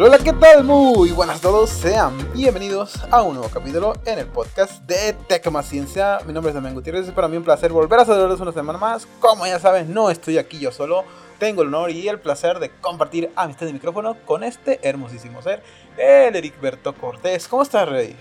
Hola, 0.00 0.16
¿qué 0.16 0.32
tal? 0.32 0.62
Muy 0.62 1.10
buenas 1.10 1.38
a 1.38 1.40
todos, 1.40 1.70
sean 1.70 2.12
bienvenidos 2.32 3.02
a 3.10 3.20
un 3.24 3.34
nuevo 3.34 3.50
capítulo 3.52 3.94
en 4.06 4.20
el 4.20 4.26
podcast 4.26 4.80
de 4.84 5.12
Tecma 5.26 5.60
Ciencia. 5.64 6.20
Mi 6.24 6.32
nombre 6.32 6.50
es 6.50 6.54
Damián 6.54 6.74
Gutiérrez 6.74 7.08
y 7.08 7.10
para 7.10 7.26
mí 7.26 7.36
un 7.36 7.42
placer 7.42 7.72
volver 7.72 7.98
a 7.98 8.04
saludarles 8.04 8.38
una 8.38 8.52
semana 8.52 8.78
más. 8.78 9.08
Como 9.18 9.44
ya 9.44 9.58
saben, 9.58 9.92
no 9.92 10.08
estoy 10.08 10.38
aquí 10.38 10.60
yo 10.60 10.70
solo, 10.70 11.02
tengo 11.40 11.62
el 11.62 11.68
honor 11.74 11.90
y 11.90 12.06
el 12.06 12.20
placer 12.20 12.60
de 12.60 12.70
compartir 12.80 13.32
amistad 13.34 13.66
de 13.66 13.72
micrófono 13.72 14.16
con 14.24 14.44
este 14.44 14.78
hermosísimo 14.88 15.42
ser, 15.42 15.64
el 15.96 16.36
Ericberto 16.36 16.94
Cortés. 16.94 17.48
¿Cómo 17.48 17.64
estás, 17.64 17.88
Rey? 17.88 18.14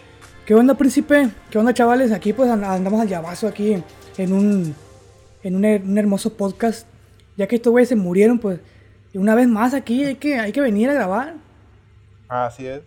¿Qué 0.47 0.55
onda, 0.55 0.73
príncipe? 0.73 1.29
¿Qué 1.51 1.59
onda, 1.59 1.75
chavales? 1.75 2.11
Aquí 2.11 2.33
pues 2.33 2.49
andamos 2.49 2.99
al 2.99 3.07
llavazo 3.07 3.47
aquí 3.47 3.83
en 4.17 4.33
un, 4.33 4.75
en 5.43 5.55
un 5.55 5.95
hermoso 5.95 6.33
podcast. 6.33 6.87
Ya 7.35 7.45
que 7.45 7.57
estos 7.57 7.69
güeyes 7.69 7.89
se 7.89 7.95
murieron, 7.95 8.39
pues 8.39 8.61
una 9.13 9.35
vez 9.35 9.47
más 9.47 9.75
aquí 9.75 10.05
hay 10.05 10.15
que, 10.15 10.39
hay 10.39 10.51
que 10.51 10.61
venir 10.61 10.89
a 10.89 10.95
grabar. 10.95 11.46
Así 12.27 12.67
es. 12.67 12.81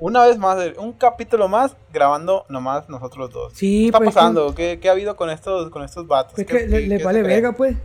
Una 0.00 0.24
vez 0.26 0.38
más, 0.38 0.58
un 0.78 0.92
capítulo 0.92 1.48
más 1.48 1.76
grabando 1.92 2.46
nomás 2.48 2.88
nosotros 2.88 3.30
dos. 3.32 3.52
Sí, 3.54 3.80
¿Qué 3.80 3.86
está 3.86 3.98
pues, 3.98 4.14
pasando? 4.14 4.54
¿Qué, 4.54 4.78
¿Qué, 4.80 4.88
ha 4.88 4.92
habido 4.92 5.16
con 5.16 5.28
estos, 5.28 5.70
con 5.70 5.82
estos 5.82 6.06
vatos? 6.06 6.34
Pues 6.34 6.46
que 6.46 6.66
les 6.66 7.02
vale 7.02 7.22
verga, 7.22 7.52
pues. 7.52 7.76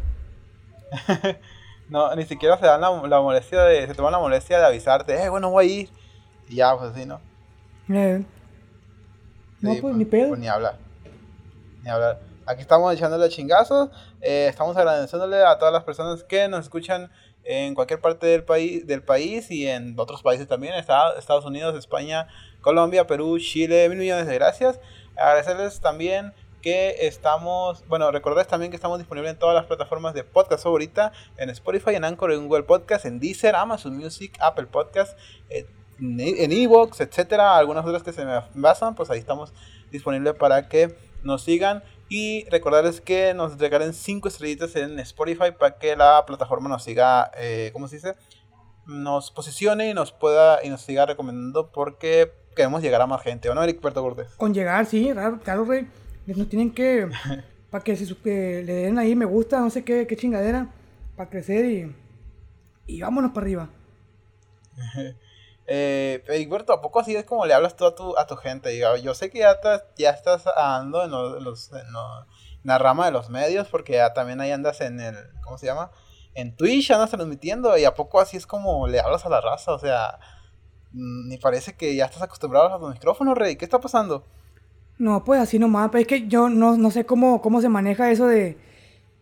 no, 1.89 2.15
ni 2.15 2.25
siquiera 2.25 2.57
se 2.59 2.65
dan 2.67 2.81
la, 2.81 2.91
la, 3.07 3.19
molestia 3.19 3.63
de. 3.63 3.87
Se 3.87 3.95
toman 3.95 4.11
la 4.11 4.19
molestia 4.19 4.59
de 4.59 4.65
avisarte, 4.65 5.23
eh, 5.23 5.29
bueno, 5.29 5.49
voy 5.49 5.65
a 5.65 5.69
ir. 5.81 5.89
Y 6.49 6.55
ya, 6.57 6.77
pues 6.77 6.91
así, 6.91 7.05
¿no? 7.05 7.19
Eh. 7.89 8.23
No, 9.61 9.73
Sí, 9.73 9.81
pues, 9.81 9.95
ni 9.95 10.05
pedo. 10.05 10.29
pues, 10.29 10.39
ni 10.39 10.47
hablar. 10.47 10.77
Ni 11.81 11.89
hablar. 11.89 12.19
Aquí 12.45 12.61
estamos 12.61 12.93
echándole 12.93 13.29
chingazos. 13.29 13.89
eh, 14.21 14.47
estamos 14.49 14.77
agradeciéndole 14.77 15.43
a 15.43 15.57
todas 15.57 15.73
las 15.73 15.83
personas 15.83 16.23
que 16.23 16.47
nos 16.47 16.65
escuchan 16.65 17.09
en 17.43 17.75
cualquier 17.75 17.99
parte 17.99 18.27
del 18.27 18.43
país, 18.43 18.87
del 18.87 19.03
país 19.03 19.51
y 19.51 19.67
en 19.67 19.99
otros 19.99 20.21
países 20.23 20.47
también, 20.47 20.73
Estados 20.75 21.45
Unidos, 21.45 21.75
España, 21.77 22.27
Colombia, 22.61 23.07
Perú, 23.07 23.37
Chile, 23.39 23.89
mil 23.89 23.97
millones 23.97 24.27
de 24.27 24.35
gracias. 24.35 24.79
Agradecerles 25.15 25.79
también 25.81 26.33
que 26.61 27.07
estamos, 27.07 27.85
bueno, 27.89 28.09
recordarles 28.11 28.47
también 28.47 28.71
que 28.71 28.77
estamos 28.77 28.97
disponibles 28.97 29.33
en 29.33 29.39
todas 29.39 29.53
las 29.53 29.65
plataformas 29.65 30.13
de 30.13 30.23
podcast 30.23 30.63
favorita, 30.63 31.11
en 31.37 31.49
Spotify, 31.49 31.95
en 31.95 32.05
Anchor, 32.05 32.31
en 32.31 32.47
Google 32.47 32.63
Podcast, 32.63 33.05
en 33.05 33.19
Deezer, 33.19 33.55
Amazon 33.55 33.97
Music, 33.97 34.37
Apple 34.39 34.67
Podcast, 34.67 35.17
en 35.49 36.51
Evox, 36.51 37.01
etcétera, 37.01 37.57
algunas 37.57 37.85
otras 37.85 38.01
que 38.01 38.13
se 38.13 38.23
me 38.25 38.41
basan, 38.55 38.95
pues 38.95 39.09
ahí 39.09 39.19
estamos 39.19 39.53
disponibles 39.91 40.35
para 40.35 40.69
que 40.69 40.95
nos 41.21 41.43
sigan 41.43 41.83
y 42.13 42.47
recordarles 42.51 43.01
que 43.01 43.33
nos 43.33 43.57
regalen 43.57 43.91
5 43.91 44.27
estrellitas 44.27 44.75
en 44.75 44.99
Spotify 44.99 45.51
para 45.57 45.79
que 45.79 45.95
la 45.95 46.23
plataforma 46.27 46.69
nos 46.69 46.83
siga, 46.83 47.31
eh, 47.35 47.71
¿cómo 47.73 47.87
se 47.87 47.95
dice? 47.95 48.13
Nos 48.85 49.31
posicione 49.31 49.89
y 49.89 49.95
nos 49.95 50.11
pueda 50.11 50.63
y 50.63 50.69
nos 50.69 50.81
siga 50.81 51.07
recomendando 51.07 51.71
porque 51.71 52.31
queremos 52.55 52.83
llegar 52.83 53.01
a 53.01 53.07
más 53.07 53.23
gente, 53.23 53.49
¿o 53.49 53.55
no, 53.55 53.63
Eric 53.63 53.81
Puerto 53.81 54.03
Cortés? 54.03 54.27
Con 54.37 54.53
llegar, 54.53 54.85
sí, 54.85 55.09
claro, 55.11 55.39
claro 55.43 55.65
rey. 55.65 55.87
Nos 56.27 56.47
tienen 56.49 56.71
que. 56.71 57.09
para 57.71 57.83
que, 57.83 57.95
se, 57.95 58.15
que 58.15 58.61
le 58.63 58.73
den 58.73 58.99
ahí 58.99 59.15
me 59.15 59.25
gusta, 59.25 59.59
no 59.59 59.71
sé 59.71 59.83
qué, 59.83 60.05
qué 60.05 60.15
chingadera. 60.15 60.69
Para 61.15 61.31
crecer 61.31 61.65
y. 61.65 61.95
Y 62.85 63.01
vámonos 63.01 63.31
para 63.31 63.43
arriba. 63.43 63.69
Eh, 65.65 66.23
¿a 66.67 66.81
poco 66.81 66.99
así 66.99 67.15
es 67.15 67.23
como 67.23 67.45
le 67.45 67.53
hablas 67.53 67.75
tú 67.75 67.85
a 67.85 67.95
tu, 67.95 68.17
a 68.17 68.27
tu 68.27 68.35
gente? 68.35 68.77
Yo 68.77 69.15
sé 69.15 69.29
que 69.29 69.39
ya, 69.39 69.59
te, 69.59 69.69
ya 69.97 70.11
estás 70.11 70.45
andando 70.47 71.03
en, 71.03 71.43
los, 71.43 71.71
en, 71.71 71.85
la 72.63 72.77
rama 72.77 73.05
de 73.05 73.11
los 73.11 73.29
medios, 73.29 73.67
porque 73.69 73.93
ya 73.93 74.13
también 74.13 74.41
ahí 74.41 74.51
andas 74.51 74.81
en 74.81 74.99
el, 74.99 75.15
¿cómo 75.43 75.57
se 75.57 75.65
llama? 75.65 75.91
En 76.33 76.55
Twitch 76.55 76.91
andas 76.91 77.11
transmitiendo, 77.11 77.77
y 77.77 77.85
a 77.85 77.93
poco 77.93 78.19
así 78.19 78.37
es 78.37 78.47
como 78.47 78.87
le 78.87 78.99
hablas 78.99 79.25
a 79.25 79.29
la 79.29 79.41
raza, 79.41 79.71
o 79.73 79.79
sea, 79.79 80.19
ni 80.91 81.37
parece 81.37 81.75
que 81.75 81.95
ya 81.95 82.05
estás 82.05 82.21
acostumbrado 82.21 82.73
a 82.73 82.77
los 82.77 82.93
micrófonos, 82.93 83.37
Rey, 83.37 83.55
¿qué 83.55 83.65
está 83.65 83.79
pasando? 83.79 84.25
No, 84.97 85.23
pues 85.23 85.41
así 85.41 85.59
nomás, 85.59 85.89
pues 85.91 86.01
es 86.01 86.07
que 86.07 86.27
yo 86.27 86.49
no, 86.49 86.77
no 86.77 86.91
sé 86.91 87.05
cómo, 87.05 87.41
cómo 87.41 87.61
se 87.61 87.69
maneja 87.69 88.11
eso 88.11 88.27
de, 88.27 88.57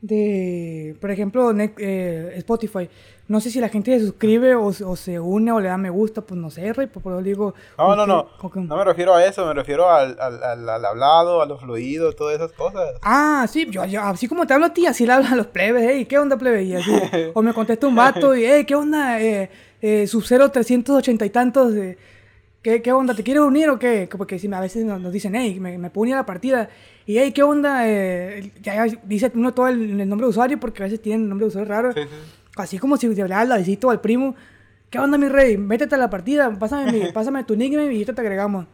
de 0.02 0.96
por 1.00 1.12
ejemplo, 1.12 1.54
eh, 1.78 2.34
Spotify. 2.38 2.90
No 3.28 3.40
sé 3.40 3.50
si 3.50 3.62
la 3.62 3.70
gente 3.70 3.98
se 3.98 4.06
suscribe 4.06 4.56
o, 4.56 4.66
o, 4.66 4.96
se 4.98 5.18
une 5.18 5.54
o 5.54 5.60
le 5.62 5.70
da 5.70 5.78
me 5.78 5.90
gusta, 5.90 6.22
pues 6.22 6.38
no 6.38 6.50
sé, 6.50 6.74
Rey, 6.74 6.88
por 6.88 7.14
eso 7.14 7.22
digo... 7.22 7.54
No, 7.78 7.96
no, 7.96 8.06
no, 8.06 8.28
no 8.54 8.76
me 8.76 8.84
refiero 8.84 9.16
a 9.16 9.24
eso, 9.24 9.46
me 9.46 9.54
refiero 9.54 9.90
al, 9.90 10.18
al, 10.20 10.44
al, 10.44 10.68
al 10.68 10.86
hablado, 10.86 11.42
a 11.42 11.46
los 11.46 11.62
fluidos, 11.62 12.18
todas 12.18 12.36
esas 12.36 12.52
cosas. 12.52 12.96
Ah, 13.02 13.48
sí, 13.50 13.68
yo, 13.70 13.86
yo, 13.86 14.02
así 14.02 14.28
como 14.28 14.46
te 14.46 14.54
hablo 14.54 14.66
a 14.66 14.74
ti, 14.74 14.86
así 14.86 15.06
le 15.06 15.14
hablo 15.14 15.30
a 15.32 15.36
los 15.36 15.48
plebes, 15.48 15.88
hey, 15.90 16.06
¿qué 16.08 16.20
onda, 16.20 16.36
plebe? 16.36 16.64
Y 16.64 16.76
así, 16.76 16.92
o 17.34 17.42
me 17.42 17.54
contesta 17.54 17.88
un 17.88 17.96
vato 17.96 18.36
y, 18.36 18.44
hey, 18.44 18.66
¿qué 18.66 18.76
onda? 18.76 19.22
Eh, 19.22 19.50
eh, 19.82 20.08
Sub-Zero 20.08 20.52
380 20.52 21.26
y 21.26 21.30
tantos, 21.30 21.74
eh, 21.74 21.98
¿qué, 22.62 22.82
¿qué 22.82 22.92
onda? 22.92 23.14
¿Te 23.14 23.24
quieres 23.24 23.44
unir 23.44 23.70
o 23.70 23.80
qué? 23.80 24.10
Porque 24.18 24.40
si 24.40 24.52
a 24.52 24.60
veces 24.60 24.86
nos, 24.86 25.00
nos 25.02 25.12
dicen, 25.12 25.36
hey, 25.36 25.60
me, 25.60 25.78
me 25.78 25.90
puedo 25.90 26.04
unir 26.04 26.16
a 26.16 26.20
la 26.20 26.26
partida. 26.26 26.70
Y, 27.06 27.18
hey, 27.18 27.32
¿qué 27.32 27.44
onda? 27.44 27.88
Eh, 27.88 28.52
ya, 28.62 28.86
dice 29.04 29.32
uno 29.36 29.54
todo 29.54 29.68
el, 29.68 30.00
el, 30.00 30.10
nombre 30.10 30.26
de 30.26 30.30
usuario 30.30 30.60
porque 30.60 30.84
a 30.84 30.86
veces 30.86 31.02
tienen 31.02 31.28
nombre 31.28 31.46
de 31.46 31.50
usuario 31.50 31.70
raro. 31.70 31.94
Sí, 31.94 32.02
sí. 32.04 32.08
Así 32.56 32.80
como 32.80 32.98
si 32.98 33.08
le 33.08 33.22
hablara 33.22 33.42
al 33.42 33.50
ladicito 33.50 33.90
al 33.90 34.02
primo. 34.02 34.36
¿Qué 34.90 35.00
onda, 35.00 35.18
mi 35.18 35.30
rey? 35.30 35.58
Métete 35.58 35.96
a 35.96 35.98
la 35.98 36.10
partida, 36.10 36.52
pásame, 36.60 36.92
mi, 36.92 37.12
pásame 37.14 37.44
tu 37.44 37.56
nickname 37.56 37.94
y 37.94 38.04
ya 38.04 38.14
te 38.14 38.22
agregamos. 38.22 38.66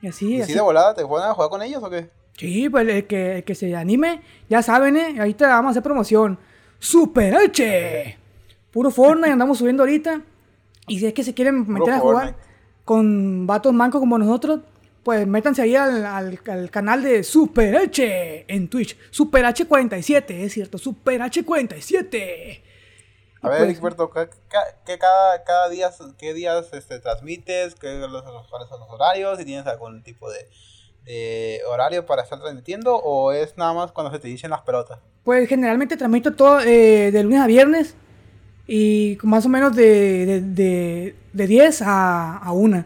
Y 0.00 0.08
así, 0.08 0.36
¿Y 0.36 0.40
así. 0.40 0.52
si 0.52 0.58
de 0.58 0.62
volada 0.62 0.94
te 0.94 1.04
ponen 1.04 1.28
a 1.28 1.34
jugar 1.34 1.50
con 1.50 1.62
ellos 1.62 1.82
o 1.82 1.90
qué? 1.90 2.08
Sí, 2.36 2.68
pues 2.68 2.86
el 2.88 3.06
que, 3.06 3.36
el 3.38 3.44
que 3.44 3.54
se 3.54 3.74
anime, 3.74 4.22
ya 4.48 4.62
saben, 4.62 4.96
¿eh? 4.96 5.16
Ahí 5.20 5.34
te 5.34 5.44
vamos 5.46 5.68
a 5.68 5.70
hacer 5.70 5.82
promoción. 5.82 6.38
¡Super 6.78 7.34
H! 7.34 8.18
Puro 8.70 8.90
Fortnite, 8.90 9.30
andamos 9.30 9.58
subiendo 9.58 9.82
ahorita. 9.82 10.20
Y 10.86 10.98
si 10.98 11.06
es 11.06 11.14
que 11.14 11.24
se 11.24 11.34
quieren 11.34 11.70
meter 11.70 11.94
a 11.94 11.98
jugar 11.98 12.26
Fortnite. 12.26 12.46
Con 12.86 13.48
vatos 13.48 13.74
mancos 13.74 14.00
como 14.00 14.16
nosotros, 14.16 14.60
pues 15.02 15.26
métanse 15.26 15.60
ahí 15.60 15.74
al, 15.74 16.06
al, 16.06 16.40
al, 16.46 16.70
canal 16.70 17.02
de 17.02 17.24
Super 17.24 17.76
H 17.76 18.44
en 18.46 18.68
Twitch. 18.68 18.96
Super 19.10 19.44
H47, 19.44 20.30
es 20.30 20.52
cierto, 20.52 20.78
Super 20.78 21.20
H47. 21.20 22.62
A 23.42 23.48
ver, 23.48 23.58
pues, 23.58 23.70
experto, 23.70 24.08
¿qué, 24.10 24.28
qué 24.86 24.98
cada, 24.98 25.42
cada 25.42 25.68
día, 25.68 25.90
qué 26.16 26.32
días 26.32 26.72
este, 26.72 27.00
transmites? 27.00 27.74
¿Qué, 27.74 27.92
los, 27.98 28.22
¿Cuáles 28.48 28.68
son 28.68 28.78
los 28.78 28.88
horarios? 28.88 29.38
¿Si 29.38 29.44
tienes 29.44 29.66
algún 29.66 30.04
tipo 30.04 30.30
de, 30.30 30.48
de, 31.02 31.62
horario 31.68 32.06
para 32.06 32.22
estar 32.22 32.38
transmitiendo? 32.38 32.94
¿O 32.94 33.32
es 33.32 33.58
nada 33.58 33.74
más 33.74 33.90
cuando 33.90 34.12
se 34.12 34.20
te 34.20 34.28
dicen 34.28 34.50
las 34.50 34.60
pelotas? 34.60 35.00
Pues 35.24 35.48
generalmente 35.48 35.96
transmito 35.96 36.36
todo 36.36 36.60
eh, 36.60 37.10
de 37.10 37.22
lunes 37.24 37.40
a 37.40 37.48
viernes 37.48 37.96
y 38.66 39.18
más 39.22 39.46
o 39.46 39.48
menos 39.48 39.74
de, 39.76 40.26
de, 40.26 40.40
de, 40.40 41.16
de 41.32 41.46
10 41.46 41.82
a, 41.82 42.38
a 42.38 42.52
1. 42.52 42.84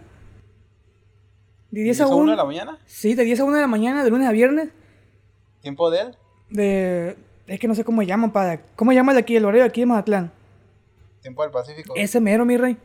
¿De 1.70 1.82
10 1.82 2.00
a 2.00 2.06
1 2.08 2.30
de 2.32 2.36
la 2.36 2.44
mañana? 2.44 2.78
Sí, 2.86 3.14
de 3.14 3.24
10 3.24 3.40
a 3.40 3.44
1 3.44 3.54
de 3.54 3.60
la 3.62 3.68
mañana, 3.68 4.04
de 4.04 4.10
lunes 4.10 4.28
a 4.28 4.32
viernes. 4.32 4.70
¿Tiempo 5.60 5.90
de 5.90 6.00
él? 6.00 6.16
De... 6.50 7.16
Es 7.46 7.58
que 7.58 7.68
no 7.68 7.74
sé 7.74 7.84
cómo 7.84 8.02
llaman, 8.02 8.30
para... 8.30 8.60
¿Cómo 8.76 8.92
llaman 8.92 9.14
de 9.14 9.20
aquí, 9.20 9.36
el 9.36 9.44
horario 9.44 9.62
de 9.62 9.68
aquí 9.68 9.80
de 9.80 9.86
Mazatlán? 9.86 10.32
Tiempo 11.22 11.42
del 11.42 11.50
Pacífico. 11.50 11.94
Ese 11.96 12.20
mero, 12.20 12.44
mi 12.44 12.56
rey. 12.56 12.76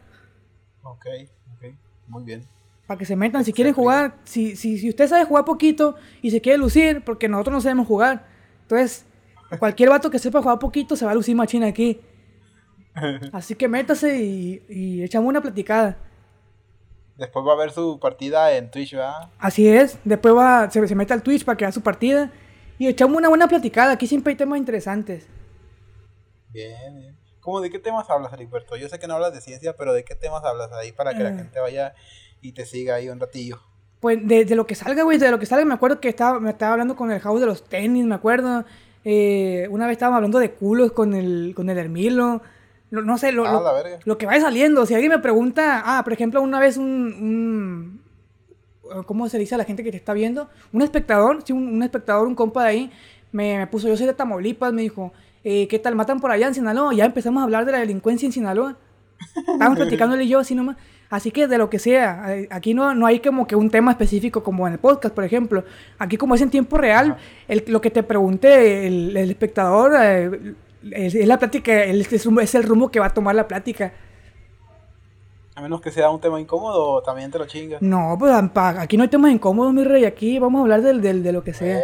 Ok, 0.83 1.05
ok, 1.55 1.73
muy 2.07 2.23
bien. 2.23 2.45
Para 2.87 2.97
que 2.97 3.05
se 3.05 3.15
metan, 3.15 3.43
si 3.43 3.53
quieren 3.53 3.73
jugar, 3.73 4.15
si, 4.25 4.55
si, 4.55 4.77
si 4.77 4.89
usted 4.89 5.07
sabe 5.07 5.25
jugar 5.25 5.45
poquito 5.45 5.95
y 6.21 6.31
se 6.31 6.41
quiere 6.41 6.57
lucir, 6.59 7.03
porque 7.03 7.27
nosotros 7.27 7.53
no 7.53 7.61
sabemos 7.61 7.87
jugar. 7.87 8.27
Entonces, 8.61 9.05
cualquier 9.57 9.89
vato 9.89 10.11
que 10.11 10.19
sepa 10.19 10.41
jugar 10.41 10.59
poquito 10.59 10.95
se 10.95 11.05
va 11.05 11.11
a 11.11 11.15
lucir 11.15 11.35
machina 11.35 11.67
aquí. 11.67 11.99
Así 13.33 13.55
que 13.55 13.67
métase 13.67 14.17
y, 14.17 14.63
y 14.69 15.03
echamos 15.03 15.27
una 15.27 15.41
platicada. 15.41 15.97
Después 17.17 17.45
va 17.45 17.53
a 17.53 17.57
ver 17.57 17.71
su 17.71 17.99
partida 17.99 18.51
en 18.55 18.69
Twitch, 18.69 18.93
¿verdad? 18.93 19.29
Así 19.39 19.67
es. 19.67 19.97
Después 20.03 20.35
va, 20.35 20.69
se, 20.69 20.85
se 20.87 20.95
mete 20.95 21.13
al 21.13 21.23
Twitch 21.23 21.45
para 21.45 21.57
que 21.57 21.65
haga 21.65 21.71
su 21.71 21.81
partida. 21.81 22.31
Y 22.77 22.87
echamos 22.87 23.17
una 23.17 23.29
buena 23.29 23.47
platicada. 23.47 23.93
Aquí 23.93 24.05
siempre 24.05 24.31
hay 24.31 24.37
temas 24.37 24.59
interesantes. 24.59 25.27
Bien, 26.51 26.95
bien. 26.95 27.17
¿Cómo 27.39 27.61
de 27.61 27.69
qué 27.69 27.79
temas 27.79 28.09
hablas, 28.09 28.33
Heriberto? 28.33 28.75
Yo 28.75 28.89
sé 28.89 28.99
que 28.99 29.07
no 29.07 29.13
hablas 29.13 29.33
de 29.33 29.39
ciencia, 29.39 29.75
pero 29.77 29.93
¿de 29.93 30.03
qué 30.03 30.15
temas 30.15 30.43
hablas 30.43 30.71
ahí 30.73 30.91
para 30.91 31.13
que 31.13 31.21
eh. 31.21 31.23
la 31.23 31.35
gente 31.35 31.59
vaya 31.59 31.93
y 32.41 32.51
te 32.51 32.65
siga 32.65 32.95
ahí 32.95 33.07
un 33.07 33.19
ratillo? 33.19 33.61
Pues 33.99 34.27
de, 34.27 34.43
de 34.45 34.55
lo 34.55 34.67
que 34.67 34.75
salga, 34.75 35.03
güey, 35.03 35.17
de 35.17 35.31
lo 35.31 35.39
que 35.39 35.45
salga. 35.45 35.63
Me 35.63 35.73
acuerdo 35.73 36.01
que 36.01 36.09
estaba, 36.09 36.39
me 36.39 36.49
estaba 36.49 36.73
hablando 36.73 36.95
con 36.95 37.11
el 37.11 37.19
house 37.21 37.39
de 37.39 37.45
los 37.45 37.63
tenis, 37.63 38.03
me 38.05 38.15
acuerdo. 38.15 38.65
Eh, 39.05 39.67
una 39.69 39.85
vez 39.85 39.93
estábamos 39.93 40.17
hablando 40.17 40.39
de 40.39 40.51
culos 40.51 40.91
con 40.91 41.13
el, 41.13 41.53
con 41.55 41.69
el 41.69 41.77
Hermilo. 41.77 42.41
No, 42.91 43.01
no 43.01 43.17
sé, 43.17 43.31
lo, 43.31 43.45
ah, 43.45 43.53
lo, 43.53 43.99
lo, 44.05 44.17
que 44.17 44.25
vaya 44.25 44.41
saliendo. 44.41 44.85
Si 44.85 44.93
alguien 44.93 45.11
me 45.11 45.19
pregunta, 45.19 45.83
ah, 45.85 46.03
por 46.03 46.13
ejemplo, 46.13 46.41
una 46.41 46.59
vez 46.59 46.77
un, 46.77 46.85
un 46.85 48.01
¿cómo 49.05 49.27
se 49.29 49.37
dice 49.37 49.55
a 49.55 49.57
la 49.57 49.63
gente 49.63 49.83
que 49.83 49.91
te 49.91 49.97
está 49.97 50.13
viendo? 50.13 50.49
Un 50.71 50.81
espectador, 50.81 51.41
sí, 51.43 51.53
un, 51.53 51.67
un 51.67 51.83
espectador, 51.83 52.27
un 52.27 52.35
compa 52.35 52.63
de 52.63 52.69
ahí, 52.69 52.91
me, 53.31 53.57
me, 53.57 53.67
puso, 53.67 53.87
yo 53.87 53.97
soy 53.97 54.05
de 54.05 54.13
Tamaulipas, 54.13 54.71
me 54.71 54.81
dijo, 54.83 55.11
eh, 55.43 55.67
¿qué 55.67 55.79
tal? 55.79 55.95
¿Matan 55.95 56.19
por 56.19 56.31
allá 56.31 56.47
en 56.47 56.53
Sinaloa? 56.53 56.93
Ya 56.93 57.05
empezamos 57.05 57.41
a 57.41 57.43
hablar 57.43 57.65
de 57.65 57.71
la 57.71 57.79
delincuencia 57.79 58.25
en 58.25 58.31
Sinaloa. 58.31 58.77
Estábamos 59.35 59.77
platicando 59.77 60.15
él 60.15 60.21
y 60.23 60.27
yo 60.27 60.39
así 60.39 60.55
nomás. 60.55 60.77
Así 61.09 61.31
que 61.31 61.47
de 61.47 61.57
lo 61.57 61.69
que 61.69 61.77
sea, 61.77 62.25
aquí 62.49 62.73
no, 62.73 62.95
no 62.95 63.05
hay 63.05 63.19
como 63.19 63.45
que 63.45 63.55
un 63.55 63.69
tema 63.69 63.91
específico 63.91 64.43
como 64.43 64.65
en 64.65 64.73
el 64.73 64.79
podcast, 64.79 65.13
por 65.13 65.23
ejemplo. 65.23 65.63
Aquí 65.99 66.17
como 66.17 66.33
es 66.33 66.41
en 66.41 66.49
tiempo 66.49 66.77
real, 66.77 67.17
el, 67.47 67.63
lo 67.67 67.79
que 67.79 67.91
te 67.91 68.01
pregunte 68.01 68.87
el, 68.87 69.15
el 69.15 69.29
espectador, 69.29 69.93
eh, 70.01 70.55
es, 70.91 71.15
es, 71.15 71.27
la 71.27 71.39
plática, 71.39 71.83
es, 71.83 72.11
es, 72.11 72.55
el 72.55 72.63
rumbo 72.63 72.89
que 72.89 72.99
va 72.99 73.07
a 73.07 73.13
tomar 73.13 73.35
la 73.35 73.47
plática. 73.47 73.93
A 75.55 75.61
menos 75.61 75.79
que 75.81 75.89
sea 75.89 76.09
un 76.09 76.19
tema 76.19 76.39
incómodo, 76.39 77.01
también 77.01 77.31
te 77.31 77.39
lo 77.39 77.45
chingas. 77.45 77.81
No, 77.81 78.17
pues 78.19 78.33
aquí 78.77 78.97
no 78.97 79.03
hay 79.03 79.09
temas 79.09 79.31
incómodos, 79.31 79.73
mi 79.73 79.83
rey. 79.83 80.03
Aquí 80.03 80.37
vamos 80.37 80.59
a 80.59 80.61
hablar 80.63 80.81
del, 80.81 81.01
del, 81.01 81.23
de 81.23 81.31
lo 81.31 81.43
que 81.43 81.53
sea. 81.53 81.79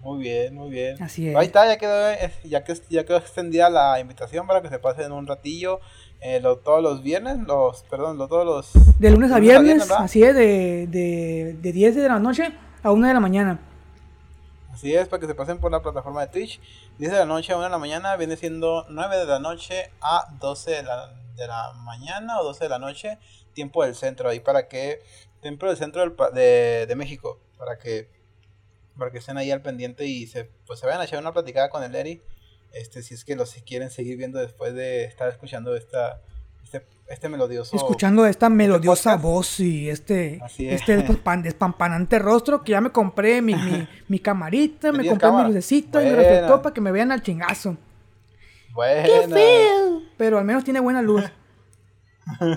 Muy 0.00 0.22
bien, 0.22 0.54
muy 0.54 0.70
bien. 0.70 1.02
Así 1.02 1.28
es. 1.28 1.36
Ahí 1.36 1.46
está, 1.46 1.66
ya 1.66 1.76
quedó, 1.76 2.12
ya, 2.44 2.62
que, 2.62 2.74
ya 2.88 3.04
quedó 3.04 3.16
extendida 3.16 3.68
la 3.68 3.98
invitación 3.98 4.46
para 4.46 4.62
que 4.62 4.68
se 4.68 4.78
pasen 4.78 5.10
un 5.12 5.26
ratillo. 5.26 5.80
Eh, 6.20 6.40
todos 6.62 6.82
los 6.82 7.02
viernes, 7.02 7.38
los, 7.46 7.82
perdón, 7.84 8.16
todos 8.16 8.46
los... 8.46 8.98
De 8.98 9.10
lunes 9.10 9.32
a 9.32 9.40
viernes, 9.40 9.90
así 9.90 10.22
es, 10.22 10.34
de, 10.34 10.86
de, 10.86 11.56
de 11.60 11.72
10 11.72 11.96
de 11.96 12.08
la 12.08 12.18
noche 12.18 12.52
a 12.82 12.92
1 12.92 13.08
de 13.08 13.14
la 13.14 13.20
mañana. 13.20 13.58
Así 14.74 14.92
es, 14.92 15.06
para 15.06 15.20
que 15.20 15.28
se 15.28 15.36
pasen 15.36 15.60
por 15.60 15.70
la 15.70 15.82
plataforma 15.82 16.22
de 16.22 16.32
Twitch. 16.32 16.60
10 16.98 17.12
de 17.12 17.18
la 17.18 17.26
noche 17.26 17.52
a 17.52 17.56
1 17.56 17.64
de 17.64 17.70
la 17.70 17.78
mañana 17.78 18.16
viene 18.16 18.36
siendo 18.36 18.84
9 18.88 19.18
de 19.18 19.24
la 19.24 19.38
noche 19.38 19.92
a 20.00 20.26
12 20.40 20.70
de 20.72 20.82
la, 20.82 21.14
de 21.36 21.46
la 21.46 21.74
mañana 21.84 22.40
o 22.40 22.44
12 22.44 22.64
de 22.64 22.70
la 22.70 22.80
noche, 22.80 23.18
tiempo 23.52 23.84
del 23.84 23.94
centro, 23.94 24.28
ahí 24.28 24.40
para 24.40 24.66
que, 24.66 25.00
tiempo 25.40 25.66
del 25.66 25.76
centro 25.76 26.02
del, 26.02 26.16
de, 26.34 26.86
de 26.88 26.96
México, 26.96 27.38
para 27.56 27.78
que 27.78 28.10
para 28.98 29.12
que 29.12 29.18
estén 29.18 29.38
ahí 29.38 29.52
al 29.52 29.62
pendiente 29.62 30.06
y 30.06 30.26
se, 30.26 30.44
pues 30.66 30.80
se 30.80 30.86
vayan 30.86 31.00
a 31.00 31.04
echar 31.04 31.20
una 31.20 31.32
platicada 31.32 31.68
con 31.68 31.84
el 31.84 31.94
Eri. 31.94 32.20
Este, 32.72 33.00
si 33.02 33.14
es 33.14 33.24
que 33.24 33.36
los 33.36 33.54
quieren 33.64 33.90
seguir 33.90 34.16
viendo 34.16 34.40
después 34.40 34.74
de 34.74 35.04
estar 35.04 35.28
escuchando 35.28 35.76
esta, 35.76 36.20
este, 36.64 36.84
este 37.08 37.28
melodioso. 37.28 37.76
Escuchando 37.76 38.24
esta 38.26 38.46
este 38.46 38.56
melodiosa 38.56 39.16
voz 39.16 39.60
y 39.60 39.88
este, 39.88 40.40
este 40.58 41.04
despampanante 41.42 42.18
rostro 42.18 42.62
que 42.62 42.72
ya 42.72 42.80
me 42.80 42.90
compré 42.90 43.42
mi, 43.42 43.54
mi, 43.54 43.86
mi 44.08 44.18
camarita, 44.18 44.92
me 44.92 45.06
compré 45.06 45.30
mi 45.30 45.44
lucecita 45.44 46.02
y 46.02 46.06
mi 46.06 46.14
reflector 46.14 46.62
para 46.62 46.74
que 46.74 46.80
me 46.80 46.92
vean 46.92 47.12
al 47.12 47.22
chingazo. 47.22 47.76
Bueno. 48.72 49.08
¡Qué 49.08 49.28
feo! 49.28 50.02
Pero 50.16 50.38
al 50.38 50.44
menos 50.44 50.64
tiene 50.64 50.80
buena 50.80 51.02
luz. 51.02 51.24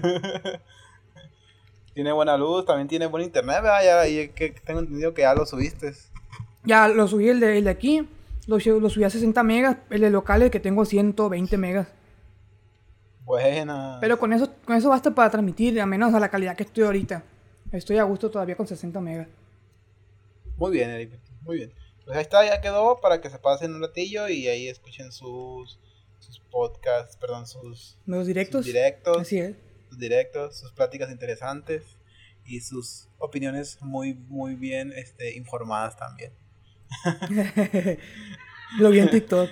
tiene 1.94 2.12
buena 2.12 2.38
luz, 2.38 2.66
también 2.66 2.88
tiene 2.88 3.06
buen 3.08 3.24
internet, 3.24 3.62
¿verdad? 3.62 3.84
Ya, 3.84 4.08
y 4.08 4.30
que 4.30 4.52
tengo 4.52 4.80
entendido 4.80 5.14
que 5.14 5.24
ya 5.24 5.34
lo 5.34 5.46
subiste. 5.46 5.94
Ya 6.64 6.88
lo 6.88 7.08
subí 7.08 7.30
el 7.30 7.40
de, 7.40 7.58
el 7.58 7.64
de 7.66 7.70
aquí, 7.70 8.08
lo, 8.48 8.58
lo, 8.58 8.90
subí 8.90 9.04
a 9.04 9.10
60 9.10 9.44
megas, 9.44 9.78
el 9.90 10.02
de 10.02 10.10
locales 10.10 10.52
que 10.52 10.60
tengo 10.60 10.86
120 10.86 11.58
megas. 11.58 11.88
Buena. 13.28 13.98
Pero 14.00 14.18
con 14.18 14.32
eso, 14.32 14.50
con 14.64 14.78
eso 14.78 14.88
basta 14.88 15.14
para 15.14 15.30
transmitir, 15.30 15.82
al 15.82 15.88
menos 15.88 16.14
a 16.14 16.20
la 16.20 16.30
calidad 16.30 16.56
que 16.56 16.64
estoy 16.64 16.86
ahorita. 16.86 17.26
Estoy 17.74 17.98
a 17.98 18.04
gusto 18.04 18.32
todavía 18.32 18.56
con 18.56 18.66
60 18.66 19.02
megas. 19.02 19.28
Muy 20.56 20.72
bien, 20.72 20.90
Eric. 20.90 21.20
Muy 21.42 21.58
bien. 21.58 21.74
Pues 22.06 22.16
ahí 22.16 22.22
está, 22.22 22.46
ya 22.46 22.62
quedó 22.62 23.02
para 23.02 23.20
que 23.20 23.30
se 23.30 23.38
pasen 23.38 23.76
un 23.76 23.82
ratillo 23.82 24.30
y 24.30 24.48
ahí 24.48 24.70
escuchen 24.70 25.12
sus, 25.12 25.78
sus 26.20 26.40
podcasts, 26.40 27.18
perdón, 27.18 27.46
sus... 27.46 27.98
¿Nuevos 28.06 28.28
directos? 28.28 28.64
Sus 28.64 28.74
directos. 28.74 29.18
Así 29.18 29.40
es. 29.40 29.58
Sus 29.90 30.00
directos, 30.00 30.58
sus 30.58 30.72
pláticas 30.72 31.12
interesantes 31.12 31.84
y 32.46 32.62
sus 32.62 33.10
opiniones 33.18 33.82
muy, 33.82 34.14
muy 34.14 34.56
bien 34.56 34.94
este, 34.96 35.36
informadas 35.36 35.98
también. 35.98 36.32
Lo 38.80 38.90
vi 38.90 39.00
en 39.00 39.10
TikTok. 39.12 39.50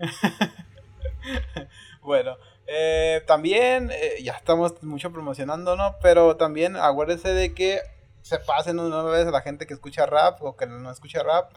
bueno, 2.02 2.36
eh, 2.66 3.22
también 3.26 3.90
eh, 3.92 4.22
ya 4.22 4.32
estamos 4.32 4.82
mucho 4.82 5.12
promocionando, 5.12 5.76
¿no? 5.76 5.96
Pero 6.00 6.36
también 6.36 6.76
acuérdense 6.76 7.32
de 7.34 7.54
que 7.54 7.80
se 8.22 8.38
pasen 8.38 8.78
una 8.78 9.02
vez 9.02 9.26
a 9.26 9.30
la 9.30 9.42
gente 9.42 9.66
que 9.66 9.74
escucha 9.74 10.06
rap 10.06 10.42
o 10.42 10.56
que 10.56 10.66
no 10.66 10.90
escucha 10.90 11.22
rap. 11.22 11.52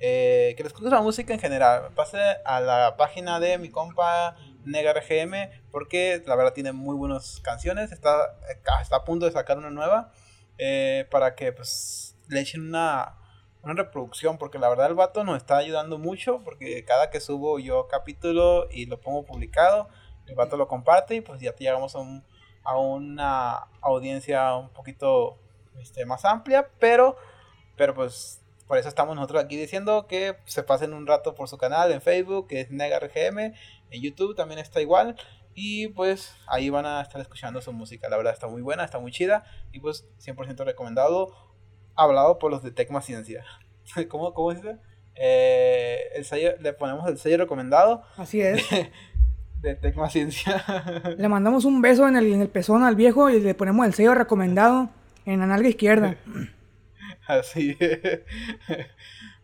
Eh, 0.00 0.54
que 0.56 0.64
les 0.64 0.72
escucha 0.72 0.90
la 0.90 1.02
música 1.02 1.32
en 1.32 1.40
general. 1.40 1.90
Pase 1.94 2.18
a 2.44 2.60
la 2.60 2.96
página 2.96 3.40
de 3.40 3.58
mi 3.58 3.70
compa 3.70 4.36
Negar 4.64 5.02
GM 5.08 5.50
porque 5.70 6.22
la 6.26 6.34
verdad 6.34 6.52
tiene 6.52 6.72
muy 6.72 6.96
buenas 6.96 7.40
canciones. 7.40 7.92
Está, 7.92 8.36
está 8.82 8.96
a 8.96 9.04
punto 9.04 9.26
de 9.26 9.32
sacar 9.32 9.56
una 9.58 9.70
nueva 9.70 10.12
para 11.10 11.34
que 11.34 11.52
pues 11.52 12.16
le 12.28 12.40
echen 12.40 12.68
una 12.68 13.16
una 13.64 13.74
reproducción, 13.74 14.38
porque 14.38 14.58
la 14.58 14.68
verdad 14.68 14.86
el 14.86 14.94
vato 14.94 15.24
nos 15.24 15.36
está 15.36 15.56
ayudando 15.56 15.98
mucho, 15.98 16.40
porque 16.44 16.84
cada 16.84 17.10
que 17.10 17.20
subo 17.20 17.58
yo 17.58 17.88
capítulo 17.88 18.68
y 18.70 18.86
lo 18.86 19.00
pongo 19.00 19.24
publicado, 19.24 19.88
el 20.26 20.34
vato 20.34 20.56
lo 20.56 20.68
comparte 20.68 21.16
y 21.16 21.20
pues 21.20 21.40
ya 21.40 21.54
llegamos 21.54 21.94
a, 21.94 21.98
un, 21.98 22.24
a 22.62 22.78
una 22.78 23.68
audiencia 23.80 24.54
un 24.56 24.70
poquito 24.70 25.38
este, 25.80 26.06
más 26.06 26.24
amplia, 26.24 26.70
pero, 26.78 27.16
pero 27.76 27.94
pues 27.94 28.44
por 28.66 28.78
eso 28.78 28.88
estamos 28.88 29.14
nosotros 29.14 29.44
aquí 29.44 29.56
diciendo 29.56 30.06
que 30.06 30.36
se 30.46 30.62
pasen 30.62 30.94
un 30.94 31.06
rato 31.06 31.34
por 31.34 31.48
su 31.48 31.58
canal 31.58 31.92
en 31.92 32.00
Facebook, 32.00 32.48
que 32.48 32.60
es 32.60 32.70
NegaRGM, 32.70 33.38
en 33.38 34.02
YouTube 34.02 34.34
también 34.34 34.58
está 34.58 34.80
igual. 34.80 35.16
Y 35.54 35.88
pues 35.88 36.34
ahí 36.48 36.68
van 36.68 36.84
a 36.84 37.00
estar 37.00 37.20
escuchando 37.20 37.60
su 37.60 37.72
música. 37.72 38.08
La 38.08 38.16
verdad 38.16 38.32
está 38.32 38.48
muy 38.48 38.60
buena, 38.60 38.84
está 38.84 38.98
muy 38.98 39.12
chida. 39.12 39.44
Y 39.70 39.78
pues 39.78 40.04
100% 40.18 40.64
recomendado 40.64 41.32
hablado 41.96 42.38
por 42.38 42.50
los 42.50 42.62
de 42.62 42.70
Tecma 42.70 43.00
Ciencia. 43.00 43.44
¿Cómo, 44.08 44.34
cómo 44.34 44.52
dice? 44.52 44.76
Eh, 45.14 45.98
el 46.14 46.24
sello, 46.24 46.54
le 46.60 46.72
ponemos 46.72 47.08
el 47.08 47.18
sello 47.18 47.38
recomendado. 47.38 48.02
Así 48.16 48.40
es. 48.40 48.64
De, 49.60 49.74
Tecma 49.74 50.10
Ciencia. 50.10 50.62
Le 51.16 51.26
mandamos 51.26 51.64
un 51.64 51.80
beso 51.80 52.06
en 52.06 52.16
el, 52.16 52.30
en 52.34 52.42
el 52.42 52.48
pezón 52.48 52.84
al 52.84 52.96
viejo 52.96 53.30
y 53.30 53.40
le 53.40 53.54
ponemos 53.54 53.86
el 53.86 53.94
sello 53.94 54.14
recomendado 54.14 54.90
en 55.24 55.40
la 55.40 55.46
nalga 55.46 55.68
izquierda. 55.68 56.16
Así. 57.26 57.74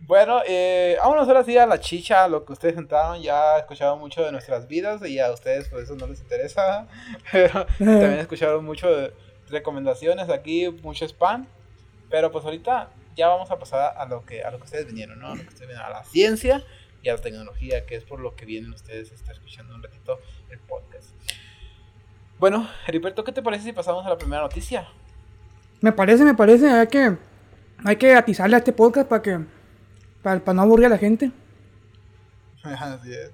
bueno, 0.00 0.42
eh, 0.46 0.98
vámonos 1.00 1.26
ahora 1.26 1.42
sí 1.42 1.56
a 1.56 1.64
la 1.64 1.80
chicha, 1.80 2.28
lo 2.28 2.44
que 2.44 2.52
ustedes 2.52 2.76
entraron, 2.76 3.22
ya 3.22 3.56
escucharon 3.56 3.98
mucho 3.98 4.22
de 4.22 4.30
nuestras 4.30 4.68
vidas 4.68 5.00
y 5.08 5.18
a 5.18 5.32
ustedes 5.32 5.70
por 5.70 5.80
eso 5.80 5.96
no 5.96 6.06
les 6.06 6.20
interesa, 6.20 6.86
pero 7.32 7.64
también 7.78 8.18
escucharon 8.18 8.62
mucho 8.62 8.94
de 8.94 9.14
recomendaciones 9.48 10.28
aquí, 10.28 10.68
mucho 10.82 11.06
spam. 11.06 11.46
Pero 12.10 12.30
pues 12.30 12.44
ahorita 12.44 12.90
ya 13.16 13.28
vamos 13.28 13.50
a 13.50 13.58
pasar 13.58 13.94
a 13.96 14.04
lo 14.06 14.24
que, 14.24 14.42
a 14.42 14.50
lo 14.50 14.58
que 14.58 14.64
ustedes 14.64 14.86
vinieron, 14.86 15.18
¿no? 15.18 15.28
A 15.28 15.36
lo 15.36 15.42
que 15.42 15.48
ustedes 15.48 15.68
vinieron, 15.68 15.86
a 15.86 15.90
la 15.90 16.04
ciencia 16.04 16.64
y 17.02 17.08
a 17.08 17.14
la 17.14 17.20
tecnología, 17.20 17.86
que 17.86 17.96
es 17.96 18.04
por 18.04 18.20
lo 18.20 18.34
que 18.34 18.44
vienen 18.44 18.72
ustedes 18.72 19.12
a 19.12 19.14
estar 19.14 19.34
escuchando 19.34 19.74
un 19.74 19.82
ratito 19.82 20.18
el 20.50 20.58
podcast. 20.58 21.10
Bueno, 22.38 22.68
Heriberto, 22.86 23.22
¿qué 23.22 23.32
te 23.32 23.42
parece 23.42 23.64
si 23.64 23.72
pasamos 23.72 24.04
a 24.06 24.08
la 24.08 24.18
primera 24.18 24.42
noticia? 24.42 24.88
Me 25.80 25.92
parece, 25.92 26.24
me 26.24 26.34
parece, 26.34 26.68
hay 26.70 26.86
que, 26.86 27.16
hay 27.84 27.96
que 27.96 28.14
atizarle 28.14 28.56
a 28.56 28.58
este 28.58 28.72
podcast 28.72 29.08
para 29.08 29.22
que, 29.22 29.40
para, 30.22 30.40
no 30.54 30.62
aburrir 30.62 30.86
a 30.86 30.90
la 30.90 30.98
gente. 30.98 31.30
Así 32.62 33.12
es. 33.12 33.30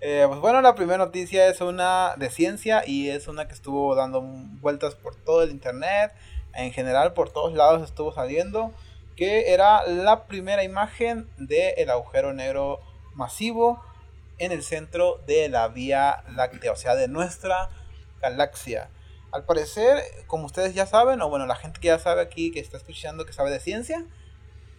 Eh, 0.00 0.24
pues 0.26 0.40
bueno, 0.40 0.60
la 0.60 0.74
primera 0.74 0.98
noticia 0.98 1.48
es 1.48 1.60
una 1.60 2.14
de 2.16 2.28
ciencia 2.28 2.82
y 2.86 3.08
es 3.08 3.28
una 3.28 3.46
que 3.46 3.54
estuvo 3.54 3.94
dando 3.94 4.20
vueltas 4.20 4.96
por 4.96 5.14
todo 5.14 5.42
el 5.42 5.50
internet 5.50 6.12
en 6.54 6.72
general 6.72 7.12
por 7.14 7.30
todos 7.30 7.54
lados 7.54 7.82
estuvo 7.82 8.12
saliendo, 8.12 8.72
que 9.16 9.52
era 9.52 9.86
la 9.86 10.24
primera 10.26 10.64
imagen 10.64 11.28
del 11.36 11.90
agujero 11.90 12.32
negro 12.32 12.80
masivo 13.14 13.82
en 14.38 14.52
el 14.52 14.62
centro 14.62 15.20
de 15.26 15.48
la 15.48 15.68
Vía 15.68 16.24
Láctea, 16.34 16.72
o 16.72 16.76
sea, 16.76 16.94
de 16.94 17.08
nuestra 17.08 17.70
galaxia. 18.20 18.90
Al 19.30 19.44
parecer, 19.44 20.02
como 20.26 20.46
ustedes 20.46 20.74
ya 20.74 20.86
saben, 20.86 21.20
o 21.22 21.28
bueno, 21.28 21.46
la 21.46 21.56
gente 21.56 21.80
que 21.80 21.88
ya 21.88 21.98
sabe 21.98 22.22
aquí, 22.22 22.50
que 22.50 22.60
está 22.60 22.76
escuchando, 22.76 23.24
que 23.24 23.32
sabe 23.32 23.50
de 23.50 23.60
ciencia, 23.60 24.04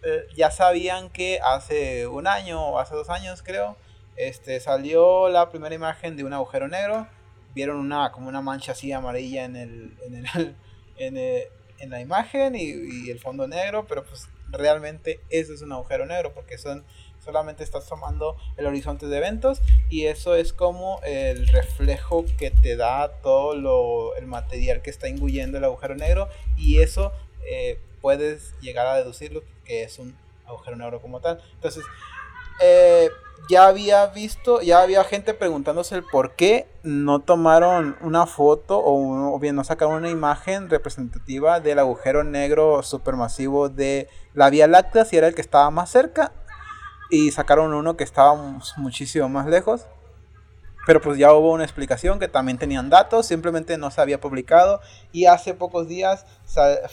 eh, 0.02 0.26
ya 0.36 0.50
sabían 0.50 1.10
que 1.10 1.40
hace 1.42 2.06
un 2.06 2.26
año 2.26 2.62
o 2.62 2.78
hace 2.78 2.94
dos 2.94 3.08
años 3.08 3.42
creo, 3.42 3.76
este, 4.16 4.60
salió 4.60 5.28
la 5.28 5.50
primera 5.50 5.74
imagen 5.74 6.16
de 6.16 6.24
un 6.24 6.32
agujero 6.32 6.68
negro. 6.68 7.06
Vieron 7.54 7.78
una 7.78 8.12
como 8.12 8.28
una 8.28 8.42
mancha 8.42 8.72
así 8.72 8.92
amarilla 8.92 9.44
en 9.44 9.56
el, 9.56 10.56
en 11.84 11.90
la 11.90 12.00
imagen 12.00 12.54
y, 12.56 13.10
el 13.10 13.20
fondo 13.20 13.46
negro, 13.46 13.86
pero 13.86 14.04
pues 14.04 14.28
realmente 14.50 15.20
eso 15.30 15.54
es 15.54 15.62
un 15.62 15.72
agujero 15.72 16.06
negro 16.06 16.32
porque 16.32 16.58
son 16.58 16.84
solamente 17.24 17.64
estás 17.64 17.88
tomando 17.88 18.36
el 18.56 18.66
horizonte 18.66 19.06
de 19.06 19.16
eventos 19.16 19.62
y 19.88 20.04
eso 20.06 20.34
es 20.34 20.52
como 20.52 21.00
el 21.04 21.46
reflejo 21.48 22.26
que 22.38 22.50
te 22.50 22.76
da 22.76 23.08
todo 23.22 23.54
lo, 23.54 24.14
el 24.16 24.26
material 24.26 24.82
que 24.82 24.90
está 24.90 25.08
inguyendo 25.08 25.56
el 25.56 25.64
agujero 25.64 25.94
negro 25.94 26.28
y 26.56 26.82
eso 26.82 27.12
eh, 27.46 27.78
puedes 28.02 28.54
llegar 28.60 28.86
a 28.86 28.96
deducirlo 28.96 29.42
que 29.64 29.84
es 29.84 29.98
un 29.98 30.14
agujero 30.46 30.76
negro 30.76 31.00
como 31.00 31.20
tal. 31.20 31.40
Entonces, 31.54 31.84
eh, 32.62 33.08
ya 33.48 33.66
había 33.66 34.06
visto, 34.06 34.60
ya 34.60 34.80
había 34.80 35.04
gente 35.04 35.34
preguntándose 35.34 35.96
el 35.96 36.04
por 36.04 36.34
qué 36.34 36.68
no 36.82 37.20
tomaron 37.20 37.96
una 38.00 38.26
foto 38.26 38.80
o, 38.82 39.38
bien 39.38 39.56
no 39.56 39.64
sacaron 39.64 39.96
una 39.96 40.10
imagen 40.10 40.70
representativa 40.70 41.60
del 41.60 41.78
agujero 41.78 42.24
negro 42.24 42.82
supermasivo 42.82 43.68
de 43.68 44.08
la 44.32 44.50
Vía 44.50 44.66
Láctea, 44.66 45.04
si 45.04 45.16
era 45.16 45.28
el 45.28 45.34
que 45.34 45.40
estaba 45.40 45.70
más 45.70 45.90
cerca, 45.90 46.32
y 47.10 47.30
sacaron 47.32 47.74
uno 47.74 47.96
que 47.96 48.04
estaba 48.04 48.34
muchísimo 48.76 49.28
más 49.28 49.46
lejos. 49.46 49.86
Pero 50.86 51.00
pues 51.00 51.18
ya 51.18 51.32
hubo 51.32 51.52
una 51.52 51.64
explicación 51.64 52.18
que 52.18 52.28
también 52.28 52.58
tenían 52.58 52.90
datos, 52.90 53.26
simplemente 53.26 53.78
no 53.78 53.90
se 53.90 54.02
había 54.02 54.20
publicado 54.20 54.80
y 55.12 55.24
hace 55.24 55.54
pocos 55.54 55.88
días 55.88 56.26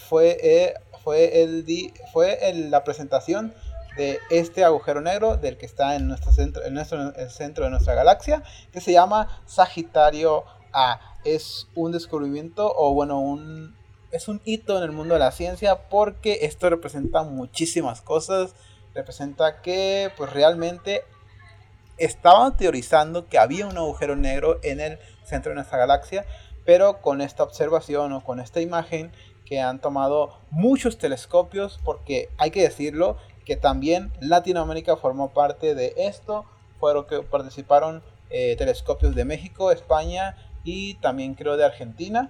fue, 0.07 0.37
eh, 0.41 0.75
fue, 1.03 1.43
el, 1.43 1.65
fue 2.13 2.39
la 2.69 2.85
presentación 2.85 3.53
de 3.95 4.19
este 4.29 4.63
agujero 4.63 5.01
negro 5.01 5.37
del 5.37 5.57
que 5.57 5.65
está 5.65 5.95
en 5.95 6.07
nuestro 6.07 6.31
centro, 6.31 6.63
en 6.63 6.73
nuestro, 6.73 7.13
el 7.15 7.29
centro 7.29 7.65
de 7.65 7.71
nuestra 7.71 7.93
galaxia, 7.93 8.43
que 8.71 8.81
se 8.81 8.91
llama 8.91 9.41
Sagitario 9.45 10.45
A. 10.73 10.99
es 11.23 11.67
un 11.75 11.91
descubrimiento 11.91 12.73
o 12.75 12.93
bueno, 12.93 13.19
un, 13.19 13.75
es 14.11 14.27
un 14.27 14.41
hito 14.45 14.77
en 14.77 14.83
el 14.83 14.91
mundo 14.91 15.15
de 15.15 15.19
la 15.19 15.31
ciencia 15.31 15.89
porque 15.89 16.39
esto 16.43 16.69
representa 16.69 17.23
muchísimas 17.23 18.01
cosas. 18.01 18.55
Representa 18.93 19.61
que 19.61 20.11
pues 20.17 20.31
realmente 20.31 21.03
estaban 21.97 22.57
teorizando 22.57 23.27
que 23.27 23.37
había 23.37 23.67
un 23.67 23.77
agujero 23.77 24.15
negro 24.15 24.59
en 24.63 24.79
el 24.79 24.99
centro 25.23 25.51
de 25.51 25.55
nuestra 25.55 25.77
galaxia, 25.77 26.25
pero 26.65 27.01
con 27.01 27.21
esta 27.21 27.43
observación 27.43 28.11
o 28.13 28.23
con 28.23 28.39
esta 28.39 28.59
imagen 28.59 29.11
que 29.45 29.59
han 29.59 29.79
tomado 29.79 30.37
muchos 30.49 30.97
telescopios, 30.97 31.79
porque 31.83 32.29
hay 32.37 32.51
que 32.51 32.61
decirlo 32.61 33.17
que 33.51 33.57
también 33.57 34.13
Latinoamérica 34.21 34.95
formó 34.95 35.33
parte 35.33 35.75
de 35.75 35.93
esto, 35.97 36.45
fueron 36.79 37.05
que 37.05 37.19
participaron 37.21 38.01
eh, 38.29 38.55
telescopios 38.55 39.13
de 39.13 39.25
México, 39.25 39.73
España 39.73 40.37
y 40.63 40.93
también 41.01 41.35
creo 41.35 41.57
de 41.57 41.65
Argentina. 41.65 42.29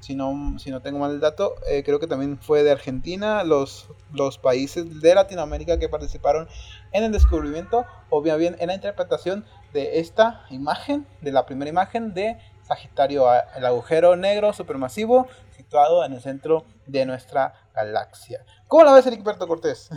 Si 0.00 0.14
no, 0.14 0.58
si 0.58 0.70
no 0.70 0.80
tengo 0.80 0.98
mal 0.98 1.10
el 1.10 1.20
dato, 1.20 1.54
eh, 1.68 1.82
creo 1.84 2.00
que 2.00 2.06
también 2.06 2.38
fue 2.38 2.62
de 2.62 2.70
Argentina, 2.70 3.44
los, 3.44 3.90
los 4.10 4.38
países 4.38 5.02
de 5.02 5.14
Latinoamérica 5.14 5.78
que 5.78 5.90
participaron 5.90 6.48
en 6.92 7.04
el 7.04 7.12
descubrimiento 7.12 7.84
o 8.08 8.22
bien 8.22 8.56
en 8.58 8.68
la 8.68 8.74
interpretación 8.74 9.44
de 9.74 10.00
esta 10.00 10.46
imagen, 10.48 11.06
de 11.20 11.32
la 11.32 11.44
primera 11.44 11.68
imagen 11.68 12.14
de 12.14 12.38
Sagitario 12.62 13.26
el 13.54 13.66
agujero 13.66 14.16
negro 14.16 14.54
supermasivo 14.54 15.26
situado 15.56 16.04
en 16.04 16.12
el 16.12 16.20
centro 16.20 16.64
de 16.86 17.06
nuestra 17.06 17.54
galaxia. 17.74 18.44
¿Cómo 18.68 18.84
la 18.84 18.92
ves, 18.92 19.06
el 19.06 19.22
Berto 19.22 19.46
Cortés? 19.46 19.90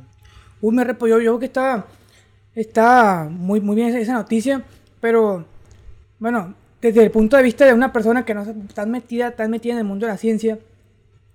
Uy, 0.60 0.74
me 0.74 0.84
repo, 0.84 1.06
yo, 1.06 1.20
yo 1.20 1.38
que 1.38 1.46
está, 1.46 1.84
está 2.54 3.28
muy, 3.30 3.60
muy 3.60 3.76
bien 3.76 3.94
esa 3.96 4.14
noticia, 4.14 4.62
pero 5.00 5.44
bueno, 6.18 6.54
desde 6.80 7.02
el 7.02 7.10
punto 7.10 7.36
de 7.36 7.42
vista 7.42 7.64
de 7.64 7.74
una 7.74 7.92
persona 7.92 8.24
que 8.24 8.34
no 8.34 8.42
está 8.42 8.86
metida, 8.86 9.30
tan 9.32 9.50
metida 9.50 9.74
en 9.74 9.78
el 9.78 9.84
mundo 9.84 10.06
de 10.06 10.12
la 10.12 10.18
ciencia, 10.18 10.58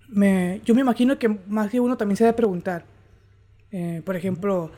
me, 0.10 0.62
yo 0.66 0.76
me 0.76 0.82
imagino 0.82 1.18
que 1.18 1.30
más 1.30 1.70
que 1.70 1.80
uno 1.80 1.98
también 1.98 2.18
se 2.18 2.24
debe 2.26 2.36
preguntar. 2.36 2.86
Eh, 3.72 4.02
por 4.06 4.16
ejemplo, 4.16 4.72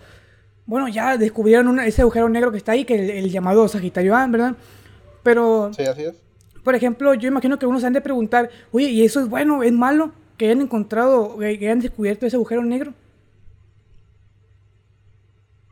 bueno, 0.66 0.88
ya 0.88 1.18
descubrieron 1.18 1.80
ese 1.80 2.02
agujero 2.02 2.30
negro 2.30 2.52
que 2.52 2.58
está 2.58 2.72
ahí, 2.72 2.86
que 2.86 3.20
el, 3.20 3.30
llamado 3.30 3.68
Sagitario 3.68 4.16
A, 4.16 4.26
¿verdad? 4.28 4.56
Pero... 5.22 5.72
Sí, 5.74 5.84
así 5.84 6.04
es. 6.04 6.25
Por 6.66 6.76
ejemplo, 6.76 7.14
yo 7.14 7.30
imagino 7.30 7.58
que 7.58 7.66
uno 7.66 7.80
se 7.80 7.88
han 7.88 7.94
de 7.94 8.02
preguntar, 8.02 8.50
oye, 8.74 8.90
¿y 8.90 9.06
eso 9.06 9.22
es 9.22 9.30
bueno, 9.30 9.64
es 9.64 9.72
malo? 9.72 10.12
Que 10.38 10.48
hayan 10.48 10.60
encontrado, 10.60 11.38
que 11.38 11.46
hayan 11.46 11.80
descubierto 11.80 12.26
ese 12.26 12.36
agujero 12.36 12.62
negro 12.66 12.94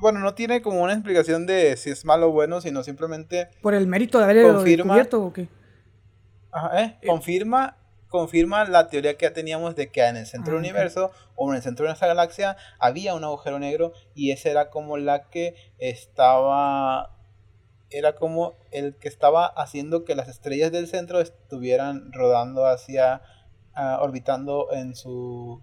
bueno, 0.03 0.19
no 0.19 0.35
tiene 0.35 0.61
como 0.61 0.83
una 0.83 0.93
explicación 0.93 1.47
de 1.47 1.77
si 1.77 1.89
es 1.89 2.03
malo 2.03 2.27
o 2.27 2.31
bueno, 2.31 2.59
sino 2.59 2.83
simplemente... 2.83 3.49
Por 3.61 3.73
el 3.73 3.87
mérito 3.87 4.17
de 4.17 4.25
haberlo 4.25 4.61
descubierto 4.61 5.23
o 5.23 5.31
qué. 5.31 5.47
Ajá, 6.51 6.83
¿eh? 6.83 6.97
eh. 7.01 7.07
Confirma, 7.07 7.77
confirma 8.09 8.65
la 8.65 8.89
teoría 8.89 9.15
que 9.15 9.25
ya 9.25 9.33
teníamos 9.33 9.77
de 9.77 9.89
que 9.89 10.05
en 10.05 10.17
el 10.17 10.27
centro 10.27 10.55
del 10.55 10.57
ah, 10.57 10.67
universo 10.67 11.11
o 11.35 11.49
en 11.49 11.55
el 11.55 11.63
centro 11.63 11.85
de 11.85 11.91
nuestra 11.91 12.09
galaxia 12.09 12.57
había 12.79 13.15
un 13.15 13.23
agujero 13.23 13.59
negro 13.59 13.93
y 14.13 14.31
esa 14.31 14.49
era 14.49 14.69
como 14.69 14.97
la 14.97 15.29
que 15.29 15.55
estaba... 15.79 17.15
Era 17.93 18.15
como 18.15 18.55
el 18.71 18.95
que 18.95 19.07
estaba 19.07 19.45
haciendo 19.45 20.03
que 20.03 20.15
las 20.15 20.27
estrellas 20.27 20.71
del 20.71 20.87
centro 20.87 21.21
estuvieran 21.21 22.11
rodando 22.11 22.65
hacia... 22.65 23.21
Ah, 23.75 23.97
orbitando 24.01 24.67
en 24.71 24.95
su 24.95 25.59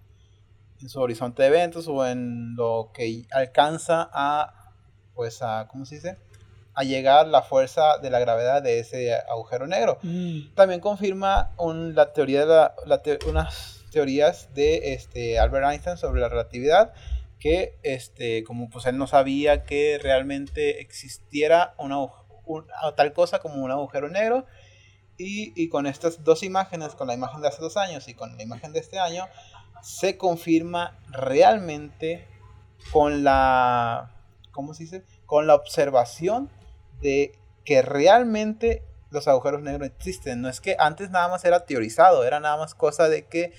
en 0.81 0.89
su 0.89 0.99
horizonte 0.99 1.43
de 1.43 1.47
eventos 1.47 1.87
o 1.87 2.05
en 2.05 2.55
lo 2.55 2.91
que 2.93 3.23
alcanza 3.31 4.09
a, 4.11 4.73
pues 5.13 5.41
a, 5.41 5.67
¿cómo 5.69 5.85
se 5.85 5.95
dice? 5.95 6.17
A 6.73 6.83
llegar 6.83 7.27
la 7.27 7.41
fuerza 7.41 7.99
de 7.99 8.09
la 8.09 8.19
gravedad 8.19 8.61
de 8.63 8.79
ese 8.79 9.13
agujero 9.13 9.67
negro. 9.67 9.99
Mm. 10.01 10.53
También 10.55 10.81
confirma 10.81 11.51
la 11.59 12.11
teoría 12.11 12.45
de 12.45 12.69
la, 12.85 13.01
unas 13.29 13.85
teorías 13.91 14.53
de 14.53 14.93
este, 14.93 15.39
Albert 15.39 15.71
Einstein 15.71 15.97
sobre 15.97 16.19
la 16.19 16.29
relatividad 16.29 16.93
que 17.39 17.79
este 17.81 18.43
como 18.43 18.69
pues 18.69 18.85
él 18.85 18.97
no 18.99 19.07
sabía 19.07 19.63
que 19.63 19.99
realmente 20.01 20.79
existiera 20.79 21.73
una, 22.45 22.73
tal 22.95 23.13
cosa 23.13 23.39
como 23.39 23.63
un 23.63 23.71
agujero 23.71 24.09
negro 24.09 24.45
y, 25.17 25.53
y, 25.61 25.69
con 25.69 25.85
estas 25.85 26.23
dos 26.23 26.43
imágenes, 26.43 26.95
con 26.95 27.07
la 27.07 27.13
imagen 27.13 27.41
de 27.41 27.47
hace 27.47 27.61
dos 27.61 27.77
años 27.77 28.07
y 28.07 28.13
con 28.13 28.37
la 28.37 28.43
imagen 28.43 28.73
de 28.73 28.79
este 28.79 28.99
año, 28.99 29.27
se 29.81 30.17
confirma 30.17 30.97
realmente 31.09 32.27
con 32.91 33.23
la, 33.23 34.11
¿cómo 34.51 34.73
se 34.73 34.83
dice? 34.83 35.03
Con 35.25 35.47
la 35.47 35.55
observación 35.55 36.49
de 37.01 37.33
que 37.65 37.81
realmente 37.81 38.83
los 39.11 39.27
agujeros 39.27 39.61
negros 39.61 39.89
existen. 39.89 40.41
No 40.41 40.49
es 40.49 40.61
que 40.61 40.75
antes 40.79 41.11
nada 41.11 41.27
más 41.27 41.45
era 41.45 41.65
teorizado, 41.65 42.23
era 42.23 42.39
nada 42.39 42.57
más 42.57 42.73
cosa 42.73 43.09
de 43.09 43.25
que 43.25 43.53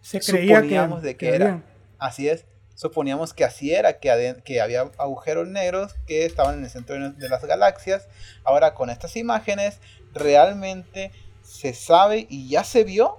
se 0.00 0.20
creía 0.20 0.56
suponíamos 0.56 1.02
de 1.02 1.16
que, 1.16 1.34
era. 1.34 1.62
Así 1.98 2.28
es, 2.28 2.46
suponíamos 2.74 3.34
que 3.34 3.44
así 3.44 3.72
era, 3.72 3.98
que, 3.98 4.36
que 4.44 4.60
había 4.60 4.90
agujeros 4.98 5.48
negros 5.48 5.94
que 6.06 6.24
estaban 6.24 6.58
en 6.58 6.64
el 6.64 6.70
centro 6.70 7.10
de 7.10 7.28
las 7.28 7.44
galaxias. 7.44 8.08
Ahora 8.44 8.74
con 8.74 8.90
estas 8.90 9.16
imágenes 9.16 9.78
realmente 10.12 11.12
se 11.42 11.74
sabe 11.74 12.26
y 12.28 12.48
ya 12.48 12.64
se 12.64 12.84
vio 12.84 13.18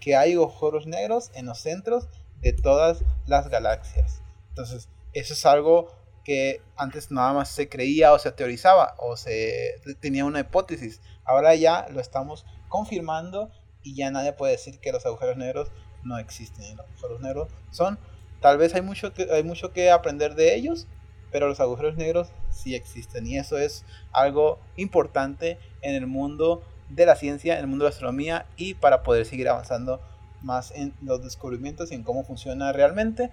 que 0.00 0.16
hay 0.16 0.34
agujeros 0.34 0.86
negros 0.86 1.30
en 1.34 1.46
los 1.46 1.58
centros 1.58 2.08
de 2.40 2.52
todas 2.52 3.04
las 3.26 3.48
galaxias. 3.48 4.22
Entonces, 4.50 4.88
eso 5.14 5.32
es 5.32 5.46
algo 5.46 5.88
que 6.24 6.62
antes 6.76 7.10
nada 7.10 7.32
más 7.32 7.48
se 7.48 7.68
creía 7.68 8.12
o 8.12 8.18
se 8.18 8.32
teorizaba 8.32 8.94
o 8.98 9.16
se 9.16 9.80
tenía 10.00 10.24
una 10.24 10.40
hipótesis. 10.40 11.00
Ahora 11.24 11.54
ya 11.54 11.86
lo 11.90 12.00
estamos 12.00 12.44
confirmando 12.68 13.50
y 13.82 13.94
ya 13.94 14.10
nadie 14.10 14.32
puede 14.32 14.52
decir 14.52 14.80
que 14.80 14.92
los 14.92 15.04
agujeros 15.06 15.36
negros 15.36 15.70
no 16.02 16.18
existen. 16.18 16.76
Los 16.76 16.86
agujeros 16.86 17.20
negros 17.20 17.52
son, 17.70 17.98
tal 18.44 18.58
vez 18.58 18.74
hay 18.74 18.82
mucho 18.82 19.14
que, 19.14 19.26
hay 19.32 19.42
mucho 19.42 19.72
que 19.72 19.90
aprender 19.90 20.34
de 20.34 20.54
ellos, 20.54 20.86
pero 21.32 21.48
los 21.48 21.60
agujeros 21.60 21.96
negros 21.96 22.28
sí 22.50 22.74
existen 22.74 23.26
y 23.26 23.38
eso 23.38 23.56
es 23.56 23.86
algo 24.12 24.58
importante 24.76 25.56
en 25.80 25.94
el 25.94 26.06
mundo 26.06 26.62
de 26.90 27.06
la 27.06 27.16
ciencia, 27.16 27.54
en 27.54 27.60
el 27.60 27.68
mundo 27.68 27.86
de 27.86 27.88
la 27.88 27.94
astronomía 27.94 28.44
y 28.58 28.74
para 28.74 29.02
poder 29.02 29.24
seguir 29.24 29.48
avanzando 29.48 30.02
más 30.42 30.72
en 30.72 30.92
los 31.00 31.24
descubrimientos 31.24 31.90
y 31.90 31.94
en 31.94 32.02
cómo 32.02 32.22
funciona 32.22 32.70
realmente 32.74 33.30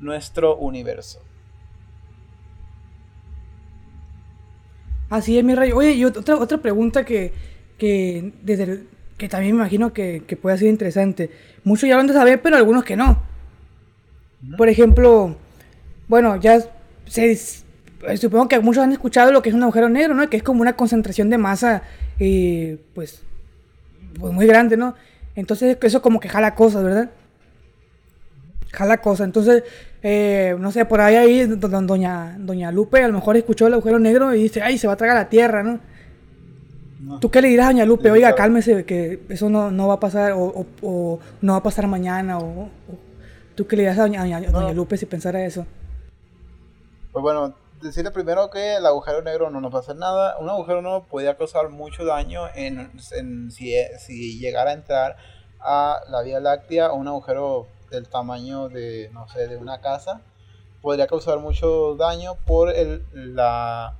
nuestro 0.00 0.56
universo. 0.56 1.20
Así 5.10 5.36
es, 5.36 5.44
mi 5.44 5.54
rey. 5.54 5.72
Oye, 5.72 5.92
y 5.92 6.06
otra, 6.06 6.36
otra 6.36 6.56
pregunta 6.56 7.04
que, 7.04 7.34
que, 7.76 8.32
desde 8.40 8.86
que 9.18 9.28
también 9.28 9.56
me 9.56 9.60
imagino 9.60 9.92
que, 9.92 10.22
puede 10.40 10.56
ser 10.56 10.68
interesante. 10.68 11.30
Muchos 11.64 11.86
ya 11.86 11.96
lo 11.96 12.00
han 12.00 12.06
de 12.06 12.14
saber, 12.14 12.40
pero 12.40 12.56
algunos 12.56 12.82
que 12.82 12.96
no. 12.96 13.33
Por 14.56 14.68
ejemplo, 14.68 15.36
bueno, 16.08 16.36
ya 16.36 16.60
se, 17.06 17.36
supongo 18.16 18.48
que 18.48 18.60
muchos 18.60 18.82
han 18.82 18.92
escuchado 18.92 19.32
lo 19.32 19.42
que 19.42 19.48
es 19.48 19.54
un 19.54 19.62
agujero 19.62 19.88
negro, 19.88 20.14
¿no? 20.14 20.28
Que 20.28 20.36
es 20.36 20.42
como 20.42 20.60
una 20.60 20.74
concentración 20.74 21.30
de 21.30 21.38
masa 21.38 21.82
y 22.18 22.74
pues, 22.94 23.22
pues 24.18 24.32
muy 24.32 24.46
grande, 24.46 24.76
¿no? 24.76 24.94
Entonces 25.34 25.76
eso 25.80 26.02
como 26.02 26.20
que 26.20 26.28
jala 26.28 26.54
cosas, 26.54 26.84
¿verdad? 26.84 27.10
Jala 28.72 28.98
cosas. 28.98 29.26
Entonces, 29.26 29.64
eh, 30.02 30.56
no 30.58 30.70
sé, 30.70 30.84
por 30.84 31.00
ahí 31.00 31.16
ahí 31.16 31.46
doña, 31.46 32.36
doña 32.38 32.70
Lupe 32.70 33.02
a 33.02 33.08
lo 33.08 33.14
mejor 33.14 33.36
escuchó 33.36 33.66
el 33.66 33.72
agujero 33.74 33.98
negro 33.98 34.34
y 34.34 34.42
dice, 34.42 34.62
ay, 34.62 34.78
se 34.78 34.86
va 34.86 34.92
a 34.92 34.96
tragar 34.96 35.16
la 35.16 35.28
tierra, 35.28 35.62
¿no? 35.62 35.80
¿Tú 37.20 37.30
qué 37.30 37.42
le 37.42 37.48
dirás 37.48 37.66
a 37.66 37.70
doña 37.70 37.84
Lupe? 37.84 38.10
Oiga, 38.10 38.34
cálmese, 38.34 38.84
que 38.84 39.20
eso 39.28 39.50
no, 39.50 39.88
va 39.88 39.94
a 39.94 40.00
pasar 40.00 40.32
o, 40.36 41.18
no 41.40 41.52
va 41.52 41.58
a 41.58 41.62
pasar 41.62 41.86
mañana. 41.86 42.38
O, 42.38 42.68
¿Tú 43.54 43.66
qué 43.66 43.76
le 43.76 43.82
dirás 43.82 43.98
a 43.98 44.02
doña, 44.02 44.40
doña 44.50 44.72
Lupe 44.72 44.96
si 44.96 45.06
pensara 45.06 45.44
eso? 45.44 45.66
Pues 47.12 47.22
bueno, 47.22 47.54
decirle 47.80 48.10
primero 48.10 48.50
que 48.50 48.76
el 48.76 48.86
agujero 48.86 49.22
negro 49.22 49.50
no 49.50 49.60
nos 49.60 49.72
va 49.72 49.78
a 49.78 49.80
hacer 49.80 49.96
nada. 49.96 50.36
Un 50.38 50.48
agujero 50.48 50.82
negro 50.82 51.06
podría 51.08 51.36
causar 51.36 51.68
mucho 51.68 52.04
daño 52.04 52.48
en, 52.54 53.00
si, 53.50 54.38
llegara 54.38 54.70
a 54.70 54.74
entrar 54.74 55.16
a 55.60 56.00
la 56.08 56.22
Vía 56.22 56.40
Láctea 56.40 56.90
o 56.90 56.96
un 56.96 57.06
agujero 57.06 57.68
del 57.90 58.08
tamaño 58.08 58.68
de, 58.68 59.10
no 59.12 59.28
sé, 59.28 59.46
de 59.46 59.56
una 59.56 59.80
casa. 59.80 60.20
Podría 60.82 61.06
causar 61.06 61.38
mucho 61.38 61.94
daño 61.94 62.34
por 62.46 62.70
el, 62.70 63.06
la, 63.12 63.94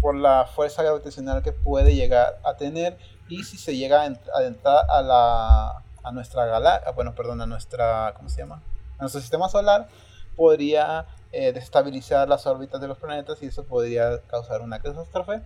por 0.00 0.14
la 0.14 0.44
fuerza 0.44 0.82
gravitacional 0.82 1.42
que 1.42 1.52
puede 1.52 1.94
llegar 1.94 2.38
a 2.44 2.56
tener 2.56 2.98
y 3.28 3.44
si 3.44 3.56
se 3.56 3.74
llega 3.76 4.02
a 4.02 4.14
adentrar 4.34 4.84
a 4.90 5.02
la 5.02 5.82
a 6.04 6.10
nuestra 6.10 6.46
galaxia, 6.46 6.90
bueno, 6.92 7.14
perdón, 7.14 7.40
a 7.40 7.46
nuestra, 7.46 8.12
¿cómo 8.16 8.28
se 8.28 8.42
llama? 8.42 8.60
Nuestro 9.02 9.20
sistema 9.20 9.48
solar, 9.48 9.88
podría 10.36 11.06
eh, 11.32 11.52
desestabilizar 11.52 12.28
las 12.28 12.46
órbitas 12.46 12.80
de 12.80 12.88
los 12.88 12.98
planetas 12.98 13.42
y 13.42 13.46
eso 13.46 13.64
podría 13.64 14.20
causar 14.28 14.62
una 14.62 14.80
catástrofe. 14.80 15.42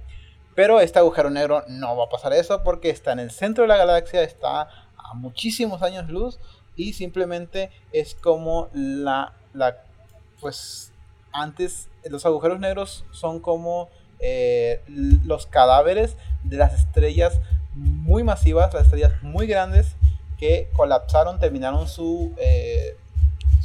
Pero 0.54 0.80
este 0.80 0.98
agujero 0.98 1.30
negro 1.30 1.64
no 1.68 1.96
va 1.96 2.04
a 2.04 2.08
pasar 2.08 2.32
eso 2.32 2.62
porque 2.62 2.90
está 2.90 3.12
en 3.12 3.20
el 3.20 3.30
centro 3.30 3.62
de 3.62 3.68
la 3.68 3.76
galaxia, 3.76 4.22
está 4.22 4.62
a 4.62 5.14
muchísimos 5.14 5.82
años 5.82 6.08
luz 6.08 6.38
y 6.76 6.92
simplemente 6.92 7.70
es 7.92 8.14
como 8.14 8.68
la, 8.72 9.32
la 9.54 9.82
pues 10.40 10.92
antes 11.32 11.88
los 12.04 12.24
agujeros 12.26 12.60
negros 12.60 13.04
son 13.10 13.40
como 13.40 13.88
eh, 14.18 14.82
los 14.88 15.46
cadáveres 15.46 16.16
de 16.44 16.56
las 16.56 16.74
estrellas 16.74 17.40
muy 17.74 18.22
masivas, 18.22 18.72
las 18.72 18.84
estrellas 18.84 19.12
muy 19.22 19.46
grandes 19.46 19.96
que 20.38 20.70
colapsaron, 20.74 21.38
terminaron 21.38 21.88
su, 21.88 22.34
eh, 22.38 22.96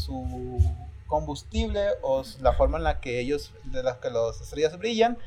su 0.05 0.59
combustible 1.07 1.87
o 2.01 2.23
la 2.41 2.53
forma 2.53 2.77
en 2.77 2.83
la 2.83 2.99
que 2.99 3.19
ellos, 3.19 3.51
de 3.65 3.83
las 3.83 3.97
que 3.97 4.09
las 4.09 4.39
estrellas 4.41 4.77
brillan, 4.77 5.17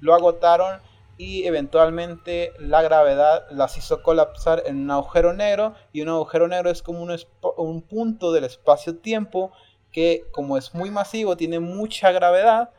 lo 0.00 0.14
agotaron 0.14 0.80
y 1.18 1.44
eventualmente 1.44 2.52
la 2.58 2.82
gravedad 2.82 3.44
las 3.50 3.76
hizo 3.76 4.02
colapsar 4.02 4.62
en 4.66 4.76
un 4.80 4.90
agujero 4.90 5.32
negro 5.34 5.74
y 5.92 6.02
un 6.02 6.08
agujero 6.08 6.48
negro 6.48 6.70
es 6.70 6.82
como 6.82 7.02
un, 7.02 7.16
un 7.56 7.82
punto 7.82 8.32
del 8.32 8.44
espacio-tiempo 8.44 9.52
que 9.92 10.26
como 10.32 10.56
es 10.56 10.74
muy 10.74 10.90
masivo, 10.90 11.36
tiene 11.36 11.60
mucha 11.60 12.10
gravedad, 12.12 12.70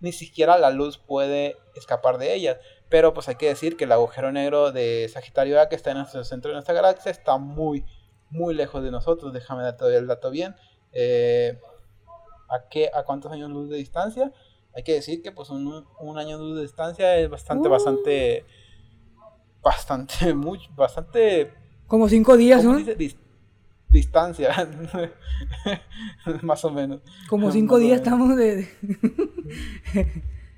ni 0.00 0.12
siquiera 0.12 0.58
la 0.58 0.70
luz 0.70 0.98
puede 0.98 1.56
escapar 1.76 2.18
de 2.18 2.34
ella. 2.34 2.58
Pero 2.88 3.14
pues 3.14 3.28
hay 3.28 3.36
que 3.36 3.48
decir 3.48 3.76
que 3.76 3.84
el 3.84 3.92
agujero 3.92 4.32
negro 4.32 4.72
de 4.72 5.08
Sagitario 5.12 5.60
A 5.60 5.68
que 5.68 5.76
está 5.76 5.92
en 5.92 5.98
el 5.98 6.24
centro 6.24 6.48
de 6.48 6.54
nuestra 6.54 6.74
galaxia 6.74 7.10
está 7.10 7.36
muy, 7.36 7.84
muy 8.30 8.54
lejos 8.54 8.82
de 8.82 8.90
nosotros. 8.90 9.32
Déjame 9.32 9.62
dar 9.62 9.76
todavía 9.76 9.98
el 9.98 10.06
dato 10.06 10.30
bien. 10.30 10.56
Eh, 10.92 11.58
¿a, 12.48 12.68
qué, 12.68 12.90
¿A 12.92 13.02
cuántos 13.04 13.32
años 13.32 13.50
luz 13.50 13.70
de 13.70 13.76
distancia? 13.76 14.32
Hay 14.74 14.82
que 14.82 14.94
decir 14.94 15.22
que 15.22 15.32
pues 15.32 15.50
un, 15.50 15.86
un 16.00 16.18
año 16.18 16.38
luz 16.38 16.56
de 16.56 16.62
distancia 16.62 17.16
es 17.16 17.28
bastante, 17.28 17.68
uh. 17.68 17.70
bastante, 17.70 18.44
bastante, 19.62 20.34
mucho, 20.34 20.70
bastante... 20.74 21.52
Como 21.86 22.08
cinco 22.08 22.36
días, 22.36 22.64
¿no? 22.64 22.78
distancia, 23.92 24.50
más 26.42 26.64
o 26.64 26.70
menos. 26.70 27.02
Como 27.28 27.52
cinco 27.52 27.78
días 27.78 27.98
estamos 27.98 28.36
de... 28.36 28.66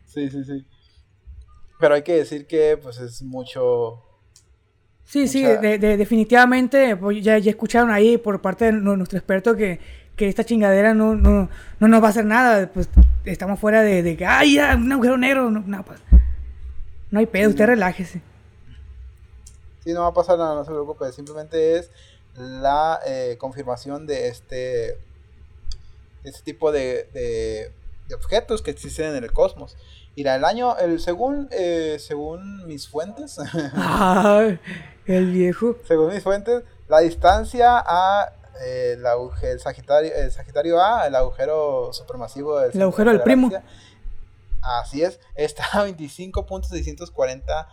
sí, 0.06 0.30
sí, 0.30 0.44
sí. 0.44 0.64
Pero 1.80 1.96
hay 1.96 2.02
que 2.02 2.14
decir 2.14 2.46
que 2.46 2.78
pues 2.80 2.98
es 3.00 3.22
mucho... 3.22 4.00
Sí, 5.02 5.28
sí, 5.28 5.42
de, 5.42 5.78
definitivamente, 5.78 6.96
pues, 6.96 7.22
ya, 7.22 7.36
ya 7.36 7.50
escucharon 7.50 7.90
ahí 7.90 8.16
por 8.16 8.40
parte 8.40 8.66
de 8.66 8.72
nuestro 8.72 9.18
experto 9.18 9.54
que, 9.54 9.78
que 10.16 10.28
esta 10.28 10.44
chingadera 10.44 10.94
no, 10.94 11.14
no, 11.14 11.48
no 11.80 11.88
nos 11.88 12.02
va 12.02 12.08
a 12.08 12.10
hacer 12.10 12.24
nada, 12.24 12.70
pues 12.72 12.88
estamos 13.24 13.58
fuera 13.58 13.82
de, 13.82 14.02
de 14.02 14.16
que, 14.16 14.26
ay, 14.26 14.54
ya, 14.54 14.76
un 14.76 14.90
agujero 14.92 15.16
negro, 15.16 15.50
no, 15.50 15.62
no, 15.66 15.84
pues, 15.84 16.00
no 17.10 17.18
hay 17.18 17.26
pedo, 17.26 17.50
usted 17.50 17.66
relájese. 17.66 18.22
Sí, 19.82 19.92
no 19.92 20.02
va 20.02 20.08
a 20.08 20.14
pasar 20.14 20.38
nada, 20.38 20.54
no 20.54 20.64
se 20.64 20.70
preocupe, 20.70 21.12
simplemente 21.12 21.78
es 21.78 21.90
la 22.36 23.00
eh, 23.06 23.36
confirmación 23.38 24.06
de 24.06 24.28
este, 24.28 24.98
este 26.24 26.42
tipo 26.42 26.72
de, 26.72 27.08
de, 27.12 27.72
objetos 28.14 28.62
que 28.62 28.70
existen 28.70 29.14
en 29.14 29.24
el 29.24 29.32
cosmos. 29.32 29.76
Y 30.16 30.26
el 30.26 30.44
año, 30.44 30.76
el, 30.78 31.00
según, 31.00 31.48
eh, 31.50 31.96
según 31.98 32.66
mis 32.66 32.88
fuentes, 32.88 33.38
el 35.06 35.30
viejo. 35.32 35.76
Según 35.86 36.14
mis 36.14 36.22
fuentes, 36.22 36.62
la 36.88 37.00
distancia 37.00 37.82
a 37.84 38.32
el, 38.60 39.04
el, 39.42 39.60
Sagitario, 39.60 40.14
el 40.14 40.30
Sagitario 40.30 40.80
A, 40.80 41.06
el 41.06 41.14
agujero 41.14 41.92
supermasivo 41.92 42.58
del 42.58 42.72
El 42.74 42.82
agujero 42.82 43.10
del 43.10 43.22
primo. 43.22 43.50
Así 44.62 45.02
es, 45.02 45.20
está 45.34 45.64
a 45.72 45.86
25.640 45.86 47.68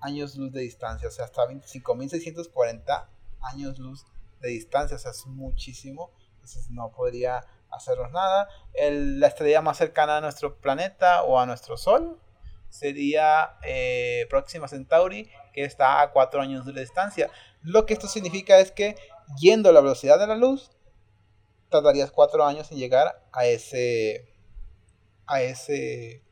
años 0.00 0.36
luz 0.36 0.52
de 0.52 0.60
distancia, 0.60 1.08
o 1.08 1.10
sea, 1.10 1.24
hasta 1.24 1.42
25.640 1.46 3.06
años 3.40 3.78
luz 3.78 4.06
de 4.40 4.48
distancia, 4.50 4.96
o 4.96 5.00
sea, 5.00 5.10
es 5.10 5.26
muchísimo, 5.26 6.12
entonces 6.34 6.70
no 6.70 6.90
podría 6.92 7.44
hacernos 7.70 8.12
nada. 8.12 8.48
la 8.78 9.26
estrella 9.26 9.62
más 9.62 9.78
cercana 9.78 10.18
a 10.18 10.20
nuestro 10.20 10.58
planeta 10.60 11.22
o 11.22 11.38
a 11.38 11.46
nuestro 11.46 11.76
Sol 11.76 12.20
sería 12.68 13.56
eh, 13.62 14.26
Próxima 14.28 14.68
Centauri, 14.68 15.30
que 15.52 15.64
está 15.64 16.02
a 16.02 16.12
4 16.12 16.40
años 16.40 16.66
de 16.66 16.78
distancia. 16.78 17.30
Lo 17.62 17.86
que 17.86 17.94
esto 17.94 18.06
significa 18.06 18.58
es 18.58 18.70
que 18.70 18.96
yendo 19.36 19.68
a 19.68 19.72
la 19.72 19.80
velocidad 19.80 20.18
de 20.18 20.26
la 20.26 20.36
luz, 20.36 20.70
tardarías 21.68 22.10
4 22.10 22.44
años 22.44 22.70
en 22.72 22.78
llegar 22.78 23.26
a 23.32 23.46
ese 23.46 24.32
a 25.26 25.42
ese 25.42 26.22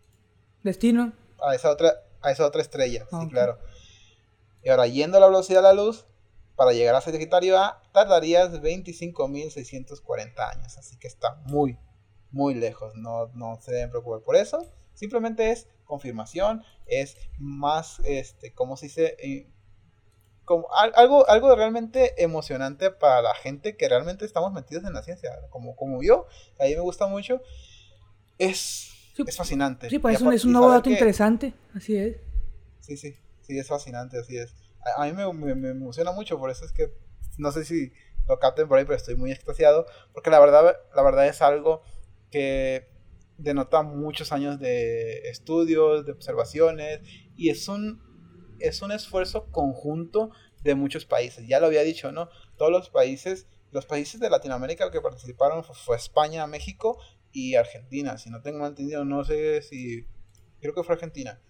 destino, 0.62 1.12
a 1.46 1.54
esa 1.54 1.70
otra 1.70 1.92
a 2.22 2.30
esa 2.30 2.46
otra 2.46 2.62
estrella, 2.62 3.06
sí, 3.10 3.28
claro. 3.28 3.58
Y 4.62 4.70
ahora 4.70 4.86
yendo 4.86 5.18
a 5.18 5.20
la 5.20 5.26
velocidad 5.26 5.60
de 5.60 5.68
la 5.68 5.72
luz, 5.74 6.06
para 6.56 6.72
llegar 6.72 6.94
a 6.94 7.00
Sagitario 7.00 7.58
A 7.58 7.82
tardarías 7.92 8.50
25.640 8.60 10.56
años. 10.56 10.78
Así 10.78 10.98
que 10.98 11.06
está 11.06 11.34
muy, 11.44 11.78
muy 12.30 12.54
lejos. 12.54 12.94
No, 12.96 13.28
no 13.34 13.60
se 13.60 13.72
deben 13.72 13.90
preocupar 13.90 14.22
por 14.22 14.36
eso. 14.36 14.66
Simplemente 14.94 15.50
es 15.50 15.68
confirmación. 15.84 16.64
Es 16.86 17.16
más, 17.38 18.00
este, 18.04 18.52
¿cómo 18.54 18.76
se 18.76 18.86
dice? 18.86 19.16
Como 20.46 20.66
algo, 20.72 21.28
algo 21.28 21.54
realmente 21.54 22.22
emocionante 22.22 22.90
para 22.90 23.20
la 23.20 23.34
gente 23.34 23.76
que 23.76 23.86
realmente 23.88 24.24
estamos 24.24 24.54
metidos 24.54 24.84
en 24.84 24.94
la 24.94 25.02
ciencia. 25.02 25.30
Como, 25.50 25.76
como 25.76 26.02
yo, 26.02 26.26
a 26.58 26.64
mí 26.64 26.74
me 26.74 26.80
gusta 26.80 27.06
mucho. 27.06 27.42
Es, 28.38 28.90
es 29.18 29.36
fascinante. 29.36 29.90
Sí, 29.90 29.98
pues 29.98 30.22
es 30.22 30.44
un 30.46 30.52
nuevo 30.52 30.70
dato 30.70 30.88
interesante. 30.88 31.52
Así 31.74 31.98
es. 31.98 32.16
Sí, 32.80 32.96
sí, 32.96 33.14
sí, 33.42 33.58
es 33.58 33.68
fascinante, 33.68 34.18
así 34.18 34.38
es 34.38 34.54
a 34.96 35.06
mí 35.06 35.12
me, 35.12 35.70
emociona 35.70 36.12
mucho, 36.12 36.38
por 36.38 36.50
eso 36.50 36.64
es 36.64 36.72
que 36.72 36.92
no 37.38 37.50
sé 37.52 37.64
si 37.64 37.92
lo 38.28 38.38
capten 38.38 38.68
por 38.68 38.78
ahí, 38.78 38.84
pero 38.84 38.96
estoy 38.96 39.16
muy 39.16 39.32
extasiado, 39.32 39.86
porque 40.12 40.30
la 40.30 40.40
verdad, 40.40 40.76
la 40.94 41.02
verdad 41.02 41.26
es 41.26 41.42
algo 41.42 41.82
que 42.30 42.88
denota 43.38 43.82
muchos 43.82 44.32
años 44.32 44.58
de 44.58 45.28
estudios, 45.28 46.06
de 46.06 46.12
observaciones, 46.12 47.00
y 47.36 47.50
es 47.50 47.68
un, 47.68 48.02
es 48.60 48.82
un 48.82 48.92
esfuerzo 48.92 49.46
conjunto 49.50 50.30
de 50.62 50.74
muchos 50.74 51.04
países. 51.04 51.46
Ya 51.46 51.60
lo 51.60 51.66
había 51.66 51.82
dicho, 51.82 52.12
¿no? 52.12 52.28
Todos 52.56 52.72
los 52.72 52.90
países, 52.90 53.46
los 53.70 53.86
países 53.86 54.20
de 54.20 54.30
Latinoamérica 54.30 54.90
que 54.90 55.00
participaron 55.00 55.64
fue, 55.64 55.96
España, 55.96 56.46
México 56.46 56.98
y 57.32 57.54
Argentina. 57.54 58.18
Si 58.18 58.30
no 58.30 58.42
tengo 58.42 58.66
entendido, 58.66 59.04
no 59.04 59.24
sé 59.24 59.62
si... 59.62 60.06
Creo 60.60 60.74
que 60.74 60.82
fue 60.82 60.94
Argentina 60.94 61.40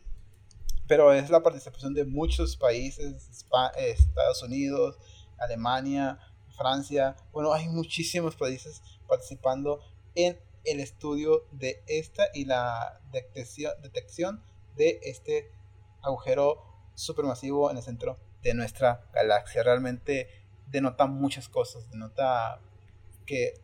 pero 0.88 1.12
es 1.12 1.30
la 1.30 1.42
participación 1.42 1.94
de 1.94 2.04
muchos 2.04 2.56
países, 2.56 3.28
Estados 3.76 4.42
Unidos, 4.42 4.96
Alemania, 5.38 6.18
Francia, 6.56 7.16
bueno, 7.32 7.52
hay 7.52 7.68
muchísimos 7.68 8.36
países 8.36 8.82
participando 9.08 9.80
en 10.14 10.38
el 10.64 10.80
estudio 10.80 11.44
de 11.52 11.82
esta 11.86 12.28
y 12.34 12.44
la 12.44 13.00
detección, 13.12 13.72
detección 13.82 14.42
de 14.76 14.98
este 15.02 15.50
agujero 16.02 16.62
supermasivo 16.96 17.70
en 17.70 17.76
el 17.76 17.82
centro 17.84 18.18
de 18.42 18.54
nuestra 18.54 19.08
galaxia. 19.12 19.62
Realmente 19.62 20.28
denota 20.66 21.06
muchas 21.06 21.48
cosas, 21.48 21.88
denota 21.90 22.60
que 23.24 23.54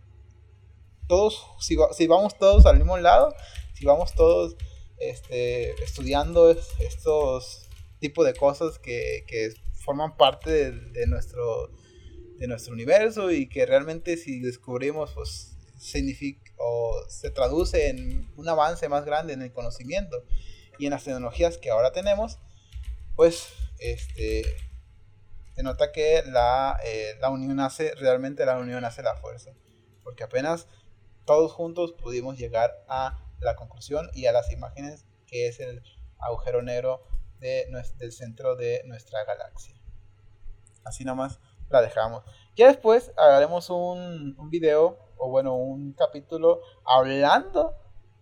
todos, 1.09 1.45
si, 1.59 1.77
si 1.93 2.07
vamos 2.07 2.39
todos 2.39 2.65
al 2.67 2.77
mismo 2.77 2.97
lado, 2.99 3.35
si 3.75 3.85
vamos 3.85 4.15
todos 4.15 4.57
este, 4.99 5.73
estudiando 5.83 6.51
estos 6.79 7.69
tipos 7.99 8.25
de 8.25 8.35
cosas 8.35 8.79
que, 8.79 9.25
forman 9.75 10.17
parte 10.17 10.71
de, 10.71 11.07
nuestro, 11.09 11.69
de 12.39 12.47
nuestro 12.47 12.73
universo 12.73 13.33
y 13.33 13.49
que 13.49 13.67
realmente 13.67 14.17
si 14.17 14.39
descubrimos, 14.39 15.11
pues 15.11 15.57
significa 15.77 16.53
o 16.57 16.95
se 17.09 17.31
traduce 17.31 17.89
en 17.89 18.31
un 18.37 18.49
avance 18.49 18.89
más 18.89 19.05
grande 19.05 19.33
en 19.33 19.43
el 19.43 19.53
conocimiento 19.53 20.25
y 20.79 20.87
en 20.87 20.93
las 20.93 21.03
tecnologías 21.03 21.59
que 21.59 21.71
ahora 21.71 21.91
tenemos, 21.91 22.39
pues 23.23 23.55
este 23.79 24.43
se 25.55 25.63
nota 25.63 25.93
que 25.93 26.25
la, 26.27 26.77
eh, 26.85 27.15
la 27.21 27.31
unión 27.31 27.61
hace, 27.61 27.95
realmente 27.95 28.45
la 28.45 28.59
unión 28.59 28.85
hace 28.85 29.01
la 29.05 29.15
fuerza, 29.15 29.53
porque 30.03 30.25
apenas 30.25 30.67
todos 31.25 31.53
juntos 31.53 31.93
pudimos 31.93 32.37
llegar 32.37 32.85
a 32.89 33.25
la 33.39 33.55
conclusión 33.55 34.11
y 34.13 34.27
a 34.27 34.33
las 34.33 34.51
imágenes 34.51 35.07
que 35.29 35.47
es 35.47 35.61
el 35.61 35.85
agujero 36.19 36.63
negro 36.63 37.07
de, 37.39 37.67
del 37.99 38.11
centro 38.11 38.57
de 38.57 38.83
nuestra 38.87 39.25
galaxia. 39.25 39.77
Así 40.83 41.05
nomás 41.05 41.39
la 41.71 41.81
dejamos. 41.81 42.25
Ya 42.57 42.67
después 42.67 43.13
haremos 43.17 43.71
un, 43.71 44.35
un 44.37 44.51
video 44.51 44.99
o 45.17 45.29
bueno, 45.29 45.55
un 45.55 45.93
capítulo 45.93 46.61
hablando 46.85 47.77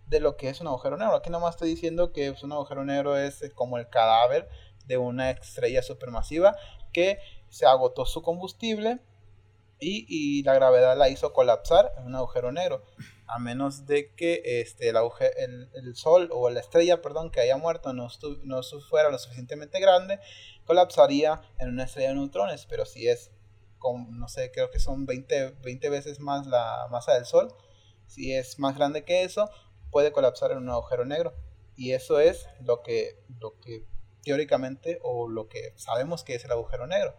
de 0.09 0.21
lo 0.21 0.37
que 0.37 0.51
es 0.51 0.61
un 0.61 0.67
agujero 0.67 0.99
negro. 0.99 1.15
Aquí 1.15 1.31
nomás 1.31 1.55
estoy 1.55 1.71
diciendo 1.71 2.13
que 2.13 2.35
un 2.43 2.53
agujero 2.53 2.85
negro 2.85 3.17
es 3.17 3.51
como 3.55 3.79
el 3.79 3.89
cadáver 3.89 4.49
de 4.91 4.99
una 4.99 5.31
estrella 5.31 5.83
supermasiva 5.83 6.57
que 6.93 7.21
se 7.49 7.65
agotó 7.65 8.07
su 8.07 8.23
combustible 8.23 8.99
y, 9.79 10.05
y, 10.09 10.43
la 10.43 10.55
gravedad 10.55 10.99
la 10.99 11.09
hizo 11.09 11.33
colapsar 11.33 11.93
en 11.97 12.07
un 12.07 12.17
agujero 12.17 12.53
negro 12.53 12.83
a 13.29 13.39
menos 13.39 13.87
de 13.87 14.13
que 14.15 14.43
este, 14.45 14.89
el, 14.89 15.71
el, 15.73 15.97
Sol 15.97 16.29
o 16.33 16.51
la 16.51 16.61
estrella 16.61 17.01
perdón, 17.01 17.31
que 17.31 17.41
haya 17.41 17.57
muerto 17.57 17.93
no, 17.93 18.09
no 18.43 18.63
fuera 18.89 19.11
lo 19.11 19.19
suficientemente 19.19 19.81
grande, 19.81 20.19
colapsaría 20.65 21.41
en 21.59 21.69
una 21.69 21.85
estrella 21.85 22.09
de 22.09 22.17
neutrones, 22.17 22.67
pero 22.67 22.85
si 22.85 23.09
es, 23.09 23.31
con, 23.79 24.19
no 24.19 24.29
sé, 24.29 24.51
creo 24.51 24.71
que 24.71 24.81
son 24.81 25.07
20, 25.07 25.53
20 25.63 25.89
veces 25.91 26.19
más 26.19 26.47
la 26.49 26.89
masa 26.91 27.15
del 27.15 27.25
Sol, 27.25 27.55
si 28.07 28.35
es 28.35 28.59
más 28.59 28.77
grande 28.77 29.05
que 29.05 29.23
eso, 29.23 29.49
puede 29.93 30.11
colapsar 30.11 30.51
en 30.51 30.59
un 30.59 30.69
agujero 30.69 31.05
negro. 31.05 31.33
Y 31.77 31.93
eso 31.93 32.19
es 32.19 32.49
lo 32.61 32.83
que, 32.83 33.23
lo 33.39 33.59
que 33.61 33.87
teóricamente, 34.23 34.99
o 35.03 35.29
lo 35.29 35.49
que 35.49 35.73
sabemos 35.77 36.25
que 36.25 36.35
es 36.35 36.45
el 36.45 36.53
agujero 36.53 36.87
negro. 36.87 37.15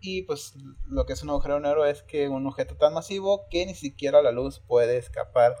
Y 0.00 0.22
pues 0.22 0.54
lo 0.88 1.06
que 1.06 1.12
es 1.12 1.22
un 1.22 1.30
agujero 1.30 1.60
negro 1.60 1.84
es 1.86 2.02
que 2.02 2.28
un 2.28 2.46
objeto 2.46 2.76
tan 2.76 2.92
masivo 2.92 3.46
que 3.50 3.64
ni 3.66 3.74
siquiera 3.74 4.20
la 4.20 4.32
luz 4.32 4.60
puede 4.60 4.96
escapar 4.96 5.54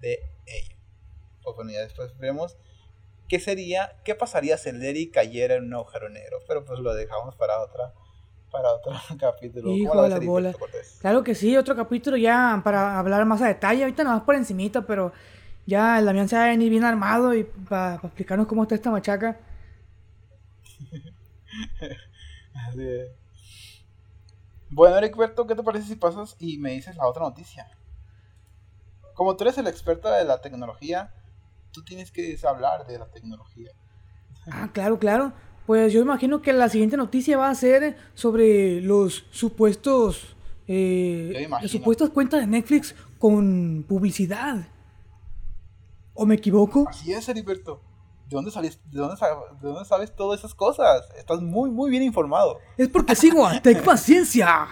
de 0.00 0.18
ello. 0.46 0.76
Pues 1.42 1.56
bueno, 1.56 1.70
ya 1.70 1.80
después 1.80 2.16
vemos 2.18 2.56
qué 3.28 3.38
sería, 3.38 4.00
qué 4.04 4.14
pasaría 4.14 4.58
si 4.58 4.70
el 4.70 4.80
Lery 4.80 5.10
cayera 5.10 5.54
en 5.54 5.64
un 5.64 5.74
agujero 5.74 6.08
negro. 6.08 6.38
Pero 6.48 6.64
pues 6.64 6.80
lo 6.80 6.92
dejamos 6.94 7.36
para 7.36 7.60
otra 7.60 7.94
para 8.50 8.72
otro 8.72 8.92
capítulo. 9.18 9.70
Hijo 9.70 10.02
de 10.02 10.08
la 10.08 10.20
bola. 10.20 10.54
Claro 11.00 11.22
que 11.24 11.34
sí, 11.34 11.56
otro 11.56 11.74
capítulo 11.74 12.16
ya 12.16 12.60
para 12.64 12.98
hablar 12.98 13.24
más 13.26 13.42
a 13.42 13.48
detalle. 13.48 13.82
Ahorita 13.82 14.04
nada 14.04 14.16
más 14.16 14.24
por 14.24 14.36
encimita, 14.36 14.82
pero 14.82 15.12
ya 15.66 15.98
el 15.98 16.04
Damián 16.04 16.28
se 16.28 16.36
va 16.36 16.44
a 16.44 16.48
venir 16.48 16.70
bien 16.70 16.84
armado 16.84 17.34
y 17.34 17.44
para 17.44 17.96
explicarnos 17.96 18.46
cómo 18.46 18.62
está 18.62 18.74
esta 18.74 18.90
machaca. 18.90 19.38
Así 22.68 22.82
es. 22.82 23.08
Bueno, 24.70 24.96
Eric 24.98 25.16
¿qué 25.46 25.54
te 25.54 25.62
parece 25.62 25.86
si 25.86 25.96
pasas 25.96 26.36
y 26.38 26.58
me 26.58 26.72
dices 26.72 26.96
la 26.96 27.06
otra 27.06 27.22
noticia? 27.22 27.66
Como 29.14 29.36
tú 29.36 29.44
eres 29.44 29.58
el 29.58 29.68
experto 29.68 30.10
de 30.10 30.24
la 30.24 30.40
tecnología, 30.40 31.14
tú 31.70 31.84
tienes 31.84 32.10
que 32.10 32.36
hablar 32.46 32.86
de 32.86 32.98
la 32.98 33.06
tecnología. 33.10 33.70
Ah, 34.50 34.70
claro, 34.72 34.98
claro. 34.98 35.32
Pues 35.66 35.92
yo 35.92 36.00
imagino 36.00 36.42
que 36.42 36.52
la 36.52 36.68
siguiente 36.68 36.96
noticia 36.96 37.38
va 37.38 37.48
a 37.48 37.54
ser 37.54 37.96
sobre 38.14 38.80
los 38.80 39.26
supuestos. 39.30 40.36
Eh, 40.66 41.46
las 41.50 41.70
supuestas 41.70 42.10
cuentas 42.10 42.40
de 42.40 42.46
Netflix 42.46 42.94
con 43.18 43.84
publicidad. 43.88 44.66
¿O 46.14 46.26
me 46.26 46.34
equivoco? 46.34 46.86
Así 46.88 47.12
es, 47.12 47.28
Heriberto. 47.28 47.80
¿De 48.34 48.38
dónde, 48.38 48.50
saliste, 48.50 48.82
de, 48.90 48.98
dónde 48.98 49.14
¿De 49.60 49.68
dónde 49.68 49.84
sabes 49.84 50.12
todas 50.12 50.40
esas 50.40 50.56
cosas? 50.56 51.08
Estás 51.16 51.40
muy, 51.40 51.70
muy 51.70 51.88
bien 51.88 52.02
informado. 52.02 52.58
Es 52.76 52.88
porque 52.88 53.14
sigo 53.14 53.46
a 53.46 53.62
Tech 53.62 53.80
Paciencia. 53.84 54.66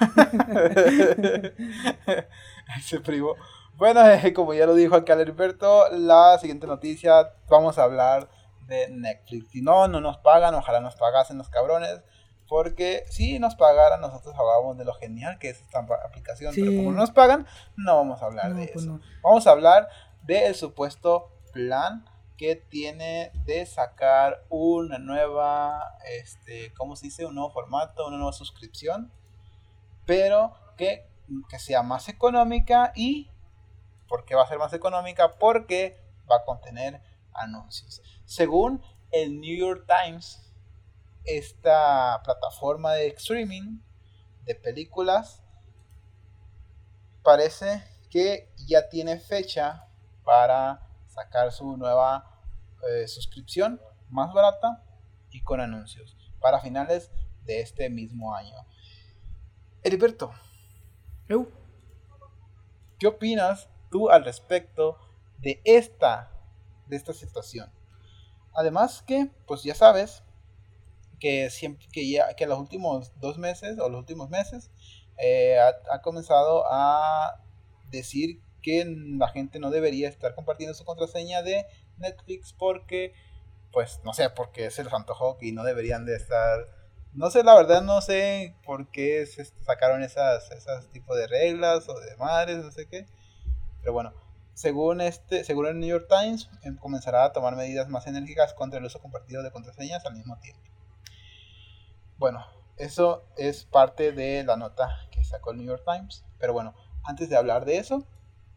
Ese 2.76 2.98
primo. 2.98 3.36
Bueno, 3.76 4.00
como 4.34 4.54
ya 4.54 4.66
lo 4.66 4.74
dijo 4.74 4.96
acá 4.96 5.12
Heriberto, 5.12 5.88
la 5.92 6.36
siguiente 6.40 6.66
noticia 6.66 7.30
vamos 7.48 7.78
a 7.78 7.84
hablar 7.84 8.28
de 8.66 8.88
Netflix. 8.88 9.52
Si 9.52 9.62
no, 9.62 9.86
no 9.86 10.00
nos 10.00 10.18
pagan, 10.18 10.56
ojalá 10.56 10.80
nos 10.80 10.96
pagasen 10.96 11.38
los 11.38 11.48
cabrones. 11.48 12.02
Porque 12.48 13.04
si 13.08 13.38
nos 13.38 13.54
pagaran, 13.54 14.00
nosotros 14.00 14.34
hablábamos 14.36 14.78
de 14.78 14.84
lo 14.84 14.94
genial 14.94 15.38
que 15.38 15.50
es 15.50 15.60
esta 15.60 15.78
aplicación. 16.04 16.52
Pero 16.56 16.72
como 16.74 16.90
no 16.90 16.98
nos 16.98 17.12
pagan, 17.12 17.46
no 17.76 17.98
vamos 17.98 18.20
a 18.20 18.26
hablar 18.26 18.52
de 18.52 18.66
pues 18.66 18.84
eso. 18.84 18.98
Vamos 19.22 19.46
a 19.46 19.52
hablar 19.52 19.88
del 20.24 20.56
supuesto 20.56 21.30
plan 21.52 22.04
que 22.36 22.56
tiene 22.56 23.32
de 23.44 23.64
sacar 23.66 24.44
una 24.48 24.98
nueva, 24.98 25.96
este, 26.04 26.72
¿cómo 26.74 26.96
se 26.96 27.06
dice? 27.06 27.24
Un 27.24 27.34
nuevo 27.34 27.50
formato, 27.50 28.06
una 28.06 28.16
nueva 28.16 28.32
suscripción, 28.32 29.12
pero 30.04 30.54
que, 30.76 31.08
que 31.48 31.58
sea 31.58 31.82
más 31.82 32.08
económica 32.08 32.92
y, 32.94 33.30
¿por 34.08 34.24
qué 34.24 34.34
va 34.34 34.42
a 34.42 34.48
ser 34.48 34.58
más 34.58 34.72
económica? 34.72 35.38
Porque 35.38 36.00
va 36.30 36.36
a 36.36 36.44
contener 36.44 37.00
anuncios. 37.32 38.02
Según 38.24 38.82
el 39.10 39.40
New 39.40 39.56
York 39.56 39.86
Times, 39.86 40.52
esta 41.24 42.20
plataforma 42.22 42.92
de 42.92 43.08
streaming 43.08 43.80
de 44.44 44.54
películas 44.54 45.42
parece 47.22 47.82
que 48.10 48.52
ya 48.66 48.88
tiene 48.88 49.18
fecha 49.18 49.88
para 50.24 50.85
sacar 51.16 51.50
su 51.50 51.76
nueva 51.76 52.42
eh, 52.88 53.08
suscripción 53.08 53.80
más 54.10 54.32
barata 54.32 54.84
y 55.30 55.40
con 55.42 55.60
anuncios 55.60 56.16
para 56.40 56.60
finales 56.60 57.10
de 57.44 57.60
este 57.60 57.88
mismo 57.90 58.34
año. 58.34 58.54
Heriberto, 59.82 60.32
¿qué 62.98 63.06
opinas 63.06 63.68
tú 63.90 64.10
al 64.10 64.24
respecto 64.24 64.98
de 65.38 65.60
esta, 65.64 66.30
de 66.86 66.96
esta 66.96 67.12
situación? 67.12 67.72
Además 68.54 69.02
que, 69.02 69.30
pues 69.46 69.62
ya 69.62 69.74
sabes, 69.74 70.22
que 71.18 71.48
siempre 71.50 71.86
que 71.92 72.10
ya 72.10 72.34
que 72.34 72.46
los 72.46 72.58
últimos 72.58 73.12
dos 73.20 73.38
meses 73.38 73.78
o 73.78 73.88
los 73.88 74.00
últimos 74.00 74.28
meses 74.28 74.70
eh, 75.18 75.58
ha, 75.90 76.02
comenzado 76.02 76.64
a 76.70 77.40
decir 77.90 78.42
que 78.66 78.84
la 79.16 79.28
gente 79.28 79.60
no 79.60 79.70
debería 79.70 80.08
estar 80.08 80.34
compartiendo 80.34 80.74
su 80.74 80.84
contraseña 80.84 81.40
de 81.40 81.66
Netflix 81.98 82.52
porque, 82.52 83.14
pues, 83.70 84.00
no 84.04 84.12
sé, 84.12 84.28
porque 84.28 84.72
se 84.72 84.82
les 84.82 84.92
antojó 84.92 85.38
y 85.40 85.52
no 85.52 85.62
deberían 85.62 86.04
de 86.04 86.16
estar... 86.16 86.66
No 87.12 87.30
sé, 87.30 87.44
la 87.44 87.54
verdad 87.54 87.82
no 87.82 88.00
sé 88.00 88.56
por 88.64 88.90
qué 88.90 89.24
se 89.24 89.44
sacaron 89.44 90.02
esas, 90.02 90.50
esas 90.50 90.90
tipos 90.90 91.16
de 91.16 91.28
reglas 91.28 91.88
o 91.88 91.94
de 92.00 92.16
madres, 92.16 92.58
no 92.58 92.72
sé 92.72 92.88
qué. 92.88 93.06
Pero 93.82 93.92
bueno, 93.92 94.12
según, 94.52 95.00
este, 95.00 95.44
según 95.44 95.66
el 95.68 95.78
New 95.78 95.88
York 95.88 96.08
Times, 96.08 96.50
em, 96.62 96.76
comenzará 96.76 97.22
a 97.22 97.32
tomar 97.32 97.54
medidas 97.54 97.88
más 97.88 98.08
enérgicas 98.08 98.52
contra 98.52 98.80
el 98.80 98.84
uso 98.84 98.98
compartido 98.98 99.44
de 99.44 99.52
contraseñas 99.52 100.04
al 100.06 100.14
mismo 100.14 100.40
tiempo. 100.40 100.68
Bueno, 102.18 102.44
eso 102.78 103.28
es 103.36 103.64
parte 103.64 104.10
de 104.10 104.42
la 104.42 104.56
nota 104.56 104.88
que 105.12 105.22
sacó 105.22 105.52
el 105.52 105.58
New 105.58 105.66
York 105.68 105.84
Times. 105.86 106.24
Pero 106.40 106.52
bueno, 106.52 106.74
antes 107.04 107.28
de 107.28 107.36
hablar 107.36 107.64
de 107.64 107.78
eso, 107.78 108.04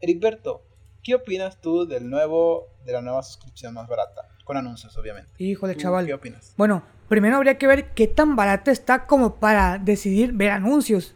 Ericberto, 0.02 0.64
¿qué 1.04 1.16
opinas 1.16 1.60
tú 1.60 1.86
del 1.86 2.10
nuevo, 2.10 2.68
de 2.86 2.94
la 2.94 3.02
nueva 3.02 3.24
suscripción 3.24 3.74
más 3.74 3.88
barata? 3.88 4.28
Con 4.46 4.58
anuncios, 4.58 4.98
obviamente. 4.98 5.32
Híjole, 5.38 5.76
chaval. 5.76 6.06
¿Qué 6.06 6.14
opinas? 6.14 6.54
Bueno, 6.58 6.84
primero 7.08 7.36
habría 7.38 7.58
que 7.58 7.68
ver 7.68 7.94
qué 7.94 8.08
tan 8.08 8.36
barata 8.36 8.72
está 8.72 9.06
como 9.06 9.36
para 9.36 9.78
decidir 9.78 10.34
ver 10.34 10.52
anuncios. 10.52 11.16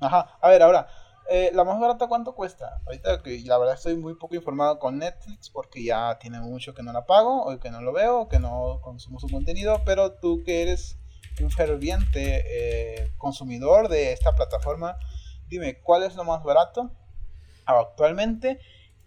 Ajá, 0.00 0.36
a 0.40 0.48
ver, 0.48 0.62
ahora, 0.62 0.88
eh, 1.30 1.50
¿la 1.54 1.64
más 1.64 1.80
barata 1.80 2.08
cuánto 2.08 2.34
cuesta? 2.34 2.80
Ahorita 2.86 3.22
que 3.22 3.40
la 3.46 3.56
verdad 3.56 3.76
estoy 3.76 3.96
muy 3.96 4.14
poco 4.16 4.34
informado 4.34 4.78
con 4.78 4.98
Netflix 4.98 5.48
porque 5.48 5.84
ya 5.84 6.18
tiene 6.18 6.40
mucho 6.40 6.74
que 6.74 6.82
no 6.82 6.92
la 6.92 7.06
pago, 7.06 7.44
o 7.44 7.58
que 7.60 7.70
no 7.70 7.80
lo 7.80 7.92
veo, 7.92 8.28
que 8.28 8.40
no 8.40 8.80
consumo 8.82 9.20
su 9.20 9.28
contenido, 9.30 9.82
pero 9.86 10.12
tú 10.12 10.42
que 10.44 10.62
eres 10.62 10.98
un 11.40 11.50
ferviente 11.50 12.44
eh, 12.46 13.12
consumidor 13.16 13.88
de 13.88 14.12
esta 14.12 14.34
plataforma, 14.34 14.98
dime, 15.48 15.80
¿cuál 15.80 16.02
es 16.02 16.16
lo 16.16 16.24
más 16.24 16.42
barato? 16.42 16.90
Actualmente 17.66 18.58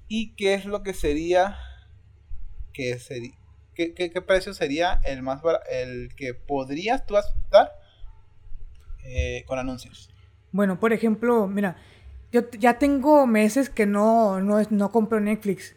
y 0.08 0.36
qué 0.36 0.54
es 0.54 0.66
lo 0.66 0.84
que 0.84 0.94
sería 0.94 1.58
que 2.74 3.00
sería 3.00 3.36
qué, 3.74 3.94
qué, 3.94 4.22
precio 4.22 4.54
sería 4.54 5.00
el 5.04 5.22
más 5.22 5.42
el 5.70 6.14
que 6.16 6.34
podrías 6.34 7.06
tú 7.06 7.18
aceptar 7.18 7.72
eh, 9.04 9.44
con 9.46 9.60
anuncios. 9.60 10.10
Bueno 10.52 10.80
por 10.80 10.94
ejemplo 10.94 11.48
mira 11.48 11.76
yo 12.32 12.50
ya 12.52 12.78
tengo 12.78 13.28
meses 13.28 13.70
que 13.70 13.86
no 13.86 14.42
no, 14.42 14.62
no 14.70 14.92
compro 14.92 15.20
Netflix 15.20 15.76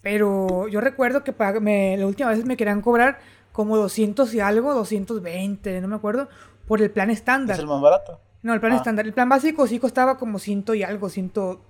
pero 0.00 0.68
yo 0.68 0.80
recuerdo 0.80 1.24
que 1.24 1.32
para, 1.32 1.60
me, 1.60 1.96
la 1.96 2.06
última 2.06 2.30
vez 2.30 2.44
me 2.44 2.56
querían 2.56 2.80
cobrar 2.80 3.18
como 3.52 3.76
200 3.76 4.32
y 4.34 4.40
algo 4.40 4.74
220 4.74 5.80
no 5.80 5.88
me 5.88 5.96
acuerdo 5.96 6.28
por 6.66 6.82
el 6.82 6.90
plan 6.90 7.10
estándar. 7.10 7.56
Es 7.56 7.60
el 7.60 7.66
más 7.66 7.80
barato 7.80 8.20
no 8.42 8.54
el 8.54 8.60
plan 8.60 8.72
ah. 8.72 8.76
estándar 8.76 9.06
el 9.06 9.12
plan 9.12 9.28
básico 9.28 9.66
sí 9.66 9.78
costaba 9.78 10.18
como 10.18 10.38
ciento 10.38 10.74
y 10.74 10.82
algo 10.82 11.08
ciento 11.08 11.60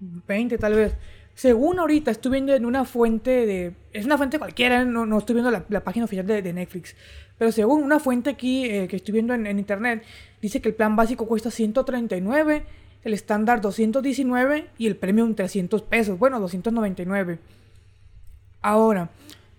20 0.00 0.58
tal 0.58 0.74
vez. 0.74 0.96
Según 1.34 1.80
ahorita 1.80 2.12
estoy 2.12 2.32
viendo 2.32 2.54
en 2.54 2.64
una 2.64 2.84
fuente 2.84 3.44
de... 3.44 3.74
Es 3.92 4.04
una 4.04 4.16
fuente 4.16 4.38
cualquiera, 4.38 4.84
no, 4.84 5.04
no 5.04 5.18
estoy 5.18 5.34
viendo 5.34 5.50
la, 5.50 5.80
página 5.80 6.04
oficial 6.04 6.26
de, 6.26 6.52
Netflix. 6.52 6.94
Pero 7.38 7.50
según 7.50 7.82
una 7.82 7.98
fuente 7.98 8.30
aquí 8.30 8.66
eh, 8.66 8.86
que 8.86 8.96
estoy 8.96 9.12
viendo 9.12 9.34
en, 9.34 9.58
internet, 9.58 10.04
dice 10.40 10.60
que 10.60 10.68
el 10.68 10.74
plan 10.76 10.94
básico 10.94 11.26
cuesta 11.26 11.50
139, 11.50 12.64
el 13.02 13.12
estándar 13.12 13.60
219 13.60 14.68
y 14.78 14.86
el 14.86 14.96
premium 14.96 15.34
300 15.34 15.82
pesos. 15.82 16.18
Bueno, 16.18 16.38
299. 16.38 17.40
Ahora, 18.62 19.10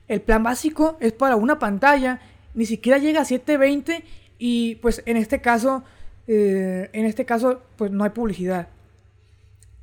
el 0.07 0.21
plan 0.21 0.43
básico 0.43 0.97
es 1.01 1.11
para 1.11 1.35
una 1.35 1.59
pantalla, 1.59 2.21
ni 2.53 2.65
siquiera 2.65 2.99
llega 2.99 3.21
a 3.21 3.25
720 3.25 4.03
y 4.39 4.75
pues 4.75 5.03
en 5.05 5.17
este 5.17 5.41
caso, 5.41 5.83
eh, 6.27 6.89
en 6.93 7.05
este 7.05 7.25
caso, 7.25 7.61
pues 7.75 7.91
no 7.91 8.05
hay 8.05 8.11
publicidad 8.11 8.69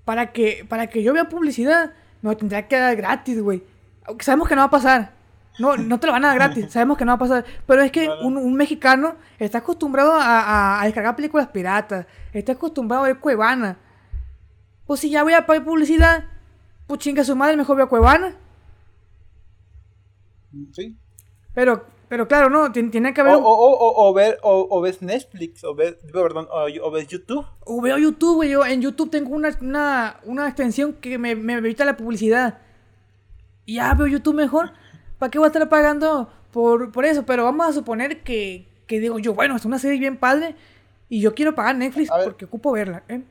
para 0.05 0.33
que, 0.33 0.65
para 0.69 0.89
que 0.89 1.03
yo 1.03 1.13
vea 1.13 1.29
publicidad, 1.29 1.93
me 2.23 2.31
lo 2.31 2.37
tendría 2.37 2.67
que 2.69 2.79
dar 2.79 2.97
gratis, 2.97 3.41
güey. 3.41 3.63
Sabemos 4.21 4.49
que 4.49 4.55
no 4.55 4.63
va 4.63 4.67
a 4.67 4.71
pasar. 4.71 5.13
No, 5.59 5.77
no 5.77 6.01
te 6.01 6.07
lo 6.07 6.13
van 6.13 6.25
a 6.25 6.29
dar 6.29 6.37
gratis, 6.37 6.67
sabemos 6.73 6.97
que 6.97 7.05
no 7.05 7.11
va 7.11 7.17
a 7.17 7.19
pasar. 7.19 7.45
Pero 7.67 7.83
es 7.83 7.93
que 7.93 8.09
un, 8.09 8.55
mexicano 8.55 9.17
está 9.39 9.59
acostumbrado 9.59 10.15
a, 10.17 10.81
descargar 10.85 11.15
películas 11.17 11.49
piratas, 11.49 12.07
está 12.33 12.53
acostumbrado 12.53 13.05
a 13.05 13.09
ver 13.09 13.19
Cuevana. 13.19 13.79
Pues 14.87 15.01
si 15.01 15.11
ya 15.11 15.23
voy 15.23 15.35
a 15.35 15.47
pagar 15.47 15.65
publicidad, 15.65 16.25
pues 16.87 17.01
chinga 17.01 17.25
su 17.25 17.37
madre, 17.37 17.57
mejor 17.57 17.77
veo 17.77 17.89
Cuevana. 17.89 18.35
Sí. 20.73 20.97
Pero 21.55 21.87
pero 22.13 22.29
claro, 22.29 22.51
no, 22.51 22.71
tiene 22.71 23.15
que 23.15 23.23
haber... 23.23 23.37
O, 23.37 23.39
o, 23.39 24.07
o, 24.07 24.13
ver, 24.13 24.39
o, 24.43 24.81
ves 24.83 25.01
Netflix, 25.01 25.65
o 25.65 25.75
ves, 25.75 25.95
perdón, 26.13 26.47
o, 26.51 26.91
ves 26.91 27.09
YouTube. 27.09 27.47
O 27.61 27.81
veo 27.81 27.97
YouTube, 27.97 28.35
güey. 28.35 28.51
Yo 28.51 28.67
en 28.67 28.83
YouTube 28.83 29.09
tengo 29.11 29.35
una, 29.35 29.57
una, 29.63 30.21
una 30.25 30.47
extensión 30.47 30.93
que 30.93 31.17
me, 31.17 31.35
me, 31.35 31.55
evita 31.55 31.87
la 31.87 31.97
publicidad. 31.97 32.59
Y 33.65 33.77
ya 33.77 33.95
veo 33.95 34.09
YouTube 34.09 34.35
mejor. 34.35 34.75
¿Para 35.19 35.31
qué 35.31 35.39
voy 35.39 35.47
a 35.47 35.49
estar 35.49 35.67
pagando 35.71 36.31
por, 36.51 36.93
por 36.93 37.07
eso, 37.07 37.25
pero 37.25 37.45
vamos 37.45 37.67
a 37.67 37.73
suponer 37.73 38.23
que, 38.23 38.69
que 38.87 39.01
digo 39.01 39.19
yo, 39.19 39.33
bueno, 39.33 39.57
es 39.57 39.65
una 39.65 39.79
serie 39.79 39.99
bien 39.99 40.19
padre 40.19 40.55
y 41.09 41.23
yo 41.23 41.35
quiero 41.35 41.55
pagar 41.55 41.77
Netflix 41.77 42.11
porque 42.23 42.45
ocupo 42.45 42.73
verla. 42.73 43.05
¿eh? 43.09 43.23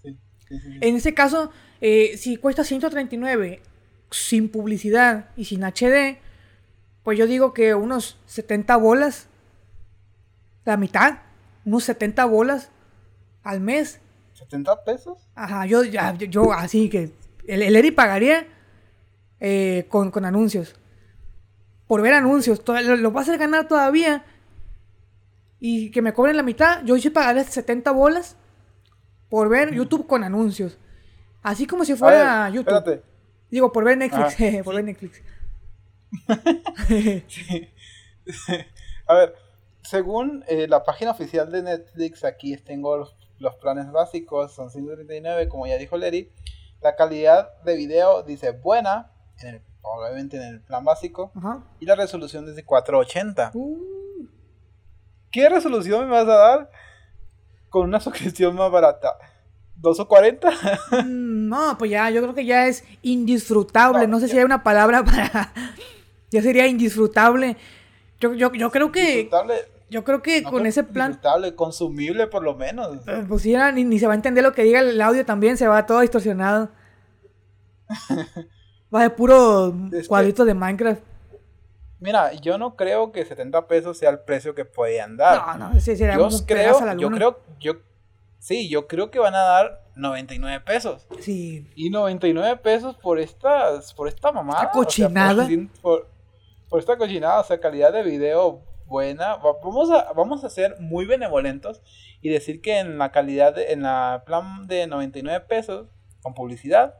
Sí, 0.00 0.16
sí, 0.48 0.58
sí, 0.58 0.58
sí. 0.58 0.78
En 0.80 0.96
ese 0.96 1.12
caso, 1.12 1.50
eh, 1.82 2.16
si 2.16 2.38
cuesta 2.38 2.64
139 2.64 3.60
sin 4.10 4.48
publicidad 4.48 5.28
y 5.36 5.44
sin 5.44 5.62
HD, 5.64 6.24
pues 7.04 7.16
yo 7.18 7.26
digo 7.26 7.52
que 7.54 7.74
unos 7.74 8.18
70 8.26 8.76
bolas, 8.76 9.28
la 10.64 10.76
mitad, 10.76 11.18
unos 11.64 11.84
70 11.84 12.24
bolas 12.24 12.70
al 13.42 13.60
mes. 13.60 14.00
¿70 14.36 14.84
pesos? 14.84 15.18
Ajá, 15.34 15.66
yo, 15.66 15.84
ya, 15.84 16.14
yo, 16.14 16.26
yo 16.26 16.52
así 16.52 16.88
que 16.88 17.12
el, 17.46 17.62
el 17.62 17.76
Eri 17.76 17.90
pagaría 17.92 18.46
eh, 19.40 19.86
con, 19.88 20.10
con 20.10 20.24
anuncios. 20.24 20.74
Por 21.86 22.00
ver 22.02 22.14
anuncios, 22.14 22.64
to- 22.64 22.80
lo, 22.80 22.96
lo 22.96 23.12
va 23.12 23.20
a 23.22 23.36
ganar 23.36 23.68
todavía. 23.68 24.24
Y 25.60 25.90
que 25.90 26.02
me 26.02 26.12
cobren 26.12 26.36
la 26.36 26.42
mitad, 26.42 26.82
yo 26.84 26.98
sí 26.98 27.10
pagaría 27.10 27.44
70 27.44 27.90
bolas 27.92 28.36
por 29.28 29.48
ver 29.48 29.72
YouTube 29.72 30.06
con 30.06 30.24
anuncios. 30.24 30.78
Así 31.42 31.66
como 31.66 31.84
si 31.84 31.94
fuera 31.94 32.44
ver, 32.44 32.52
YouTube. 32.54 32.74
espérate. 32.74 33.02
Digo, 33.50 33.70
por 33.72 33.84
ver 33.84 33.98
Netflix. 33.98 34.34
Por 34.64 34.74
ver 34.74 34.84
Netflix. 34.84 35.22
Sí. 37.28 37.68
A 39.06 39.14
ver, 39.14 39.34
según 39.82 40.44
eh, 40.48 40.66
la 40.68 40.82
página 40.82 41.10
oficial 41.10 41.50
de 41.52 41.62
Netflix, 41.62 42.24
aquí 42.24 42.56
tengo 42.56 42.96
los, 42.96 43.16
los 43.38 43.54
planes 43.56 43.90
básicos, 43.92 44.52
son 44.54 44.70
139, 44.70 45.48
como 45.48 45.66
ya 45.66 45.76
dijo 45.76 45.96
Leri. 45.98 46.32
La 46.80 46.96
calidad 46.96 47.50
de 47.64 47.76
video 47.76 48.22
dice 48.22 48.50
buena, 48.52 49.10
en 49.42 49.56
el, 49.56 49.62
obviamente 49.82 50.36
en 50.38 50.42
el 50.44 50.60
plan 50.62 50.84
básico, 50.84 51.32
y 51.80 51.86
la 51.86 51.94
resolución 51.96 52.48
es 52.48 52.56
de 52.56 52.64
480. 52.64 53.50
Uh, 53.54 54.26
¿Qué 55.30 55.48
resolución 55.48 56.04
me 56.06 56.12
vas 56.12 56.22
a 56.28 56.36
dar 56.38 56.70
con 57.68 57.86
una 57.88 58.00
suscripción 58.00 58.54
más 58.54 58.70
barata? 58.70 59.16
¿240? 59.82 61.04
mm, 61.04 61.48
no, 61.48 61.76
pues 61.78 61.90
ya, 61.90 62.08
yo 62.08 62.22
creo 62.22 62.34
que 62.34 62.44
ya 62.46 62.66
es 62.68 62.84
indisfrutable. 63.02 64.06
No, 64.06 64.12
No, 64.14 64.20
sé 64.20 64.28
ya- 64.28 64.32
si 64.32 64.38
hay 64.38 64.44
una 64.44 64.62
palabra 64.62 65.04
para. 65.04 65.52
Ya 66.34 66.42
sería 66.42 66.66
indisfrutable. 66.66 67.56
Yo, 68.20 68.34
yo, 68.34 68.52
yo 68.52 68.70
creo 68.70 68.90
que. 68.92 69.30
Yo 69.90 70.02
creo 70.02 70.22
que 70.22 70.40
no 70.40 70.50
con 70.50 70.60
creo 70.60 70.68
ese 70.70 70.82
plan. 70.82 71.12
Disfrutable, 71.12 71.54
consumible 71.54 72.26
por 72.26 72.42
lo 72.42 72.54
menos. 72.56 73.06
eh, 73.06 73.24
Pues 73.28 73.42
sí, 73.42 73.54
ni, 73.74 73.84
ni 73.84 73.98
se 73.98 74.06
va 74.06 74.12
a 74.14 74.16
entender 74.16 74.42
lo 74.42 74.52
que 74.52 74.64
diga 74.64 74.80
el 74.80 75.00
audio 75.00 75.24
también, 75.24 75.56
se 75.56 75.68
va 75.68 75.86
todo 75.86 76.00
distorsionado. 76.00 76.70
Va 78.94 79.02
de 79.02 79.10
puro 79.10 79.74
Es 79.92 80.02
que- 80.02 80.08
cuadritos 80.08 80.46
de 80.46 80.54
Minecraft. 80.54 81.02
Mira, 82.00 82.32
yo 82.34 82.58
no 82.58 82.76
creo 82.76 83.12
que 83.12 83.24
70 83.24 83.66
pesos 83.66 83.98
sea 83.98 84.10
el 84.10 84.18
precio 84.20 84.54
que 84.54 84.64
podían 84.64 85.16
dar. 85.16 85.58
No, 85.58 85.70
no, 85.70 85.76
ese 85.78 85.96
sería 85.96 86.16
yo 86.16 86.28
creo, 86.46 86.78
a 86.78 86.84
la 86.84 86.92
yo 86.94 87.02
luna. 87.08 87.16
creo, 87.16 87.40
yo, 87.60 87.74
sí, 88.38 88.68
yo 88.68 88.86
creo 88.86 89.10
que 89.10 89.18
van 89.18 89.34
a 89.34 89.38
dar 89.40 89.82
99 89.96 90.60
pesos. 90.66 91.06
Sí. 91.20 91.66
Y 91.76 91.88
99 91.90 92.56
pesos 92.58 92.96
por 92.96 93.18
estas, 93.18 93.94
por 93.94 94.08
esta 94.08 94.32
mamada. 94.32 94.64
Esta 94.64 94.68
o 94.68 94.72
sea, 94.72 94.72
por 94.74 94.84
cochinada. 94.86 95.48
Por, 96.74 96.80
esta 96.80 96.96
cochinada, 96.98 97.40
o 97.40 97.44
sea, 97.44 97.60
calidad 97.60 97.92
de 97.92 98.02
video 98.02 98.62
buena. 98.86 99.36
Va- 99.36 99.58
Vamos 99.62 99.90
a, 99.92 100.12
vamos 100.12 100.42
a 100.42 100.50
ser 100.50 100.74
muy 100.80 101.06
benevolentos 101.06 101.82
y 102.20 102.30
decir 102.30 102.60
que 102.60 102.80
en 102.80 102.98
la 102.98 103.12
calidad, 103.12 103.54
de- 103.54 103.72
en 103.72 103.82
la 103.82 104.24
plan 104.26 104.66
de 104.66 104.88
99 104.88 105.44
pesos, 105.48 105.86
con 106.20 106.34
publicidad, 106.34 106.94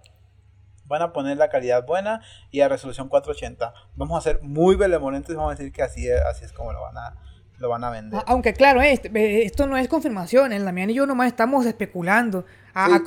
van 0.86 1.02
a 1.02 1.12
poner 1.12 1.38
la 1.38 1.48
calidad 1.48 1.84
buena 1.84 2.20
y 2.52 2.60
a 2.60 2.68
resolución 2.68 3.08
480. 3.08 3.74
Vamos 3.96 4.16
a 4.16 4.20
ser 4.20 4.40
muy 4.42 4.76
benevolentes 4.76 5.32
y 5.32 5.36
vamos 5.36 5.52
a 5.54 5.56
decir 5.56 5.72
que 5.72 5.82
así 5.82 6.06
es, 6.08 6.20
así 6.22 6.44
es 6.44 6.52
como 6.52 6.72
lo 6.72 6.80
van 6.82 6.96
a, 6.96 7.16
lo 7.58 7.68
van 7.68 7.82
a 7.82 7.90
vender. 7.90 8.20
A- 8.20 8.24
Aunque 8.28 8.52
claro, 8.52 8.80
eh, 8.80 8.92
este- 8.92 9.08
eh, 9.08 9.44
esto 9.44 9.66
no 9.66 9.76
es 9.76 9.88
confirmación. 9.88 10.52
En 10.52 10.64
Damián 10.64 10.90
y 10.90 10.94
yo 10.94 11.04
nomás 11.04 11.26
estamos 11.26 11.66
especulando. 11.66 12.44
A, 12.74 12.86
Sí, 12.86 12.92
a 12.94 13.00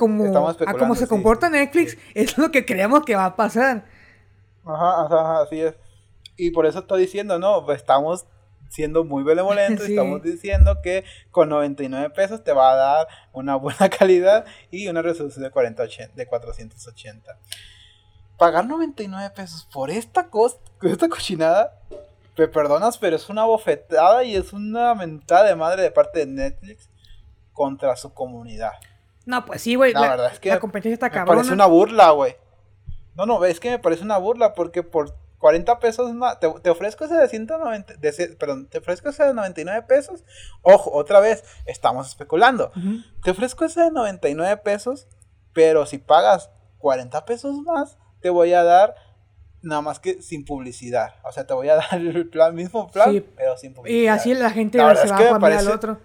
cómo 0.74 0.94
se 0.96 1.04
sí. 1.04 1.08
comporta 1.08 1.48
Netflix, 1.48 1.96
es 2.14 2.36
lo 2.36 2.50
que 2.50 2.66
creemos 2.66 3.04
que 3.06 3.16
va 3.16 3.24
a 3.24 3.36
pasar. 3.36 3.84
Ajá, 4.66 5.04
ajá, 5.06 5.42
así 5.44 5.60
es. 5.62 5.74
Y 6.38 6.52
por 6.52 6.64
eso 6.64 6.78
estoy 6.78 7.02
diciendo, 7.02 7.38
no, 7.38 7.66
pues 7.66 7.78
estamos 7.78 8.24
siendo 8.70 9.04
muy 9.04 9.22
benevolentes, 9.24 9.84
Sí. 9.86 9.92
estamos 9.92 10.22
diciendo 10.22 10.80
que 10.82 11.04
con 11.30 11.48
99 11.48 12.10
pesos 12.10 12.42
te 12.42 12.52
va 12.52 12.72
a 12.72 12.76
dar 12.76 13.08
una 13.32 13.56
buena 13.56 13.88
calidad 13.98 14.46
y 14.70 14.88
una 14.88 15.02
resolución 15.02 15.42
de, 15.42 15.50
40, 15.50 15.82
de 16.14 16.26
480. 16.26 17.36
Pagar 18.38 18.66
99 18.66 19.30
pesos 19.34 19.68
por 19.72 19.90
esta, 19.90 20.28
cos 20.28 20.58
esta 20.82 21.08
cochinada, 21.08 21.76
me 22.36 22.46
perdonas, 22.46 22.96
pero 22.96 23.16
es 23.16 23.28
una 23.28 23.44
bofetada 23.44 24.22
y 24.22 24.36
es 24.36 24.52
una 24.52 24.94
mentada 24.94 25.48
de 25.48 25.56
madre 25.56 25.82
de 25.82 25.90
parte 25.90 26.20
de 26.20 26.26
Netflix 26.26 26.88
contra 27.52 27.96
su 27.96 28.14
comunidad. 28.14 28.72
No, 29.26 29.44
pues 29.44 29.60
sí, 29.62 29.74
güey. 29.74 29.92
La 29.92 30.02
La, 30.02 30.08
verdad 30.10 30.32
es 30.32 30.38
que 30.38 30.50
la 30.50 30.60
competencia 30.60 30.94
está 30.94 31.10
Me 31.10 31.26
parece 31.26 31.52
una 31.52 31.66
burla, 31.66 32.10
güey. 32.12 32.36
No, 33.16 33.26
no, 33.26 33.44
es 33.44 33.58
que 33.58 33.70
me 33.70 33.78
parece 33.80 34.04
una 34.04 34.16
burla 34.18 34.54
porque 34.54 34.84
por 34.84 35.16
40 35.38 35.78
pesos 35.78 36.12
más, 36.14 36.40
te, 36.40 36.48
te 36.62 36.70
ofrezco 36.70 37.04
ese 37.04 37.14
de 37.14 37.28
190, 37.28 37.94
de 37.94 38.36
perdón, 38.38 38.68
te 38.68 38.78
ofrezco 38.78 39.08
ese 39.10 39.24
de 39.24 39.34
99 39.34 39.82
pesos. 39.88 40.24
Ojo, 40.62 40.92
otra 40.92 41.20
vez, 41.20 41.44
estamos 41.66 42.08
especulando. 42.08 42.72
Te 43.22 43.30
ofrezco 43.30 43.64
ese 43.64 43.82
de 43.82 43.90
99 43.90 44.56
pesos, 44.58 45.06
pero 45.52 45.86
si 45.86 45.98
pagas 45.98 46.50
40 46.78 47.24
pesos 47.24 47.54
más, 47.62 47.98
te 48.20 48.30
voy 48.30 48.52
a 48.52 48.64
dar 48.64 48.94
nada 49.62 49.80
más 49.82 50.00
que 50.00 50.22
sin 50.22 50.44
publicidad. 50.44 51.14
O 51.24 51.32
sea, 51.32 51.46
te 51.46 51.54
voy 51.54 51.68
a 51.68 51.74
dar 51.76 51.94
el 51.94 52.28
plan, 52.28 52.54
mismo 52.54 52.90
plan, 52.90 53.12
Sí. 53.12 53.20
pero 53.36 53.56
sin 53.56 53.74
publicidad. 53.74 54.02
Y 54.02 54.08
así 54.08 54.34
la 54.34 54.50
gente 54.50 54.78
La 54.78 54.94
se 54.96 55.08
va 55.08 55.16
a 55.16 55.18
cambiar 55.18 55.34
al 55.34 55.40
parece- 55.40 55.68
otro. 55.72 56.00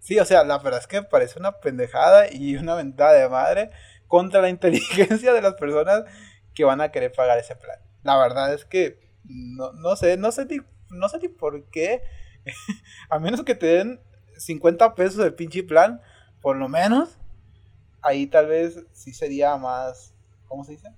Sí, 0.00 0.18
o 0.18 0.24
sea, 0.24 0.42
la 0.42 0.58
verdad 0.58 0.80
es 0.80 0.86
que 0.86 1.00
me 1.00 1.06
parece 1.06 1.38
una 1.38 1.52
pendejada 1.60 2.26
y 2.32 2.56
una 2.56 2.74
ventada 2.74 3.12
de 3.12 3.28
madre 3.28 3.70
contra 4.08 4.40
la 4.40 4.48
inteligencia 4.50 5.32
de 5.32 5.40
las 5.42 5.54
personas 5.54 6.04
que 6.54 6.64
van 6.64 6.80
a 6.80 6.90
querer 6.90 7.12
pagar 7.12 7.38
ese 7.38 7.56
plan. 7.56 7.78
La 8.02 8.16
verdad 8.18 8.52
es 8.54 8.64
que 8.64 8.98
no, 9.24 9.72
no 9.72 9.96
sé, 9.96 10.16
no 10.16 10.32
sé 10.32 10.46
ni, 10.46 10.58
no 10.90 11.08
sé 11.08 11.18
ni 11.18 11.28
por 11.28 11.64
qué, 11.70 12.02
a 13.10 13.18
menos 13.18 13.42
que 13.44 13.54
te 13.54 13.66
den 13.66 14.00
50 14.36 14.94
pesos 14.94 15.24
el 15.24 15.34
pinche 15.34 15.62
plan, 15.62 16.00
por 16.40 16.56
lo 16.56 16.68
menos, 16.68 17.16
ahí 18.00 18.26
tal 18.26 18.46
vez 18.46 18.84
sí 18.92 19.12
sería 19.14 19.56
más, 19.56 20.12
¿cómo 20.48 20.64
se 20.64 20.72
dice? 20.72 20.88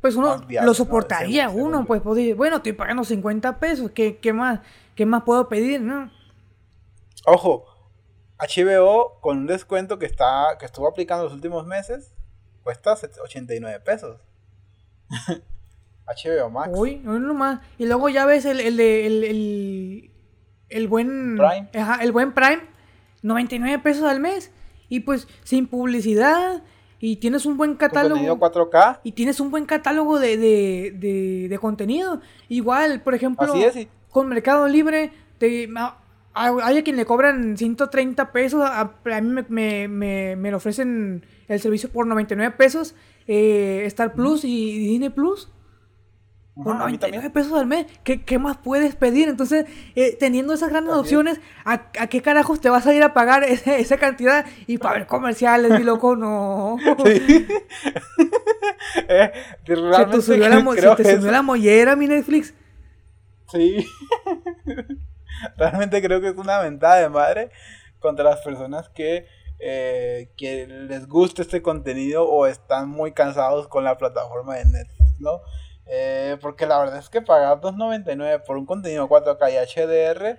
Pues 0.00 0.16
uno 0.16 0.38
viable, 0.46 0.64
lo 0.66 0.70
¿no? 0.70 0.74
soportaría, 0.74 1.48
Según- 1.48 1.62
uno, 1.62 1.70
según 1.72 1.86
pues, 1.86 2.02
pues 2.02 2.36
bueno, 2.36 2.56
estoy 2.56 2.72
pagando 2.72 3.04
50 3.04 3.58
pesos, 3.58 3.90
¿qué, 3.90 4.16
qué 4.18 4.32
más, 4.32 4.60
qué 4.94 5.04
más 5.04 5.24
puedo 5.24 5.46
pedir, 5.50 5.82
no? 5.82 6.10
Ojo, 7.26 7.66
HBO 8.38 9.20
con 9.20 9.36
un 9.40 9.46
descuento 9.46 9.98
que 9.98 10.06
está 10.06 10.56
que 10.58 10.64
estuvo 10.64 10.88
aplicando 10.88 11.24
los 11.24 11.34
últimos 11.34 11.66
meses 11.66 12.14
cuesta 12.62 12.94
89 12.94 13.80
pesos. 13.80 14.18
HBO 16.06 16.50
Max. 16.50 16.70
Uy, 16.74 16.96
no 17.04 17.18
nomás. 17.18 17.60
Y 17.78 17.86
luego 17.86 18.08
ya 18.08 18.26
ves 18.26 18.44
el, 18.44 18.60
el 18.60 18.76
de 18.76 19.06
el, 19.06 19.24
el, 19.24 20.10
el 20.68 20.88
buen 20.88 21.36
Prime. 21.36 21.68
Ajá, 21.74 22.02
el 22.02 22.12
buen 22.12 22.32
Prime, 22.32 22.62
99 23.22 23.78
pesos 23.82 24.04
al 24.04 24.20
mes. 24.20 24.50
Y 24.88 25.00
pues 25.00 25.28
sin 25.44 25.66
publicidad. 25.66 26.62
Y 26.98 27.16
tienes 27.16 27.46
un 27.46 27.56
buen 27.56 27.76
catálogo. 27.76 28.20
4K. 28.20 29.00
Y 29.04 29.12
tienes 29.12 29.40
un 29.40 29.50
buen 29.50 29.64
catálogo 29.64 30.18
de, 30.18 30.36
de, 30.36 30.94
de, 30.98 31.46
de 31.48 31.58
contenido. 31.58 32.20
Igual, 32.48 33.00
por 33.02 33.14
ejemplo, 33.14 33.52
Así 33.52 33.64
es. 33.64 33.88
con 34.10 34.28
Mercado 34.28 34.68
Libre, 34.68 35.12
te, 35.38 35.68
hay 36.34 36.78
a 36.78 36.84
quien 36.84 36.96
le 36.96 37.06
cobran 37.06 37.56
130 37.56 38.32
pesos, 38.32 38.62
a, 38.62 38.80
a 38.80 39.20
mí 39.20 39.28
me, 39.28 39.44
me, 39.48 39.88
me, 39.88 40.36
me 40.36 40.50
lo 40.50 40.58
ofrecen 40.58 41.24
el 41.48 41.60
servicio 41.60 41.90
por 41.90 42.06
99 42.06 42.54
pesos, 42.56 42.94
eh, 43.26 43.82
Star 43.86 44.12
Plus 44.12 44.44
y 44.44 44.78
Disney 44.78 45.08
Plus. 45.08 45.50
Por 46.54 46.74
Ajá, 46.74 46.84
a 46.84 46.86
mí 46.86 46.92
99 46.92 46.98
también. 47.28 47.32
pesos 47.32 47.58
al 47.58 47.66
mes, 47.66 47.86
¿qué, 48.04 48.22
qué 48.24 48.38
más 48.38 48.58
puedes 48.58 48.94
pedir? 48.96 49.28
Entonces, 49.28 49.66
eh, 49.94 50.16
teniendo 50.18 50.52
esas 50.52 50.68
grandes 50.70 50.94
opciones, 50.94 51.40
¿a, 51.64 51.88
a 51.98 52.06
qué 52.08 52.20
carajos 52.22 52.60
te 52.60 52.68
vas 52.68 52.86
a 52.86 52.92
ir 52.94 53.02
a 53.02 53.14
pagar 53.14 53.44
ese- 53.44 53.80
esa 53.80 53.96
cantidad? 53.96 54.44
Y 54.66 54.78
para 54.78 54.94
ver 54.98 55.06
comerciales, 55.06 55.70
mi 55.78 55.84
loco, 55.84 56.16
no. 56.16 56.76
Sí. 57.04 57.46
Eh, 59.08 59.32
Se 59.66 59.74
te 60.06 60.22
subió, 60.22 60.48
la, 60.48 60.60
se 60.74 60.96
te 60.96 61.16
subió 61.16 61.30
la 61.30 61.42
mollera, 61.42 61.94
mi 61.96 62.08
Netflix. 62.08 62.54
Sí. 63.52 63.86
Realmente 65.56 66.02
creo 66.02 66.20
que 66.20 66.28
es 66.28 66.36
una 66.36 66.60
ventada 66.60 66.96
de 66.96 67.08
madre 67.08 67.50
contra 67.98 68.24
las 68.24 68.40
personas 68.40 68.88
que, 68.90 69.26
eh, 69.60 70.30
que 70.36 70.66
les 70.66 71.06
gusta 71.06 71.42
este 71.42 71.62
contenido 71.62 72.28
o 72.28 72.46
están 72.46 72.88
muy 72.88 73.12
cansados 73.12 73.68
con 73.68 73.84
la 73.84 73.96
plataforma 73.96 74.56
de 74.56 74.64
Netflix, 74.64 75.20
¿no? 75.20 75.40
Eh, 75.92 76.36
porque 76.40 76.66
la 76.66 76.78
verdad 76.78 76.98
es 76.98 77.08
que 77.08 77.20
pagar 77.22 77.60
2.99 77.60 78.44
por 78.46 78.56
un 78.56 78.66
contenido 78.66 79.08
4K 79.08 79.50
y 79.52 79.56
HDR 79.56 80.38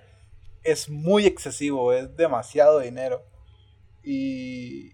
es 0.64 0.88
muy 0.88 1.26
excesivo, 1.26 1.92
es 1.92 2.16
demasiado 2.16 2.78
dinero. 2.78 3.22
Y, 4.02 4.92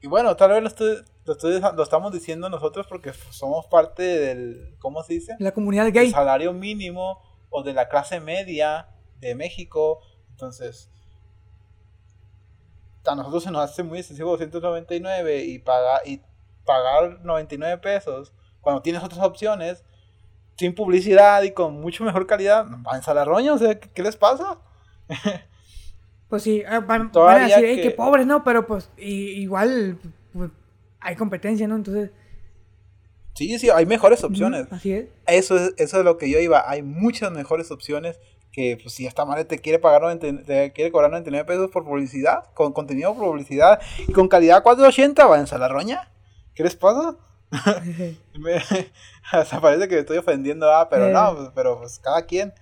y 0.00 0.06
bueno, 0.08 0.36
tal 0.36 0.50
vez 0.50 0.62
lo, 0.62 0.68
estoy- 0.68 1.04
lo, 1.24 1.32
estoy- 1.34 1.60
lo 1.76 1.82
estamos 1.82 2.12
diciendo 2.12 2.48
nosotros 2.48 2.86
porque 2.88 3.12
somos 3.30 3.66
parte 3.66 4.02
del, 4.02 4.76
¿cómo 4.78 5.02
se 5.02 5.14
dice? 5.14 5.36
La 5.40 5.52
comunidad 5.52 5.86
el 5.86 5.92
gay. 5.92 6.10
salario 6.10 6.52
mínimo 6.52 7.20
o 7.50 7.62
de 7.62 7.72
la 7.72 7.88
clase 7.88 8.20
media 8.20 8.88
de 9.20 9.34
México. 9.34 10.00
Entonces, 10.30 10.90
a 13.06 13.14
nosotros 13.14 13.42
se 13.44 13.50
nos 13.50 13.62
hace 13.70 13.82
muy 13.82 13.98
excesivo 14.00 14.30
299 14.30 15.42
y, 15.44 15.58
pagar 15.58 16.02
y 16.06 16.20
pagar 16.64 17.20
99 17.24 17.78
pesos 17.78 18.32
cuando 18.60 18.82
tienes 18.82 19.02
otras 19.02 19.24
opciones 19.24 19.82
sin 20.58 20.74
publicidad 20.74 21.42
y 21.44 21.52
con 21.52 21.80
mucho 21.80 22.04
mejor 22.04 22.26
calidad, 22.26 22.66
van 22.68 23.00
a 23.04 23.14
la 23.14 23.24
roña, 23.24 23.54
o 23.54 23.58
sea, 23.58 23.78
¿qué, 23.78 24.02
les 24.02 24.16
pasa? 24.16 24.58
pues 26.28 26.42
sí, 26.42 26.60
eh, 26.60 26.80
van, 26.86 27.10
a 27.14 27.38
decir, 27.38 27.76
que... 27.76 27.82
qué 27.82 27.90
pobres, 27.92 28.26
¿no? 28.26 28.42
Pero 28.42 28.66
pues 28.66 28.90
igual 28.98 29.98
pues, 30.32 30.50
hay 31.00 31.14
competencia, 31.16 31.68
¿no? 31.68 31.76
Entonces... 31.76 32.10
Sí, 33.34 33.56
sí, 33.60 33.70
hay 33.70 33.86
mejores 33.86 34.24
opciones. 34.24 34.66
así 34.72 34.92
es. 34.92 35.06
Eso 35.28 35.54
es. 35.54 35.72
Eso 35.76 35.98
es 35.98 36.04
lo 36.04 36.18
que 36.18 36.28
yo 36.28 36.40
iba. 36.40 36.68
Hay 36.68 36.82
muchas 36.82 37.30
mejores 37.30 37.70
opciones 37.70 38.18
que 38.50 38.76
pues, 38.82 38.94
si 38.94 39.06
esta 39.06 39.24
madre 39.24 39.44
te 39.44 39.60
quiere 39.60 39.78
pagar 39.78 40.02
90, 40.02 40.42
te 40.42 40.72
quiere 40.72 40.90
cobrar 40.90 41.12
99 41.12 41.44
pesos 41.44 41.70
por 41.70 41.84
publicidad, 41.84 42.52
con 42.54 42.72
contenido 42.72 43.14
por 43.14 43.26
publicidad 43.26 43.80
y 44.08 44.12
con 44.12 44.26
calidad 44.26 44.64
480, 44.64 45.24
va 45.24 45.36
a 45.38 45.58
la 45.58 45.68
roña. 45.68 46.10
¿Qué 46.56 46.64
les 46.64 46.74
pasa? 46.74 47.16
o 49.40 49.44
sea, 49.44 49.60
parece 49.60 49.88
que 49.88 49.98
estoy 49.98 50.18
ofendiendo, 50.18 50.72
ah, 50.72 50.88
pero 50.88 51.10
no, 51.10 51.36
pues, 51.36 51.50
pero 51.54 51.78
pues 51.78 51.98
cada 51.98 52.22
quien. 52.22 52.52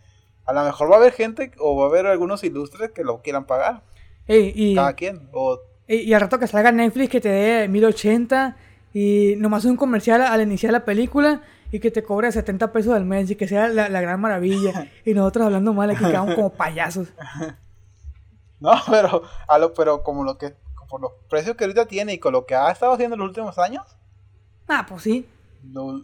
A 0.44 0.52
lo 0.52 0.62
mejor 0.62 0.90
va 0.90 0.94
a 0.94 0.98
haber 0.98 1.12
gente 1.12 1.50
o 1.58 1.76
va 1.76 1.86
a 1.86 1.88
haber 1.88 2.06
algunos 2.06 2.44
ilustres 2.44 2.92
que 2.92 3.02
lo 3.02 3.20
quieran 3.20 3.46
pagar. 3.46 3.82
y, 4.28 4.74
cada 4.76 4.94
quien. 4.94 5.28
O, 5.32 5.58
y, 5.88 6.12
al 6.12 6.20
rato 6.20 6.38
que 6.38 6.46
salga 6.46 6.72
Netflix 6.72 7.10
que 7.10 7.20
te 7.20 7.28
dé 7.28 7.68
1080 7.68 8.56
y 8.92 9.34
nomás 9.38 9.64
un 9.64 9.76
comercial 9.76 10.22
al 10.22 10.40
iniciar 10.40 10.72
la 10.72 10.84
película 10.84 11.42
y 11.70 11.80
que 11.80 11.90
te 11.90 12.02
cobre 12.02 12.30
70 12.30 12.72
pesos 12.72 12.94
al 12.94 13.04
mes 13.04 13.30
y 13.30 13.36
que 13.36 13.48
sea 13.48 13.68
la, 13.68 14.00
gran 14.00 14.20
maravilla. 14.20 14.90
y 15.04 15.14
nosotros 15.14 15.46
hablando 15.46 15.72
mal 15.72 15.90
aquí 15.90 16.04
quedamos 16.04 16.34
como 16.34 16.50
payasos. 16.56 17.08
No, 18.60 18.72
pero, 18.88 19.22
a 19.48 19.58
lo, 19.58 19.74
pero 19.74 20.02
como 20.02 20.24
lo 20.24 20.38
que, 20.38 20.54
por 20.88 21.00
los 21.00 21.12
precios 21.28 21.56
que 21.56 21.64
ahorita 21.64 21.86
tiene 21.86 22.14
y 22.14 22.18
con 22.18 22.32
lo 22.32 22.46
que 22.46 22.54
ha 22.54 22.70
estado 22.70 22.92
haciendo 22.92 23.14
en 23.14 23.20
los 23.20 23.28
últimos 23.28 23.58
años. 23.58 23.84
Ah, 24.68 24.86
pues 24.88 25.02
sí. 25.02 25.26
Lo, 25.72 26.02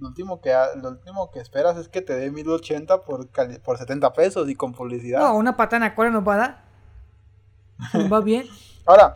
último 0.00 0.40
que 0.40 0.52
lo 0.82 0.90
último 0.90 1.30
que 1.30 1.40
esperas 1.40 1.76
es 1.76 1.88
que 1.88 2.02
te 2.02 2.14
dé 2.14 2.30
1080 2.30 3.02
por, 3.02 3.28
por 3.62 3.78
70 3.78 4.12
pesos 4.12 4.48
y 4.48 4.54
con 4.54 4.72
publicidad. 4.72 5.20
No, 5.20 5.36
una 5.36 5.56
patana 5.56 5.94
cuál 5.94 6.12
nos 6.12 6.26
va 6.26 6.34
a 6.34 6.38
dar. 6.38 6.64
Nos 7.92 8.12
va 8.12 8.20
bien. 8.20 8.46
Ahora, 8.86 9.14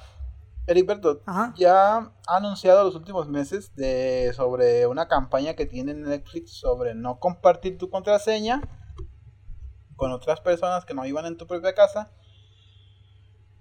Heriberto 0.66 1.22
ya 1.56 1.96
ha 1.96 2.36
anunciado 2.36 2.84
los 2.84 2.94
últimos 2.94 3.28
meses 3.28 3.74
de, 3.74 4.32
sobre 4.34 4.86
una 4.86 5.08
campaña 5.08 5.54
que 5.54 5.66
tiene 5.66 5.94
Netflix 5.94 6.52
sobre 6.52 6.94
no 6.94 7.18
compartir 7.18 7.78
tu 7.78 7.88
contraseña 7.88 8.62
con 9.96 10.12
otras 10.12 10.40
personas 10.40 10.84
que 10.84 10.94
no 10.94 11.04
iban 11.06 11.26
en 11.26 11.36
tu 11.36 11.46
propia 11.46 11.74
casa. 11.74 12.12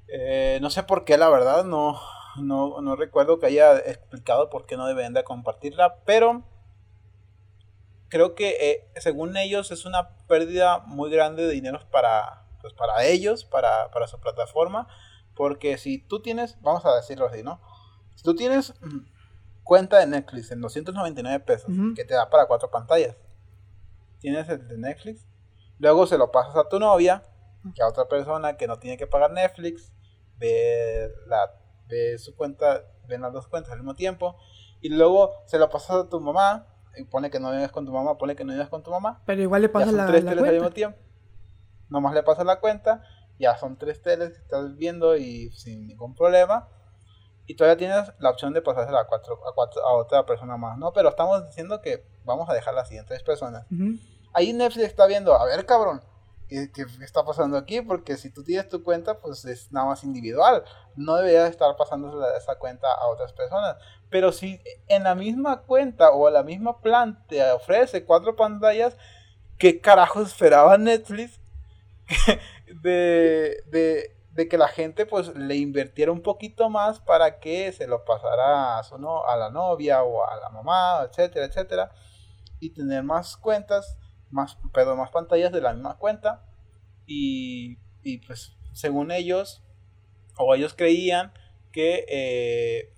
Eh, 0.08 0.60
no 0.62 0.69
sé 0.69 0.84
por 0.84 1.06
qué, 1.06 1.17
la 1.17 1.30
verdad, 1.30 1.65
no, 1.65 1.99
no, 2.38 2.95
recuerdo 2.95 3.39
que 3.39 3.47
haya 3.47 3.77
explicado 3.77 4.49
por 4.49 4.65
qué 4.65 4.77
no 4.77 4.86
deben 4.86 5.13
de 5.13 5.23
compartirla, 5.23 5.95
pero 6.06 6.43
creo 8.10 8.36
que 8.36 8.50
eh, 8.60 8.91
según 8.98 9.36
ellos 9.38 9.72
es 9.72 9.86
una 9.86 10.10
pérdida 10.28 10.80
muy 10.80 11.10
grande 11.12 11.46
de 11.46 11.54
dinero 11.54 11.80
para, 11.91 12.46
pues, 12.62 12.74
para 12.74 13.06
ellos, 13.06 13.46
para, 13.46 13.91
para 13.91 14.08
su 14.08 14.20
plataforma 14.20 14.88
porque 15.38 15.78
si 15.78 16.00
tú 16.00 16.20
tienes, 16.20 16.60
vamos 16.62 16.84
a 16.86 16.96
decirlo 16.96 17.28
así, 17.28 17.43
¿no? 17.43 17.62
Si 18.15 18.24
tú 18.24 18.36
tienes 18.36 18.74
cuenta 19.63 20.00
de 20.00 20.08
Netflix 20.08 20.52
en 20.52 20.60
299 20.60 21.39
pesos, 21.41 21.70
que 21.96 22.04
te 22.04 22.15
da 22.15 22.30
para 22.30 22.48
cuatro 22.48 22.72
pantallas, 22.72 23.15
tienes 24.20 24.50
el 24.50 24.67
de 24.67 24.78
Netflix, 24.78 25.28
luego 25.78 26.08
se 26.08 26.17
lo 26.17 26.32
pasas 26.32 26.56
a 26.56 26.67
tu 26.67 26.80
novia, 26.80 27.24
que 27.76 27.84
a 27.84 27.88
otra 27.88 28.08
persona 28.08 28.58
que 28.58 28.65
no 28.65 28.80
tiene 28.80 28.98
que 28.98 29.06
pagar 29.06 29.32
Netflix, 29.32 29.93
ve, 30.38 31.12
la, 31.28 31.54
ve 31.88 32.17
su 32.17 32.36
cuenta, 32.36 32.82
ven 33.08 33.22
las 33.22 33.32
dos 33.32 33.48
cuentas 33.48 33.72
al 33.72 33.80
mismo 33.80 33.93
tiempo, 33.93 34.38
y 34.82 34.89
luego 34.89 35.34
se 35.46 35.60
lo 35.60 35.70
pasas 35.70 35.98
a 35.98 36.10
tu 36.10 36.20
mamá, 36.20 36.65
pone 37.05 37.29
que 37.29 37.39
no 37.39 37.51
vives 37.51 37.71
con 37.71 37.86
tu 37.86 37.91
mamá, 37.91 38.17
pone 38.17 38.36
que 38.36 38.43
no 38.43 38.53
vives 38.53 38.69
con 38.69 38.83
tu 38.83 38.91
mamá. 38.91 39.21
Pero 39.25 39.41
igual 39.41 39.62
le 39.62 39.69
pasas 39.69 39.93
la, 39.93 40.07
tres 40.07 40.23
la 40.23 40.31
cuenta. 40.31 40.49
al 40.49 40.55
mismo 40.55 40.71
tiempo. 40.71 40.97
Nomás 41.89 42.13
le 42.13 42.23
pasas 42.23 42.45
la 42.45 42.60
cuenta 42.60 43.01
ya 43.39 43.57
son 43.57 43.77
tres 43.77 44.01
teles 44.01 44.33
que 44.33 44.39
estás 44.39 44.75
viendo 44.75 45.15
y 45.15 45.51
sin 45.51 45.88
ningún 45.88 46.15
problema. 46.15 46.67
Y 47.45 47.55
todavía 47.55 47.77
tienes 47.77 48.13
la 48.19 48.29
opción 48.29 48.53
de 48.53 48.62
pasársela 48.62 49.01
a, 49.01 49.07
cuatro, 49.07 49.39
a, 49.47 49.53
cuatro, 49.53 49.81
a 49.86 49.93
otra 49.93 50.25
persona 50.25 50.57
más, 50.57 50.77
¿no? 50.77 50.91
Pero 50.91 51.10
estamos 51.10 51.45
diciendo 51.45 51.81
que 51.81 52.05
vamos 52.25 52.49
a 52.49 52.53
dejar 52.53 52.73
las 52.73 52.89
siguientes 52.89 53.23
personas. 53.23 53.65
Ahí 54.33 54.51
Netflix 54.51 54.88
está 54.88 55.07
viendo, 55.07 55.33
a 55.33 55.45
ver, 55.45 55.65
cabrón, 55.65 56.01
¿qué, 56.47 56.71
¿qué, 56.71 56.86
está 57.03 57.23
pasando 57.23 57.57
aquí? 57.57 57.81
Porque 57.81 58.17
si 58.17 58.31
tú 58.31 58.43
tienes 58.43 58.69
tu 58.69 58.83
cuenta, 58.83 59.19
pues 59.19 59.45
es 59.45 59.71
nada 59.71 59.88
más 59.88 60.03
individual. 60.03 60.63
No 60.95 61.15
deberías 61.15 61.49
estar 61.49 61.75
pasando 61.75 62.25
esa 62.36 62.55
cuenta 62.55 62.88
a 62.91 63.07
otras 63.07 63.33
personas. 63.33 63.77
Pero 64.10 64.31
si 64.31 64.62
en 64.88 65.03
la 65.03 65.15
misma 65.15 65.62
cuenta 65.62 66.12
o 66.12 66.29
la 66.29 66.43
misma 66.43 66.81
plan 66.81 67.23
te 67.27 67.43
ofrece 67.51 68.05
cuatro 68.05 68.36
pantallas, 68.36 68.97
¿qué 69.57 69.81
carajos 69.81 70.27
esperaba 70.27 70.77
Netflix 70.77 71.39
de, 72.81 73.63
de, 73.67 74.47
que 74.47 74.57
la 74.57 74.67
gente 74.67 75.05
pues 75.05 75.36
le 75.36 75.55
invirtiera 75.55 76.12
un 76.12 76.21
poquito 76.21 76.69
más 76.69 76.99
para 76.99 77.39
que 77.39 77.71
se 77.71 77.88
lo 77.88 78.05
pasara 78.05 78.77
a, 78.77 78.83
su 78.83 78.97
no, 78.97 79.25
a 79.25 79.36
la 79.36 79.49
novia 79.49 80.03
o 80.03 80.23
a 80.23 80.36
la 80.38 80.49
mamá, 80.49 81.01
etcétera, 81.10 81.47
etcétera, 81.47 81.91
y 82.60 82.69
tener 82.69 83.03
más 83.03 83.36
cuentas, 83.36 83.97
más, 84.30 84.58
perdón, 84.74 84.98
más 84.98 85.12
pantallas 85.12 85.52
de 85.52 85.62
la 85.62 85.74
misma 85.74 85.98
cuenta. 85.98 86.44
Y, 87.06 87.78
y 88.04 88.20
pues 88.20 88.56
según 88.74 89.12
ellos 89.12 89.63
o 90.38 90.54
ellos 90.54 90.74
creían 90.76 91.32
que 91.72 92.06
eh, 92.10 92.94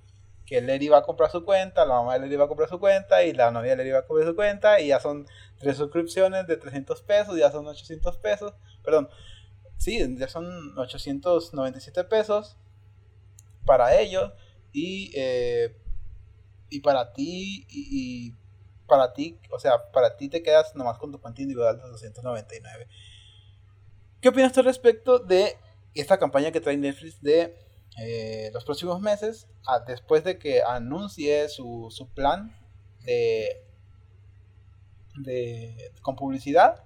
que 0.50 0.78
iba 0.82 0.98
a 0.98 1.04
comprar 1.04 1.30
su 1.30 1.46
cuenta, 1.46 1.86
la 1.86 1.94
mamá 1.96 2.13
de 2.13 2.22
Leri 2.22 2.34
iba 2.34 2.46
a 2.46 2.48
comprar 2.48 2.68
su 2.68 2.80
cuenta 2.80 3.24
y 3.24 3.34
la 3.34 3.52
novia 3.52 3.72
de 3.72 3.78
Leri 3.78 3.89
iba 3.89 4.00
a 4.00 4.08
comprar 4.08 4.28
su 4.28 4.36
cuenta 4.36 4.82
y 4.82 4.88
ya 4.88 5.00
son 5.00 5.28
tres 5.60 5.78
suscripciones 5.78 6.48
de 6.48 6.58
300 6.58 7.04
pesos, 7.04 7.38
ya 7.38 7.52
son 7.52 7.68
800 7.68 8.18
pesos, 8.18 8.54
perdón, 8.84 9.10
sí, 9.78 10.00
ya 10.18 10.28
son 10.28 10.76
897 10.76 12.04
pesos 12.06 12.58
para 13.63 13.96
ellos 14.00 14.32
y, 14.74 15.12
eh, 15.13 15.78
y 16.70 16.80
para 16.80 17.13
ti 17.13 17.68
y, 17.70 18.34
para 18.89 19.13
ti, 19.13 19.39
o 19.49 19.60
sea, 19.60 19.89
para 19.93 20.17
ti 20.17 20.28
te 20.28 20.43
quedas 20.43 20.75
nomás 20.75 20.97
con 20.97 21.13
tu 21.13 21.21
cuenta 21.21 21.41
individual 21.41 21.78
de 21.78 21.84
299. 21.88 22.88
¿Qué 24.19 24.28
opinas 24.28 24.52
tú 24.52 24.62
respecto 24.62 25.19
de 25.19 25.56
esta 25.93 26.19
campaña 26.19 26.52
que 26.52 26.60
trae 26.60 26.75
Netflix 26.75 27.21
de 27.21 27.56
eh, 27.97 28.49
los 28.54 28.65
próximos 28.65 28.99
meses, 28.99 29.47
después 29.88 30.25
de 30.25 30.38
que 30.38 30.62
anuncie 30.62 31.47
su, 31.47 31.88
su 31.89 32.10
plan 32.10 32.54
de, 33.06 33.65
de, 35.17 35.93
con 36.02 36.15
publicidad, 36.15 36.84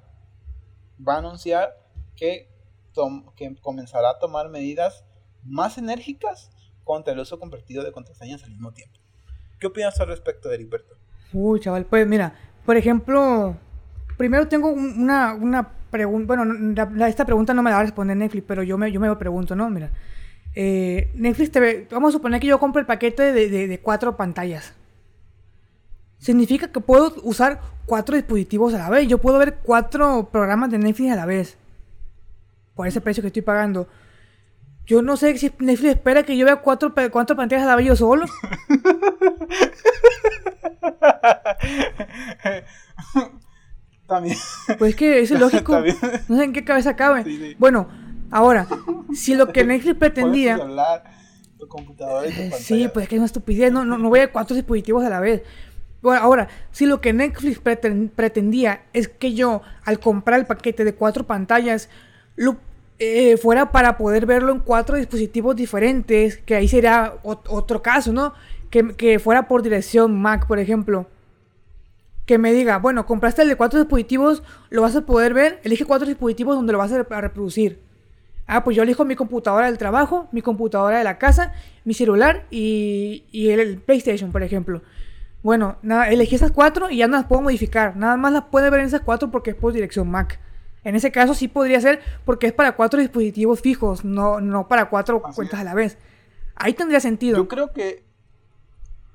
va 1.06 1.16
a 1.16 1.18
anunciar 1.18 1.76
que, 2.16 2.50
que 3.36 3.56
comenzará 3.62 4.12
a 4.12 4.20
tomar 4.20 4.50
medidas 4.50 5.06
más 5.44 5.78
enérgicas 5.78 6.50
contra 6.84 7.14
el 7.14 7.20
uso 7.20 7.40
compartido 7.40 7.84
de 7.84 7.92
contraseñas 7.92 8.44
al 8.44 8.52
mismo 8.52 8.74
tiempo. 8.74 9.00
¿Qué 9.60 9.68
opinas 9.68 10.00
al 10.00 10.08
respecto, 10.08 10.52
Heriberto? 10.52 11.03
Uy, 11.34 11.60
chaval, 11.60 11.86
pues 11.86 12.08
mira, 12.08 12.34
por 12.66 12.78
ejemplo, 12.78 13.58
primero 14.18 14.48
tengo 14.48 14.70
una, 14.70 15.34
una 15.34 15.68
pregunta, 15.90 16.36
bueno, 16.36 17.06
esta 17.06 17.26
pregunta 17.26 17.54
no 17.54 17.62
me 17.62 17.70
la 17.70 17.78
va 17.78 17.82
a 17.82 17.86
responder 17.86 18.16
Netflix, 18.16 18.46
pero 18.48 18.64
yo 18.64 18.78
me, 18.78 18.92
yo 18.92 19.00
me 19.00 19.08
lo 19.08 19.18
pregunto, 19.18 19.56
¿no? 19.56 19.70
Mira, 19.70 19.92
eh, 20.56 21.12
Netflix 21.16 21.52
TV, 21.52 21.88
vamos 21.92 22.10
a 22.10 22.18
suponer 22.18 22.40
que 22.40 22.48
yo 22.48 22.60
compro 22.60 22.80
el 22.80 22.86
paquete 22.86 23.34
de, 23.34 23.80
cuatro 23.82 24.16
pantallas. 24.16 24.74
Significa 26.20 26.72
que 26.72 26.80
puedo 26.80 27.14
usar 27.24 27.60
cuatro 27.86 28.16
dispositivos 28.16 28.74
a 28.74 28.78
la 28.80 28.90
vez. 28.90 29.08
Yo 29.08 29.18
puedo 29.18 29.40
ver 29.40 29.56
cuatro 29.64 30.30
programas 30.32 30.72
de 30.72 30.78
Netflix 30.78 31.12
a 31.12 31.16
la 31.16 31.26
vez. 31.26 31.58
Por 32.76 32.88
ese 32.88 33.02
precio 33.02 33.22
que 33.22 33.28
estoy 33.28 33.42
pagando. 33.42 33.88
Yo 34.86 35.02
no 35.02 35.18
sé 35.18 35.38
si 35.38 35.52
Netflix 35.60 35.92
espera 35.92 36.24
que 36.24 36.38
yo 36.38 36.46
vea 36.46 36.58
cuatro, 36.58 36.94
cuatro 37.12 37.36
pantallas 37.36 37.64
a 37.66 37.68
la 37.68 37.76
vez 37.76 37.88
yo 37.88 37.96
solo. 37.96 38.26
También. 44.08 44.38
Pues 44.78 44.96
que 44.96 45.22
es 45.22 45.32
lógico. 45.40 45.82
No 46.28 46.38
sé 46.38 46.44
en 46.44 46.54
qué 46.54 46.64
cabeza 46.64 46.96
cabe. 46.96 47.56
Bueno, 47.58 47.88
Ahora, 48.34 48.68
si 49.14 49.36
lo 49.36 49.54
que 49.54 49.64
Netflix 49.66 49.96
pretendía... 49.96 50.60
Eh, 52.26 52.52
sí, 52.58 52.90
pues 52.92 53.04
es 53.04 53.10
que 53.10 53.16
es 53.16 53.20
una 53.20 53.28
estupidez, 53.28 53.72
no, 53.72 53.86
no, 53.86 54.10
voy 54.10 54.20
a 54.20 54.32
cuatro 54.32 54.56
dispositivos 54.56 55.06
a 55.06 55.10
la 55.10 55.20
vez. 55.20 55.44
Bueno, 56.02 56.22
ahora, 56.22 56.50
si 56.72 56.88
lo 56.88 57.00
que 57.00 57.14
Netflix 57.14 57.60
pretendía 57.60 58.82
es 58.92 59.08
que 59.08 59.34
yo, 59.34 59.62
al 59.86 60.00
comprar 60.00 60.40
el 60.40 60.46
paquete 60.48 60.84
de 60.84 60.96
cuatro 60.96 61.26
pantallas, 61.26 61.90
lo, 62.36 62.58
eh, 62.98 63.38
fuera 63.38 63.72
para 63.72 63.98
poder 63.98 64.26
verlo 64.26 64.52
en 64.52 64.60
cuatro 64.60 64.98
dispositivos 64.98 65.56
diferentes, 65.56 66.38
que 66.38 66.56
ahí 66.56 66.68
sería 66.68 67.14
otro 67.24 67.82
caso, 67.82 68.12
¿no? 68.12 68.34
Que, 68.74 68.96
que, 68.96 69.20
fuera 69.20 69.48
por 69.48 69.62
dirección 69.62 70.20
Mac, 70.20 70.48
por 70.48 70.58
ejemplo. 70.58 71.06
que 72.26 72.40
me 72.40 72.52
diga, 72.54 72.80
bueno, 72.80 73.06
compraste 73.06 73.44
el 73.44 73.50
de 73.50 73.56
cuatro 73.56 73.78
dispositivos, 73.80 74.42
lo 74.72 74.82
vas 74.82 74.96
a 74.96 75.06
poder 75.06 75.36
ver, 75.36 75.60
elige 75.64 75.86
cuatro 75.86 76.08
dispositivos 76.08 76.56
donde 76.56 76.74
lo 76.74 76.80
vas 76.80 76.92
a 76.92 77.04
reproducir. 77.22 77.80
Ah, 78.48 78.64
pues 78.64 78.76
yo 78.76 78.82
elijo 78.82 79.06
mi 79.06 79.16
computadora 79.16 79.68
del 79.68 79.78
trabajo, 79.78 80.28
mi 80.32 80.42
computadora 80.42 80.98
de 80.98 81.04
la 81.04 81.20
casa, 81.20 81.54
mi 81.86 81.94
celular 81.94 82.48
y, 82.50 83.24
el, 83.32 83.78
PlayStation, 83.78 84.32
por 84.32 84.42
ejemplo. 84.42 84.82
Bueno, 85.44 85.78
nada, 85.84 86.10
elegí 86.10 86.34
esas 86.34 86.52
cuatro 86.52 86.90
y 86.90 86.98
ya 86.98 87.08
no 87.08 87.18
las 87.18 87.28
puedo 87.28 87.44
modificar. 87.44 87.96
Nada 87.96 88.18
más 88.18 88.34
las 88.34 88.46
puede 88.46 88.72
ver 88.72 88.80
en 88.80 88.88
esas 88.88 89.02
cuatro 89.02 89.30
porque 89.30 89.52
es 89.52 89.56
por 89.56 89.72
dirección 89.72 90.10
MAC. 90.10 90.40
En 90.84 90.96
ese 90.96 91.12
caso 91.12 91.36
sí 91.36 91.48
podría 91.48 91.80
ser 91.80 92.02
porque 92.26 92.48
es 92.48 92.54
para 92.54 92.72
cuatro 92.72 93.00
dispositivos 93.00 93.62
fijos, 93.62 94.04
no, 94.04 94.42
no 94.42 94.68
para 94.68 94.90
cuatro 94.90 95.22
cuentas 95.22 95.60
a 95.60 95.64
la 95.64 95.76
vez. 95.76 96.00
Ahí 96.56 96.74
tendría 96.74 97.00
sentido. 97.00 97.38
Yo 97.38 97.48
creo 97.48 97.72
que. 97.72 98.04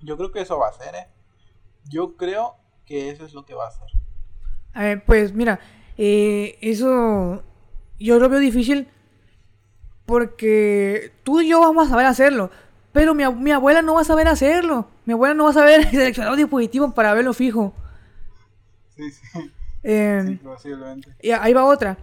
Yo 0.03 0.16
creo 0.16 0.32
que 0.32 0.40
eso 0.40 0.59
va 0.59 0.68
a 0.68 0.72
ser, 0.72 0.94
¿eh? 0.94 1.07
Yo 1.88 2.16
creo 2.16 2.57
que 2.86 3.11
eso 3.11 3.24
es 3.24 3.34
lo 3.34 3.44
que 3.44 3.55
va 3.55 3.66
a 3.66 3.70
ser. 3.70 3.88
A 4.74 5.03
pues 5.05 5.32
mira, 5.32 5.61
eh, 5.96 6.59
eso 6.61 7.42
yo 7.99 8.18
lo 8.18 8.28
veo 8.28 8.38
difícil 8.38 8.88
porque 10.07 11.12
tú 11.22 11.40
y 11.40 11.49
yo 11.49 11.61
vamos 11.61 11.86
a 11.86 11.90
saber 11.90 12.07
hacerlo. 12.07 12.51
Pero 12.92 13.14
mi, 13.14 13.26
mi 13.34 13.53
abuela 13.53 13.82
no 13.82 13.94
va 13.94 14.01
a 14.01 14.05
saber 14.05 14.28
hacerlo. 14.28 14.88
Mi 15.05 15.12
abuela 15.12 15.34
no 15.34 15.44
va 15.44 15.51
a 15.51 15.55
saber 15.55 15.84
seleccionar 15.90 16.32
un 16.32 16.38
dispositivo 16.38 16.92
para 16.92 17.14
verlo 17.14 17.34
fijo. 17.34 17.74
Sí, 18.96 19.11
sí. 19.11 19.53
Eh, 19.82 20.22
sí, 20.26 20.34
posiblemente. 20.36 21.14
Y 21.20 21.30
ahí 21.30 21.53
va 21.53 21.64
otra. 21.64 21.99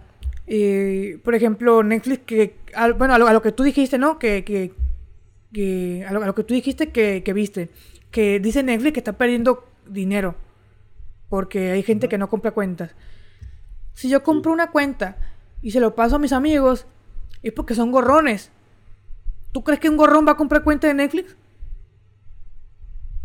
Eh, 0.46 1.18
por 1.24 1.34
ejemplo, 1.34 1.82
Netflix, 1.82 2.22
que. 2.24 2.56
bueno, 2.96 3.14
a 3.14 3.18
lo, 3.18 3.42
que 3.42 3.52
tú 3.52 3.64
dijiste, 3.64 3.98
¿no? 3.98 4.18
Que. 4.18 4.44
que, 4.44 4.72
a, 6.06 6.12
lo, 6.12 6.34
que 6.34 6.44
tú 6.44 6.54
dijiste 6.54 6.90
que, 6.90 7.22
que, 7.24 7.32
viste. 7.32 7.70
Que 8.10 8.40
dice 8.40 8.62
Netflix 8.62 8.94
que 8.94 9.00
está 9.00 9.12
perdiendo 9.14 9.64
dinero. 9.86 10.34
Porque 11.28 11.72
hay 11.72 11.82
gente 11.82 12.08
que 12.08 12.18
no 12.18 12.28
compra 12.28 12.52
cuentas. 12.52 12.94
Si 13.94 14.08
yo 14.08 14.22
compro 14.22 14.52
una 14.52 14.70
cuenta 14.70 15.16
y 15.62 15.70
se 15.70 15.80
lo 15.80 15.94
paso 15.94 16.16
a 16.16 16.18
mis 16.18 16.32
amigos, 16.32 16.86
es 17.42 17.52
porque 17.52 17.74
son 17.74 17.90
gorrones. 17.90 18.50
¿Tú 19.52 19.64
crees 19.64 19.80
que 19.80 19.88
un 19.88 19.96
gorrón 19.96 20.26
va 20.26 20.32
a 20.32 20.36
comprar 20.36 20.62
cuenta 20.62 20.86
de 20.86 20.94
Netflix? 20.94 21.36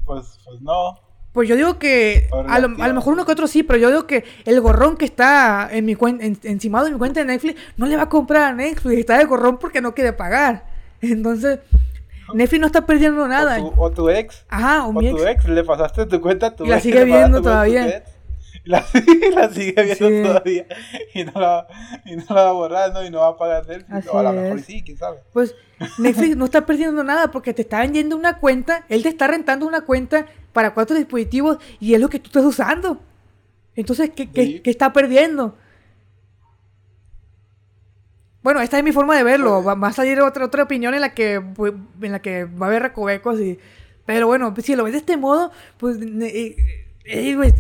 Pues, 0.06 0.40
pues 0.46 0.62
no. 0.62 1.00
Pues 1.34 1.48
yo 1.48 1.56
digo 1.56 1.80
que 1.80 2.30
a 2.48 2.60
lo, 2.60 2.70
mejor 2.70 3.14
uno 3.14 3.26
que 3.26 3.32
otro 3.32 3.48
sí, 3.48 3.64
pero 3.64 3.80
yo 3.80 3.88
digo 3.88 4.06
que 4.06 4.26
el 4.44 4.60
gorrón 4.60 4.98
que 4.98 5.06
está 5.06 5.70
en 5.72 5.86
mi 5.86 5.96
de 5.96 6.92
mi 6.92 6.98
cuenta 6.98 7.22
de 7.22 7.26
Netflix 7.26 7.60
no 7.78 7.86
le 7.86 7.96
va 7.96 8.04
a 8.04 8.10
comprar 8.10 8.52
a 8.52 8.54
Netflix, 8.54 9.00
está 9.00 9.18
de 9.18 9.26
gorrón 9.26 9.58
porque 9.58 9.80
no 9.80 9.94
quiere 9.94 10.12
pagar. 10.12 10.66
Entonces, 11.02 11.60
Netflix 12.34 12.60
no 12.62 12.68
está 12.68 12.86
perdiendo 12.86 13.28
nada. 13.28 13.60
O 13.78 13.92
tu, 13.92 14.10
ex. 14.10 14.46
Ajá, 14.50 14.88
o, 14.88 14.94
tu 14.94 15.26
ex. 15.26 15.46
le 15.46 15.64
pasaste 15.64 16.06
tu 16.06 16.22
cuenta 16.22 16.48
a 16.48 16.56
tu 16.56 16.66
y 16.66 16.70
la 16.70 16.80
sigue 16.80 17.06
viendo 17.06 17.42
todavía. 17.42 18.04
La, 18.64 18.86
la, 19.36 19.50
sigue 19.50 19.96
viendo 20.00 20.30
todavía 20.30 20.68
y 21.16 21.24
no, 21.24 21.32
la, 21.36 21.68
y 22.06 22.16
no 22.16 22.26
la 22.30 22.44
va 22.44 22.50
a 22.50 22.54
borrar, 22.54 22.94
¿no? 22.94 23.04
Y 23.04 23.10
no 23.10 23.20
va 23.20 23.30
a 23.30 23.38
pagar 23.38 23.68
Netflix. 23.68 24.08
o 24.08 24.20
a 24.20 24.24
lo 24.24 24.34
mejor 24.34 24.62
sí, 24.62 24.84
quién 24.86 24.98
sabe. 24.98 25.20
Pues 25.34 25.56
Netflix 25.98 26.38
no 26.38 26.46
está 26.46 26.66
perdiendo 26.66 27.04
nada 27.04 27.32
porque 27.32 27.54
te 27.54 27.64
está 27.64 27.80
vendiendo 27.80 28.16
una 28.16 28.38
cuenta, 28.38 28.86
él 28.90 29.04
te 29.04 29.10
está 29.10 29.28
rentando 29.28 29.66
una 29.66 29.82
cuenta 29.82 30.28
para 30.54 30.74
cuatro 30.74 30.96
dispositivos 30.96 31.58
y 31.80 31.94
es 31.96 32.00
lo 32.00 32.10
que 32.10 32.20
tú 32.20 32.28
estás 32.28 32.46
usando. 32.46 33.02
Entonces, 33.76 34.12
¿qué, 34.16 34.30
qué, 34.30 34.62
está 34.66 34.94
perdiendo? 34.94 35.56
Bueno, 38.44 38.62
esta 38.62 38.78
es 38.78 38.84
mi 38.84 38.92
forma 38.92 39.16
de 39.16 39.24
verlo. 39.24 39.64
Va, 39.64 39.88
a 39.88 39.94
salir 39.94 40.20
otra, 40.22 40.46
otra 40.46 40.64
opinión 40.64 40.94
en 40.94 41.02
la 41.02 41.14
que 41.14 41.36
en 41.36 42.12
la 42.12 42.20
que 42.20 42.46
va 42.46 42.68
a 42.68 42.70
haber 42.70 42.82
recovecos 42.84 43.40
y. 43.40 43.60
Pero 44.06 44.28
bueno, 44.28 44.54
si 44.62 44.76
lo 44.76 44.84
ves 44.84 44.94
de 44.94 45.00
este 45.00 45.18
modo, 45.18 45.52
pues 45.78 45.98
eh, 46.02 46.56
eh, 47.06 47.54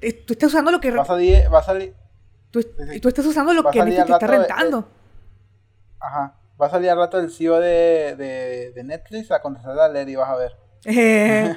eh, 0.00 0.12
tú 0.12 0.32
estás 0.34 0.50
usando 0.50 0.70
lo 0.70 0.80
que. 0.80 0.90
Va 0.90 1.02
a 1.02 1.06
salir. 1.06 1.52
Va 1.52 1.60
a 1.60 1.62
salir 1.62 1.94
tú, 2.50 2.60
tú, 3.00 3.08
estás 3.08 3.26
usando 3.26 3.52
lo 3.52 3.70
que 3.70 3.82
Netflix 3.82 4.06
te 4.06 4.12
está 4.12 4.26
rentando. 4.26 4.88
ajá. 6.00 6.34
Va 6.60 6.68
a 6.68 6.70
salir 6.70 6.88
al 6.88 6.96
rato 6.96 7.18
el 7.18 7.30
CEO 7.30 7.60
de, 7.60 8.16
de, 8.16 8.72
de 8.74 8.84
Netflix 8.84 9.30
a 9.30 9.42
contestar 9.42 9.78
a 9.78 9.88
leer 9.90 10.08
y 10.08 10.16
vas 10.16 10.30
a 10.30 10.36
ver. 10.36 10.56
Eh, 10.86 11.54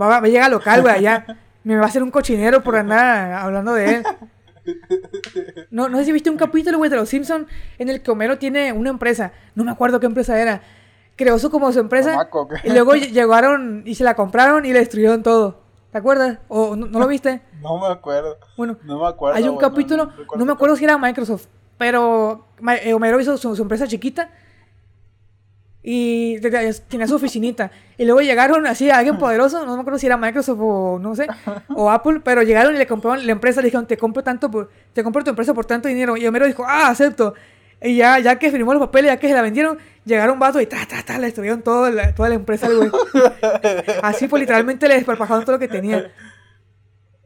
va, 0.00 0.16
a 0.16 0.20
llegar 0.20 0.48
local, 0.48 0.82
güey, 0.82 0.94
allá. 0.94 1.26
Me 1.64 1.76
va 1.76 1.82
a 1.82 1.88
hacer 1.88 2.04
un 2.04 2.12
cochinero 2.12 2.62
por 2.62 2.76
andar 2.76 3.32
hablando 3.32 3.74
de 3.74 3.96
él. 3.96 4.04
No, 5.70 5.88
no 5.88 5.98
sé 5.98 6.06
si 6.06 6.12
viste 6.12 6.30
un 6.30 6.36
capítulo, 6.36 6.78
güey, 6.78 6.90
de 6.90 6.96
Los 6.96 7.08
Simpsons 7.08 7.46
en 7.78 7.88
el 7.88 8.02
que 8.02 8.10
Homero 8.10 8.38
tiene 8.38 8.72
una 8.72 8.90
empresa. 8.90 9.32
No 9.54 9.64
me 9.64 9.70
acuerdo 9.70 10.00
qué 10.00 10.06
empresa 10.06 10.40
era. 10.40 10.62
Creó 11.16 11.38
su 11.38 11.50
como 11.50 11.72
su 11.72 11.80
empresa. 11.80 12.28
y 12.64 12.70
luego 12.70 12.94
llegaron 12.94 13.82
y 13.84 13.94
se 13.94 14.04
la 14.04 14.14
compraron 14.14 14.64
y 14.64 14.72
le 14.72 14.78
destruyeron 14.78 15.22
todo. 15.22 15.60
¿Te 15.92 15.98
acuerdas? 15.98 16.38
¿O 16.48 16.76
no, 16.76 16.86
lo 16.86 17.06
viste? 17.08 17.42
No 17.60 17.78
me 17.78 17.88
acuerdo. 17.88 18.36
Bueno, 18.56 18.76
no 18.84 19.00
me 19.00 19.08
acuerdo. 19.08 19.36
Hay 19.36 19.48
un 19.48 19.56
capítulo, 19.56 20.10
no, 20.36 20.44
me 20.44 20.52
acuerdo 20.52 20.76
si 20.76 20.84
era 20.84 20.98
Microsoft, 20.98 21.46
pero 21.76 22.46
eh, 22.82 22.94
Homero 22.94 23.20
hizo 23.20 23.36
su, 23.36 23.60
empresa 23.60 23.86
chiquita 23.86 24.30
y 25.82 26.38
tenía 26.88 27.06
su 27.06 27.14
oficinita. 27.14 27.70
Y 27.96 28.04
luego 28.04 28.20
llegaron 28.20 28.66
así 28.66 28.90
a 28.90 28.98
alguien 28.98 29.18
poderoso, 29.18 29.64
no 29.64 29.74
me 29.74 29.80
acuerdo 29.80 29.98
si 29.98 30.06
era 30.06 30.16
Microsoft 30.16 30.58
o 30.60 30.98
no 30.98 31.14
sé, 31.14 31.26
o 31.74 31.90
Apple, 31.90 32.20
pero 32.24 32.42
llegaron 32.42 32.74
y 32.74 32.78
le 32.78 32.86
compraron 32.86 33.24
la 33.24 33.32
empresa, 33.32 33.60
le 33.60 33.66
dijeron, 33.66 33.86
te 33.86 33.96
compro 33.96 34.22
tanto 34.22 34.68
te 34.92 35.02
compro 35.02 35.24
tu 35.24 35.30
empresa 35.30 35.54
por 35.54 35.66
tanto 35.66 35.88
dinero. 35.88 36.16
Y 36.16 36.26
Homero 36.26 36.46
dijo, 36.46 36.64
ah, 36.66 36.88
acepto. 36.88 37.34
Y 37.80 37.96
ya, 37.96 38.18
ya 38.18 38.38
que 38.38 38.50
firmó 38.50 38.74
los 38.74 38.80
papeles, 38.80 39.12
ya 39.12 39.18
que 39.18 39.28
se 39.28 39.34
la 39.34 39.42
vendieron, 39.42 39.78
llegaron 40.04 40.38
vatos 40.38 40.60
y 40.60 40.66
ta, 40.66 40.84
ta, 40.86 41.02
ta, 41.04 41.16
le 41.18 41.26
destruyeron 41.26 41.62
toda 41.62 41.90
la, 41.90 42.12
toda 42.12 42.28
la 42.28 42.34
empresa, 42.34 42.68
güey. 42.68 42.90
Así 44.02 44.26
fue, 44.26 44.40
literalmente 44.40 44.88
le 44.88 44.94
desparpajaron 44.94 45.44
todo 45.44 45.56
lo 45.56 45.60
que 45.60 45.68
tenía. 45.68 46.10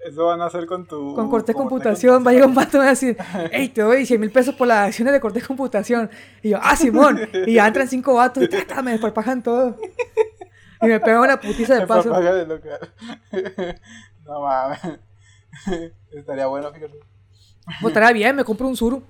Eso 0.05 0.26
van 0.26 0.40
a 0.40 0.46
hacer 0.46 0.66
con 0.66 0.86
tu... 0.86 1.14
Con 1.14 1.30
Cortés 1.30 1.55
Computación. 1.55 2.26
Va 2.26 2.30
a 2.30 2.34
llegar 2.34 2.48
un 2.48 2.55
vato 2.55 2.76
y 2.76 2.80
va 2.80 2.86
a 2.86 2.90
decir, 2.90 3.16
hey, 3.53 3.68
te 3.68 3.82
doy 3.82 4.05
100 4.05 4.20
mil 4.20 4.32
pesos 4.32 4.55
por 4.55 4.66
las 4.66 4.88
acciones 4.88 5.12
de 5.12 5.20
Cortés 5.20 5.46
Computación. 5.46 6.11
Y 6.42 6.50
yo, 6.50 6.59
ah, 6.61 6.74
Simón. 6.74 7.20
Y 7.46 7.55
ya 7.55 7.68
entran 7.68 7.86
cinco 7.86 8.14
vatos 8.14 8.42
y 8.42 8.48
ta, 8.48 8.66
ta, 8.66 8.82
me 8.82 8.92
desparpajan 8.92 9.42
todo. 9.42 9.78
Y 10.80 10.86
me 10.86 10.98
pegan 10.98 11.20
una 11.20 11.40
putiza 11.40 11.76
de 11.76 11.86
paso. 11.86 12.12
De 12.12 12.46
no 14.26 14.40
mames. 14.40 14.80
Estaría 16.11 16.46
bueno, 16.46 16.72
fíjate. 16.72 16.98
Pues 17.80 17.92
estaría 17.92 18.12
bien, 18.12 18.34
me 18.34 18.44
compro 18.44 18.66
un 18.66 18.76
suru. 18.76 19.05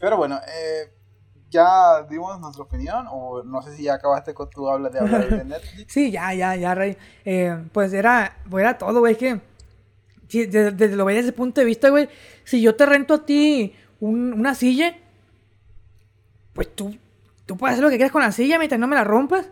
Pero 0.00 0.16
bueno, 0.16 0.40
eh, 0.46 0.93
ya 1.54 2.02
dimos 2.10 2.38
nuestra 2.40 2.64
opinión, 2.64 3.06
o 3.10 3.42
no 3.42 3.62
sé 3.62 3.76
si 3.76 3.84
ya 3.84 3.94
acabaste 3.94 4.34
con 4.34 4.50
tu 4.50 4.68
habla 4.68 4.90
de 4.90 4.98
hablar 4.98 5.28
de 5.28 5.44
Netflix. 5.44 5.92
sí, 5.92 6.10
ya, 6.10 6.34
ya, 6.34 6.54
ya, 6.56 6.74
Rey. 6.74 6.96
Eh, 7.24 7.64
pues 7.72 7.92
era, 7.92 8.36
era 8.52 8.76
todo, 8.76 9.00
güey, 9.00 9.16
que 9.16 9.40
desde, 10.28 10.96
lo 10.96 11.04
veía 11.04 11.18
desde 11.18 11.30
ese 11.30 11.36
punto 11.36 11.60
de 11.60 11.64
vista, 11.66 11.88
güey, 11.88 12.08
si 12.44 12.60
yo 12.60 12.74
te 12.74 12.86
rento 12.86 13.14
a 13.14 13.24
ti 13.24 13.74
una 14.00 14.54
silla, 14.54 14.96
pues 16.52 16.74
tú, 16.74 16.96
tú 17.46 17.56
puedes 17.56 17.74
hacer 17.74 17.84
lo 17.84 17.90
que 17.90 17.96
quieras 17.96 18.12
con 18.12 18.22
la 18.22 18.32
silla 18.32 18.58
mientras 18.58 18.80
no 18.80 18.86
me 18.86 18.96
la 18.96 19.04
rompas. 19.04 19.48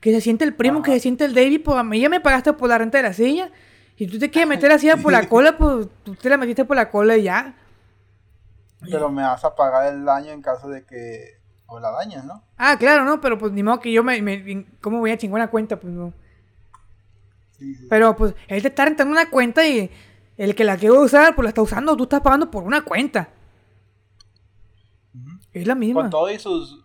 Que 0.00 0.12
se 0.12 0.20
siente 0.20 0.44
el 0.44 0.52
primo, 0.52 0.82
que 0.82 0.92
se 0.92 1.00
siente 1.00 1.24
el 1.24 1.34
David, 1.34 1.62
pues 1.64 1.78
a 1.78 1.82
mí 1.82 1.98
ya 1.98 2.10
me 2.10 2.20
pagaste 2.20 2.52
por 2.52 2.68
la 2.68 2.76
renta 2.76 2.98
de 2.98 3.04
la 3.04 3.14
silla. 3.14 3.50
Y 3.96 4.06
tú 4.06 4.18
te 4.18 4.30
quieres 4.30 4.48
meter 4.48 4.70
así 4.70 4.88
por 5.02 5.12
la 5.12 5.26
cola, 5.28 5.56
pues 5.56 5.88
tú 6.02 6.14
te 6.14 6.28
la 6.28 6.36
metiste 6.36 6.66
por 6.66 6.76
la 6.76 6.90
cola 6.90 7.16
y 7.16 7.22
ya. 7.22 7.54
Pero 8.80 9.10
me 9.10 9.22
vas 9.22 9.44
a 9.44 9.54
pagar 9.54 9.92
el 9.92 10.04
daño 10.04 10.30
en 10.30 10.42
caso 10.42 10.68
de 10.68 10.84
que 10.84 11.40
o 11.66 11.80
la 11.80 11.90
dañas, 11.90 12.24
¿no? 12.24 12.42
Ah, 12.56 12.76
claro, 12.78 13.04
¿no? 13.04 13.20
Pero 13.20 13.38
pues 13.38 13.52
ni 13.52 13.62
modo 13.62 13.80
que 13.80 13.92
yo 13.92 14.04
me... 14.04 14.20
me 14.20 14.66
¿Cómo 14.80 14.98
voy 14.98 15.10
a 15.10 15.18
chingar 15.18 15.40
una 15.40 15.50
cuenta? 15.50 15.78
Pues 15.80 15.92
no. 15.92 16.12
Pero 17.88 18.14
pues 18.16 18.34
él 18.48 18.62
te 18.62 18.68
está 18.68 18.84
rentando 18.84 19.12
una 19.12 19.30
cuenta 19.30 19.66
y 19.66 19.90
el 20.36 20.54
que 20.54 20.64
la 20.64 20.76
quiere 20.76 20.96
usar, 20.96 21.34
pues 21.34 21.44
la 21.44 21.48
está 21.50 21.62
usando. 21.62 21.96
Tú 21.96 22.04
estás 22.04 22.20
pagando 22.20 22.50
por 22.50 22.64
una 22.64 22.82
cuenta. 22.82 23.28
Es 25.52 25.66
la 25.66 25.76
misma. 25.76 26.02
Con 26.02 26.10
todo 26.10 26.30
y 26.30 26.38
sus 26.38 26.84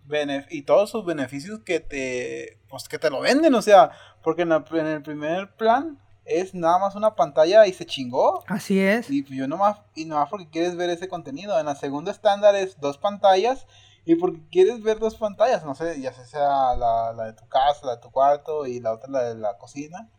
y 0.49 0.61
todos 0.61 0.91
sus 0.91 1.03
beneficios 1.03 1.59
que 1.61 1.79
te 1.79 2.59
pues 2.69 2.87
que 2.87 2.99
te 2.99 3.09
lo 3.09 3.21
venden, 3.21 3.53
o 3.55 3.61
sea, 3.63 3.91
porque 4.23 4.43
en 4.43 4.51
el 4.51 5.01
primer 5.01 5.55
plan 5.55 5.99
es 6.29 6.53
nada 6.53 6.79
más 6.79 6.95
una 6.95 7.15
pantalla 7.15 7.67
y 7.67 7.73
se 7.73 7.85
chingó. 7.85 8.43
Así 8.47 8.79
es. 8.79 9.09
Y 9.09 9.23
pues 9.23 9.37
yo 9.37 9.47
nomás, 9.47 9.79
y 9.95 10.05
nomás 10.05 10.29
porque 10.29 10.49
quieres 10.49 10.75
ver 10.75 10.89
ese 10.89 11.07
contenido. 11.07 11.59
En 11.59 11.65
la 11.65 11.75
segunda 11.75 12.11
estándar 12.11 12.55
es 12.55 12.79
dos 12.79 12.97
pantallas. 12.97 13.65
Y 14.05 14.15
porque 14.15 14.41
quieres 14.49 14.81
ver 14.81 14.97
dos 14.97 15.15
pantallas, 15.15 15.63
no 15.65 15.75
sé, 15.75 16.01
ya 16.01 16.11
sea 16.13 16.75
la, 16.75 17.13
la 17.13 17.25
de 17.25 17.33
tu 17.33 17.47
casa, 17.47 17.85
la 17.85 17.97
de 17.97 18.01
tu 18.01 18.09
cuarto 18.09 18.65
y 18.65 18.79
la 18.79 18.93
otra 18.93 19.09
la 19.11 19.23
de 19.23 19.35
la 19.35 19.57
cocina. 19.57 20.09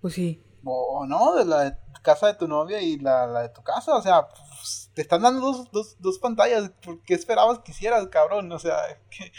Pues 0.00 0.14
sí. 0.14 0.44
O, 0.64 1.06
no, 1.06 1.34
de 1.34 1.44
la 1.44 1.64
de 1.64 1.76
casa 2.02 2.26
de 2.26 2.34
tu 2.34 2.46
novia 2.48 2.80
y 2.82 2.98
la, 2.98 3.26
la 3.26 3.42
de 3.42 3.48
tu 3.48 3.62
casa. 3.62 3.94
O 3.96 4.02
sea, 4.02 4.28
pues, 4.28 4.90
te 4.94 5.02
están 5.02 5.22
dando 5.22 5.40
dos, 5.40 5.70
dos, 5.72 5.96
dos 6.00 6.18
pantallas. 6.18 6.70
¿Por 6.84 7.00
qué 7.02 7.14
esperabas 7.14 7.60
que 7.60 7.72
hicieras, 7.72 8.06
cabrón? 8.08 8.50
O 8.52 8.58
sea, 8.58 8.76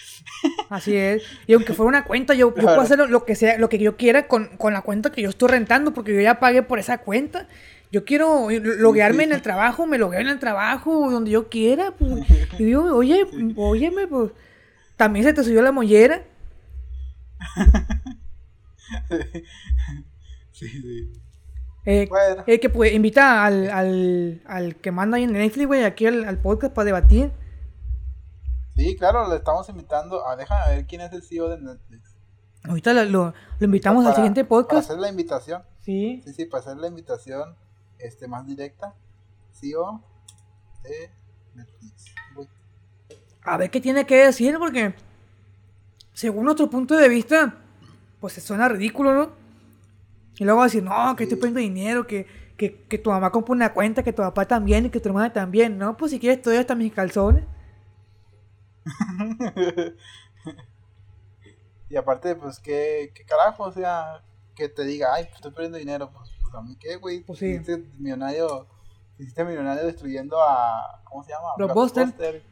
así 0.69 0.95
es. 0.95 1.23
Y 1.45 1.53
aunque 1.53 1.73
fuera 1.73 1.89
una 1.89 2.05
cuenta, 2.05 2.33
yo, 2.33 2.53
puedo 2.53 2.81
hacer 2.81 2.97
lo, 2.97 3.25
que 3.25 3.35
sea, 3.35 3.57
lo 3.57 3.69
que 3.69 3.77
yo 3.77 3.95
quiera 3.97 4.27
con, 4.27 4.57
con, 4.57 4.73
la 4.73 4.81
cuenta 4.81 5.11
que 5.11 5.21
yo 5.21 5.29
estoy 5.29 5.49
rentando, 5.49 5.93
porque 5.93 6.15
yo 6.15 6.21
ya 6.21 6.39
pagué 6.39 6.63
por 6.63 6.79
esa 6.79 6.99
cuenta. 6.99 7.47
Yo 7.91 8.05
quiero 8.05 8.49
loguearme 8.49 9.23
en 9.23 9.33
el 9.33 9.43
trabajo, 9.43 9.85
me 9.85 9.99
logueo 9.99 10.21
en 10.21 10.29
el 10.29 10.39
trabajo, 10.39 11.11
donde 11.11 11.29
yo 11.29 11.49
quiera. 11.49 11.91
Pues. 11.91 12.23
Y 12.57 12.63
digo, 12.65 12.95
oye, 12.95 13.25
óyeme, 13.55 14.07
pues. 14.07 14.31
También 14.95 15.25
se 15.25 15.33
te 15.33 15.43
subió 15.43 15.61
la 15.61 15.71
mollera. 15.71 16.23
Sí, 20.51 20.67
sí. 20.67 21.22
Eh, 21.85 22.07
Bueno. 22.09 22.43
eh, 22.47 22.59
que 22.59 22.69
pues, 22.69 22.93
invita 22.93 23.43
al, 23.45 23.69
al, 23.69 24.41
al 24.45 24.75
que 24.77 24.91
manda 24.91 25.17
ahí 25.17 25.23
en 25.23 25.33
Netflix, 25.33 25.67
güey, 25.67 25.83
aquí 25.83 26.05
al, 26.05 26.23
al 26.25 26.37
podcast 26.39 26.73
para 26.73 26.85
debatir. 26.85 27.31
Sí, 28.75 28.95
claro, 28.97 29.29
le 29.29 29.35
estamos 29.35 29.67
invitando. 29.69 30.25
a 30.27 30.35
déjame 30.35 30.75
ver 30.75 30.85
quién 30.87 31.01
es 31.01 31.11
el 31.13 31.21
CEO 31.23 31.49
de 31.49 31.59
Netflix. 31.59 32.15
Ahorita 32.63 32.93
lo, 32.93 33.03
lo, 33.03 33.33
lo 33.59 33.65
invitamos 33.65 34.05
al 34.05 34.11
Para- 34.11 34.15
siguiente 34.15 34.45
Para 34.45 34.61
podcast. 34.61 34.89
hacer 34.89 34.99
la 35.01 35.09
invitación. 35.09 35.61
Sí. 35.79 36.21
Sí, 36.25 36.33
sí, 36.33 36.45
para 36.45 36.61
hacer 36.63 36.77
la 36.77 36.87
invitación 36.87 37.55
este, 37.99 38.27
más 38.27 38.47
directa. 38.47 38.93
CEO 39.51 40.01
de 40.83 41.11
Netflix. 41.55 42.05
Uy. 42.37 42.47
A 43.43 43.57
ver 43.57 43.69
qué 43.69 43.81
tiene 43.81 44.05
que 44.05 44.25
decir, 44.25 44.57
porque 44.57 44.95
según 46.13 46.45
nuestro 46.45 46.69
punto 46.69 46.95
de 46.95 47.09
vista, 47.09 47.55
pues 48.21 48.33
se 48.33 48.41
suena 48.41 48.69
ridículo, 48.69 49.13
¿no? 49.13 49.42
Y 50.37 50.45
luego 50.45 50.63
decir, 50.63 50.83
no, 50.83 51.15
que 51.15 51.23
estoy 51.23 51.37
poniendo 51.37 51.59
dinero, 51.59 52.07
que, 52.07 52.25
que, 52.57 52.83
que 52.87 52.97
tu 52.97 53.09
mamá 53.11 53.31
compra 53.31 53.53
una 53.53 53.73
cuenta, 53.73 54.03
que 54.03 54.13
tu 54.13 54.21
papá 54.21 54.47
también 54.47 54.85
y 54.85 54.89
que 54.89 54.99
tu 54.99 55.09
hermana 55.09 55.31
también. 55.31 55.77
No, 55.77 55.95
pues 55.95 56.11
si 56.11 56.19
quieres, 56.19 56.43
doy 56.43 56.57
hasta 56.57 56.75
mis 56.75 56.93
calzones. 56.93 57.45
y 61.89 61.95
aparte, 61.95 62.35
pues, 62.35 62.59
¿qué, 62.59 63.11
qué 63.13 63.23
carajo? 63.25 63.63
O 63.63 63.71
sea, 63.71 64.23
que 64.55 64.69
te 64.69 64.83
diga, 64.83 65.13
ay, 65.13 65.25
pues, 65.25 65.35
estoy 65.35 65.51
perdiendo 65.51 65.77
dinero. 65.77 66.11
Pues, 66.11 66.31
pues, 66.41 66.53
a 66.55 66.61
mí 66.61 66.75
qué, 66.79 66.95
güey. 66.95 67.21
Pues 67.21 67.39
sí. 67.39 67.47
Hiciste 67.47 67.77
millonario, 67.99 68.67
hiciste 69.19 69.43
millonario 69.43 69.85
destruyendo 69.85 70.41
a, 70.41 71.01
¿cómo 71.03 71.23
se 71.23 71.31
llama? 71.31 71.49
Blockbuster. 71.57 72.43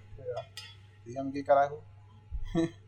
Dígame 1.05 1.31
qué 1.33 1.43
carajo. 1.43 1.83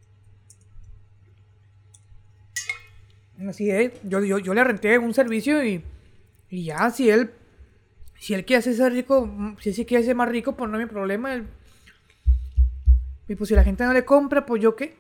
Así 3.48 3.70
es. 3.70 3.92
Yo, 4.04 4.24
yo, 4.24 4.38
yo 4.40 4.54
le 4.54 4.64
renté 4.64 4.98
un 5.00 5.14
servicio 5.14 5.64
y, 5.64 5.84
y 6.50 6.66
ya, 6.66 6.90
si 6.92 7.10
él, 7.10 7.34
si 8.20 8.34
él 8.34 8.46
quiere 8.46 8.60
hacerse 8.60 8.90
rico, 8.90 9.26
mm, 9.26 9.58
si 9.60 9.70
él 9.82 9.86
quiere 9.88 10.04
ser 10.04 10.16
más 10.16 10.30
rico, 10.30 10.56
pues 10.56 10.70
no 10.70 10.80
es 10.80 10.86
mi 10.86 10.90
problema. 10.92 11.34
él- 11.34 11.48
Y 13.28 13.36
pues 13.36 13.48
si 13.50 13.56
la 13.56 13.64
gente 13.64 13.84
no 13.86 13.94
le 13.94 14.06
compra, 14.06 14.46
pues 14.46 14.62
yo 14.62 14.76
qué. 14.76 14.96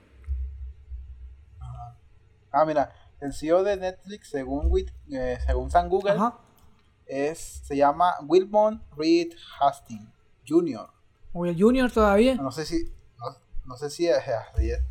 Ah, 2.51 2.65
mira, 2.65 2.93
el 3.19 3.33
CEO 3.33 3.63
de 3.63 3.77
Netflix, 3.77 4.29
según, 4.29 4.71
eh, 5.11 5.37
según 5.45 5.71
San 5.71 5.89
Google, 5.89 6.11
Ajá. 6.13 6.37
es, 7.07 7.39
se 7.63 7.75
llama 7.75 8.13
Wilmon 8.27 8.83
Reed 8.95 9.31
Hastings 9.59 10.07
Jr. 10.47 10.87
O 11.33 11.45
el 11.45 11.59
Junior 11.59 11.91
todavía. 11.91 12.35
No 12.35 12.51
sé 12.51 12.65
si, 12.65 12.83
no, 13.17 13.35
no 13.65 13.75
sé 13.77 13.89
si, 13.89 14.07
eh, 14.07 14.19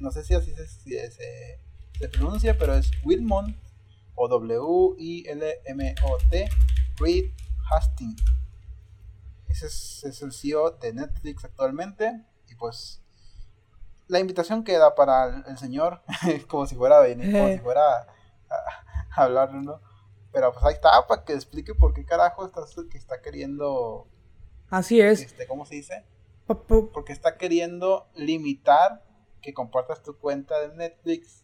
no 0.01 0.11
sé 0.11 0.25
si 0.25 0.35
así 0.35 0.53
se, 0.55 0.67
si 0.67 0.91
se, 0.91 1.61
se 2.03 2.09
pronuncia, 2.09 2.59
pero 2.59 2.75
es 2.75 2.91
Wilmon 3.05 3.57
o 4.17 4.27
W-I-L-M-O-T 5.23 6.49
Reed 6.99 7.31
Hastings. 7.71 8.23
Ese 9.49 9.67
es, 9.67 10.03
es 10.05 10.21
el 10.23 10.33
CEO 10.33 10.73
de 10.73 10.93
Netflix 10.95 11.45
actualmente. 11.45 12.25
Y 12.49 12.55
pues 12.57 13.01
la 14.09 14.19
invitación 14.19 14.65
queda 14.65 14.95
para 14.95 15.27
el, 15.27 15.45
el 15.47 15.59
señor, 15.59 16.03
como 16.49 16.67
si 16.67 16.75
fuera 16.75 16.99
a 16.99 17.03
venir, 17.03 17.33
como 17.33 17.49
si 17.49 17.59
fuera 17.61 17.81
a, 17.83 18.07
a- 18.51 19.23
hablar, 19.25 19.53
¿no? 19.55 19.81
Pero 20.33 20.53
pues 20.53 20.65
ahí 20.65 20.75
está, 20.75 21.07
para 21.07 21.25
que 21.25 21.35
explique 21.35 21.75
por 21.75 21.93
qué 21.95 22.05
carajo 22.05 22.45
está, 22.47 22.63
que 22.91 22.99
está 22.99 23.21
queriendo, 23.21 24.09
Así 24.71 25.01
es. 25.01 25.21
este, 25.21 25.47
¿cómo 25.47 25.67
se 25.67 25.75
dice? 25.77 26.05
Porque 26.47 27.13
está 27.13 27.37
queriendo 27.37 28.09
limitar 28.15 29.05
que 29.41 29.55
compartas 29.55 30.03
tu 30.03 30.19
cuenta 30.19 30.59
de 30.61 30.75
Netflix. 30.75 31.42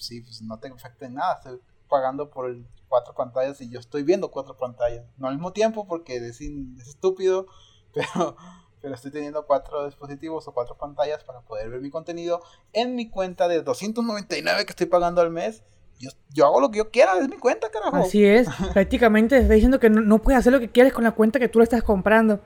Sí, 0.00 0.20
pues 0.22 0.42
no 0.42 0.58
te 0.58 0.68
afecta 0.68 1.06
en 1.06 1.14
nada. 1.14 1.34
Estoy 1.34 1.60
pagando 1.88 2.30
por 2.30 2.48
el- 2.50 2.66
cuatro 2.88 3.14
pantallas 3.14 3.60
y 3.60 3.70
yo 3.70 3.78
estoy 3.78 4.02
viendo 4.02 4.30
cuatro 4.30 4.56
pantallas. 4.56 5.04
No 5.16 5.28
al 5.28 5.34
mismo 5.34 5.52
tiempo 5.52 5.86
porque 5.86 6.16
es 6.16 6.40
estúpido, 6.40 7.46
pero, 7.94 8.36
pero 8.80 8.94
estoy 8.94 9.10
teniendo 9.10 9.46
cuatro 9.46 9.86
dispositivos 9.86 10.46
o 10.48 10.52
cuatro 10.52 10.76
pantallas 10.76 11.22
para 11.24 11.40
poder 11.42 11.70
ver 11.70 11.80
mi 11.80 11.90
contenido 11.90 12.42
en 12.72 12.94
mi 12.94 13.08
cuenta 13.10 13.46
de 13.48 13.62
299 13.62 14.64
que 14.64 14.70
estoy 14.70 14.86
pagando 14.86 15.20
al 15.20 15.30
mes. 15.30 15.62
Yo, 15.98 16.10
yo 16.30 16.46
hago 16.46 16.60
lo 16.60 16.70
que 16.70 16.78
yo 16.78 16.90
quiera, 16.90 17.18
es 17.18 17.28
mi 17.28 17.36
cuenta, 17.36 17.70
carajo. 17.70 17.96
Así 17.98 18.24
es. 18.24 18.48
Prácticamente 18.72 19.36
está 19.36 19.52
diciendo 19.52 19.78
que 19.78 19.90
no, 19.90 20.00
no 20.00 20.18
puedes 20.22 20.38
hacer 20.38 20.52
lo 20.52 20.58
que 20.60 20.70
quieres 20.70 20.92
con 20.94 21.04
la 21.04 21.12
cuenta 21.12 21.38
que 21.38 21.48
tú 21.48 21.58
le 21.58 21.64
estás 21.64 21.82
comprando. 21.82 22.40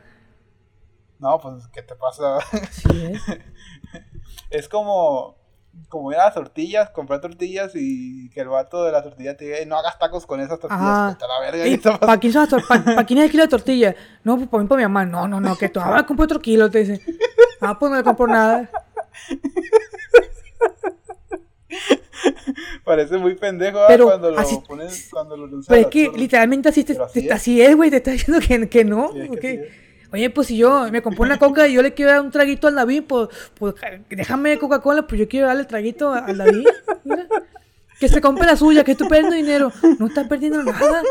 No, 1.20 1.38
pues, 1.40 1.68
¿qué 1.68 1.82
te 1.82 1.94
pasa? 1.94 2.38
Así 2.38 3.04
es. 3.06 3.22
Es 4.50 4.68
como, 4.68 5.36
como 5.88 6.10
ir 6.12 6.18
a 6.18 6.26
las 6.26 6.34
tortillas, 6.34 6.90
comprar 6.90 7.20
tortillas 7.20 7.72
y 7.74 8.28
que 8.30 8.40
el 8.40 8.48
vato 8.48 8.84
de 8.84 8.92
la 8.92 9.02
tortilla 9.02 9.36
te 9.36 9.44
diga, 9.44 9.58
"Ey, 9.58 9.66
no 9.66 9.76
hagas 9.78 9.98
tacos 9.98 10.26
con 10.26 10.40
esas 10.40 10.58
tortillas, 10.58 10.82
Ajá. 10.82 11.18
la 11.20 11.40
verga. 11.40 11.62
Ey, 11.64 11.70
¿qué 11.70 11.74
está 11.76 11.90
pasando?". 11.90 12.06
¿Para 12.06 12.20
quién, 12.20 12.32
son 12.32 12.42
las 12.42 12.50
tor- 12.52 12.66
pa- 12.66 12.94
pa' 12.96 13.04
quién 13.04 13.18
es 13.20 13.26
el 13.26 13.30
kilo 13.30 13.42
de 13.44 13.48
tortilla? 13.48 13.94
No, 14.24 14.36
pues 14.36 14.48
para 14.48 14.62
mí, 14.62 14.68
para 14.68 14.78
mi 14.78 14.82
mamá. 14.84 15.04
No, 15.04 15.28
no, 15.28 15.40
no, 15.40 15.56
que 15.56 15.68
tú 15.68 15.80
ahora 15.80 16.04
compro 16.04 16.24
otro 16.24 16.40
kilo, 16.40 16.70
te 16.70 16.84
dice. 16.84 17.00
Ah, 17.60 17.78
pues 17.78 17.90
no 17.90 17.96
le 17.98 18.02
compro 18.04 18.26
nada. 18.26 18.68
Parece 22.84 23.16
muy 23.18 23.34
pendejo 23.34 23.78
¿ah? 23.80 23.86
Pero 23.88 24.06
cuando 24.06 24.30
lo 24.30 24.38
así- 24.38 24.60
pones, 24.66 25.08
cuando 25.10 25.36
lo 25.36 25.60
Pero 25.66 25.80
es 25.80 25.86
que 25.88 26.10
literalmente 26.14 26.68
así, 26.68 26.84
te, 26.84 26.92
Pero 26.94 27.04
así 27.06 27.20
te- 27.20 27.26
es. 27.26 27.32
así 27.32 27.62
es, 27.62 27.74
güey. 27.76 27.90
Te 27.90 27.96
está 27.96 28.10
diciendo 28.12 28.40
que, 28.46 28.68
que 28.68 28.84
no. 28.84 29.10
Sí, 29.12 29.20
es 29.20 29.30
que 29.30 29.36
ok. 29.36 29.44
así 29.44 29.48
es. 29.48 29.83
Oye, 30.14 30.30
pues 30.30 30.46
si 30.46 30.56
yo 30.56 30.88
me 30.92 31.02
compré 31.02 31.22
una 31.22 31.40
coca 31.40 31.66
y 31.66 31.72
yo 31.72 31.82
le 31.82 31.92
quiero 31.92 32.12
dar 32.12 32.20
un 32.20 32.30
traguito 32.30 32.68
al 32.68 32.76
David, 32.76 33.02
pues, 33.02 33.28
pues 33.58 33.74
déjame 34.08 34.56
Coca-Cola, 34.60 35.08
pues 35.08 35.18
yo 35.18 35.28
quiero 35.28 35.48
darle 35.48 35.62
el 35.62 35.66
traguito 35.66 36.12
al 36.12 36.38
David. 36.38 36.68
Mira. 37.02 37.26
Que 37.98 38.08
se 38.08 38.20
compre 38.20 38.46
la 38.46 38.56
suya, 38.56 38.84
que 38.84 38.92
estoy 38.92 39.08
perdiendo 39.08 39.34
dinero. 39.34 39.72
No 39.98 40.06
estás 40.06 40.28
perdiendo 40.28 40.62
nada. 40.62 41.02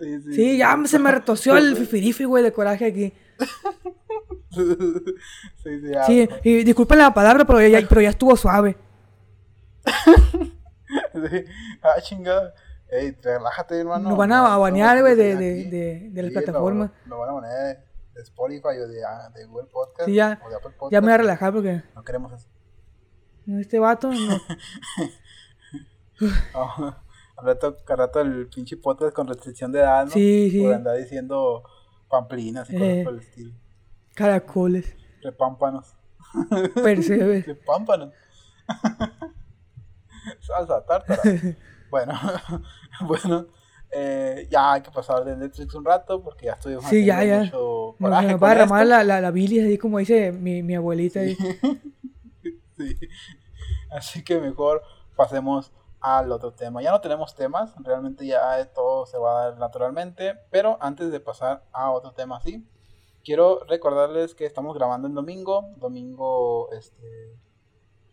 Sí, 0.00 0.20
sí, 0.22 0.32
Sí, 0.32 0.56
ya 0.56 0.74
se 0.86 0.98
me 0.98 1.12
retorció 1.12 1.54
el 1.58 1.76
fifirifi, 1.76 2.24
güey, 2.24 2.42
de 2.42 2.52
coraje 2.54 2.86
aquí. 2.86 3.12
sí, 4.54 4.62
sí, 5.62 5.70
ya. 5.92 6.04
Sí, 6.04 6.28
y 6.44 6.64
disculpen 6.64 6.96
la 6.96 7.12
palabra, 7.12 7.44
pero 7.44 7.60
ya, 7.60 7.86
pero 7.86 8.00
ya 8.00 8.08
estuvo 8.08 8.34
suave. 8.38 8.78
Sí. 10.88 11.44
Ah, 11.82 12.00
chingada. 12.00 12.54
Ey, 12.88 13.16
relájate, 13.22 13.80
hermano. 13.80 14.08
Nos 14.10 14.18
van 14.18 14.32
a 14.32 14.56
banear, 14.58 15.00
güey, 15.00 15.16
de, 15.16 15.34
de, 15.36 15.64
de, 15.64 16.08
de 16.12 16.22
las 16.22 16.32
Sí, 16.32 16.38
plataformas. 16.38 16.90
Lo, 17.06 17.18
van 17.18 17.30
a 17.30 17.32
poner 17.32 17.84
de 18.14 18.22
Spotify 18.22 18.78
o 18.82 18.88
de, 18.88 19.04
ah, 19.04 19.28
de 19.34 19.44
Google 19.46 19.66
Podcast. 19.66 20.06
Sí, 20.08 20.14
ya, 20.14 20.40
o 20.44 20.48
de 20.48 20.56
Apple 20.56 20.70
Podcast. 20.78 20.92
ya 20.92 21.00
me 21.00 21.06
voy 21.08 21.14
a 21.14 21.18
relajar 21.18 21.52
porque 21.52 21.82
No 21.94 22.04
queremos 22.04 22.32
eso. 22.32 22.48
este 23.58 23.78
vato 23.78 24.10
no. 24.12 24.18
No, 26.54 26.96
al 27.36 27.44
rato, 27.46 27.76
al 27.88 27.98
rato 27.98 28.20
el 28.22 28.48
pinche 28.48 28.78
podcast 28.78 29.14
con 29.14 29.26
restricción 29.28 29.70
de 29.70 29.80
edad, 29.80 30.06
¿no? 30.06 30.10
Sí, 30.10 30.48
sí. 30.50 30.62
Por 30.62 30.72
andar 30.72 30.96
diciendo 30.96 31.62
pamplinas 32.08 32.70
y 32.70 32.72
cosas 32.72 32.88
Eh. 32.88 33.02
por 33.04 33.12
el 33.14 33.20
estilo. 33.20 33.52
Caracoles, 34.14 34.96
Repámpanos. 35.22 35.94
percebes. 36.82 37.46
Repámpanos. 37.46 38.14
Salsa 40.40 40.82
tártara. 40.86 41.20
Bueno, 41.90 42.14
bueno. 43.06 43.46
eh, 43.90 44.46
ya 44.50 44.72
hay 44.74 44.82
que 44.82 44.90
pasar 44.90 45.24
de 45.24 45.36
Netflix 45.36 45.74
un 45.74 45.84
rato 45.84 46.22
porque 46.22 46.46
ya 46.46 46.52
estoy 46.52 46.76
Sí, 46.82 47.04
ya, 47.04 47.22
ya. 47.24 47.40
mucho 47.44 47.96
No, 47.98 48.06
coraje 48.08 48.26
se 48.26 48.32
nos 48.32 48.40
con 48.40 48.46
va 48.48 48.50
a 48.50 48.54
derramar 48.54 48.86
la, 48.86 49.04
la, 49.04 49.20
la 49.20 49.30
bilis, 49.30 49.64
así 49.64 49.78
como 49.78 49.98
dice 49.98 50.32
mi, 50.32 50.62
mi 50.62 50.74
abuelita. 50.74 51.20
ahí. 51.20 51.36
Sí. 52.76 52.94
Así 53.90 54.22
que 54.22 54.38
mejor 54.38 54.82
pasemos 55.16 55.72
al 56.00 56.30
otro 56.30 56.52
tema. 56.52 56.82
Ya 56.82 56.90
no 56.90 57.00
tenemos 57.00 57.34
temas, 57.34 57.74
realmente 57.82 58.26
ya 58.26 58.64
todo 58.74 59.06
se 59.06 59.16
va 59.16 59.30
a 59.40 59.44
dar 59.46 59.58
naturalmente, 59.58 60.34
pero 60.50 60.76
antes 60.82 61.10
de 61.10 61.18
pasar 61.20 61.64
a 61.72 61.90
otro 61.90 62.12
tema 62.12 62.36
así, 62.36 62.68
quiero 63.24 63.64
recordarles 63.66 64.34
que 64.34 64.44
estamos 64.44 64.74
grabando 64.76 65.08
en 65.08 65.14
domingo, 65.14 65.70
domingo 65.78 66.70
este 66.72 67.34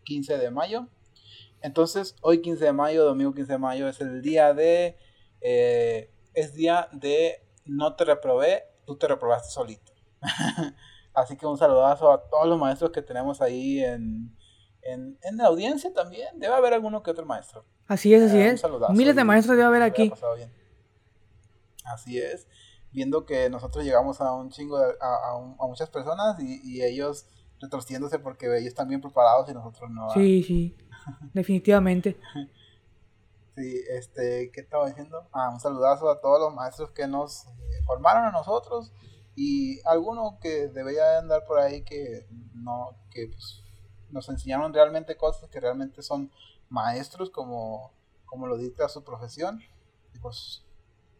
15 0.04 0.38
de 0.38 0.50
mayo. 0.50 0.88
Entonces, 1.68 2.14
hoy 2.20 2.42
15 2.42 2.62
de 2.66 2.72
mayo, 2.74 3.04
domingo 3.04 3.32
15 3.32 3.52
de 3.52 3.58
mayo 3.58 3.88
es 3.88 3.98
el 4.02 4.20
día 4.20 4.52
de 4.52 4.98
eh, 5.40 6.10
es 6.34 6.52
día 6.52 6.88
de 6.92 7.42
no 7.64 7.96
te 7.96 8.04
reprobé, 8.04 8.64
tú 8.84 8.96
te 8.98 9.08
reprobaste 9.08 9.50
solito. 9.50 9.92
Así 11.14 11.36
que 11.38 11.46
un 11.46 11.56
saludazo 11.56 12.12
a 12.12 12.28
todos 12.28 12.46
los 12.46 12.58
maestros 12.58 12.90
que 12.90 13.00
tenemos 13.00 13.40
ahí 13.40 13.82
en, 13.82 14.36
en, 14.82 15.18
en 15.22 15.36
la 15.38 15.46
audiencia 15.46 15.90
también. 15.94 16.38
Debe 16.38 16.52
haber 16.54 16.74
alguno 16.74 17.02
que 17.02 17.12
otro 17.12 17.24
maestro. 17.24 17.64
Así 17.86 18.12
es, 18.12 18.24
así 18.24 18.36
Eh, 18.36 18.48
es. 18.50 18.62
Miles 18.90 19.16
de 19.16 19.24
maestros 19.24 19.56
debe 19.56 19.66
haber 19.66 19.82
aquí. 19.82 20.12
bien. 20.36 20.52
Así 21.86 22.18
es. 22.18 22.46
Viendo 22.92 23.24
que 23.24 23.48
nosotros 23.48 23.84
llegamos 23.84 24.20
a 24.20 24.32
un 24.32 24.50
chingo, 24.50 24.78
de- 24.78 24.94
a, 25.00 25.30
a 25.30 25.36
un- 25.38 25.56
a 25.58 25.66
muchas 25.66 25.88
personas 25.88 26.38
y, 26.40 26.60
y 26.62 26.82
ellos 26.82 27.26
retorciéndose 27.60 28.18
porque 28.18 28.46
ellos 28.46 28.68
están 28.68 28.88
bien 28.88 29.00
preparados 29.00 29.48
y 29.48 29.54
nosotros 29.54 29.90
no. 29.90 30.10
Sí, 30.10 30.42
sí. 30.42 30.76
Definitivamente. 31.32 32.16
Sí, 33.56 33.80
este, 33.88 34.50
¿qué 34.52 34.60
estaba 34.60 34.88
diciendo? 34.88 35.28
Ah, 35.32 35.50
un 35.50 35.60
saludazo 35.60 36.10
a 36.10 36.20
todos 36.20 36.40
los 36.40 36.54
maestros 36.54 36.90
que 36.90 37.06
nos 37.06 37.46
formaron 37.86 38.24
a 38.24 38.32
nosotros 38.32 38.92
y 39.36 39.80
alguno 39.86 40.38
que 40.40 40.68
debería 40.68 41.18
andar 41.18 41.44
por 41.44 41.58
ahí 41.58 41.82
que 41.82 42.26
no, 42.54 42.96
que 43.10 43.28
pues, 43.28 43.62
nos 44.10 44.28
enseñaron 44.28 44.72
realmente 44.72 45.16
cosas 45.16 45.48
que 45.50 45.60
realmente 45.60 46.02
son 46.02 46.30
maestros 46.68 47.30
como, 47.30 47.92
como 48.24 48.46
lo 48.46 48.56
dicta 48.56 48.88
su 48.88 49.04
profesión. 49.04 49.60
Y 50.14 50.18
pues 50.18 50.64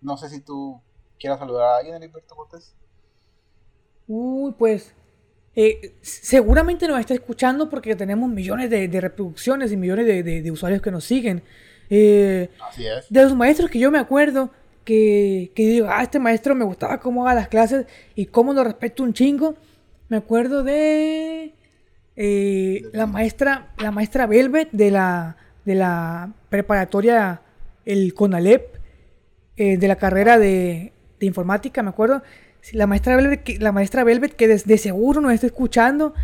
no 0.00 0.16
sé 0.16 0.28
si 0.28 0.40
tú 0.40 0.80
quieras 1.18 1.38
saludar 1.38 1.64
a 1.64 1.76
alguien, 1.78 1.96
Heriberto 1.96 2.34
Cortés. 2.34 2.74
Uy, 4.06 4.52
pues 4.52 4.94
eh, 5.56 5.94
seguramente 6.00 6.88
nos 6.88 6.98
está 6.98 7.14
escuchando 7.14 7.70
porque 7.70 7.94
tenemos 7.94 8.28
millones 8.28 8.70
de, 8.70 9.00
reproducciones 9.00 9.70
y 9.70 9.76
millones 9.76 10.06
de, 10.24 10.50
usuarios 10.50 10.82
que 10.82 10.90
nos 10.90 11.04
siguen. 11.04 11.42
Eh, 11.90 12.48
Así 12.68 12.86
es. 12.86 13.06
De 13.08 13.22
los 13.22 13.36
maestros 13.36 13.70
que 13.70 13.78
yo 13.78 13.90
me 13.90 13.98
acuerdo, 13.98 14.50
que, 14.84 15.52
que 15.54 15.66
digo, 15.66 15.86
ah, 15.88 16.02
este 16.02 16.18
maestro 16.18 16.54
me 16.54 16.64
gustaba 16.64 16.98
cómo 16.98 17.22
haga 17.22 17.34
las 17.34 17.48
clases 17.48 17.86
y 18.14 18.26
cómo 18.26 18.52
lo 18.52 18.64
respeto 18.64 19.02
un 19.04 19.12
chingo. 19.12 19.54
Me 20.08 20.16
acuerdo 20.16 20.64
de 20.64 21.54
eh, 22.16 22.82
la 22.92 23.06
maestra, 23.06 23.72
la 23.78 23.92
maestra 23.92 24.26
Velvet 24.26 24.70
de 24.72 24.90
la, 24.90 25.36
de 25.64 25.76
la 25.76 26.32
preparatoria, 26.48 27.42
el 27.84 28.12
CONALEP, 28.14 28.74
de 29.56 29.86
la 29.86 29.94
carrera 29.94 30.36
de, 30.36 30.92
de 31.20 31.26
informática, 31.26 31.80
me 31.84 31.90
acuerdo 31.90 32.24
la 32.72 32.86
maestra 32.86 33.16
Velvet, 33.16 33.42
que, 33.42 33.58
la 33.58 33.72
maestra 33.72 34.04
Velvet, 34.04 34.34
que 34.34 34.48
de, 34.48 34.78
seguro 34.78 35.20
nos 35.20 35.32
está 35.32 35.46
escuchando. 35.46 36.14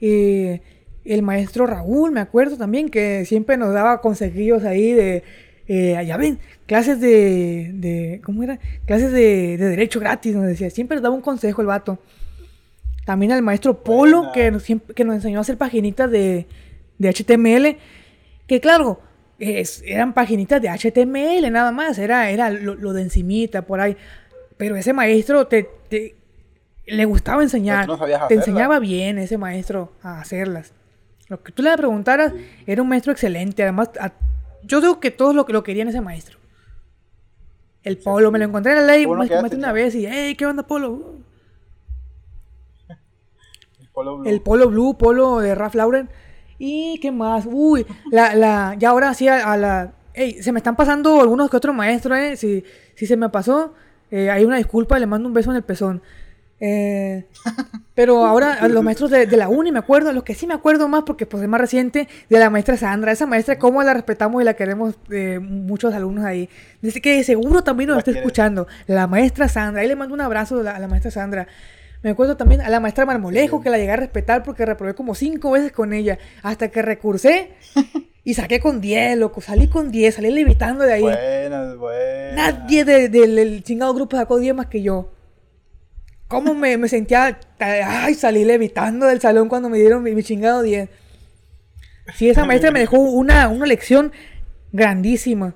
Eh, 0.00 0.60
el 1.04 1.22
maestro 1.22 1.66
Raúl, 1.66 2.12
me 2.12 2.20
acuerdo 2.20 2.56
también, 2.56 2.90
que 2.90 3.24
siempre 3.24 3.56
nos 3.56 3.72
daba 3.72 4.00
consejillos 4.00 4.64
ahí 4.64 4.92
de, 4.92 5.24
eh, 5.66 6.02
ya 6.06 6.16
ven, 6.16 6.38
clases 6.66 7.00
de, 7.00 7.70
de 7.74 8.20
¿cómo 8.22 8.42
era? 8.42 8.58
Clases 8.86 9.12
de, 9.12 9.56
de, 9.56 9.68
derecho 9.68 10.00
gratis, 10.00 10.34
nos 10.34 10.46
decía, 10.46 10.70
siempre 10.70 10.96
nos 10.96 11.02
daba 11.02 11.14
un 11.14 11.22
consejo 11.22 11.62
el 11.62 11.66
vato. 11.66 11.98
También 13.06 13.32
al 13.32 13.42
maestro 13.42 13.82
Polo, 13.82 14.32
que 14.32 14.50
nos, 14.50 14.64
que 14.64 15.04
nos 15.04 15.14
enseñó 15.14 15.38
a 15.38 15.40
hacer 15.40 15.56
paginitas 15.56 16.10
de, 16.10 16.46
de 16.98 17.08
HTML, 17.08 17.78
que 18.46 18.60
claro, 18.60 19.00
eran 19.38 20.12
paginitas 20.12 20.60
de 20.60 20.68
HTML 20.68 21.50
nada 21.50 21.72
más, 21.72 21.98
era, 21.98 22.30
era 22.30 22.50
lo, 22.50 22.74
lo 22.74 22.92
de 22.92 23.02
encimita 23.02 23.62
por 23.62 23.80
ahí. 23.80 23.96
Pero 24.58 24.76
ese 24.76 24.92
maestro 24.92 25.46
te, 25.46 25.70
le 26.86 27.04
gustaba 27.04 27.42
enseñar. 27.42 27.88
te 28.28 28.34
enseñaba 28.34 28.78
bien 28.80 29.18
ese 29.18 29.38
maestro 29.38 29.92
a 30.02 30.20
hacerlas. 30.20 30.74
Lo 31.28 31.42
que 31.42 31.52
tú 31.52 31.62
le 31.62 31.76
preguntaras, 31.76 32.32
era 32.66 32.82
un 32.82 32.88
maestro 32.88 33.12
excelente. 33.12 33.62
Además, 33.62 33.90
yo 34.62 34.80
digo 34.80 34.98
que 34.98 35.10
todos 35.10 35.34
lo, 35.34 35.46
lo 35.48 35.62
querían 35.62 35.88
ese 35.88 36.00
maestro. 36.00 36.38
El 37.82 37.98
Polo, 37.98 38.30
me 38.30 38.38
lo 38.38 38.46
encontré 38.46 38.72
en 38.72 38.78
la 38.78 38.86
ley 38.86 39.06
una 39.06 39.72
vez 39.72 39.94
y, 39.94 40.06
hey, 40.06 40.34
¿qué 40.34 40.46
onda, 40.46 40.66
Polo? 40.66 41.14
El 43.78 43.88
Polo 43.88 44.16
Blue. 44.18 44.28
El 44.28 44.40
Polo 44.40 44.68
Blue, 44.68 44.98
Polo 44.98 45.38
de 45.38 45.54
Ralph 45.54 45.74
Lauren. 45.74 46.10
¿Y 46.58 46.98
qué 47.00 47.12
más? 47.12 47.46
Uy, 47.46 47.86
la, 48.10 48.34
la, 48.34 48.74
ya 48.78 48.90
ahora 48.90 49.14
sí 49.14 49.28
a, 49.28 49.56
la... 49.56 49.92
Hey, 50.12 50.42
se 50.42 50.50
me 50.50 50.58
están 50.58 50.74
pasando 50.74 51.20
algunos 51.20 51.48
que 51.48 51.56
otros 51.56 51.74
maestros, 51.74 52.18
¿eh? 52.18 52.36
Si, 52.36 52.64
si 52.96 53.06
se 53.06 53.16
me 53.16 53.28
pasó, 53.28 53.74
eh, 54.10 54.30
hay 54.30 54.44
una 54.44 54.56
disculpa, 54.56 54.98
le 54.98 55.06
mando 55.06 55.28
un 55.28 55.34
beso 55.34 55.50
en 55.50 55.56
el 55.56 55.62
pezón. 55.62 56.02
Eh, 56.60 57.24
pero 57.94 58.26
ahora 58.26 58.66
los 58.66 58.82
maestros 58.82 59.10
de, 59.10 59.26
la 59.36 59.48
uni 59.48 59.70
me 59.70 59.78
acuerdo, 59.78 60.12
los 60.12 60.24
que 60.24 60.34
sí 60.34 60.46
me 60.46 60.54
acuerdo 60.54 60.88
más 60.88 61.04
porque 61.04 61.24
pues 61.24 61.42
es 61.42 61.48
más 61.48 61.60
reciente, 61.60 62.08
de 62.28 62.38
la 62.38 62.50
maestra 62.50 62.76
Sandra, 62.76 63.12
esa 63.12 63.26
maestra 63.26 63.58
cómo 63.58 63.82
la 63.82 63.94
respetamos 63.94 64.42
y 64.42 64.44
la 64.44 64.54
queremos 64.54 64.96
eh, 65.10 65.38
muchos 65.38 65.94
alumnos 65.94 66.24
ahí. 66.24 66.48
Dice 66.82 67.00
que 67.00 67.22
seguro 67.22 67.62
también 67.62 67.90
nos 67.90 67.98
está 67.98 68.10
escuchando, 68.10 68.66
la 68.86 69.06
maestra 69.06 69.48
Sandra, 69.48 69.82
ahí 69.82 69.88
le 69.88 69.96
mando 69.96 70.14
un 70.14 70.20
abrazo 70.20 70.60
a 70.60 70.78
la, 70.78 70.88
maestra 70.88 71.10
Sandra. 71.10 71.46
Me 72.02 72.10
acuerdo 72.10 72.36
también 72.36 72.60
a 72.60 72.68
la 72.68 72.78
maestra 72.78 73.04
Marmolejo 73.04 73.60
que 73.60 73.70
la 73.70 73.78
llegué 73.78 73.90
a 73.90 73.96
respetar 73.96 74.44
porque 74.44 74.64
reprobé 74.64 74.94
como 74.94 75.16
cinco 75.16 75.50
veces 75.50 75.72
con 75.72 75.92
ella 75.92 76.18
hasta 76.42 76.68
que 76.68 76.80
recursé 76.80 77.50
y 78.28 78.34
saqué 78.34 78.60
con 78.60 78.82
10, 78.82 79.16
loco, 79.16 79.40
salí 79.40 79.68
con 79.68 79.90
10, 79.90 80.16
salí 80.16 80.30
levitando 80.30 80.84
de 80.84 80.92
ahí. 80.92 81.00
Buenas, 81.00 81.78
buenas. 81.78 82.34
Nadie 82.34 82.84
del 82.84 83.62
chingado 83.64 83.94
grupo 83.94 84.18
sacó 84.18 84.38
10 84.38 84.54
más 84.54 84.66
que 84.66 84.82
yo. 84.82 85.14
¿Cómo 86.26 86.52
me, 86.52 86.76
me, 86.76 86.90
sentía? 86.90 87.40
Ay, 87.58 88.12
salí 88.12 88.44
levitando 88.44 89.06
del 89.06 89.18
salón 89.18 89.48
cuando 89.48 89.70
me 89.70 89.78
dieron 89.78 90.02
mi, 90.02 90.22
chingado 90.22 90.60
10. 90.60 90.90
Sí, 92.16 92.28
esa 92.28 92.44
maestra 92.44 92.70
me 92.70 92.80
dejó 92.80 92.98
una, 92.98 93.48
una 93.48 93.64
lección 93.64 94.12
grandísima. 94.72 95.54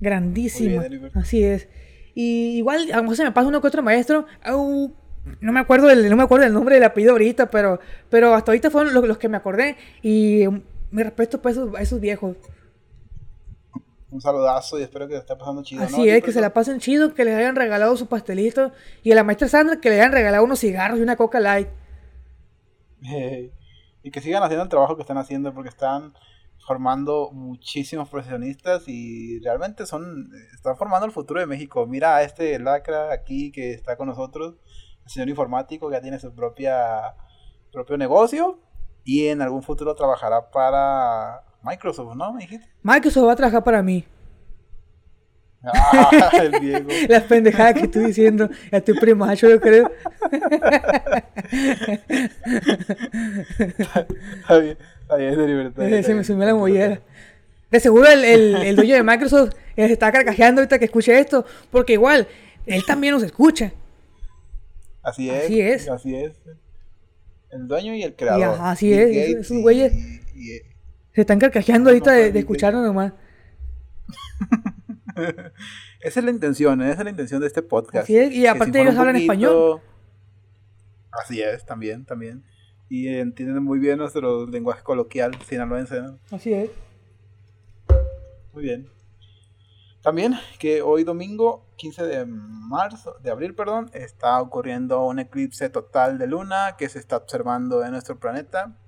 Grandísima. 0.00 0.86
Así 1.14 1.44
es. 1.44 1.68
Y 2.16 2.56
igual, 2.56 2.90
a 2.90 2.96
lo 2.96 3.02
mejor 3.04 3.16
se 3.16 3.22
me 3.22 3.30
pasa 3.30 3.46
uno 3.46 3.60
que 3.60 3.68
otro 3.68 3.84
maestro. 3.84 4.26
no 4.44 5.52
me 5.52 5.60
acuerdo 5.60 5.86
del, 5.86 6.10
no 6.10 6.16
me 6.16 6.24
acuerdo 6.24 6.46
el 6.46 6.52
nombre 6.52 6.74
del 6.74 6.82
apellido 6.82 7.12
ahorita, 7.12 7.48
pero, 7.48 7.78
pero 8.10 8.34
hasta 8.34 8.50
ahorita 8.50 8.72
fueron 8.72 8.92
los, 8.92 9.18
que 9.18 9.28
me 9.28 9.36
acordé. 9.36 9.76
Y 10.02 10.48
me 10.90 11.02
respeto 11.02 11.40
pues, 11.42 11.58
a 11.58 11.80
esos 11.80 12.00
viejos 12.00 12.36
un 14.10 14.20
saludazo 14.20 14.78
y 14.78 14.82
espero 14.82 15.06
que 15.06 15.14
se 15.14 15.20
esté 15.20 15.36
pasando 15.36 15.62
chido. 15.62 15.82
Así 15.82 16.08
es, 16.08 16.22
que 16.22 16.32
se 16.32 16.40
la 16.40 16.52
pasen 16.52 16.80
chido, 16.80 17.14
que 17.14 17.24
les 17.24 17.34
hayan 17.34 17.56
regalado 17.56 17.96
su 17.96 18.06
pastelito. 18.06 18.72
Y 19.02 19.12
a 19.12 19.14
la 19.14 19.24
maestra 19.24 19.48
Sandra 19.48 19.80
que 19.80 19.90
le 19.90 19.96
hayan 19.96 20.12
regalado 20.12 20.44
unos 20.44 20.60
cigarros 20.60 20.98
y 20.98 21.02
una 21.02 21.16
coca 21.16 21.40
light. 21.40 21.68
y 24.02 24.10
que 24.10 24.20
sigan 24.20 24.42
haciendo 24.42 24.64
el 24.64 24.68
trabajo 24.68 24.96
que 24.96 25.02
están 25.02 25.18
haciendo 25.18 25.52
porque 25.52 25.68
están 25.68 26.14
formando 26.66 27.30
muchísimos 27.32 28.08
profesionistas 28.08 28.84
y 28.88 29.38
realmente 29.40 29.86
son 29.86 30.30
están 30.54 30.76
formando 30.76 31.06
el 31.06 31.12
futuro 31.12 31.40
de 31.40 31.46
México. 31.46 31.86
Mira 31.86 32.16
a 32.16 32.22
este 32.22 32.58
lacra 32.58 33.12
aquí 33.12 33.52
que 33.52 33.72
está 33.72 33.96
con 33.96 34.08
nosotros, 34.08 34.54
el 35.04 35.10
señor 35.10 35.28
informático 35.28 35.88
que 35.88 35.94
ya 35.94 36.00
tiene 36.00 36.18
su 36.18 36.34
propia 36.34 37.14
propio 37.72 37.98
negocio 37.98 38.58
y 39.06 39.28
en 39.28 39.40
algún 39.40 39.62
futuro 39.62 39.94
trabajará 39.94 40.50
para 40.50 41.42
Microsoft, 41.62 42.16
¿no? 42.16 42.32
¿Me 42.32 42.40
dijiste? 42.40 42.68
Microsoft 42.82 43.28
va 43.28 43.32
a 43.32 43.36
trabajar 43.36 43.62
para 43.62 43.80
mí. 43.80 44.04
Ah, 45.62 46.30
el 46.42 46.52
Diego. 46.60 46.88
Las 47.08 47.22
pendejadas 47.22 47.74
que 47.74 47.82
estoy 47.82 48.06
diciendo 48.06 48.50
a 48.72 48.80
tu 48.80 48.94
primacho, 48.96 49.48
yo 49.48 49.60
creo. 49.60 49.90
está 54.40 54.58
bien, 54.58 54.76
está 55.02 55.16
bien, 55.16 55.36
de 55.36 55.46
libertad. 55.46 56.02
Se 56.02 56.14
me 56.14 56.24
sumió 56.24 56.44
la 56.46 56.54
mollera. 56.56 57.00
De 57.70 57.80
seguro 57.80 58.08
el, 58.08 58.24
el, 58.24 58.74
dueño 58.76 58.96
de 58.96 59.04
Microsoft 59.04 59.54
se 59.76 59.92
está 59.92 60.10
carcajeando 60.10 60.60
ahorita 60.60 60.80
que 60.80 60.86
escuche 60.86 61.16
esto, 61.16 61.46
porque 61.70 61.92
igual, 61.92 62.26
él 62.66 62.84
también 62.84 63.14
nos 63.14 63.22
escucha. 63.22 63.72
Así 65.02 65.30
es. 65.30 65.44
Así 65.44 65.60
es. 65.60 65.88
Así 65.88 66.16
es. 66.16 66.32
El 67.56 67.68
dueño 67.68 67.94
y 67.94 68.02
el 68.02 68.14
creador. 68.14 68.58
así 68.60 68.92
es. 68.92 69.36
Es 69.38 69.50
un 69.50 69.62
güeyes. 69.62 69.92
Se 71.14 71.22
están 71.22 71.38
carcajeando 71.38 71.90
ahorita 71.90 72.12
de, 72.12 72.38
escucharnos 72.38 72.84
nomás. 72.84 73.12
esa 76.00 76.20
es 76.20 76.24
la 76.24 76.30
intención, 76.30 76.82
¿eh? 76.82 76.90
esa 76.90 77.00
es 77.00 77.04
la 77.04 77.10
intención 77.10 77.40
de 77.40 77.46
este 77.46 77.62
podcast. 77.62 78.08
y 78.10 78.46
aparte 78.46 78.82
ellos 78.82 78.96
hablan 78.96 79.16
español. 79.16 79.80
Así 81.10 81.40
es, 81.40 81.64
también, 81.64 82.04
también. 82.04 82.44
Y 82.88 83.08
entienden 83.08 83.62
muy 83.62 83.78
bien 83.78 83.98
nuestro 83.98 84.46
lenguaje 84.46 84.82
coloquial 84.82 85.32
sinaloense. 85.48 86.00
¿no? 86.00 86.18
Así 86.30 86.52
es. 86.52 86.70
Muy 88.52 88.62
bien. 88.62 88.95
También 90.06 90.38
que 90.60 90.82
hoy 90.82 91.02
domingo 91.02 91.66
15 91.78 92.04
de 92.04 92.26
marzo, 92.26 93.16
de 93.24 93.30
abril, 93.32 93.56
perdón, 93.56 93.90
está 93.92 94.40
ocurriendo 94.40 95.04
un 95.04 95.18
eclipse 95.18 95.68
total 95.68 96.16
de 96.16 96.28
luna 96.28 96.76
que 96.78 96.88
se 96.88 97.00
está 97.00 97.16
observando 97.16 97.84
en 97.84 97.90
nuestro 97.90 98.16
planeta 98.16 98.78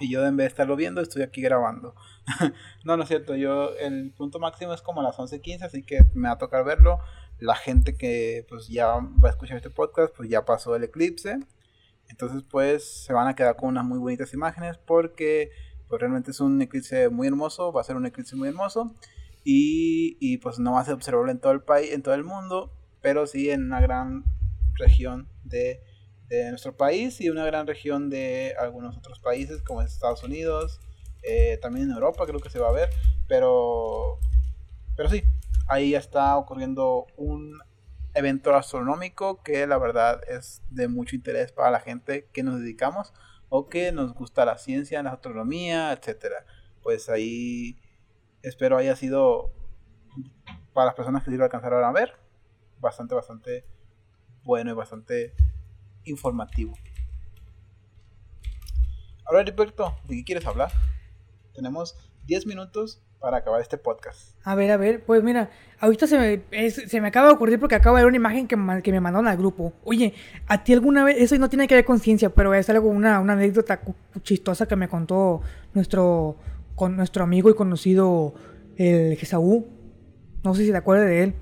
y 0.00 0.10
yo 0.10 0.24
en 0.24 0.34
vez 0.38 0.44
de 0.44 0.48
estarlo 0.48 0.74
viendo 0.74 1.02
estoy 1.02 1.20
aquí 1.20 1.42
grabando. 1.42 1.94
no, 2.84 2.96
no 2.96 3.02
es 3.02 3.08
cierto, 3.10 3.36
yo 3.36 3.76
el 3.76 4.12
punto 4.12 4.38
máximo 4.38 4.72
es 4.72 4.80
como 4.80 5.02
a 5.02 5.04
las 5.04 5.18
11.15, 5.18 5.64
así 5.64 5.82
que 5.82 5.98
me 6.14 6.28
va 6.28 6.36
a 6.36 6.38
tocar 6.38 6.64
verlo. 6.64 7.00
La 7.38 7.54
gente 7.54 7.94
que 7.94 8.46
pues 8.48 8.68
ya 8.68 8.86
va 8.94 9.28
a 9.28 9.32
escuchar 9.32 9.58
este 9.58 9.68
podcast, 9.68 10.16
pues 10.16 10.30
ya 10.30 10.46
pasó 10.46 10.74
el 10.74 10.84
eclipse. 10.84 11.38
Entonces 12.08 12.42
pues 12.50 13.04
se 13.04 13.12
van 13.12 13.28
a 13.28 13.36
quedar 13.36 13.56
con 13.56 13.68
unas 13.68 13.84
muy 13.84 13.98
bonitas 13.98 14.32
imágenes 14.32 14.78
porque 14.78 15.50
pues 15.86 16.00
realmente 16.00 16.30
es 16.30 16.40
un 16.40 16.62
eclipse 16.62 17.10
muy 17.10 17.26
hermoso, 17.26 17.74
va 17.74 17.82
a 17.82 17.84
ser 17.84 17.96
un 17.96 18.06
eclipse 18.06 18.36
muy 18.36 18.48
hermoso. 18.48 18.94
Y, 19.48 20.16
y 20.20 20.38
pues 20.38 20.58
no 20.58 20.72
va 20.72 20.80
a 20.80 20.84
ser 20.84 20.94
observable 20.94 21.30
en 21.30 21.38
todo 21.38 21.52
el 21.52 21.62
país, 21.62 21.92
en 21.92 22.02
todo 22.02 22.14
el 22.14 22.24
mundo, 22.24 22.72
pero 23.00 23.28
sí 23.28 23.50
en 23.50 23.64
una 23.64 23.80
gran 23.80 24.24
región 24.76 25.28
de 25.44 25.80
de 26.28 26.50
nuestro 26.50 26.76
país 26.76 27.20
y 27.20 27.30
una 27.30 27.44
gran 27.46 27.66
región 27.66 28.10
de 28.10 28.54
algunos 28.58 28.96
otros 28.96 29.20
países 29.20 29.62
como 29.62 29.82
Estados 29.82 30.22
Unidos, 30.22 30.80
eh, 31.22 31.58
también 31.62 31.86
en 31.86 31.94
Europa 31.94 32.26
creo 32.26 32.40
que 32.40 32.50
se 32.50 32.58
va 32.58 32.68
a 32.68 32.72
ver, 32.72 32.90
pero, 33.28 34.18
pero 34.96 35.08
sí, 35.08 35.22
ahí 35.68 35.94
está 35.94 36.36
ocurriendo 36.36 37.06
un 37.16 37.58
evento 38.14 38.54
astronómico 38.54 39.42
que 39.42 39.66
la 39.66 39.78
verdad 39.78 40.20
es 40.28 40.62
de 40.70 40.88
mucho 40.88 41.16
interés 41.16 41.52
para 41.52 41.70
la 41.70 41.80
gente 41.80 42.28
que 42.32 42.42
nos 42.42 42.60
dedicamos 42.60 43.12
o 43.48 43.68
que 43.68 43.92
nos 43.92 44.14
gusta 44.14 44.44
la 44.44 44.58
ciencia, 44.58 45.02
la 45.02 45.10
astronomía, 45.10 45.92
etcétera. 45.92 46.46
Pues 46.82 47.08
ahí 47.08 47.78
espero 48.48 48.76
haya 48.76 48.96
sido 48.96 49.52
para 50.72 50.86
las 50.86 50.94
personas 50.94 51.24
que 51.24 51.30
sí 51.30 51.36
lo 51.36 51.44
alcanzaron 51.44 51.84
a 51.84 51.92
ver 51.92 52.14
bastante, 52.80 53.14
bastante 53.14 53.64
bueno 54.42 54.70
y 54.70 54.74
bastante 54.74 55.34
informativo. 56.04 56.74
Ahora, 59.24 59.40
Heriberto, 59.40 59.96
¿de 60.04 60.16
qué 60.16 60.24
quieres 60.24 60.46
hablar? 60.46 60.70
tenemos 61.56 61.96
10 62.26 62.46
minutos 62.46 63.02
para 63.18 63.38
acabar 63.38 63.60
este 63.60 63.78
podcast. 63.78 64.36
A 64.44 64.54
ver, 64.54 64.70
a 64.70 64.76
ver, 64.76 65.02
pues 65.02 65.22
mira, 65.22 65.50
ahorita 65.80 66.06
se 66.06 66.18
me, 66.18 66.70
se 66.70 67.00
me 67.00 67.08
acaba 67.08 67.28
de 67.28 67.34
ocurrir 67.34 67.58
porque 67.58 67.74
acabo 67.74 67.96
de 67.96 68.02
ver 68.02 68.08
una 68.08 68.18
imagen 68.18 68.46
que, 68.46 68.56
que 68.82 68.92
me 68.92 69.00
mandaron 69.00 69.26
al 69.26 69.38
grupo. 69.38 69.72
Oye, 69.84 70.14
¿a 70.46 70.62
ti 70.62 70.74
alguna 70.74 71.02
vez, 71.02 71.16
eso 71.18 71.36
no 71.38 71.48
tiene 71.48 71.66
que 71.66 71.74
ver 71.74 71.84
con 71.84 71.98
ciencia, 71.98 72.28
pero 72.28 72.54
es 72.54 72.68
algo, 72.68 72.88
una, 72.90 73.18
una 73.20 73.32
anécdota 73.32 73.80
chistosa 74.22 74.68
que 74.68 74.76
me 74.76 74.88
contó 74.88 75.40
nuestro, 75.72 76.36
con 76.76 76.96
nuestro 76.96 77.24
amigo 77.24 77.50
y 77.50 77.54
conocido, 77.54 78.34
el 78.76 79.16
Jesaú? 79.16 79.66
No 80.44 80.54
sé 80.54 80.64
si 80.64 80.70
te 80.70 80.76
acuerdas 80.76 81.06
de 81.08 81.22
él. 81.24 81.34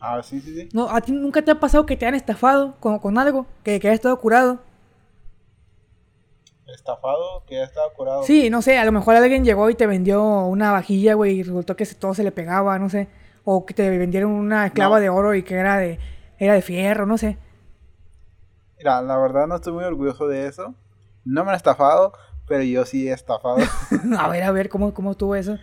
Ah, 0.00 0.22
sí, 0.22 0.40
sí, 0.40 0.54
sí. 0.54 0.68
No, 0.74 0.90
¿A 0.90 1.00
ti 1.00 1.12
nunca 1.12 1.40
te 1.42 1.50
ha 1.50 1.58
pasado 1.58 1.86
que 1.86 1.96
te 1.96 2.04
han 2.06 2.14
estafado 2.14 2.76
con, 2.80 2.98
con 2.98 3.16
algo? 3.16 3.46
Que, 3.62 3.80
que 3.80 3.88
hayas 3.88 3.96
estado 4.00 4.20
curado. 4.20 4.60
Estafado 6.66 7.44
que 7.46 7.54
ya 7.54 7.64
estaba 7.64 7.92
curado. 7.94 8.22
Sí, 8.24 8.50
no 8.50 8.60
sé, 8.60 8.76
a 8.78 8.84
lo 8.84 8.92
mejor 8.92 9.14
alguien 9.14 9.44
llegó 9.44 9.70
y 9.70 9.74
te 9.74 9.86
vendió 9.86 10.22
una 10.46 10.72
vajilla, 10.72 11.14
güey, 11.14 11.38
y 11.38 11.42
resultó 11.44 11.76
que 11.76 11.86
todo 11.86 12.12
se 12.12 12.24
le 12.24 12.32
pegaba, 12.32 12.78
no 12.78 12.90
sé. 12.90 13.08
O 13.44 13.64
que 13.64 13.72
te 13.72 13.88
vendieron 13.96 14.32
una 14.32 14.66
esclava 14.66 14.96
No. 14.96 15.00
de 15.02 15.08
oro 15.08 15.34
y 15.34 15.44
que 15.44 15.54
era 15.54 15.78
de, 15.78 15.98
era 16.38 16.54
de 16.54 16.62
fierro, 16.62 17.06
no 17.06 17.16
sé. 17.18 17.38
Mira, 18.78 19.00
la 19.00 19.16
verdad 19.16 19.46
no 19.46 19.54
estoy 19.54 19.72
muy 19.72 19.84
orgulloso 19.84 20.26
de 20.26 20.46
eso. 20.48 20.74
No 21.24 21.44
me 21.44 21.50
han 21.50 21.56
estafado, 21.56 22.12
pero 22.46 22.62
yo 22.62 22.84
sí 22.84 23.08
he 23.08 23.12
estafado. 23.12 23.58
a 24.18 24.28
ver, 24.28 24.42
a 24.42 24.50
ver, 24.52 24.68
¿cómo, 24.68 24.94
cómo 24.94 25.12
estuvo 25.12 25.34
eso? 25.34 25.58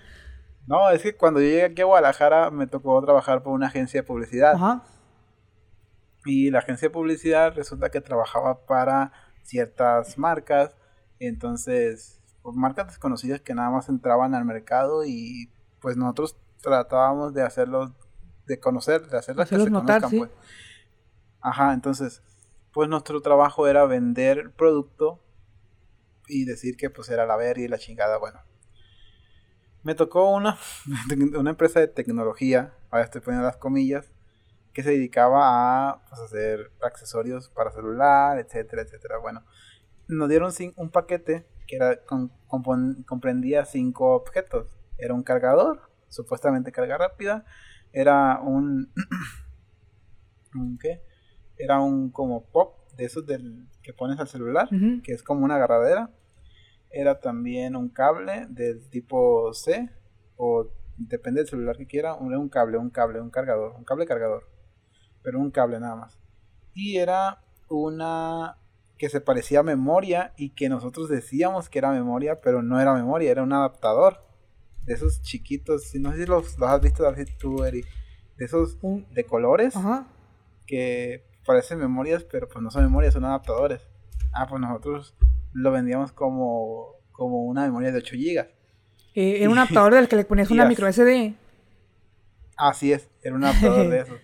no, 0.65 0.89
es 0.91 1.01
que 1.01 1.15
cuando 1.15 1.41
yo 1.41 1.47
llegué 1.47 1.63
aquí 1.63 1.81
a 1.81 1.85
Guadalajara 1.85 2.49
me 2.49 2.67
tocó 2.67 3.01
trabajar 3.01 3.43
por 3.43 3.53
una 3.53 3.67
agencia 3.67 4.01
de 4.01 4.07
publicidad. 4.07 4.55
Ajá. 4.55 4.83
Y 6.25 6.51
la 6.51 6.59
agencia 6.59 6.87
de 6.87 6.93
publicidad 6.93 7.53
resulta 7.53 7.89
que 7.89 7.99
trabajaba 7.99 8.65
para 8.65 9.11
ciertas 9.43 10.17
marcas. 10.17 10.75
Entonces, 11.19 12.21
pues, 12.41 12.55
marcas 12.55 12.87
desconocidas 12.87 13.41
que 13.41 13.53
nada 13.53 13.69
más 13.69 13.89
entraban 13.89 14.35
al 14.35 14.45
mercado 14.45 15.03
y 15.05 15.51
pues 15.81 15.97
nosotros 15.97 16.37
tratábamos 16.61 17.33
de 17.33 17.41
hacerlos, 17.41 17.91
de 18.45 18.59
conocer, 18.59 19.07
de 19.07 19.17
hacerlas 19.17 19.49
que 19.49 19.57
se 19.57 19.69
notar, 19.69 20.01
conozcan, 20.01 20.09
sí. 20.09 20.17
pues. 20.19 20.31
Ajá, 21.41 21.73
entonces, 21.73 22.23
pues 22.71 22.87
nuestro 22.87 23.21
trabajo 23.21 23.67
era 23.67 23.85
vender 23.85 24.51
producto 24.51 25.22
y 26.27 26.45
decir 26.45 26.77
que 26.77 26.89
pues 26.89 27.09
era 27.09 27.25
la 27.25 27.35
verga 27.35 27.61
y 27.61 27.67
la 27.67 27.77
chingada, 27.77 28.17
bueno. 28.17 28.41
Me 29.83 29.95
tocó 29.95 30.29
una, 30.31 30.57
una 31.37 31.49
empresa 31.49 31.79
de 31.79 31.87
tecnología, 31.87 32.73
ahora 32.89 33.05
estoy 33.05 33.21
poniendo 33.21 33.45
las 33.45 33.57
comillas, 33.57 34.11
que 34.73 34.81
se 34.83 34.91
dedicaba 34.91 35.89
a 35.89 36.05
pues, 36.09 36.21
hacer 36.21 36.71
accesorios 36.81 37.49
para 37.49 37.71
celular, 37.71 38.39
etcétera, 38.39 38.81
etcétera. 38.81 39.17
Bueno, 39.19 39.43
nos 40.07 40.29
dieron 40.29 40.51
un 40.77 40.89
paquete 40.89 41.45
que 41.67 41.75
era 41.75 42.03
con- 42.05 42.31
comprendía 43.05 43.65
cinco 43.65 44.15
objetos. 44.15 44.77
Era 44.97 45.13
un 45.13 45.23
cargador, 45.23 45.89
supuestamente 46.09 46.71
carga 46.71 46.97
rápida. 46.97 47.45
Era 47.91 48.39
un, 48.41 48.91
un 50.55 50.77
¿qué? 50.77 51.03
Era 51.57 51.79
un 51.81 52.11
como 52.11 52.45
pop 52.45 52.82
de 52.95 53.05
esos 53.05 53.25
del 53.25 53.67
que 53.81 53.93
pones 53.93 54.19
al 54.19 54.27
celular, 54.27 54.69
que 55.03 55.13
es 55.13 55.23
como 55.23 55.43
una 55.45 55.55
agarradera. 55.55 56.09
Era 56.91 57.19
también 57.19 57.75
un 57.75 57.89
cable 57.89 58.45
del 58.49 58.89
tipo 58.89 59.53
C 59.53 59.89
o 60.35 60.69
depende 60.97 61.41
del 61.41 61.49
celular 61.49 61.77
que 61.77 61.87
quiera, 61.87 62.13
un, 62.15 62.35
un 62.35 62.49
cable, 62.49 62.77
un 62.77 62.89
cable, 62.89 63.19
un 63.19 63.29
cargador, 63.29 63.75
un 63.75 63.83
cable 63.83 64.05
cargador, 64.05 64.47
pero 65.23 65.39
un 65.39 65.51
cable 65.51 65.79
nada 65.79 65.95
más. 65.95 66.19
Y 66.73 66.97
era 66.97 67.43
una 67.69 68.57
que 68.97 69.09
se 69.09 69.21
parecía 69.21 69.61
a 69.61 69.63
memoria 69.63 70.33
y 70.37 70.51
que 70.51 70.69
nosotros 70.69 71.09
decíamos 71.09 71.69
que 71.69 71.79
era 71.79 71.91
memoria, 71.91 72.41
pero 72.41 72.61
no 72.61 72.79
era 72.79 72.93
memoria, 72.93 73.31
era 73.31 73.43
un 73.43 73.53
adaptador. 73.53 74.23
De 74.85 74.93
esos 74.93 75.21
chiquitos, 75.21 75.93
no 75.95 76.11
sé 76.11 76.19
si 76.19 76.25
los, 76.25 76.59
los 76.59 76.69
has 76.69 76.81
visto 76.81 77.03
David, 77.03 77.29
tú, 77.39 77.63
Eri, 77.63 77.83
de 78.37 78.45
esos 78.45 78.77
de 78.81 79.23
colores 79.25 79.75
Ajá. 79.75 80.07
que 80.67 81.23
parecen 81.45 81.79
memorias, 81.79 82.23
pero 82.23 82.47
pues 82.47 82.61
no 82.63 82.71
son 82.71 82.83
memorias, 82.83 83.13
son 83.13 83.25
adaptadores. 83.25 83.81
Ah, 84.33 84.47
pues 84.47 84.61
nosotros 84.61 85.15
lo 85.53 85.71
vendíamos 85.71 86.11
como, 86.11 86.95
como 87.11 87.43
una 87.43 87.63
memoria 87.63 87.91
de 87.91 87.99
8 87.99 88.15
GB. 88.15 88.47
Eh, 89.15 89.37
era 89.41 89.49
un 89.51 89.57
adaptador 89.57 89.93
del 89.95 90.07
que 90.07 90.15
le 90.15 90.25
ponías 90.25 90.49
una 90.51 90.65
micro 90.65 90.91
SD. 90.91 91.33
Así 92.57 92.91
es, 92.91 93.09
era 93.21 93.35
un 93.35 93.43
adaptador 93.43 93.89
de 93.89 93.99
esos. 94.01 94.19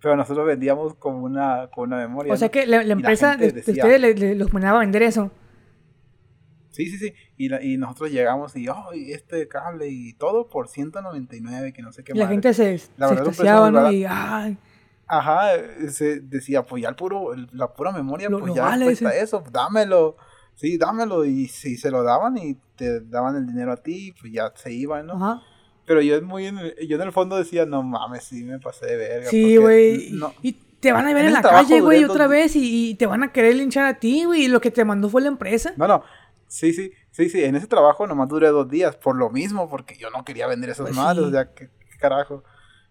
Pero 0.00 0.16
nosotros 0.16 0.46
vendíamos 0.46 0.94
como 0.94 1.18
una, 1.24 1.68
como 1.70 1.84
una 1.84 1.96
memoria. 1.96 2.32
O 2.32 2.36
sea 2.36 2.50
que 2.50 2.66
la, 2.66 2.78
la 2.78 2.82
Y 2.82 2.88
la 2.88 2.92
empresa 2.94 3.36
de, 3.36 3.46
ustedes 3.58 4.00
le, 4.00 4.14
le- 4.14 4.34
los 4.34 4.50
ponía 4.50 4.70
a 4.70 4.78
vender 4.78 5.02
eso. 5.02 5.30
Sí, 6.70 6.86
sí, 6.90 6.98
sí. 6.98 7.14
Y, 7.36 7.48
la- 7.48 7.62
y 7.62 7.76
nosotros 7.78 8.10
llegamos 8.10 8.54
y, 8.56 8.68
oh, 8.68 8.92
y 8.92 9.12
este 9.12 9.46
cable 9.48 9.88
y 9.88 10.12
todo 10.14 10.48
por 10.48 10.68
199, 10.68 11.72
que 11.72 11.82
no 11.82 11.92
sé 11.92 12.02
qué 12.02 12.12
Y 12.12 12.18
la 12.18 12.26
gente 12.28 12.52
se, 12.52 12.80
La 12.96 13.08
se 13.08 13.14
verdad, 13.14 13.28
un 13.28 13.36
precio 13.36 13.56
extasiaba, 13.56 13.70
muy 13.70 13.80
¿no? 13.80 13.92
Y, 13.92 14.04
ay, 14.08 14.58
Ajá, 15.06 15.50
se 15.90 16.20
decía, 16.20 16.62
pues 16.64 16.82
ya 16.82 16.88
el 16.88 16.96
puro, 16.96 17.34
el- 17.34 17.48
la 17.52 17.72
pura 17.72 17.92
memoria, 17.92 18.28
Lo- 18.28 18.38
pues 18.38 18.48
lo 18.50 18.56
ya 18.56 18.62
vale 18.64 18.86
cuesta 18.86 19.10
ese. 19.14 19.22
eso, 19.24 19.44
dámelo. 19.52 20.16
Sí, 20.54 20.78
dámelo. 20.78 21.24
Y 21.24 21.48
si 21.48 21.76
se 21.76 21.90
lo 21.90 22.02
daban 22.02 22.38
y 22.38 22.56
te 22.76 23.00
daban 23.00 23.36
el 23.36 23.46
dinero 23.46 23.72
a 23.72 23.76
ti, 23.76 24.14
pues 24.20 24.32
ya 24.32 24.52
se 24.54 24.72
iban, 24.72 25.06
¿no? 25.06 25.14
ajá. 25.14 25.42
Pero 25.86 26.00
yo 26.00 26.20
muy 26.22 26.46
en 26.46 26.58
el, 26.58 26.74
yo 26.88 26.96
en 26.96 27.02
el 27.02 27.12
fondo 27.12 27.36
decía, 27.36 27.66
no 27.66 27.82
mames, 27.82 28.24
sí 28.24 28.42
me 28.44 28.58
pasé 28.58 28.86
de 28.86 28.96
verga. 28.96 29.28
Sí, 29.30 29.56
güey. 29.58 30.10
No, 30.12 30.32
Y 30.40 30.52
te 30.80 30.92
van 30.92 31.06
a 31.06 31.12
ver 31.12 31.22
En 31.22 31.26
en 31.26 31.32
la 31.34 31.42
calle, 31.42 31.80
güey, 31.82 32.04
otra 32.04 32.26
vez 32.26 32.56
y, 32.56 32.90
y 32.90 32.94
te 32.94 33.04
van 33.06 33.22
a 33.22 33.32
querer 33.32 33.54
linchar 33.56 33.84
a 33.84 33.98
ti, 33.98 34.24
güey. 34.24 34.44
Y 34.44 34.48
lo 34.48 34.60
que 34.62 34.70
te 34.70 34.84
mandó 34.84 35.10
fue 35.10 35.20
la 35.20 35.28
empresa. 35.28 35.74
no, 35.76 35.86
no. 35.86 36.02
Sí, 36.46 36.72
sí, 36.72 36.92
sí, 37.10 37.28
sí. 37.30 37.42
En 37.42 37.56
ese 37.56 37.66
trabajo 37.66 38.06
nomás 38.06 38.28
duré 38.28 38.48
dos 38.48 38.68
días 38.68 38.94
por 38.96 39.16
lo 39.16 39.28
mismo, 39.28 39.68
porque 39.68 39.96
yo 39.96 40.08
no 40.10 40.24
quería 40.24 40.46
vender 40.46 40.70
esas 40.70 40.86
Pues 40.86 40.96
madres, 40.96 41.24
sí. 41.24 41.28
o 41.28 41.32
sea, 41.32 41.52
¿qué, 41.52 41.68
qué 41.68 41.98
carajo. 41.98 42.44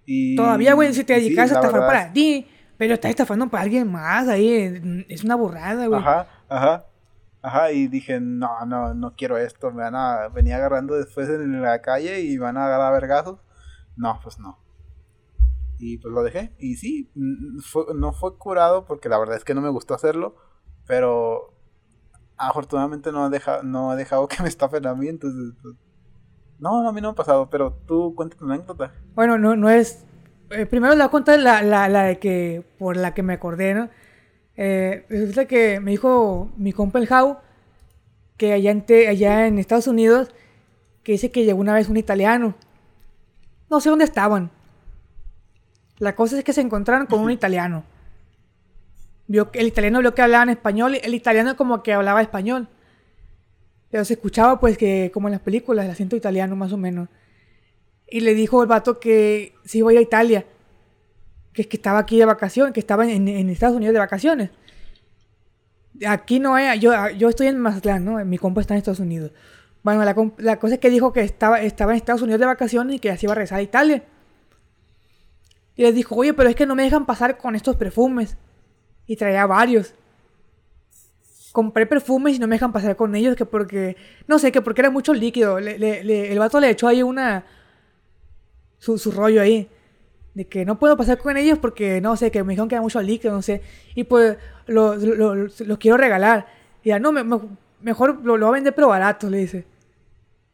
Y, 0.06 0.36
Todavía, 0.36 0.74
güey, 0.74 0.93
si 0.93 1.04
te 1.04 1.14
y 1.18 1.22
sí, 1.22 1.24
dedicas 1.26 1.51
a 1.51 1.56
estafar 1.56 1.82
para 1.88 2.14
ti, 2.14 2.47
pero 2.78 2.95
estás 2.95 3.12
estafando 3.12 3.49
para 3.49 3.64
alguien 3.64 3.91
más, 3.91 4.28
ahí 4.28 5.06
es 5.08 5.24
una 5.24 5.36
burrada, 5.36 5.88
güey. 5.88 5.99
Ajá, 5.99 6.28
ajá. 6.49 6.86
Ajá, 7.41 7.72
y 7.74 7.88
dije, 7.88 8.22
no, 8.22 8.66
no, 8.66 8.93
no 8.93 9.16
quiero 9.16 9.38
esto, 9.38 9.70
me 9.72 9.84
van 9.84 9.95
a 9.95 10.30
venir 10.30 10.54
agarrando 10.54 10.95
después 10.95 11.28
en 11.30 11.62
la 11.62 11.82
calle 11.82 12.22
y 12.22 12.38
van 12.38 12.56
a 12.56 12.66
agarrar 12.66 12.93
vergazos. 12.93 13.39
No, 13.97 14.18
pues 14.24 14.39
no. 14.39 14.60
Y 15.78 15.97
pues 15.97 16.14
lo 16.14 16.24
dejé. 16.24 16.56
Y 16.58 16.76
sí, 16.76 17.12
fue- 17.70 17.93
no 17.95 18.14
fue 18.14 18.38
curado 18.38 18.86
porque 18.86 19.10
la 19.10 19.18
verdad 19.20 19.36
es 19.36 19.43
que 19.43 19.54
no 19.54 19.60
me 19.60 19.70
gustó 19.70 19.93
hacerlo, 19.93 20.38
pero 20.88 21.54
afortunadamente 22.38 23.12
no, 23.12 23.26
ha 23.26 23.30
deja, 23.30 23.62
no 23.62 23.93
he 23.93 23.97
dejado 23.97 24.28
que 24.30 24.41
me 24.41 24.47
estafen 24.49 24.88
a 24.88 24.95
mí, 24.95 25.08
entonces... 25.10 25.54
no, 26.60 26.88
a 26.88 26.91
mí 26.93 27.01
no 27.01 27.10
me 27.10 27.12
ha 27.14 27.16
pasado, 27.16 27.49
pero 27.49 27.74
tú 27.88 28.14
cuéntate 28.16 28.43
una 28.43 28.56
anécdota. 28.56 28.91
Bueno, 29.16 29.38
no, 29.38 29.56
no 29.56 29.70
es. 29.70 30.04
eh, 30.51 30.66
primero 30.66 30.93
le 30.93 30.99
voy 30.99 31.06
a 31.08 31.10
contar 31.10 31.39
la, 31.39 31.62
la, 31.62 31.88
la 31.89 32.04
de 32.04 32.20
que. 32.20 32.64
Por 32.80 32.95
la 32.97 33.14
que 33.14 33.24
me 33.24 33.34
acordé, 33.34 33.74
¿no? 33.74 33.89
Eh, 34.56 35.06
resulta 35.10 35.45
que 35.45 35.80
me 35.80 35.91
dijo 35.91 36.51
mi 36.58 36.72
compa 36.74 36.99
el 36.99 37.08
Jau 37.08 37.38
que 38.38 38.54
allá 38.54 38.72
en, 38.72 38.86
Te- 38.86 39.08
allá 39.08 39.47
en 39.47 39.60
Estados 39.60 39.88
Unidos. 39.88 40.30
Que 41.04 41.12
dice 41.14 41.32
que 41.32 41.43
llegó 41.43 41.60
una 41.60 41.74
vez 41.74 41.89
un 41.89 41.97
italiano. 41.97 42.56
No 43.70 43.82
sé 43.82 43.89
dónde 43.89 44.06
estaban. 44.06 44.51
La 45.99 46.16
cosa 46.16 46.38
es 46.38 46.43
que 46.45 46.54
se 46.54 46.62
encontraron 46.62 47.08
con 47.08 47.20
un 47.20 47.30
italiano. 47.32 47.84
Vio 49.28 49.51
que 49.51 49.60
el 49.60 49.68
italiano 49.68 49.99
vio 49.99 50.14
que 50.16 50.22
hablaban 50.22 50.49
español. 50.49 50.95
y 50.95 50.99
El 51.04 51.14
italiano 51.14 51.56
como 51.58 51.84
que 51.84 51.93
hablaba 51.93 52.22
español. 52.22 52.68
Pero 53.94 54.06
se 54.06 54.16
escuchaba 54.16 54.60
pues 54.60 54.76
que 54.76 55.12
como 55.14 55.28
en 55.28 55.34
las 55.34 55.41
películas, 55.41 55.86
el 55.86 55.91
acento 55.91 56.16
italiano 56.16 56.56
más 56.56 56.74
o 56.74 56.78
menos. 56.78 57.10
Y 58.10 58.22
le 58.22 58.34
dijo 58.34 58.64
el 58.64 58.68
vato 58.68 59.00
que 59.00 59.54
se 59.66 59.78
iba 59.78 59.91
a 59.91 59.94
ir 59.94 60.00
a 60.00 60.02
Italia. 60.02 60.46
Que, 61.54 61.68
que 61.68 61.78
estaba 61.78 62.00
aquí 62.00 62.18
de 62.18 62.26
vacaciones, 62.26 62.74
que 62.74 62.80
estaba 62.80 63.08
en, 63.08 63.28
Estados 63.52 63.76
Unidos 63.76 63.94
de 63.94 64.00
vacaciones. 64.00 64.50
Aquí 66.08 66.39
no 66.39 66.58
es, 66.58 66.80
yo, 66.80 66.91
yo 67.12 67.30
estoy 67.30 67.46
en 67.46 67.60
Mazatlán, 67.60 68.04
¿no? 68.04 68.26
Mi 68.26 68.39
compa 68.39 68.62
está 68.62 68.74
en 68.74 68.80
Estados 68.80 69.00
Unidos. 69.00 69.32
Bueno, 69.84 70.04
la, 70.04 70.16
la 70.39 70.58
cosa 70.58 70.74
es 70.74 70.80
que 70.80 70.89
dijo 70.89 71.14
que 71.14 71.22
estaba, 71.22 71.62
estaba 71.62 71.91
en 71.91 71.98
Estados 71.98 72.24
Unidos 72.24 72.39
de 72.39 72.48
vacaciones 72.48 72.96
y 72.96 73.00
que 73.00 73.12
así 73.12 73.28
iba 73.28 73.34
a 73.34 73.36
regresar 73.36 73.60
a 73.60 73.62
Italia. 73.62 74.06
Y 75.76 75.84
les 75.84 75.94
dijo, 75.94 76.16
oye, 76.16 76.34
pero 76.34 76.50
es 76.50 76.56
que 76.56 76.66
no 76.66 76.74
me 76.74 76.82
dejan 76.82 77.06
pasar 77.06 77.38
con 77.38 77.56
estos 77.56 77.76
perfumes. 77.76 78.38
Y 79.06 79.18
traía 79.18 79.46
varios. 79.46 79.94
Compré 81.54 81.86
perfumes 81.86 82.36
y 82.36 82.39
no 82.39 82.47
me 82.47 82.56
dejan 82.56 82.74
pasar 82.74 82.97
con 82.97 83.16
ellos, 83.16 83.36
que 83.38 83.45
porque, 83.45 83.95
no 84.28 84.39
sé, 84.39 84.51
que 84.51 84.62
porque 84.62 84.82
era 84.82 84.89
mucho 84.89 85.14
líquido. 85.14 85.60
El 85.60 86.39
vato 86.39 86.60
le 86.60 86.70
echó 86.70 86.88
ahí 86.89 87.01
una, 87.04 87.45
su, 88.80 88.97
su 88.97 89.12
rollo 89.12 89.41
ahí. 89.41 89.70
De 90.34 90.45
que 90.47 90.66
no 90.66 90.80
puedo 90.80 90.97
pasar 90.97 91.20
con 91.20 91.38
ellos 91.38 91.60
porque, 91.60 92.01
no 92.01 92.18
sé, 92.18 92.32
que 92.32 92.43
me 92.43 92.54
dijeron 92.54 92.68
que 92.68 92.76
era 92.76 92.82
mucho 92.82 92.99
líquido, 93.01 93.34
no 93.36 93.41
sé. 93.43 93.62
Y 93.95 94.04
pues 94.06 94.36
los 94.66 95.01
lo, 95.04 95.78
quiero 95.80 95.95
regalar. 95.95 96.47
Y 96.84 96.89
ya, 96.89 96.97
no, 96.99 97.12
me- 97.12 97.24
me- 97.24 97.39
mejor 97.82 98.20
lo, 98.26 98.36
voy 98.38 98.47
a 98.47 98.51
vender 98.51 98.74
pero 98.74 98.88
barato, 98.88 99.30
le 99.30 99.38
dice. 99.38 99.66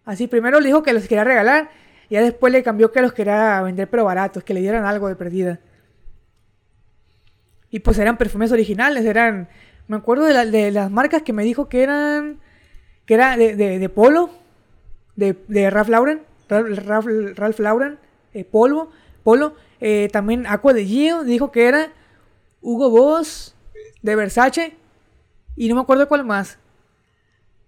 Así, 0.04 0.28
primero 0.28 0.60
le 0.60 0.68
dijo 0.68 0.84
que 0.84 0.92
los 0.94 1.04
quería 1.08 1.24
regalar. 1.24 1.72
Y 2.10 2.16
ya 2.16 2.22
después 2.22 2.52
le 2.52 2.62
cambió 2.62 2.92
que 2.92 3.02
los 3.02 3.14
quería 3.14 3.62
vender 3.62 3.90
pero 3.90 4.04
baratos, 4.04 4.44
que 4.44 4.54
le 4.54 4.60
dieran 4.60 4.84
algo 4.86 5.08
de 5.08 5.16
perdida. 5.16 5.60
Y 7.70 7.80
pues 7.80 7.98
eran 8.00 8.18
perfumes 8.18 8.52
originales, 8.52 9.06
eran... 9.06 9.48
Me 9.90 9.98
acuerdo 9.98 10.26
de, 10.26 10.46
de 10.46 10.72
las 10.72 10.92
marcas 10.92 11.24
que 11.24 11.34
me 11.34 11.44
dijo 11.44 11.68
que 11.68 11.82
eran... 11.82 12.40
que 13.08 13.16
era 13.16 13.36
de, 13.36 13.56
de, 13.56 13.90
Polo, 13.90 14.30
de, 15.16 15.36
de 15.48 15.70
Ralph 15.72 15.90
Lauren, 15.90 16.22
Ralph, 16.48 17.08
Ralph, 17.36 17.60
Lauren, 17.60 17.98
eh, 18.36 18.46
Polvo, 18.46 18.92
Polo. 19.24 19.56
Eh, 19.82 20.08
también 20.12 20.46
Aqua 20.46 20.74
de 20.74 20.86
Gio 20.86 21.24
dijo 21.24 21.52
que 21.52 21.68
era 21.68 21.92
Hugo 22.62 22.92
Boss, 22.92 23.56
de 24.04 24.16
Versace, 24.16 24.76
y 25.56 25.70
no 25.70 25.76
me 25.76 25.82
acuerdo 25.82 26.08
cuál 26.08 26.24
más. 26.24 26.60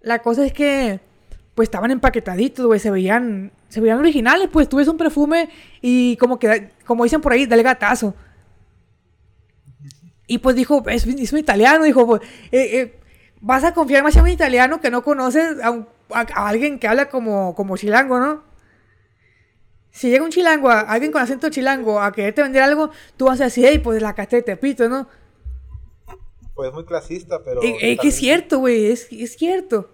La 0.01 0.19
cosa 0.19 0.45
es 0.45 0.53
que, 0.53 0.99
pues 1.55 1.67
estaban 1.67 1.89
empaquetaditos, 1.89 2.67
güey, 2.67 2.79
se 2.79 2.91
veían, 2.91 3.51
se 3.69 3.81
veían 3.81 3.97
originales, 3.97 4.47
pues 4.51 4.69
tú 4.69 4.77
un 4.79 4.97
perfume 4.97 5.49
y 5.81 6.17
como 6.17 6.37
que, 6.37 6.69
como 6.85 7.03
dicen 7.03 7.21
por 7.21 7.33
ahí, 7.33 7.47
dale 7.47 7.63
gatazo. 7.63 8.13
Y 10.31 10.37
pues 10.37 10.55
dijo, 10.55 10.81
es, 10.87 11.05
es 11.05 11.33
un 11.33 11.39
italiano, 11.39 11.83
dijo, 11.83 12.05
pues, 12.07 12.21
eh, 12.51 12.79
eh, 12.79 12.99
vas 13.41 13.63
a 13.65 13.73
confiar 13.73 14.01
más 14.03 14.15
en 14.15 14.21
un 14.21 14.29
italiano 14.29 14.79
que 14.79 14.89
no 14.89 15.03
conoces 15.03 15.61
a, 15.61 15.71
un- 15.71 15.87
a- 16.09 16.21
a 16.33 16.47
alguien 16.47 16.79
que 16.79 16.87
habla 16.87 17.09
como, 17.09 17.53
como 17.55 17.75
chilango, 17.75 18.19
¿no? 18.19 18.43
Si 19.91 20.09
llega 20.09 20.23
un 20.23 20.29
chilango, 20.31 20.69
a, 20.69 20.79
alguien 20.81 21.11
con 21.11 21.21
acento 21.21 21.49
chilango, 21.49 21.99
a 22.01 22.13
quererte 22.13 22.43
vender 22.43 22.63
algo, 22.63 22.91
tú 23.17 23.25
vas 23.25 23.41
a 23.41 23.45
decir, 23.45 23.65
hey, 23.67 23.79
pues 23.79 24.01
la 24.01 24.15
casté 24.15 24.37
de 24.37 24.43
Tepito, 24.43 24.87
¿no? 24.87 25.09
Pues 26.55 26.71
muy 26.71 26.85
clasista, 26.85 27.43
pero. 27.43 27.61
Eh, 27.61 27.75
eh, 27.81 27.97
que 27.97 28.07
es 28.07 28.15
cierto, 28.15 28.59
güey, 28.59 28.85
es, 28.91 29.07
es 29.11 29.35
cierto. 29.35 29.89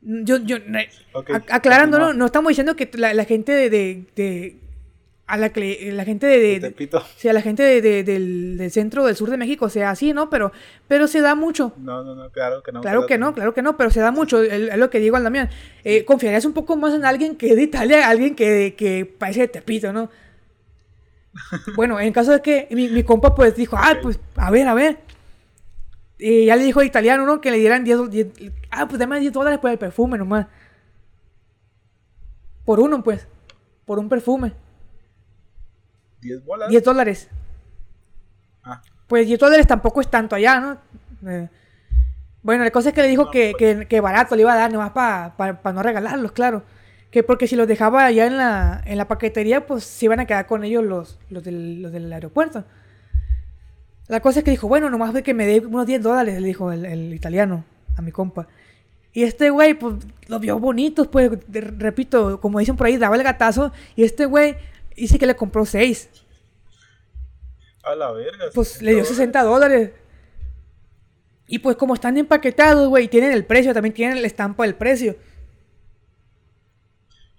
Yo, 0.00 0.36
yo, 0.38 0.58
ne- 0.60 0.90
Ok, 1.12 1.30
a- 1.30 1.56
aclarándolo, 1.56 2.04
continúa. 2.06 2.18
no 2.20 2.26
estamos 2.26 2.50
diciendo 2.50 2.76
que 2.76 2.88
la, 2.94 3.14
la 3.14 3.24
gente 3.24 3.50
de, 3.52 3.68
de, 3.70 4.04
de- 4.14 4.60
a 5.26 5.36
la 5.38 5.50
que 5.50 5.90
la 5.92 6.04
gente 6.04 6.26
de, 6.26 6.38
de- 6.60 6.68
o 6.98 7.18
sea, 7.18 7.32
la 7.32 7.40
gente 7.40 7.62
de- 7.62 7.80
de- 7.80 8.04
del, 8.04 8.58
del 8.58 8.70
centro 8.70 9.06
del 9.06 9.16
sur 9.16 9.30
de 9.30 9.36
México 9.38 9.68
sea 9.70 9.90
así, 9.90 10.12
¿no? 10.12 10.28
Pero, 10.28 10.52
pero 10.88 11.06
se 11.08 11.20
da 11.20 11.34
mucho. 11.34 11.72
No, 11.78 12.02
no, 12.02 12.14
no, 12.14 12.30
claro 12.30 12.62
que 12.62 12.72
no. 12.72 12.80
Claro 12.82 13.06
que 13.06 13.18
no, 13.18 13.32
claro 13.34 13.54
que 13.54 13.62
no, 13.62 13.76
pero 13.76 13.90
se 13.90 14.00
da 14.00 14.10
mucho, 14.10 14.42
es 14.42 14.76
lo 14.76 14.90
que 14.90 14.98
digo 14.98 15.16
al 15.16 15.24
Damián. 15.24 15.48
Eh, 15.84 16.04
confiarías 16.04 16.44
un 16.44 16.52
poco 16.52 16.76
más 16.76 16.92
en 16.92 17.04
alguien 17.04 17.36
que 17.36 17.50
es 17.50 17.56
de 17.56 17.62
Italia, 17.62 18.08
alguien 18.08 18.34
que, 18.34 18.74
que 18.76 19.06
parece 19.06 19.40
de 19.42 19.48
Tepito, 19.48 19.92
¿no? 19.92 20.10
Bueno, 21.76 21.98
en 21.98 22.12
caso 22.12 22.32
de 22.32 22.42
que 22.42 22.68
mi, 22.72 22.88
mi 22.88 23.02
compa 23.04 23.34
pues 23.34 23.56
dijo, 23.56 23.76
ah, 23.78 23.96
pues, 24.02 24.18
a 24.36 24.50
ver, 24.50 24.68
a 24.68 24.74
ver. 24.74 24.98
Y 26.18 26.44
ya 26.46 26.56
le 26.56 26.64
dijo 26.64 26.80
al 26.80 26.86
italiano, 26.86 27.24
¿no? 27.24 27.40
Que 27.40 27.50
le 27.50 27.56
dieran 27.58 27.84
10, 27.84 27.96
do- 27.96 28.06
10 28.08 28.26
ah, 28.70 28.86
pues 28.86 28.98
dame 28.98 29.18
10 29.18 29.32
dólares 29.32 29.58
por 29.60 29.70
el 29.70 29.78
perfume 29.78 30.18
nomás. 30.18 30.46
Por 32.64 32.80
uno, 32.80 33.02
pues, 33.02 33.26
por 33.86 33.98
un 33.98 34.08
perfume. 34.08 34.52
10 36.22 36.44
bolas. 36.44 36.68
10 36.70 36.82
dólares. 36.84 37.28
Ah, 38.64 38.80
Pues 39.06 39.26
10 39.26 39.38
dólares 39.38 39.66
tampoco 39.66 40.00
es 40.00 40.08
tanto 40.10 40.34
allá, 40.36 40.60
¿no? 40.60 40.78
Eh, 41.30 41.48
bueno, 42.42 42.64
la 42.64 42.70
cosa 42.70 42.88
es 42.88 42.94
que 42.94 43.02
le 43.02 43.08
dijo 43.08 43.24
No, 43.24 43.30
que, 43.30 43.52
pues. 43.58 43.76
que, 43.78 43.86
que 43.86 44.00
barato 44.00 44.34
le 44.34 44.42
iba 44.42 44.52
a 44.52 44.56
dar, 44.56 44.72
nomás 44.72 44.90
para 44.92 45.72
no 45.72 45.82
regalarlos, 45.82 46.32
claro. 46.32 46.62
Que 47.10 47.22
porque 47.22 47.46
si 47.46 47.56
los 47.56 47.68
dejaba 47.68 48.06
allá 48.06 48.26
en 48.26 48.36
la, 48.38 48.82
en 48.86 48.96
la 48.98 49.06
paquetería, 49.06 49.66
pues 49.66 49.84
se 49.84 50.06
iban 50.06 50.18
a 50.20 50.26
quedar 50.26 50.46
con 50.46 50.64
ellos 50.64 50.82
los, 50.82 51.18
los, 51.28 51.44
del, 51.44 51.82
los 51.82 51.92
del 51.92 52.10
aeropuerto. 52.12 52.64
La 54.08 54.20
cosa 54.20 54.40
es 54.40 54.44
que 54.44 54.50
dijo, 54.50 54.66
bueno, 54.66 54.90
nomás 54.90 55.12
de 55.14 55.22
que 55.22 55.34
me 55.34 55.46
dé 55.46 55.60
unos 55.60 55.86
10 55.86 56.02
dólares, 56.02 56.40
le 56.40 56.46
dijo 56.46 56.72
el, 56.72 56.84
el 56.84 57.14
italiano 57.14 57.64
a 57.96 58.02
mi 58.02 58.10
compa. 58.12 58.48
Y 59.12 59.24
este 59.24 59.50
güey, 59.50 59.74
pues, 59.74 59.96
los 60.26 60.40
vio 60.40 60.58
bonitos, 60.58 61.06
pues, 61.08 61.30
de- 61.46 61.60
repito, 61.60 62.40
como 62.40 62.58
dicen 62.58 62.76
por 62.76 62.86
ahí, 62.86 62.96
daba 62.96 63.14
el 63.16 63.22
gatazo. 63.22 63.72
Y 63.94 64.04
este 64.04 64.24
güey 64.24 64.56
dice 64.96 65.18
que 65.18 65.26
le 65.26 65.34
compró 65.36 65.64
6. 65.64 66.08
a 67.84 67.94
la 67.94 68.12
verga. 68.12 68.44
Pues 68.54 68.80
le 68.82 68.94
dio 68.94 69.04
60 69.04 69.42
dólares. 69.42 69.90
Y 71.48 71.58
pues 71.58 71.76
como 71.76 71.94
están 71.94 72.16
empaquetados, 72.16 72.88
güey, 72.88 73.08
tienen 73.08 73.32
el 73.32 73.44
precio, 73.44 73.74
también 73.74 73.92
tienen 73.94 74.20
la 74.22 74.26
estampa 74.26 74.62
del 74.64 74.74
precio. 74.74 75.16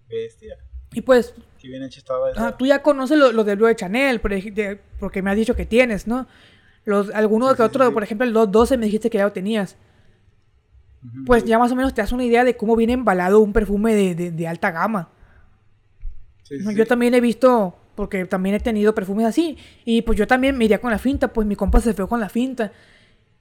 Bestia. 0.09 0.57
Y 0.93 1.01
pues 1.01 1.33
Qué 1.59 1.67
bien 1.69 1.81
hecho 1.83 1.99
estaba 1.99 2.29
eso. 2.31 2.39
ah, 2.39 2.55
tú 2.57 2.65
ya 2.67 2.81
conoces 2.81 3.17
lo, 3.17 3.31
lo 3.31 3.43
del 3.43 3.57
Blue 3.57 3.67
de 3.67 3.75
Chanel, 3.75 4.19
por 4.21 4.31
ej- 4.33 4.53
de- 4.53 4.79
porque 4.99 5.21
me 5.21 5.31
has 5.31 5.37
dicho 5.37 5.55
que 5.55 5.65
tienes, 5.65 6.05
¿no? 6.07 6.27
Los, 6.85 7.09
alguno 7.11 7.47
Sí, 7.49 7.53
que 7.55 7.63
sí, 7.63 7.67
otro, 7.67 7.87
sí. 7.87 7.93
por 7.93 8.03
ejemplo, 8.03 8.27
el 8.27 8.33
212 8.33 8.77
me 8.77 8.85
dijiste 8.85 9.09
que 9.09 9.17
ya 9.17 9.23
lo 9.25 9.31
tenías. 9.31 9.75
Pues 11.25 11.43
ya 11.45 11.57
más 11.57 11.71
o 11.71 11.75
menos 11.75 11.93
te 11.93 12.01
das 12.01 12.11
una 12.11 12.23
idea 12.23 12.43
de 12.43 12.55
cómo 12.55 12.75
viene 12.75 12.93
embalado 12.93 13.39
un 13.39 13.53
perfume 13.53 13.95
de, 13.95 14.15
de- 14.15 14.31
de 14.31 14.47
alta 14.47 14.71
gama. 14.71 15.09
Sí, 16.53 16.59
sí, 16.59 16.63
No, 16.65 16.71
sí. 16.71 16.77
Yo 16.77 16.85
también 16.85 17.13
he 17.13 17.21
visto, 17.21 17.75
porque 17.95 18.25
también 18.25 18.55
he 18.55 18.59
tenido 18.59 18.93
perfumes 18.95 19.25
así. 19.25 19.57
Y 19.85 20.01
pues 20.03 20.17
yo 20.17 20.27
también 20.27 20.57
me 20.57 20.65
iría 20.65 20.79
con 20.79 20.91
la 20.91 20.99
finta, 20.99 21.29
pues 21.33 21.47
mi 21.47 21.55
compa 21.55 21.79
se 21.81 21.93
fue 21.93 22.07
con 22.07 22.19
la 22.19 22.29
finta. 22.29 22.71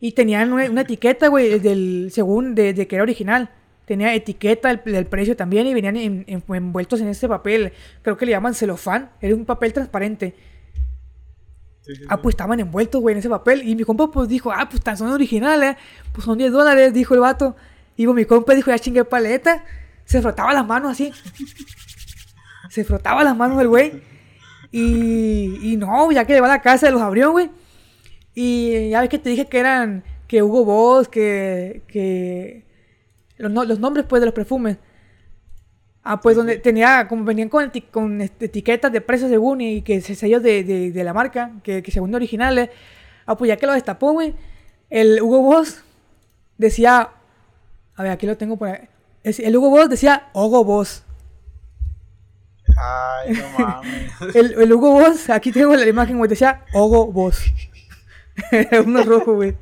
Y 0.00 0.12
tenían 0.12 0.52
una, 0.52 0.68
una 0.70 0.80
etiqueta, 0.80 1.28
güey, 1.28 1.58
del, 1.60 2.10
según 2.12 2.54
de, 2.54 2.72
de 2.74 2.86
que 2.88 2.96
era 2.96 3.02
original. 3.04 3.50
Tenía 3.84 4.14
etiqueta 4.14 4.68
del, 4.74 4.80
del 4.92 5.06
precio 5.06 5.36
también 5.36 5.66
y 5.66 5.74
venían 5.74 5.96
en- 5.96 6.24
en- 6.26 6.42
envueltos 6.54 7.00
en 7.00 7.08
ese 7.08 7.28
papel. 7.28 7.72
Creo 8.02 8.16
que 8.16 8.26
le 8.26 8.32
llaman 8.32 8.54
celofán. 8.54 9.10
Era 9.20 9.34
un 9.34 9.44
papel 9.44 9.72
transparente. 9.72 10.34
Sí, 11.82 11.96
sí, 11.96 12.02
Ah, 12.08 12.20
pues 12.22 12.34
estaban 12.34 12.60
envueltos, 12.60 13.00
güey, 13.00 13.12
en 13.14 13.18
ese 13.18 13.28
papel. 13.28 13.68
Y 13.68 13.74
mi 13.74 13.82
compa, 13.84 14.10
pues 14.10 14.28
dijo, 14.28 14.52
ah, 14.52 14.68
pues 14.68 14.82
tan 14.82 14.96
son 14.96 15.08
originales. 15.10 15.76
Pues 16.12 16.24
son 16.24 16.38
10 16.38 16.52
dólares, 16.52 16.92
dijo 16.94 17.14
el 17.14 17.20
vato. 17.20 17.56
Y 17.96 18.04
pues, 18.06 18.14
mi 18.16 18.24
compa 18.24 18.54
dijo, 18.54 18.70
ya 18.70 18.78
chingue 18.78 19.04
paleta. 19.04 19.64
Se 20.04 20.20
frotaba 20.22 20.52
las 20.52 20.66
manos 20.66 20.92
así. 20.92 21.12
Se 22.72 22.84
frotaba 22.84 23.22
las 23.22 23.36
manos 23.36 23.60
el 23.60 23.68
güey. 23.68 23.92
Y, 24.70 25.58
y 25.72 25.76
no, 25.76 26.10
ya 26.12 26.24
que 26.24 26.32
llegó 26.32 26.46
a 26.46 26.48
la 26.48 26.62
casa, 26.62 26.90
los 26.90 27.02
abrió, 27.02 27.30
güey. 27.32 27.50
Y 28.34 28.88
ya 28.88 29.00
ves 29.02 29.10
que 29.10 29.18
te 29.18 29.28
dije 29.28 29.44
que 29.46 29.58
eran, 29.58 30.02
que 30.26 30.42
Hugo 30.42 30.64
Boss, 30.64 31.08
que, 31.08 31.82
que 31.86 32.64
los, 33.36 33.50
no- 33.52 33.64
los 33.64 33.78
nombres, 33.78 34.06
pues, 34.08 34.20
de 34.20 34.26
los 34.26 34.34
perfumes. 34.34 34.78
Ah, 36.02 36.20
pues 36.20 36.34
donde 36.36 36.56
tenía, 36.56 37.06
como 37.08 37.24
venían 37.24 37.50
con, 37.50 37.70
con 37.90 38.20
etiquetas 38.22 38.90
de 38.90 39.00
precio 39.02 39.28
según 39.28 39.60
y 39.60 39.82
que 39.82 40.00
se- 40.00 40.14
sellos 40.14 40.42
de, 40.42 40.64
de, 40.64 40.90
de 40.92 41.04
la 41.04 41.12
marca, 41.12 41.52
que, 41.62 41.82
que 41.82 41.90
según 41.92 42.14
originales. 42.14 42.70
Ah, 43.26 43.36
pues 43.36 43.48
ya 43.48 43.56
que 43.58 43.66
lo 43.66 43.74
destapó, 43.74 44.12
güey. 44.12 44.34
El 44.88 45.20
Hugo 45.20 45.42
Boss 45.42 45.84
decía, 46.56 47.10
a 47.96 48.02
ver, 48.02 48.12
aquí 48.12 48.26
lo 48.26 48.38
tengo 48.38 48.56
por 48.56 48.68
ahí. 48.68 48.88
El 49.24 49.54
Hugo 49.56 49.68
Boss 49.68 49.90
decía 49.90 50.30
Hugo 50.32 50.64
Boss. 50.64 51.04
Ay, 52.76 53.32
no 53.34 53.58
mames. 53.58 54.12
El, 54.34 54.54
el 54.60 54.72
Hugo 54.72 54.92
Boss, 54.92 55.30
aquí 55.30 55.52
tengo 55.52 55.74
la 55.76 55.86
imagen, 55.86 56.18
güey, 56.18 56.28
decía 56.28 56.64
Hugo 56.74 57.06
Boss. 57.12 57.42
Era 58.50 58.80
uno 58.86 59.02
rojo, 59.02 59.34
güey. 59.34 59.54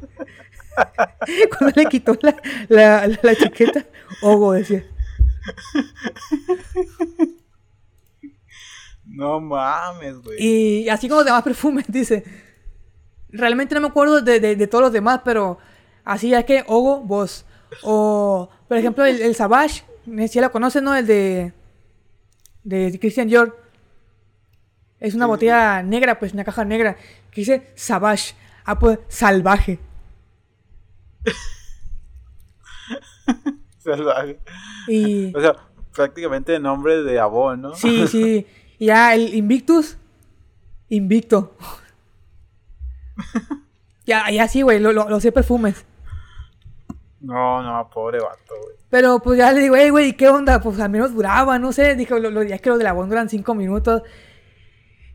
Cuando 1.58 1.72
le 1.82 1.86
quitó 1.86 2.16
la, 2.22 2.36
la, 2.68 3.06
la, 3.08 3.18
la 3.22 3.32
etiqueta, 3.32 3.84
Hugo 4.22 4.52
decía. 4.52 4.84
no 9.06 9.40
mames, 9.40 10.16
güey. 10.22 10.36
Y 10.42 10.88
así 10.88 11.08
como 11.08 11.20
los 11.20 11.26
demás 11.26 11.42
perfumes, 11.42 11.84
dice. 11.88 12.24
Realmente 13.32 13.74
no 13.76 13.80
me 13.80 13.86
acuerdo 13.88 14.20
de, 14.20 14.40
de- 14.40 14.56
de 14.56 14.66
todos 14.66 14.82
los 14.82 14.92
demás, 14.92 15.20
pero 15.24 15.58
así 16.04 16.34
es 16.34 16.44
que 16.44 16.64
Hugo 16.66 17.00
Boss. 17.00 17.44
O, 17.82 18.48
por 18.68 18.76
ejemplo, 18.76 19.04
el, 19.04 19.20
el 19.22 19.34
Savage, 19.36 19.84
si 20.28 20.40
la 20.40 20.48
conocen, 20.48 20.82
¿no? 20.84 20.96
El 20.96 21.06
de, 21.06 21.52
de 22.64 22.98
Christian 23.00 23.28
Dior. 23.28 23.58
Es 24.98 25.14
una 25.14 25.24
Sí, 25.26 25.30
botella 25.30 25.82
negra, 25.82 26.18
pues 26.18 26.34
una 26.34 26.44
caja 26.44 26.64
negra, 26.64 26.96
que 27.30 27.40
dice 27.40 27.70
Savage. 27.74 28.34
Ah, 28.64 28.78
pues 28.78 28.98
salvaje. 29.08 29.78
Salvaje. 33.78 34.38
Y 34.88 35.34
O 35.34 35.40
sea, 35.40 35.56
prácticamente 35.94 36.58
nombre 36.58 37.02
de 37.02 37.18
Avon, 37.18 37.62
¿no? 37.62 37.74
sí, 37.74 38.06
sí. 38.06 38.46
Y 38.78 38.86
ya 38.86 39.14
el 39.14 39.34
Invictus, 39.34 39.96
Invicto. 40.88 41.54
Ya, 44.06 44.28
ya 44.30 44.48
sí, 44.48 44.62
güey, 44.62 44.80
lo, 44.80 44.92
lo, 44.92 45.08
los 45.08 45.22
perfumes. 45.26 45.84
No, 47.20 47.62
no, 47.62 47.88
pobre 47.90 48.18
vato, 48.18 48.54
güey. 48.61 48.76
Pero 48.91 49.20
pues 49.20 49.38
ya 49.38 49.53
le 49.53 49.61
digo, 49.61 49.76
hey, 49.76 49.91
güey, 49.91 50.16
¿qué 50.16 50.28
onda? 50.28 50.61
Pues 50.61 50.78
al 50.80 50.91
menos 50.91 51.14
duraba, 51.14 51.59
no 51.59 51.72
sé. 51.72 51.95
Dijo, 51.95 52.18
lo, 52.18 52.30
lo, 52.30 52.43
ya 52.43 52.57
es 52.57 52.61
que 52.61 52.70
los 52.70 52.78
de 52.78 52.84
la 52.84 52.93
Bond 52.93 53.09
duran 53.11 53.28
5 53.28 53.55
minutos. 53.55 54.03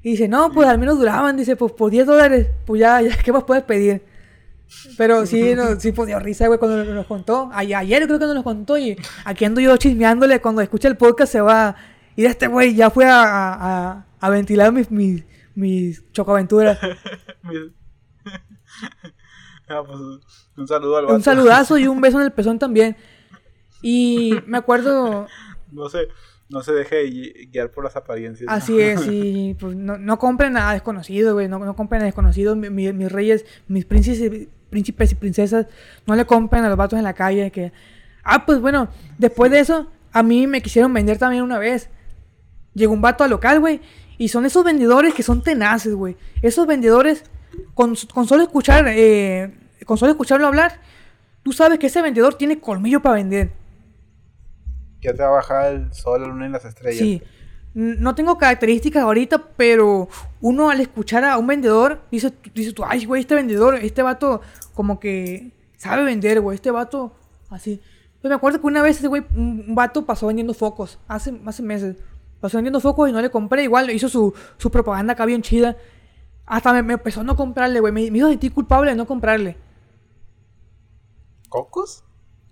Y 0.02 0.12
dice, 0.12 0.28
no, 0.28 0.52
pues 0.52 0.68
al 0.68 0.78
menos 0.80 0.98
duraban. 0.98 1.36
Dice, 1.36 1.56
pues 1.56 1.74
por 1.74 1.92
10 1.92 2.06
dólares, 2.06 2.48
pues 2.66 2.80
ya, 2.80 3.02
ya, 3.02 3.18
¿qué 3.18 3.32
más 3.34 3.44
puedes 3.44 3.64
pedir? 3.64 4.04
Pero 4.98 5.26
sí, 5.26 5.54
no, 5.56 5.80
sí, 5.80 5.92
pues 5.92 6.08
dio 6.08 6.20
risa, 6.20 6.48
güey, 6.48 6.58
cuando 6.58 6.84
nos, 6.86 7.06
contó. 7.06 7.50
Ay- 7.54 7.74
ayer 7.74 8.06
creo 8.08 8.18
que 8.18 8.26
nos 8.26 8.44
contó 8.44 8.78
y 8.78 8.98
aquí 9.26 9.46
ando 9.46 9.60
yo 9.62 9.76
chismeándole. 9.78 10.40
Cuando 10.42 10.62
escucha 10.62 10.88
el 10.88 10.96
podcast 10.98 11.32
se 11.32 11.42
va. 11.42 11.76
Y 12.16 12.26
este 12.26 12.48
güey 12.48 12.76
ya 12.76 12.90
fue 12.90 13.06
a, 13.06 13.24
a, 13.24 14.06
a- 14.20 14.30
ventilar 14.30 14.72
mis, 14.72 14.90
mis, 14.90 15.24
mis 15.54 16.02
chocoaventuras. 16.14 16.80
Mira. 17.44 17.62
Ah, 19.68 19.82
pues, 19.84 19.98
un 20.58 20.68
saludo 20.68 20.98
al 20.98 21.06
vato. 21.06 21.16
Un 21.16 21.24
saludazo 21.24 21.78
y 21.80 21.88
un 21.88 22.00
beso 22.00 22.20
en 22.20 22.26
el 22.26 22.32
pezón 22.32 22.60
también. 22.60 22.96
Y 23.88 24.34
me 24.48 24.58
acuerdo, 24.58 25.28
No 25.72 25.90
se, 25.90 26.08
no 26.50 26.62
se 26.64 26.74
deje 26.74 27.06
gui- 27.06 27.52
guiar 27.52 27.70
por 27.70 27.84
las 27.84 27.96
apariencias. 27.96 28.50
Así 28.52 28.80
es, 28.82 29.06
y 29.12 29.56
pues 29.60 29.76
no, 29.76 29.98
no 29.98 30.18
compren 30.18 30.58
a 30.58 30.74
desconocidos, 30.74 31.34
güey, 31.34 31.48
no, 31.48 31.60
no 31.60 31.76
compren 31.76 32.02
a 32.02 32.06
desconocidos, 32.06 32.58
mi- 32.58 32.70
mi- 32.70 32.92
mis 32.94 33.12
reyes, 33.12 33.46
mis 33.68 33.86
príncipes, 33.86 34.22
y- 34.42 34.50
príncipes 34.70 35.12
y 35.12 35.16
princesas, 35.16 35.68
no 36.08 36.16
le 36.16 36.26
compren 36.26 36.64
a 36.66 36.70
los 36.70 36.78
vatos 36.78 36.98
en 36.98 37.04
la 37.04 37.14
calle 37.14 37.52
que, 37.52 37.72
Ah, 38.28 38.44
pues 38.44 38.60
bueno, 38.60 38.90
después 39.20 39.52
de 39.52 39.60
eso, 39.60 39.88
a 40.12 40.24
mí 40.24 40.48
me 40.48 40.62
quisieron 40.64 40.92
vender 40.92 41.20
también 41.20 41.44
una 41.44 41.60
vez. 41.60 41.90
Llegó 42.74 42.92
un 42.92 43.02
vato 43.02 43.24
al 43.24 43.30
local, 43.30 43.60
güey. 43.60 43.82
Y 44.18 44.30
son 44.30 44.46
esos 44.48 44.64
vendedores 44.64 45.14
que 45.14 45.22
son 45.22 45.44
tenaces, 45.44 45.94
güey. 45.94 46.18
Esos 46.42 46.66
vendedores, 46.66 47.24
con, 47.76 47.94
con 48.14 48.28
solo 48.28 48.42
escuchar, 48.42 48.86
eh, 48.88 49.54
con 49.86 50.00
solo 50.00 50.12
escucharlo 50.14 50.48
hablar, 50.48 50.82
tú 51.44 51.52
sabes 51.54 51.78
que 51.78 51.86
ese 51.86 52.02
vendedor 52.02 52.34
tiene 52.34 52.60
colmillo 52.60 53.00
para 53.00 53.16
vender. 53.16 53.52
Ya 55.06 55.14
te 55.14 55.22
va 55.24 55.30
a 55.30 55.32
bajar 55.32 55.74
el 55.74 55.93
sol, 55.93 56.22
la 56.22 56.28
luna 56.28 56.47
y 56.47 56.49
las 56.49 56.66
estrellas. 56.66 56.99
Sí. 56.99 57.22
No 57.74 58.16
tengo 58.16 58.38
características 58.38 59.03
ahorita, 59.03 59.49
pero 59.58 60.08
uno 60.39 60.70
al 60.70 60.80
escuchar 60.80 61.26
a 61.26 61.38
un 61.38 61.45
vendedor, 61.45 62.01
dice, 62.10 62.32
dice 62.53 62.72
tú, 62.72 62.84
ay, 62.86 63.06
güey, 63.06 63.22
este 63.22 63.36
vendedor, 63.36 63.76
este 63.76 64.01
vato, 64.01 64.39
como 64.74 64.99
que 64.99 65.51
sabe 65.78 66.06
vender, 66.06 66.39
güey, 66.39 66.56
este 66.56 66.72
vato, 66.72 67.14
así. 67.49 67.82
Pues 68.22 68.30
me 68.30 68.36
acuerdo 68.36 68.62
que 68.62 68.68
una 68.68 68.82
vez 68.82 68.97
ese 68.99 69.08
güey, 69.10 69.26
un, 69.36 69.66
un 69.68 69.76
vato 69.76 70.06
pasó 70.06 70.28
vendiendo 70.28 70.53
focos, 70.53 70.99
hace, 71.08 71.38
hace 71.45 71.64
meses. 71.64 71.97
Pasó 72.39 72.58
vendiendo 72.58 72.80
focos 72.80 73.10
y 73.10 73.12
no 73.12 73.22
le 73.22 73.30
compré, 73.30 73.64
igual 73.64 73.89
hizo 73.89 74.08
su, 74.08 74.34
su 74.58 74.72
propaganda 74.72 75.14
acá 75.14 75.26
bien 75.26 75.41
chida. 75.41 75.76
Hasta 76.45 76.72
me, 76.72 76.82
me 76.82 76.93
empezó 76.93 77.22
a 77.22 77.24
no 77.26 77.36
comprarle, 77.36 77.82
güey, 77.82 77.91
me, 77.91 78.10
me 78.10 78.20
hizo 78.20 78.30
sentir 78.30 78.53
culpable 78.53 78.91
de 78.91 78.95
no 78.95 79.06
comprarle. 79.06 79.58
¿Cocos? 81.49 82.03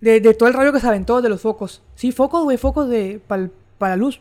De, 0.04 0.20
de 0.20 0.34
todo 0.34 0.50
el 0.50 0.54
rollo 0.56 0.74
que 0.74 0.80
se 0.80 0.88
aventó 0.88 1.22
de 1.22 1.30
los 1.30 1.42
focos. 1.42 1.82
Sí, 1.96 2.12
focos, 2.12 2.44
güey, 2.44 2.58
focos 2.58 2.90
de, 2.90 3.22
para 3.28 3.50
la 3.80 3.96
luz. 3.96 4.20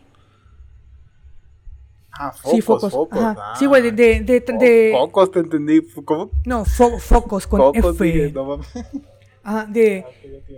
Ah, 2.13 2.31
focos, 2.33 2.51
sí, 2.53 2.61
focos. 2.61 2.93
focos. 2.93 3.19
Ah. 3.21 3.55
Sí, 3.59 3.67
güey, 3.67 3.83
de, 3.83 3.93
de, 3.93 4.21
de, 4.21 4.41
de- 4.41 4.93
Cocos, 4.93 5.31
te 5.31 5.41
entendí. 5.41 5.81
¿Cómo? 6.05 6.31
No, 6.45 6.65
fo- 6.65 6.99
focos 7.01 7.47
con 7.47 7.59
Cocos, 7.61 7.95
F. 7.97 8.05
dije, 8.05 8.33
no 8.33 8.45
mames. 8.45 8.69
Ajá, 9.45 9.67
de, 9.67 10.05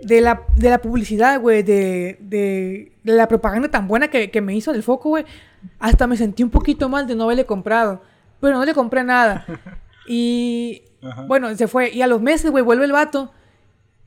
de, 0.03 0.21
la, 0.21 0.43
de 0.55 0.69
la 0.69 0.77
publicidad, 0.79 1.41
güey, 1.41 1.63
de, 1.63 2.17
de, 2.19 2.91
de 3.03 3.13
la 3.13 3.27
propaganda 3.27 3.67
tan 3.71 3.87
buena 3.87 4.09
que, 4.09 4.29
que 4.29 4.41
me 4.41 4.53
hizo 4.55 4.73
del 4.73 4.83
foco, 4.83 5.09
güey. 5.09 5.25
Hasta 5.79 6.05
me 6.05 6.17
sentí 6.17 6.43
un 6.43 6.51
poquito 6.51 6.87
mal 6.87 7.07
de 7.07 7.15
no 7.15 7.23
haberle 7.23 7.45
comprado. 7.47 8.01
Pero 8.41 8.57
no 8.57 8.65
le 8.65 8.73
compré 8.73 9.03
nada. 9.03 9.45
Y 10.07 10.83
Ajá. 11.01 11.25
bueno, 11.25 11.55
se 11.55 11.67
fue. 11.67 11.89
Y 11.91 12.03
a 12.03 12.07
los 12.07 12.21
meses, 12.21 12.51
güey, 12.51 12.63
vuelve 12.63 12.85
el 12.85 12.91
vato. 12.91 13.31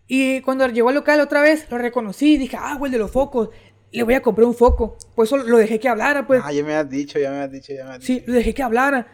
Y 0.08 0.40
cuando 0.40 0.66
llegó 0.68 0.88
al 0.88 0.94
local 0.96 1.20
otra 1.20 1.42
vez, 1.42 1.70
lo 1.70 1.78
reconocí. 1.78 2.38
Dije, 2.38 2.56
ah, 2.58 2.74
güey, 2.76 2.88
el 2.88 2.94
de 2.94 2.98
los 2.98 3.10
focos. 3.10 3.50
Le 3.92 4.02
voy 4.02 4.14
a 4.14 4.22
comprar 4.22 4.46
un 4.46 4.54
foco. 4.54 4.96
Pues 5.14 5.28
eso 5.28 5.36
lo 5.36 5.58
dejé 5.58 5.78
que 5.78 5.88
hablara, 5.88 6.26
pues. 6.26 6.42
Ah, 6.44 6.52
ya 6.52 6.64
me 6.64 6.74
has 6.74 6.88
dicho, 6.88 7.18
ya 7.18 7.30
me 7.30 7.38
has 7.38 7.52
dicho, 7.52 7.72
ya 7.74 7.84
me 7.84 7.90
has 7.92 8.02
Sí, 8.04 8.14
dicho. 8.14 8.24
lo 8.28 8.32
dejé 8.34 8.54
que 8.54 8.62
hablara. 8.62 9.06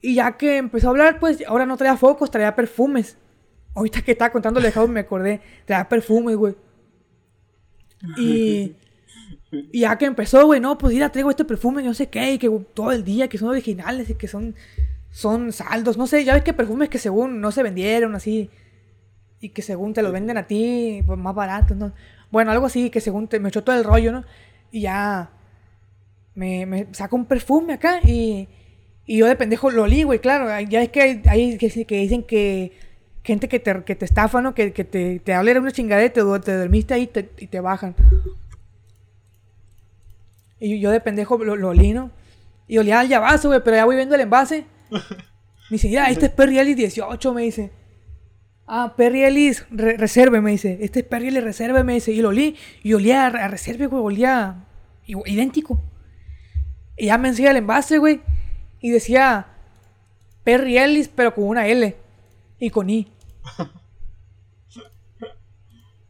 Y 0.00 0.14
ya 0.14 0.36
que 0.36 0.56
empezó 0.56 0.88
a 0.88 0.90
hablar, 0.90 1.18
pues 1.20 1.42
ahora 1.46 1.66
no 1.66 1.76
traía 1.76 1.96
focos, 1.96 2.30
traía 2.30 2.54
perfumes. 2.56 3.16
Ahorita 3.74 4.02
que 4.02 4.12
estaba 4.12 4.30
contando 4.32 4.60
dejado 4.60 4.86
me 4.88 5.00
acordé. 5.00 5.40
Traía 5.64 5.88
perfumes, 5.88 6.36
güey. 6.36 6.54
Y, 8.16 8.74
y 9.50 9.80
ya 9.80 9.96
que 9.98 10.06
empezó, 10.06 10.44
güey, 10.46 10.60
no, 10.60 10.76
pues 10.78 10.92
mira, 10.94 11.10
traigo 11.10 11.30
este 11.30 11.44
perfume, 11.44 11.82
no 11.82 11.94
sé 11.94 12.08
qué, 12.08 12.32
y 12.34 12.38
que 12.38 12.48
todo 12.74 12.90
el 12.92 13.04
día, 13.04 13.28
que 13.28 13.38
son 13.38 13.48
originales 13.48 14.10
y 14.10 14.14
que 14.14 14.26
son, 14.28 14.54
son 15.10 15.52
saldos. 15.52 15.96
No 15.96 16.06
sé, 16.06 16.24
ya 16.24 16.34
ves 16.34 16.42
que 16.42 16.52
perfumes 16.52 16.88
que 16.88 16.98
según 16.98 17.40
no 17.40 17.52
se 17.52 17.62
vendieron, 17.62 18.14
así. 18.14 18.50
Y 19.42 19.50
que 19.50 19.60
según 19.60 19.92
te 19.92 20.00
los 20.00 20.12
venden 20.12 20.38
a 20.38 20.46
ti, 20.46 21.02
pues 21.06 21.18
más 21.18 21.34
baratos, 21.34 21.76
¿no? 21.76 21.92
Bueno, 22.30 22.50
algo 22.50 22.64
así, 22.66 22.88
que 22.88 23.02
según 23.02 23.28
te, 23.28 23.40
me 23.40 23.50
echó 23.50 23.62
todo 23.62 23.76
el 23.76 23.84
rollo, 23.84 24.12
¿no? 24.12 24.24
Y 24.70 24.82
ya 24.82 25.30
me, 26.34 26.64
me 26.64 26.86
saca 26.92 27.14
un 27.14 27.26
perfume 27.26 27.74
acá 27.74 28.00
y, 28.02 28.48
y 29.04 29.18
yo 29.18 29.26
de 29.26 29.36
pendejo 29.36 29.70
lo 29.70 29.82
olí, 29.82 30.04
güey, 30.04 30.20
claro. 30.20 30.46
Ya 30.70 30.80
es 30.80 30.88
que 30.88 31.02
hay, 31.02 31.22
hay 31.26 31.58
que, 31.58 31.84
que 31.84 31.96
dicen 31.96 32.22
que 32.22 32.72
gente 33.22 33.48
que 33.48 33.60
te, 33.60 33.84
que 33.84 33.96
te 33.96 34.04
estafa, 34.04 34.40
¿no? 34.40 34.54
Que, 34.54 34.72
que 34.72 34.84
te, 34.84 35.20
te 35.20 35.34
habla 35.34 35.60
una 35.60 35.72
chingadera, 35.72 36.12
te, 36.12 36.22
te 36.40 36.56
dormiste 36.56 36.94
ahí 36.94 37.02
y 37.02 37.06
te, 37.08 37.30
y 37.38 37.48
te 37.48 37.60
bajan. 37.60 37.94
Y 40.60 40.78
yo 40.78 40.90
de 40.92 41.00
pendejo 41.00 41.36
lo, 41.38 41.56
lo 41.56 41.70
olí, 41.70 41.92
¿no? 41.92 42.12
Y 42.68 42.78
olía 42.78 43.00
al 43.00 43.08
llavazo, 43.08 43.48
güey, 43.48 43.60
pero 43.64 43.76
ya 43.76 43.84
voy 43.84 43.96
viendo 43.96 44.14
el 44.14 44.20
envase. 44.20 44.64
Me 44.90 45.76
dice, 45.76 45.88
mira, 45.88 46.08
este 46.10 46.26
es 46.26 46.32
Perry 46.32 46.58
Ellis 46.58 46.76
18, 46.76 47.32
me 47.32 47.42
dice. 47.42 47.70
Ah, 48.66 48.94
Perry 48.96 49.24
Ellis 49.24 49.66
re- 49.70 49.96
Reserve, 49.96 50.40
me 50.40 50.50
dice. 50.52 50.78
Este 50.80 51.00
es 51.00 51.06
Perry 51.06 51.28
Ellis 51.28 51.44
Reserve, 51.44 51.84
me 51.84 51.94
dice. 51.94 52.12
Y 52.12 52.22
lo 52.22 52.28
olí. 52.30 52.56
Y 52.82 52.94
olía 52.94 53.26
a, 53.26 53.48
Reserve, 53.48 53.86
güey, 53.86 54.02
olía 54.02 54.64
idéntico. 55.06 55.82
Y 56.96 57.06
ya 57.06 57.18
me 57.18 57.28
enseña 57.28 57.50
el 57.50 57.56
envase, 57.58 57.98
güey. 57.98 58.20
Y 58.80 58.90
decía 58.90 59.46
Perry 60.44 60.78
Ellis, 60.78 61.08
pero 61.08 61.34
con 61.34 61.44
una 61.44 61.66
L. 61.66 61.96
Y 62.58 62.70
con 62.70 62.88
I. 62.90 63.08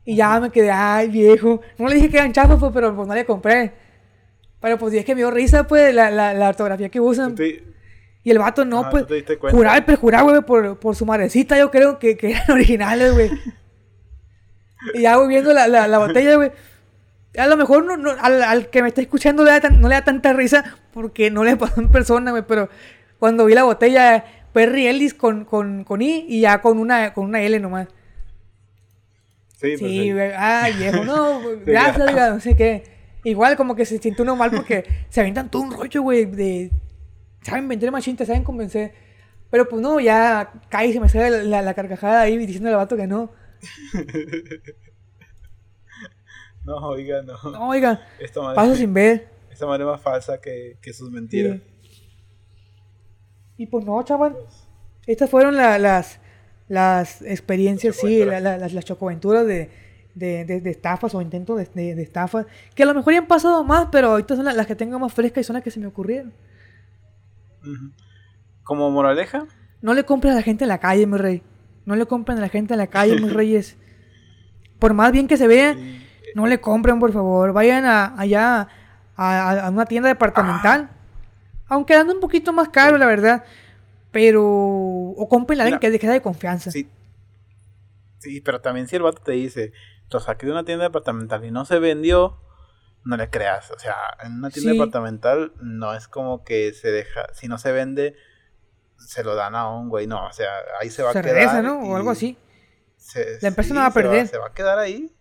Y 0.04 0.16
ya 0.16 0.40
me 0.40 0.50
quedé, 0.50 0.68
ay, 0.72 1.08
viejo. 1.08 1.60
No 1.78 1.86
le 1.88 1.94
dije 1.94 2.10
que 2.10 2.16
eran 2.16 2.32
chafas, 2.32 2.58
pues, 2.58 2.72
pero 2.74 2.92
pues 2.94 3.06
no 3.06 3.14
le 3.14 3.24
compré. 3.24 3.72
Pero 4.60 4.76
pues 4.76 4.92
es 4.94 5.04
que 5.04 5.14
me 5.14 5.20
dio 5.20 5.30
risa, 5.30 5.64
pues, 5.68 5.94
la, 5.94 6.10
la, 6.10 6.34
la 6.34 6.48
ortografía 6.48 6.88
que 6.88 6.98
usan. 7.00 7.36
Y 8.24 8.30
el 8.30 8.38
vato 8.38 8.64
no, 8.64 8.84
Ah, 8.84 8.90
pues. 8.90 9.04
Juraba 9.50 9.78
y 9.78 9.80
perjuraba, 9.82 10.30
güey, 10.30 10.42
por, 10.42 10.78
por 10.78 10.94
su 10.94 11.04
madrecita, 11.06 11.58
yo 11.58 11.70
creo 11.70 11.98
que, 11.98 12.16
que 12.16 12.30
eran 12.32 12.50
originales, 12.50 13.12
güey. 13.12 13.30
y 14.94 15.02
ya 15.02 15.16
voy 15.16 15.28
viendo 15.28 15.52
la, 15.52 15.66
la, 15.68 15.88
la 15.88 15.98
botella, 15.98 16.36
güey. 16.36 16.52
A 17.38 17.46
lo 17.46 17.56
mejor 17.56 17.84
no, 17.84 17.96
no- 17.96 18.14
al, 18.20 18.42
al 18.42 18.68
que 18.68 18.82
me 18.82 18.88
está 18.88 19.00
escuchando 19.00 19.42
le 19.44 19.50
da 19.52 19.60
tan- 19.60 19.80
no 19.80 19.88
le 19.88 19.94
da 19.94 20.04
tanta 20.04 20.32
risa 20.34 20.76
porque 20.92 21.30
no 21.30 21.44
le 21.44 21.56
pasó 21.58 21.80
en 21.80 21.88
persona, 21.88 22.30
güey. 22.30 22.44
Pero 22.46 22.68
cuando 23.18 23.44
vi 23.46 23.54
la 23.54 23.64
botella, 23.64 24.24
Perry 24.52 24.86
Ellis 24.86 25.14
con, 25.14 25.44
con, 25.44 25.82
con 25.84 26.02
I 26.02 26.26
y 26.28 26.40
ya 26.42 26.60
con 26.60 26.78
una, 26.78 27.14
con 27.14 27.24
una 27.24 27.40
L 27.42 27.58
nomás. 27.58 27.88
Sí, 29.60 29.76
pues, 29.78 29.78
Sí, 29.78 30.00
sí. 30.02 30.12
güey. 30.12 30.30
Ay, 30.36 30.74
viejo, 30.74 31.04
no, 31.04 31.40
güey, 31.42 31.56
Sí, 31.56 31.62
gracias, 31.66 32.06
diga, 32.08 32.30
no 32.30 32.40
sé 32.40 32.54
qué. 32.56 32.84
Igual 33.24 33.56
como 33.56 33.74
que 33.76 33.84
se 33.86 33.98
siente 33.98 34.22
uno 34.22 34.34
mal 34.36 34.50
porque 34.50 34.84
se 35.08 35.20
avientan 35.20 35.50
todo 35.50 35.62
un 35.62 35.72
rollo, 35.72 36.02
güey, 36.02 36.24
de... 36.26 36.70
Saben 37.42 37.68
vender 37.68 37.90
machín, 37.92 38.16
te 38.16 38.24
saben 38.26 38.44
convencer. 38.44 38.92
Pero 39.50 39.68
pues 39.68 39.82
no, 39.82 40.00
ya 40.00 40.52
cae 40.68 40.88
y 40.88 40.92
se 40.92 41.00
me 41.00 41.08
sale 41.08 41.30
la, 41.30 41.42
la- 41.44 41.62
la 41.62 41.74
carcajada 41.74 42.22
ahí 42.22 42.36
diciendo 42.38 42.68
al 42.70 42.76
vato 42.76 42.96
que 42.96 43.06
no. 43.06 43.30
No, 46.64 46.76
oiga, 46.76 47.22
no. 47.22 47.34
No, 47.50 47.68
oiga, 47.70 48.00
Esta 48.20 48.40
madre, 48.40 48.54
paso 48.54 48.76
sin 48.76 48.94
ver. 48.94 49.28
esta 49.50 49.66
madre 49.66 49.82
es 49.82 49.88
más 49.90 50.00
falsa 50.00 50.40
que, 50.40 50.76
que 50.80 50.92
sus 50.92 51.10
mentiras. 51.10 51.58
Y 53.56 53.66
pues 53.66 53.84
no, 53.84 54.00
chaval. 54.04 54.36
Estas 55.06 55.28
fueron 55.28 55.56
la- 55.56 55.78
las, 55.78 56.20
las 56.68 57.20
experiencias, 57.22 57.96
sí, 57.96 58.24
las, 58.24 58.72
las 58.72 58.84
chocoaventuras 58.84 59.44
de, 59.46 59.70
de, 60.14 60.44
de- 60.44 60.60
de 60.60 60.70
estafas 60.70 61.14
o 61.16 61.20
intentos 61.20 61.58
de, 61.58 61.68
de, 61.74 61.94
de 61.96 62.02
estafas. 62.02 62.46
Que 62.76 62.84
a 62.84 62.86
lo 62.86 62.94
mejor 62.94 63.12
ya 63.12 63.18
han 63.18 63.26
pasado 63.26 63.64
más, 63.64 63.88
pero 63.90 64.10
ahorita 64.12 64.36
son 64.36 64.44
las, 64.44 64.54
las 64.54 64.66
que 64.68 64.76
tengo 64.76 64.98
más 65.00 65.12
frescas 65.12 65.40
y 65.42 65.44
son 65.44 65.54
las 65.54 65.64
que 65.64 65.72
se 65.72 65.80
me 65.80 65.88
ocurrieron. 65.88 66.32
Como 68.62 68.90
moraleja, 68.90 69.46
No 69.80 69.94
le 69.94 70.04
compren 70.04 70.32
a 70.32 70.36
la 70.36 70.42
gente 70.42 70.64
en 70.64 70.68
la 70.68 70.78
calle, 70.78 71.06
mi 71.06 71.18
rey. 71.18 71.42
No 71.84 71.96
le 71.96 72.06
compren 72.06 72.38
a 72.38 72.40
la 72.40 72.48
gente 72.48 72.74
en 72.74 72.78
la 72.78 72.86
calle, 72.86 73.20
mis 73.20 73.32
reyes. 73.40 73.76
Por 74.78 74.94
más 74.94 75.12
bien 75.12 75.28
que 75.28 75.36
se 75.36 75.46
vea, 75.46 75.76
no 76.34 76.46
le 76.46 76.60
compren, 76.60 76.98
por 77.00 77.12
favor. 77.12 77.52
Vayan 77.52 77.84
a, 77.84 78.18
allá 78.18 78.68
a, 79.16 79.68
una 79.70 79.86
tienda 79.86 80.08
departamental. 80.08 80.90
Aunque 81.68 81.94
anda 81.94 82.12
un 82.14 82.20
poquito 82.20 82.52
más 82.52 82.68
caro, 82.68 82.98
la 82.98 83.06
verdad. 83.06 83.44
Pero. 84.10 84.44
O 84.44 85.28
compren 85.28 85.60
a 85.60 85.64
alguien 85.64 85.80
que 85.80 85.98
sea 85.98 86.12
de 86.12 86.22
confianza. 86.22 86.70
sí. 86.70 86.88
Sí, 88.22 88.40
pero 88.40 88.60
también 88.60 88.86
si 88.86 88.94
el 88.94 89.02
vato 89.02 89.20
te 89.20 89.32
dice, 89.32 89.72
lo 90.08 90.20
saqué 90.20 90.46
de 90.46 90.52
una 90.52 90.64
tienda 90.64 90.84
departamental 90.84 91.44
y 91.44 91.50
no 91.50 91.64
se 91.64 91.80
vendió, 91.80 92.38
no 93.04 93.16
le 93.16 93.28
creas. 93.30 93.70
O 93.70 93.78
sea, 93.78 93.96
en 94.22 94.32
una 94.34 94.50
tienda 94.50 94.72
Sí. 94.72 94.78
departamental 94.78 95.52
no 95.60 95.94
es 95.94 96.08
como 96.08 96.44
que 96.44 96.72
se 96.72 96.90
deja, 96.90 97.26
si 97.34 97.48
no 97.48 97.58
se 97.58 97.72
vende, 97.72 98.14
se 98.98 99.24
lo 99.24 99.34
dan 99.34 99.54
a 99.56 99.68
un 99.70 99.88
güey. 99.88 100.06
No, 100.06 100.26
o 100.26 100.32
sea, 100.32 100.48
ahí 100.80 100.88
se 100.90 101.02
va 101.02 101.12
se 101.12 101.18
a 101.18 101.22
quedar. 101.22 101.34
regresa, 101.34 101.62
¿no? 101.62 101.80
O 101.80 101.96
algo 101.96 102.10
así. 102.10 102.36
se- 102.96 103.38
La 103.42 103.48
empresa 103.48 103.68
sí, 103.68 103.74
no 103.74 103.80
va 103.80 103.86
a 103.86 103.90
se 103.90 103.94
perder. 104.00 104.28
Se 104.28 104.38
va, 104.38 104.46
a 104.46 104.54
quedar 104.54 104.78
ahí. 104.78 105.12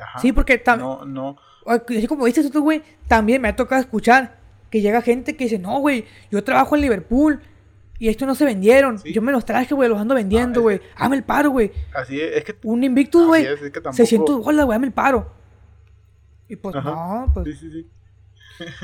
Ajá. 0.00 0.18
Sí, 0.18 0.32
porque 0.32 0.62
tam- 0.62 0.78
No, 0.78 1.04
no. 1.06 1.36
Así 1.66 2.06
como 2.06 2.26
dices 2.26 2.50
tú, 2.50 2.62
güey, 2.62 2.82
también 3.08 3.40
me 3.40 3.48
ha 3.48 3.56
tocado 3.56 3.80
escuchar 3.80 4.38
que 4.70 4.80
llega 4.82 5.00
gente 5.00 5.36
que 5.36 5.44
dice, 5.44 5.58
no, 5.58 5.78
güey, 5.80 6.04
yo 6.30 6.42
trabajo 6.44 6.74
en 6.74 6.82
Liverpool 6.82 7.40
y 7.98 8.08
estos 8.08 8.26
no 8.28 8.34
se 8.34 8.44
vendieron. 8.44 8.98
Sí. 8.98 9.12
Yo 9.12 9.22
me 9.22 9.32
los 9.32 9.44
traje, 9.46 9.74
güey, 9.74 9.88
los 9.88 9.98
ando 10.00 10.14
vendiendo, 10.14 10.60
es 10.60 10.62
güey. 10.62 10.80
Hazme 10.96 11.16
el 11.16 11.24
paro, 11.24 11.50
güey. 11.50 11.72
Así 11.94 12.20
es, 12.20 12.36
es 12.36 12.44
que. 12.44 12.56
Un 12.64 12.84
Invictus, 12.84 13.26
güey. 13.26 13.44
es, 13.46 13.52
es 13.52 13.70
que 13.70 13.80
tampoco- 13.80 13.96
600 13.96 14.44
bolas, 14.44 14.66
güey, 14.66 14.76
hazme 14.76 14.88
el 14.88 14.92
paro. 14.92 15.32
Y 16.52 16.56
pues 16.56 16.76
Ajá. 16.76 16.90
no, 16.90 17.30
pues. 17.32 17.46
Sí, 17.46 17.54
sí, 17.70 17.70
sí. 17.72 17.90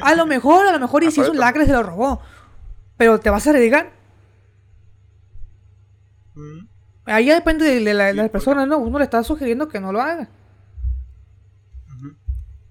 A 0.03 0.15
lo 0.15 0.25
mejor, 0.25 0.67
a 0.67 0.73
lo 0.73 0.79
mejor 0.79 1.05
y 1.05 1.11
si 1.11 1.21
hizo 1.21 1.31
un 1.33 1.39
lacre 1.39 1.67
se 1.67 1.73
lo 1.73 1.83
robó. 1.83 2.23
Pero 2.97 3.21
te 3.21 3.29
vas 3.29 3.47
a 3.47 3.51
arriesgar. 3.51 3.93
Mm. 6.35 6.67
Ahí 7.05 7.27
ya 7.27 7.35
depende 7.35 7.65
de, 7.67 7.81
de 7.85 7.95
la- 7.95 8.07
de 8.07 8.15
las 8.15 8.31
personas, 8.31 8.67
¿no? 8.67 8.79
Uno 8.79 8.99
le 8.99 9.05
está 9.05 9.23
sugiriendo 9.23 9.69
que 9.69 9.81
no 9.81 9.93
lo 9.93 10.01
haga. 10.01 10.29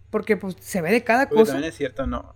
Porque 0.10 0.38
pues 0.38 0.56
se 0.60 0.82
ve 0.82 0.92
de 0.92 1.04
cada 1.04 1.28
Porque 1.28 1.42
cosa. 1.42 1.52
también 1.54 1.70
es 1.70 1.78
cierto, 1.78 2.08
no. 2.08 2.34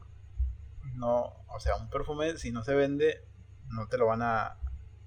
No, 0.95 1.33
o 1.47 1.59
sea, 1.59 1.75
un 1.77 1.89
perfume, 1.89 2.37
si 2.37 2.51
no 2.51 2.63
se 2.63 2.75
vende, 2.75 3.23
no 3.69 3.87
te 3.87 3.97
lo 3.97 4.05
van 4.07 4.21
a. 4.21 4.57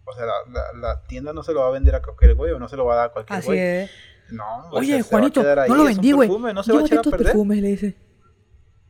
O 0.06 0.12
sea, 0.14 0.26
la, 0.26 0.32
la- 0.52 0.78
la 0.78 1.00
tienda 1.02 1.32
no 1.32 1.42
se 1.42 1.52
lo 1.52 1.60
va 1.60 1.68
a 1.68 1.70
vender 1.70 1.94
a 1.94 2.02
cualquier 2.02 2.34
güey 2.34 2.52
o 2.52 2.58
no 2.58 2.68
se 2.68 2.76
lo 2.76 2.84
va 2.84 2.94
a 2.94 2.96
dar 2.96 3.06
a 3.06 3.12
cualquier 3.12 3.38
Así 3.38 3.46
güey. 3.46 3.58
es. 3.58 3.90
No, 4.30 4.44
Oye, 4.72 4.98
a 4.98 5.02
Juanito, 5.02 5.42
no 5.68 5.74
lo 5.74 5.84
vendí, 5.84 6.12
güey. 6.12 6.28
No 6.28 6.62
se 6.62 6.72
va 6.72 6.80
a 6.80 6.84
echar 6.84 6.98
a 6.98 7.02
perder. 7.02 7.22
perfumes, 7.26 7.58
le 7.60 7.68
dice. 7.68 7.96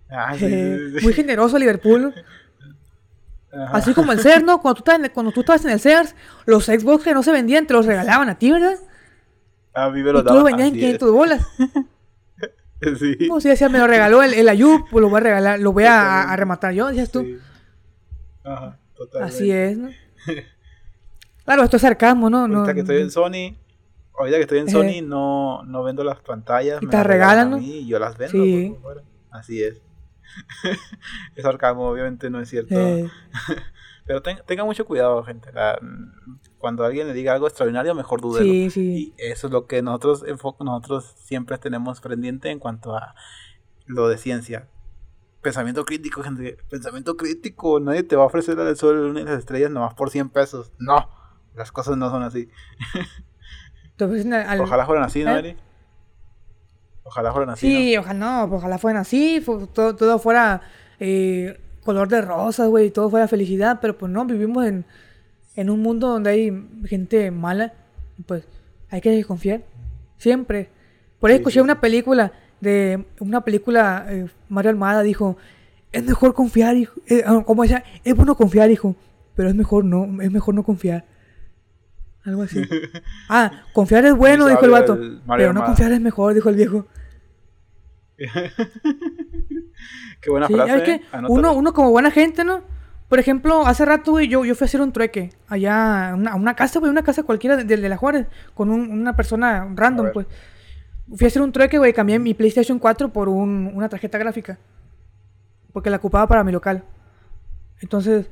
Ah, 0.09 0.35
sí, 0.37 0.47
sí, 0.47 0.79
sí, 0.93 0.99
sí. 1.01 1.05
Muy 1.05 1.13
generoso 1.13 1.59
Liverpool, 1.59 2.03
¿no? 2.03 2.13
Ajá. 3.65 3.77
Así 3.79 3.95
como 3.95 4.13
el 4.13 4.21
Sears, 4.21 4.45
¿no? 4.45 4.61
Cuando 4.61 4.75
tú, 4.77 4.81
estabas 4.91 5.07
en- 5.09 5.13
cuando 5.15 5.33
tú 5.33 5.41
estabas 5.41 5.65
en 5.65 5.71
el 5.73 5.81
Sears, 5.81 6.15
los 6.47 6.65
Xbox 6.67 7.05
que 7.05 7.15
no 7.15 7.23
se 7.23 7.33
vendían 7.33 7.67
te 7.67 7.75
los 7.75 7.87
regalaban 7.87 8.29
a 8.29 8.39
ti, 8.39 8.51
¿verdad? 8.51 8.77
Ah, 9.75 9.89
vive 9.89 10.11
Y 10.11 10.13
los 10.13 10.25
tú 10.25 10.35
lo 10.35 10.45
vendías 10.45 10.69
en 10.69 10.75
500 10.75 11.11
bolas. 11.13 11.47
Sí. 12.99 13.17
Pues 13.31 13.43
si 13.43 13.49
decía, 13.49 13.71
me 13.71 13.79
lo 13.79 13.87
regaló 13.87 14.23
el, 14.23 14.35
el 14.35 14.47
Ayub, 14.47 14.87
pues 14.91 15.01
lo 15.01 15.09
voy 15.09 15.17
a 15.17 15.21
regalar, 15.23 15.59
lo 15.59 15.73
voy 15.73 15.85
a, 15.85 16.25
a 16.31 16.37
rematar 16.37 16.75
yo, 16.75 16.89
decías 16.89 17.11
tú. 17.11 17.25
Ajá, 18.43 18.79
totalmente. 18.95 19.35
Así 19.35 19.51
es, 19.51 19.79
¿no? 19.79 19.89
Claro, 21.45 21.63
esto 21.65 21.77
es 21.77 21.83
sarcasmo, 21.83 22.31
¿no? 22.31 22.49
no 22.49 22.59
Ahorita 22.61 22.75
que 22.75 22.81
estoy 22.81 23.01
en 23.03 23.11
Sony, 23.11 23.57
ahorita 24.19 24.37
que 24.39 24.43
estoy 24.43 24.59
en 24.59 24.69
Eh. 24.69 24.71
Sony, 24.73 25.07
no, 25.07 25.63
no 25.65 25.83
vendo 25.83 26.03
las 26.05 26.21
pantallas. 26.21 26.83
Y 26.83 26.87
me 26.87 26.91
te 26.91 26.97
las 26.97 27.07
regalan, 27.07 27.47
a 27.49 27.51
¿no? 27.51 27.59
mí 27.59 27.79
y 27.81 27.87
yo 27.87 27.99
las 27.99 28.17
vendo. 28.17 28.43
Sí. 28.43 28.75
por. 28.83 29.03
Así 29.31 29.63
es. 29.63 29.81
es 31.37 31.43
sarcasmo, 31.43 31.89
obviamente 31.89 32.31
no 32.31 32.41
es 32.41 32.49
cierto. 32.49 32.75
eh, 32.75 33.09
Pero 34.07 34.21
ten- 34.23 34.41
tenga 34.47 34.65
mucho 34.65 34.85
cuidado, 34.85 35.23
gente. 35.25 35.51
La- 35.53 35.79
cuando 36.59 36.85
alguien 36.85 37.07
le 37.07 37.13
diga 37.15 37.33
algo 37.35 37.47
extraordinario, 37.47 37.95
mejor 37.95 38.21
dúdelo. 38.21 38.45
sí, 38.45 38.71
sí. 38.71 39.15
Y 39.19 39.23
eso 39.23 39.47
es 39.49 39.53
lo 39.53 39.67
que 39.67 39.83
nosotros 39.83 40.25
nosotros 40.61 41.15
siempre 41.19 41.59
tenemos 41.59 42.01
pendiente 42.01 42.51
en 42.51 42.59
cuanto 42.59 42.97
a 42.97 43.15
lo 43.87 44.09
de 44.09 44.17
ciencia. 44.19 44.69
Pensamiento 45.43 45.85
crítico, 45.85 46.23
gente. 46.23 46.57
Pensamiento 46.71 47.17
crítico. 47.19 47.81
Nadie 47.81 48.03
te 48.03 48.17
va 48.17 48.23
a 48.23 48.27
ofrecer 48.27 48.59
el 48.59 48.77
sol, 48.77 48.97
la 48.97 49.07
luna 49.09 49.21
y 49.21 49.25
las 49.25 49.39
estrellas 49.39 49.71
nomás 49.71 49.93
por 49.95 50.09
100 50.09 50.31
pesos. 50.31 50.73
No. 50.79 51.07
Las 51.55 51.71
cosas 51.73 51.97
no 51.97 52.11
son 52.11 52.23
así. 52.23 52.49
Ojalá 54.65 54.87
fueran 54.87 55.05
así, 55.05 55.23
¿no, 55.23 55.37
¿Eh? 55.37 55.39
Eri? 55.39 55.57
Ojalá 57.05 57.33
fueran 57.33 57.51
así. 57.51 57.67
Sí, 57.69 57.97
ojalá 57.97 58.15
no, 58.19 58.45
ojalá 58.57 58.79
fueran 58.79 59.01
así, 59.03 59.41
fu- 59.41 59.67
todo, 59.67 59.95
todo 59.95 60.19
fuera 60.19 60.63
eh, 60.99 61.61
color 61.85 62.09
de 62.09 62.23
rosas, 62.23 62.69
güey, 62.69 62.91
todo 62.91 63.11
fuera 63.11 63.29
felicidad, 63.29 63.79
pero 63.81 63.97
pues 63.97 64.11
no, 64.11 64.25
vivimos 64.25 64.65
en, 64.67 64.85
en 65.55 65.71
un 65.71 65.81
mundo 65.83 66.09
donde 66.09 66.31
hay 66.31 66.69
gente 66.87 67.31
mala, 67.31 67.75
y 68.19 68.23
pues 68.23 68.45
hay 68.91 69.01
que 69.03 69.11
desconfiar, 69.11 69.63
siempre. 70.19 70.71
Por 71.21 71.31
ahí 71.31 71.37
Sí, 71.37 71.41
escuché 71.43 71.55
sí, 71.55 71.61
una 71.61 71.81
película, 71.81 72.33
de 72.61 73.05
una 73.21 73.43
película, 73.43 74.07
eh, 74.09 74.27
Mario 74.49 74.71
Almada 74.71 75.03
dijo, 75.03 75.37
es 75.93 76.03
mejor 76.05 76.33
confiar, 76.35 76.75
hijo, 76.77 76.95
eh, 77.07 77.23
ah, 77.27 77.43
como 77.47 77.63
decía, 77.63 77.85
es 78.03 78.17
bueno 78.17 78.35
confiar, 78.35 78.71
hijo, 78.71 78.97
pero 79.37 79.51
es 79.51 79.55
mejor 79.55 79.85
no, 79.85 80.21
es 80.23 80.33
mejor 80.33 80.55
no 80.55 80.63
confiar. 80.65 81.05
Algo 82.25 82.43
así. 82.43 82.63
Ah, 83.29 83.51
confiar 83.73 84.05
es 84.07 84.15
bueno, 84.15 84.47
dijo 84.47 84.65
el 84.65 84.71
vato. 84.71 84.95
el 84.95 85.21
Pero 85.37 85.53
no 85.53 85.65
confiar 85.65 85.93
es 85.93 86.01
mejor, 86.01 86.35
dijo 86.35 86.49
el 86.49 86.57
viejo. 86.57 86.87
Qué 90.21 90.31
buena 90.31 90.47
Sí, 90.47 90.55
frase. 90.55 90.77
¿eh? 90.79 90.83
que 90.85 91.03
uno, 91.29 91.53
uno 91.53 91.73
como 91.73 91.91
buena 91.91 92.11
gente, 92.11 92.45
¿no? 92.45 92.63
Por 93.09 93.19
ejemplo, 93.19 93.67
hace 93.67 93.85
rato, 93.85 94.13
güey, 94.13 94.29
yo, 94.29 94.45
yo 94.45 94.55
fui 94.55 94.65
a 94.65 94.67
hacer 94.67 94.81
un 94.81 94.93
trueque 94.93 95.31
allá 95.49 96.11
a 96.11 96.15
una, 96.15 96.55
casa, 96.55 96.79
güey, 96.81 96.91
una 96.91 97.03
casa 97.03 97.23
cualquiera 97.23 97.57
de, 97.57 97.65
de 97.77 97.89
la 97.89 97.97
Juárez, 97.97 98.27
con 98.55 98.71
un- 98.71 98.91
una 98.91 99.15
persona 99.15 99.69
random, 99.75 100.11
pues. 100.13 100.27
Fui 101.15 101.27
a 101.27 101.29
hacer 101.29 101.43
un 101.43 101.53
trueque, 101.53 101.77
güey, 101.77 101.93
cambié 101.93 102.19
mi 102.19 102.33
PlayStation 102.33 102.79
4 102.79 103.13
por 103.13 103.29
un- 103.29 103.71
una 103.75 103.89
tarjeta 103.91 104.17
gráfica. 104.17 104.59
Porque 105.73 105.91
la 105.91 105.97
ocupaba 105.99 106.27
para 106.27 106.43
mi 106.45 106.53
local. 106.53 106.83
Entonces, 107.81 108.27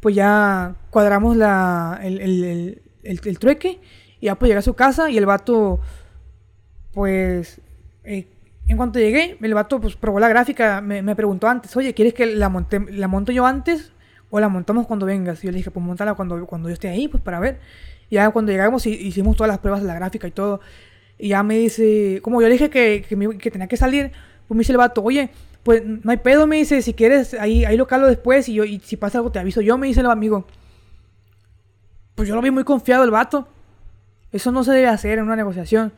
pues 0.00 0.14
ya 0.14 0.76
cuadramos 0.90 1.36
la, 1.36 1.98
el, 2.02 2.20
el, 2.20 2.44
el, 2.44 2.82
el- 3.08 3.20
el 3.24 3.38
trueque 3.38 3.80
y 4.20 4.26
ya 4.26 4.34
pues 4.36 4.48
llegué 4.48 4.58
a 4.58 4.62
su 4.62 4.74
casa 4.74 5.10
y 5.10 5.18
el 5.18 5.26
vato, 5.26 5.80
pues, 6.92 7.60
eh, 8.04 8.26
en 8.66 8.76
cuanto 8.76 8.98
llegué, 8.98 9.36
el 9.40 9.54
vato 9.54 9.80
pues 9.80 9.96
probó 9.96 10.20
la 10.20 10.28
gráfica, 10.28 10.80
me, 10.80 11.14
preguntó 11.16 11.48
antes, 11.48 11.74
oye, 11.76 11.94
¿quieres 11.94 12.14
que 12.14 12.26
la, 12.26 12.48
monte, 12.48 12.80
la 12.90 13.08
monto 13.08 13.32
yo 13.32 13.46
antes 13.46 13.92
o 14.30 14.40
la 14.40 14.48
montamos 14.48 14.86
cuando 14.86 15.06
vengas? 15.06 15.40
Yo 15.42 15.50
le 15.50 15.58
dije, 15.58 15.70
pues 15.70 15.84
montala 15.84 16.14
cuando, 16.14 16.44
cuando 16.46 16.68
yo 16.68 16.74
esté 16.74 16.88
ahí, 16.88 17.08
pues 17.08 17.22
para 17.22 17.40
ver. 17.40 17.60
Y 18.10 18.16
ya 18.16 18.30
cuando 18.30 18.52
llegamos 18.52 18.86
hi- 18.86 18.94
hicimos 19.06 19.36
todas 19.36 19.48
las 19.48 19.58
pruebas 19.58 19.80
de 19.82 19.86
la 19.88 19.94
gráfica 19.94 20.26
y 20.28 20.32
todo. 20.32 20.60
Y 21.18 21.28
ya 21.28 21.42
me 21.42 21.56
dice, 21.58 22.20
como 22.22 22.40
yo 22.42 22.48
le 22.48 22.54
dije 22.54 22.70
que, 22.70 23.04
que 23.40 23.50
tenía 23.50 23.68
que 23.68 23.76
salir, 23.76 24.12
pues 24.46 24.56
me 24.56 24.60
dice 24.60 24.72
el 24.72 24.78
vato, 24.78 25.02
oye, 25.02 25.30
pues 25.62 25.82
no 25.84 26.10
hay 26.10 26.18
pedo, 26.18 26.46
me 26.46 26.56
dice, 26.56 26.82
si 26.82 26.94
quieres, 26.94 27.34
ahí, 27.34 27.64
ahí 27.64 27.76
lo 27.76 27.86
calo 27.86 28.06
después 28.06 28.48
y 28.48 28.54
yo, 28.54 28.64
y 28.64 28.80
si 28.80 28.96
pasa 28.96 29.18
algo 29.18 29.32
te 29.32 29.38
aviso 29.38 29.60
yo, 29.60 29.78
me 29.78 29.86
dice 29.86 30.00
el 30.00 30.06
amigo. 30.06 30.46
Pues 32.18 32.28
yo 32.28 32.34
lo 32.34 32.42
vi 32.42 32.50
muy 32.50 32.64
confiado 32.64 33.04
el 33.04 33.12
vato. 33.12 33.46
Eso 34.32 34.50
no 34.50 34.64
se 34.64 34.72
debe 34.72 34.88
hacer 34.88 35.18
en 35.18 35.26
una 35.26 35.36
negociación. 35.36 35.92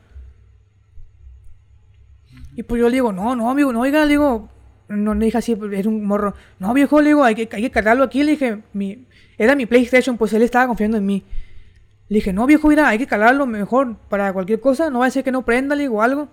Y 2.55 2.63
pues 2.63 2.79
yo 2.79 2.91
le 2.91 2.97
digo, 2.97 3.11
no, 3.11 3.35
no, 3.35 3.51
amigo, 3.51 3.73
no, 3.73 3.81
oiga, 3.81 4.03
le 4.03 4.11
digo, 4.11 4.51
no 4.89 5.15
le 5.15 5.25
dije 5.25 5.39
así, 5.39 5.59
es 5.73 5.87
un 5.87 6.05
morro. 6.05 6.35
No, 6.59 6.75
viejo, 6.75 7.01
le 7.01 7.09
digo, 7.09 7.25
hay 7.25 7.35
que, 7.35 7.49
hay 7.51 7.63
que 7.63 7.71
cargarlo 7.71 8.05
aquí. 8.05 8.23
Le 8.23 8.33
dije, 8.33 8.61
mi, 8.75 9.07
era 9.39 9.57
mi 9.57 9.65
PlayStation, 9.65 10.19
pues 10.19 10.35
él 10.35 10.43
estaba 10.43 10.67
confiando 10.67 10.99
en 10.99 11.07
mí. 11.07 11.25
Le 12.11 12.17
dije, 12.17 12.35
no, 12.35 12.45
viejo, 12.45 12.69
mira, 12.69 12.87
hay 12.87 12.99
que 12.99 13.07
cargarlo 13.07 13.47
mejor 13.47 13.97
para 14.11 14.31
cualquier 14.35 14.61
cosa. 14.61 14.91
No 14.91 14.99
va 14.99 15.07
a 15.07 15.11
ser 15.11 15.25
que 15.25 15.33
no 15.33 15.47
prenda, 15.47 15.75
le 15.75 15.85
digo 15.85 16.03
algo. 16.03 16.29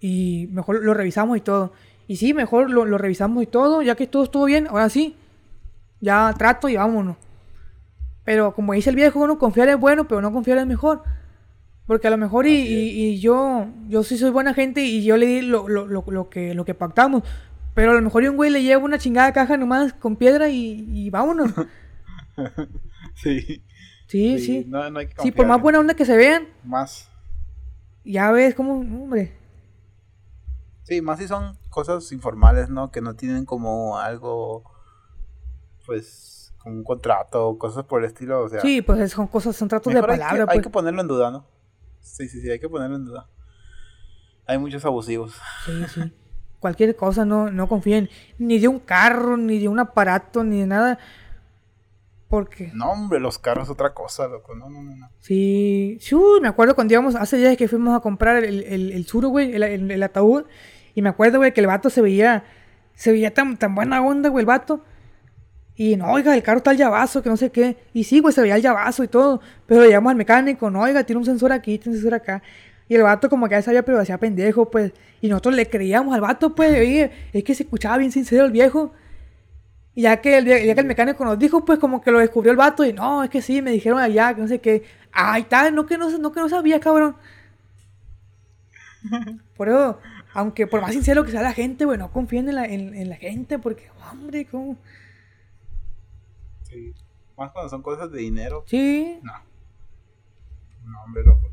Y 0.00 0.48
mejor 0.50 0.82
lo 0.82 0.92
revisamos 0.92 1.38
y 1.38 1.40
todo. 1.40 1.72
Y 2.08 2.16
sí, 2.16 2.34
mejor 2.34 2.68
lo, 2.68 2.84
lo 2.84 2.98
revisamos 2.98 3.44
y 3.44 3.46
todo, 3.46 3.80
ya 3.80 3.94
que 3.94 4.08
todo 4.08 4.24
estuvo 4.24 4.46
bien, 4.46 4.66
ahora 4.66 4.88
sí. 4.88 5.14
Ya 6.00 6.34
trato 6.36 6.68
y 6.68 6.74
vámonos. 6.74 7.16
Pero 8.24 8.54
como 8.54 8.72
dice 8.74 8.90
el 8.90 8.96
viejo, 8.96 9.26
no 9.26 9.38
confiar 9.38 9.68
es 9.68 9.78
bueno, 9.78 10.06
pero 10.06 10.20
no 10.20 10.32
confiar 10.32 10.58
es 10.58 10.66
mejor. 10.66 11.02
Porque 11.86 12.06
a 12.06 12.10
lo 12.10 12.18
mejor 12.18 12.46
y, 12.46 13.18
yo, 13.20 13.66
yo 13.88 14.04
sí 14.04 14.16
soy 14.16 14.30
buena 14.30 14.54
gente 14.54 14.82
y 14.82 15.02
yo 15.02 15.16
le 15.16 15.26
di 15.26 15.42
lo, 15.42 15.68
lo, 15.68 15.86
lo, 15.86 16.04
lo 16.06 16.30
que, 16.30 16.54
lo 16.54 16.64
que 16.64 16.74
pactamos. 16.74 17.24
Pero 17.74 17.92
a 17.92 17.94
lo 17.94 18.02
mejor 18.02 18.22
y 18.22 18.28
un 18.28 18.36
güey 18.36 18.50
le 18.50 18.62
lleva 18.62 18.84
una 18.84 18.98
chingada 18.98 19.32
caja 19.32 19.56
nomás 19.56 19.92
con 19.94 20.16
piedra 20.16 20.48
y, 20.48 20.86
y 20.88 21.10
vámonos. 21.10 21.52
Sí. 23.14 23.62
Sí, 24.06 24.38
sí. 24.38 24.64
No, 24.66 24.90
no 24.90 24.98
hay 24.98 25.06
que 25.06 25.22
Sí, 25.22 25.30
por 25.30 25.46
más 25.46 25.60
buena 25.60 25.78
onda 25.78 25.94
que 25.94 26.04
se 26.04 26.16
vean, 26.16 26.48
Más. 26.64 27.08
ya 28.04 28.30
ves 28.32 28.54
como, 28.54 28.80
hombre. 28.80 29.36
Sí, 30.82 31.00
más 31.00 31.20
si 31.20 31.28
son 31.28 31.56
cosas 31.68 32.10
informales, 32.10 32.68
¿no? 32.68 32.90
Que 32.90 33.00
no 33.00 33.14
tienen 33.14 33.44
como 33.44 33.98
algo, 33.98 34.64
pues, 35.86 36.39
como 36.62 36.76
un 36.76 36.84
contrato 36.84 37.48
o 37.48 37.58
cosas 37.58 37.84
por 37.84 38.00
el 38.02 38.06
estilo, 38.06 38.42
o 38.44 38.48
sea. 38.48 38.60
Sí, 38.60 38.82
pues 38.82 39.10
son 39.12 39.26
cosas, 39.26 39.56
son 39.56 39.68
tratos 39.68 39.92
de 39.92 39.94
mejor 40.00 40.10
hay 40.10 40.16
que- 40.16 40.22
palabra, 40.22 40.42
hay, 40.52 40.58
pues. 40.58 40.66
que 40.66 40.70
ponerlo 40.70 41.00
en 41.00 41.08
duda, 41.08 41.30
¿no? 41.30 41.46
Sí, 42.00 42.28
sí, 42.28 42.40
sí, 42.40 42.50
hay 42.50 42.58
que 42.60 42.68
ponerlo 42.68 42.96
en 42.96 43.04
duda. 43.04 43.26
Hay 44.46 44.58
muchos 44.58 44.84
abusivos. 44.84 45.34
Sí, 45.64 45.84
sí. 45.94 46.12
Cualquier 46.58 46.94
cosa, 46.96 47.24
no, 47.24 47.50
no 47.50 47.68
confíen. 47.68 48.10
Ni 48.38 48.58
de 48.58 48.68
un 48.68 48.78
carro, 48.80 49.36
ni 49.36 49.58
de 49.58 49.68
un 49.68 49.78
aparato, 49.78 50.44
ni 50.44 50.60
de 50.60 50.66
nada. 50.66 50.98
Porque, 52.28 52.70
No, 52.74 52.92
hombre, 52.92 53.18
los 53.18 53.38
carros 53.38 53.64
es 53.64 53.70
otra 53.70 53.92
cosa, 53.92 54.28
loco. 54.28 54.54
No, 54.54 54.68
no, 54.70 54.82
no. 54.82 54.94
no. 54.94 55.08
sí. 55.18 55.98
sí, 56.00 56.14
uy, 56.14 56.40
me 56.40 56.46
acuerdo 56.48 56.74
cuando 56.76 56.92
íbamos, 56.94 57.16
hace 57.16 57.36
días 57.38 57.56
que 57.56 57.66
fuimos 57.66 57.96
a 57.96 58.00
comprar 58.00 58.44
el, 58.44 58.62
el, 58.64 58.92
el 58.92 59.06
suro, 59.06 59.28
güey, 59.30 59.52
el, 59.54 59.62
el- 59.64 59.90
el 59.90 60.02
ataúd. 60.02 60.44
Y 60.94 61.02
me 61.02 61.08
acuerdo, 61.08 61.38
güey, 61.38 61.52
que 61.52 61.60
el 61.60 61.66
vato 61.66 61.90
se 61.90 62.02
veía, 62.02 62.44
se 62.94 63.10
veía 63.10 63.32
tan, 63.34 63.56
tan 63.56 63.74
buena 63.74 64.00
onda, 64.02 64.28
güey, 64.28 64.42
el 64.42 64.46
vato. 64.46 64.84
Y 65.82 65.96
no, 65.96 66.12
oiga, 66.12 66.36
el 66.36 66.42
carro 66.42 66.58
está 66.58 66.72
al 66.72 66.76
llavazo, 66.76 67.22
que 67.22 67.30
no 67.30 67.38
sé 67.38 67.50
qué. 67.50 67.74
Y 67.94 68.04
sí, 68.04 68.20
güey, 68.20 68.34
se 68.34 68.42
veía 68.42 68.56
el 68.56 68.60
llavazo 68.60 69.02
y 69.02 69.08
todo. 69.08 69.40
Pero 69.64 69.80
le 69.80 69.88
llamamos 69.88 70.10
al 70.10 70.18
mecánico, 70.18 70.70
no, 70.70 70.82
oiga, 70.82 71.04
tiene 71.04 71.20
un 71.20 71.24
sensor 71.24 71.52
aquí, 71.52 71.78
tiene 71.78 71.96
un 71.96 72.02
sensor 72.02 72.12
acá. 72.20 72.42
Y 72.86 72.96
el 72.96 73.02
vato 73.02 73.30
como 73.30 73.48
que 73.48 73.54
ya 73.54 73.62
sabía, 73.62 73.82
pero 73.82 73.98
hacía 73.98 74.18
pendejo, 74.18 74.70
pues. 74.70 74.92
Y 75.22 75.28
nosotros 75.28 75.54
le 75.54 75.70
creíamos 75.70 76.14
al 76.14 76.20
vato, 76.20 76.54
pues, 76.54 76.72
oye, 76.72 77.10
es 77.32 77.44
que 77.44 77.54
se 77.54 77.62
escuchaba 77.62 77.96
bien 77.96 78.12
sincero 78.12 78.44
el 78.44 78.52
viejo. 78.52 78.92
Y 79.94 80.02
ya 80.02 80.20
que, 80.20 80.36
el, 80.36 80.44
ya 80.44 80.74
que 80.74 80.80
el 80.80 80.86
mecánico 80.86 81.24
nos 81.24 81.38
dijo, 81.38 81.64
pues 81.64 81.78
como 81.78 82.02
que 82.02 82.10
lo 82.10 82.18
descubrió 82.18 82.50
el 82.50 82.58
vato 82.58 82.84
y 82.84 82.92
no, 82.92 83.24
es 83.24 83.30
que 83.30 83.40
sí, 83.40 83.62
me 83.62 83.70
dijeron 83.70 84.00
allá, 84.00 84.34
que 84.34 84.42
no 84.42 84.48
sé 84.48 84.58
qué. 84.58 84.82
Ay, 85.12 85.44
tal, 85.44 85.74
no 85.74 85.86
que 85.86 85.96
no, 85.96 86.10
no 86.18 86.30
que 86.30 86.40
no 86.40 86.50
sabía, 86.50 86.78
cabrón. 86.78 87.16
Por 89.56 89.70
eso, 89.70 89.98
aunque 90.34 90.66
por 90.66 90.82
más 90.82 90.92
sincero 90.92 91.24
que 91.24 91.30
sea 91.30 91.40
la 91.40 91.54
gente, 91.54 91.86
güey, 91.86 91.96
no 91.96 92.12
confíen 92.12 92.50
en 92.50 92.54
la, 92.56 92.66
en, 92.66 92.94
en 92.94 93.08
la 93.08 93.16
gente, 93.16 93.58
porque, 93.58 93.88
hombre, 94.12 94.44
¿cómo? 94.44 94.76
Más 97.40 97.50
cuando 97.52 97.70
son 97.70 97.82
cosas 97.82 98.10
de 98.12 98.18
dinero. 98.20 98.62
Sí. 98.66 99.18
No. 99.22 99.32
No, 100.84 101.02
hombre, 101.04 101.24
loco. 101.24 101.50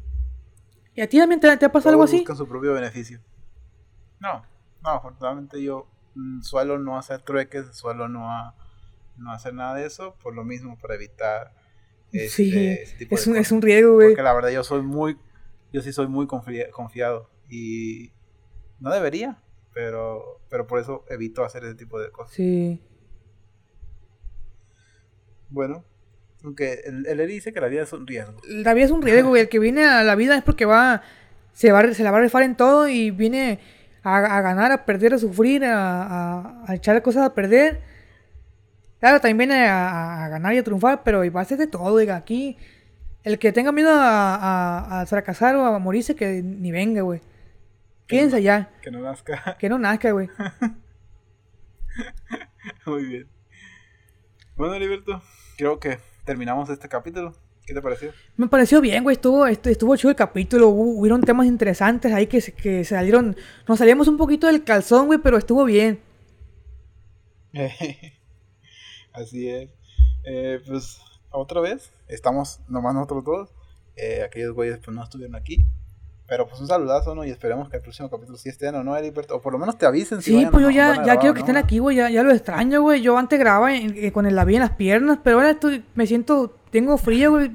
¿Y 0.93 1.01
a 1.01 1.07
ti 1.07 1.17
también 1.17 1.39
te, 1.39 1.55
te 1.57 1.65
ha 1.65 1.71
pasado 1.71 1.91
algo 1.91 2.03
así? 2.03 2.17
buscan 2.19 2.35
su 2.35 2.47
propio 2.47 2.73
beneficio. 2.73 3.21
No, 4.19 4.43
no, 4.83 4.89
afortunadamente 4.89 5.61
yo 5.63 5.87
mm, 6.15 6.41
suelo 6.41 6.77
no 6.77 6.97
hacer 6.97 7.21
trueques, 7.21 7.67
suelo 7.75 8.07
no, 8.09 8.29
a- 8.31 8.55
no 9.15 9.31
hacer 9.31 9.53
nada 9.53 9.75
de 9.75 9.85
eso, 9.85 10.15
por 10.21 10.35
lo 10.35 10.43
mismo, 10.43 10.77
para 10.77 10.95
evitar 10.95 11.53
este, 12.11 12.29
Sí, 12.29 12.67
ese 12.67 12.97
tipo 12.97 13.15
es 13.15 13.25
de 13.25 13.31
un, 13.31 13.37
es 13.37 13.41
cosas. 13.47 13.51
un 13.53 13.61
riesgo, 13.61 13.93
güey. 13.93 14.09
Porque 14.09 14.23
la 14.23 14.33
verdad 14.33 14.49
yo 14.49 14.63
soy 14.63 14.81
muy, 14.81 15.17
yo 15.71 15.81
sí 15.81 15.93
soy 15.93 16.07
muy 16.07 16.25
confia- 16.27 16.69
confiado 16.71 17.29
y 17.49 18.11
no 18.79 18.89
debería, 18.91 19.41
pero, 19.73 20.41
pero 20.49 20.65
por 20.67 20.79
eso 20.79 21.05
evito 21.09 21.43
hacer 21.45 21.63
ese 21.63 21.75
tipo 21.75 21.99
de 21.99 22.11
cosas. 22.11 22.33
Sí. 22.33 22.81
Bueno, 25.49 25.83
aunque 26.43 26.81
el 26.85 27.19
Eri 27.19 27.33
dice 27.33 27.53
que 27.53 27.61
la 27.61 27.67
vida 27.67 27.83
es 27.83 27.93
un 27.93 28.05
riesgo. 28.07 28.39
La 28.47 28.73
vida 28.73 28.85
es 28.85 28.91
un 28.91 29.01
riesgo, 29.01 29.29
güey. 29.29 29.43
El 29.43 29.49
que 29.49 29.59
viene 29.59 29.85
a 29.85 30.03
la 30.03 30.15
vida 30.15 30.35
es 30.37 30.43
porque 30.43 30.65
va. 30.65 31.01
se, 31.53 31.71
va, 31.71 31.79
a- 31.79 31.93
se 31.93 32.03
la 32.03 32.11
va 32.11 32.17
a 32.17 32.21
rifar 32.21 32.43
en 32.43 32.55
todo 32.55 32.87
y 32.87 33.11
viene 33.11 33.59
a, 34.03 34.17
a 34.37 34.41
ganar, 34.41 34.71
a 34.71 34.85
perder, 34.85 35.13
a 35.13 35.17
sufrir, 35.17 35.63
a, 35.65 36.03
a- 36.03 36.63
a 36.67 36.75
echar 36.75 37.01
cosas 37.01 37.23
a 37.25 37.33
perder. 37.33 37.81
Claro, 38.99 39.19
también 39.21 39.37
viene 39.37 39.67
a, 39.67 40.27
ganar 40.29 40.53
y 40.53 40.57
a 40.57 40.63
triunfar, 40.63 41.03
pero 41.03 41.21
va 41.31 41.41
a 41.41 41.45
ser 41.45 41.57
de 41.59 41.67
todo, 41.67 41.97
diga, 41.97 42.15
aquí. 42.15 42.57
El 43.23 43.37
que 43.39 43.51
tenga 43.51 43.71
miedo 43.71 43.91
a, 43.93 45.03
fracasar 45.07 45.55
o 45.55 45.65
a 45.65 45.77
morirse, 45.79 46.15
que 46.15 46.41
ni 46.41 46.71
venga, 46.71 47.01
güey. 47.01 47.21
Quédense 48.07 48.37
allá, 48.37 48.69
Que 48.81 48.89
no 48.89 49.01
nazca. 49.01 49.57
que 49.59 49.69
no 49.69 49.77
nazca, 49.77 50.11
güey. 50.11 50.29
Muy 52.85 53.05
bien. 53.05 53.27
Bueno, 54.55 54.75
Heriberto, 54.75 55.21
creo 55.57 55.79
que 55.79 55.97
terminamos 56.23 56.69
este 56.69 56.87
capítulo. 56.87 57.33
¿Qué 57.65 57.73
te 57.73 57.81
pareció? 57.81 58.11
Me 58.37 58.47
pareció 58.47 58.79
bien, 58.79 59.03
güey. 59.03 59.15
Estuvo, 59.15 59.45
estu- 59.45 59.69
estuvo 59.69 59.93
chido 59.97 60.09
el 60.11 60.15
capítulo. 60.15 60.69
Hubo- 60.69 60.99
hubieron 60.99 61.19
temas 61.21 61.47
interesantes 61.47 62.13
ahí 62.13 62.27
que, 62.27 62.39
que 62.41 62.85
salieron. 62.85 63.35
Nos 63.67 63.79
salíamos 63.79 64.07
un 64.07 64.15
poquito 64.15 64.47
del 64.47 64.63
calzón, 64.63 65.07
güey, 65.07 65.19
pero 65.19 65.37
estuvo 65.37 65.65
bien. 65.65 65.99
Así 69.13 69.49
es. 69.49 69.69
Eh, 70.23 70.61
pues 70.67 70.99
otra 71.31 71.61
vez, 71.61 71.91
estamos 72.07 72.61
nomás 72.67 72.93
nosotros 72.93 73.23
dos. 73.23 73.49
Eh, 73.95 74.21
aquellos 74.23 74.53
güeyes 74.53 74.77
pues 74.83 74.95
no 74.95 75.03
estuvieron 75.03 75.35
aquí. 75.35 75.65
Pero 76.27 76.45
pues 76.47 76.59
un 76.59 76.67
saludazo, 76.67 77.15
¿no? 77.15 77.23
Y 77.23 77.29
esperemos 77.29 77.69
que 77.69 77.77
el 77.77 77.81
próximo 77.81 78.09
capítulo 78.09 78.37
sí 78.37 78.49
estén 78.49 78.75
o 78.75 78.83
no, 78.83 78.97
Heriberto. 78.97 79.35
O 79.37 79.41
por 79.41 79.53
lo 79.53 79.59
menos 79.59 79.77
te 79.77 79.85
avisen 79.85 80.21
si 80.21 80.31
Sí, 80.31 80.35
vayan 80.35 80.51
pues 80.51 80.63
yo 80.63 80.69
ya, 80.71 80.87
ya 80.87 80.93
grabar 80.95 81.19
quiero 81.19 81.33
que 81.33 81.39
no. 81.39 81.45
estén 81.45 81.57
aquí, 81.57 81.79
güey. 81.79 81.95
Ya, 81.95 82.09
ya 82.09 82.21
lo 82.23 82.31
extraño, 82.31 82.81
güey. 82.81 83.01
Yo 83.01 83.17
antes 83.17 83.39
grababa 83.39 83.73
en- 83.73 83.93
eh, 83.95 84.11
con 84.11 84.25
el 84.25 84.35
labial 84.35 84.61
en 84.63 84.67
las 84.67 84.77
piernas, 84.77 85.19
pero 85.23 85.37
ahora 85.37 85.51
estoy, 85.51 85.85
me 85.95 86.05
siento. 86.05 86.53
Tengo 86.69 86.97
frío, 86.97 87.31
güey. 87.31 87.51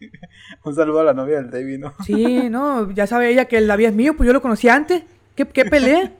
Un 0.64 0.74
saludo 0.74 1.00
a 1.00 1.04
la 1.04 1.14
novia 1.14 1.36
del 1.36 1.50
David, 1.50 1.78
¿no? 1.78 1.94
Sí, 2.04 2.50
no, 2.50 2.90
ya 2.90 3.06
sabe 3.06 3.30
ella 3.30 3.46
que 3.46 3.56
el 3.56 3.66
labial 3.66 3.92
es 3.92 3.96
mío, 3.96 4.14
pues 4.16 4.26
yo 4.26 4.34
lo 4.34 4.42
conocí 4.42 4.68
antes. 4.68 5.04
¿Qué, 5.34 5.46
qué 5.48 5.64
pelea? 5.64 6.12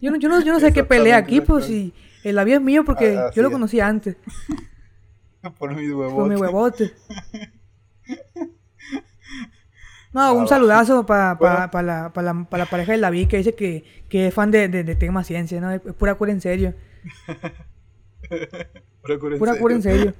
Yo 0.00 0.10
no, 0.12 0.16
yo 0.18 0.28
no, 0.28 0.40
yo 0.40 0.52
no 0.52 0.60
sé 0.60 0.72
qué 0.72 0.84
pelea 0.84 1.16
aquí, 1.16 1.40
pues 1.40 1.64
si 1.66 1.92
el 2.22 2.36
labial 2.36 2.58
es 2.60 2.64
mío 2.64 2.84
porque 2.84 3.16
Ah, 3.18 3.30
yo 3.34 3.42
lo 3.42 3.48
es. 3.48 3.52
conocí 3.52 3.80
antes. 3.80 4.16
por 5.58 5.74
mis 5.74 5.90
huevos. 5.92 6.14
Por 6.14 6.28
mi 6.28 6.36
huevote. 6.36 6.92
No, 10.12 10.32
un 10.34 10.48
saludazo 10.48 11.04
para 11.04 11.36
la, 11.40 11.70
pa 11.70 11.82
la, 11.82 12.10
pa 12.12 12.58
la 12.58 12.66
pareja 12.66 12.92
de 12.92 12.98
David 12.98 13.28
que 13.28 13.36
dice 13.38 13.54
que, 13.54 13.84
que 14.08 14.28
es 14.28 14.34
fan 14.34 14.50
de, 14.50 14.68
de, 14.68 14.84
de 14.84 14.94
tema 14.96 15.22
ciencia, 15.24 15.60
¿no? 15.60 15.70
Es 15.70 15.80
pura 15.80 16.14
cura 16.14 16.32
en 16.32 16.40
serio. 16.40 16.74
Pura 19.02 19.18
cura 19.18 19.34
en 19.34 19.38
Pura 19.38 19.52
serio. 19.52 19.62
cura 19.62 19.74
en 19.74 19.82
serio. 19.82 20.14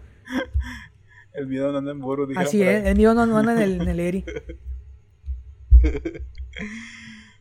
El 1.35 1.47
miedo 1.47 1.71
no 1.73 1.79
anda 1.79 1.93
en 1.93 2.01
burro, 2.01 2.27
dijeron 2.27 2.49
Así 2.49 2.63
es, 2.63 2.85
el 2.85 2.97
mío 2.97 3.15
no, 3.15 3.25
no 3.25 3.39
anda 3.39 3.53
en 3.53 3.61
el, 3.61 3.81
en 3.83 3.89
el 3.89 4.01
Eri. 4.01 4.25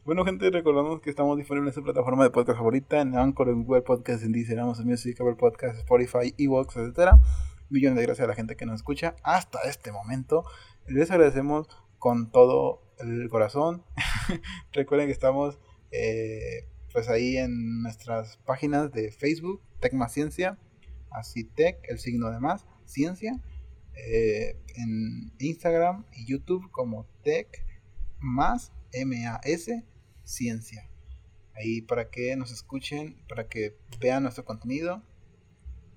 Bueno, 0.05 0.23
gente, 0.23 0.49
recordamos 0.49 1.01
que 1.01 1.09
estamos 1.09 1.35
disponibles 1.37 1.73
en 1.75 1.81
su 1.81 1.83
plataforma 1.83 2.23
de 2.23 2.29
podcast 2.29 2.57
favorita, 2.57 3.01
en 3.01 3.17
Anchor, 3.17 3.49
en 3.49 3.65
Google 3.65 3.81
Podcast, 3.81 4.23
en 4.23 4.31
Deezer, 4.31 4.57
Amazon 4.57 4.85
Music, 4.85 5.19
Apple 5.19 5.35
Podcast, 5.35 5.79
Spotify, 5.79 6.33
Evox, 6.37 6.77
etcétera. 6.77 7.19
Millones 7.69 7.97
de 7.97 8.03
gracias 8.05 8.23
a 8.23 8.29
la 8.29 8.33
gente 8.35 8.55
que 8.55 8.65
nos 8.65 8.75
escucha 8.75 9.15
hasta 9.21 9.59
este 9.63 9.91
momento. 9.91 10.45
Les 10.87 11.11
agradecemos 11.11 11.67
con 11.99 12.31
todo 12.31 12.81
el 12.99 13.29
corazón. 13.29 13.83
Recuerden 14.73 15.07
que 15.07 15.13
estamos 15.13 15.59
eh, 15.91 16.67
pues 16.91 17.09
ahí 17.09 17.37
en 17.37 17.81
nuestras 17.81 18.37
páginas 18.37 18.91
de 18.91 19.11
Facebook, 19.11 19.61
Tecma 19.79 20.09
Ciencia, 20.09 20.57
así 21.11 21.43
Tech, 21.43 21.79
el 21.89 21.99
signo 21.99 22.31
de 22.31 22.39
más, 22.39 22.65
Ciencia, 22.85 23.39
eh, 23.95 24.57
en 24.75 25.33
Instagram 25.39 26.05
y 26.13 26.25
YouTube 26.25 26.69
como 26.71 27.05
Tech 27.23 27.65
más 28.19 28.71
Ciencia. 30.23 30.89
Ahí 31.55 31.81
para 31.81 32.09
que 32.09 32.35
nos 32.35 32.51
escuchen, 32.51 33.17
para 33.27 33.47
que 33.47 33.77
vean 33.99 34.23
nuestro 34.23 34.45
contenido 34.45 35.03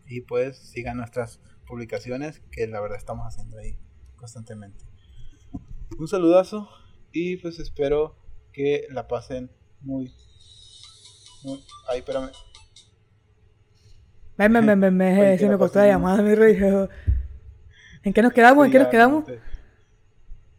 y 0.06 0.22
pues 0.22 0.58
sigan 0.58 0.96
nuestras 0.96 1.40
publicaciones 1.66 2.40
que 2.50 2.66
la 2.66 2.80
verdad 2.80 2.98
estamos 2.98 3.26
haciendo 3.26 3.58
ahí 3.58 3.78
constantemente. 4.16 4.89
Un 5.98 6.08
saludazo 6.08 6.68
y 7.12 7.36
pues 7.38 7.58
espero 7.58 8.16
que 8.52 8.86
la 8.90 9.06
pasen 9.08 9.50
muy... 9.80 10.12
muy... 11.44 11.62
Ay, 11.88 11.98
espérame. 11.98 12.30
Ven, 14.38 14.52
ven, 14.52 14.66
ven, 14.66 14.80
ven, 14.80 14.98
ven, 14.98 15.18
Oye, 15.18 15.32
se 15.38 15.44
¿qué 15.44 15.50
me 15.50 15.58
cortó 15.58 15.78
la 15.80 15.86
llamada, 15.88 16.22
mi 16.22 16.34
rey. 16.34 16.56
¿En 18.02 18.12
qué 18.14 18.22
nos 18.22 18.32
quedamos? 18.32 18.64
¿En 18.66 18.72
qué 18.72 18.78
nos 18.78 18.88
quedamos? 18.88 19.26
te- 19.26 19.40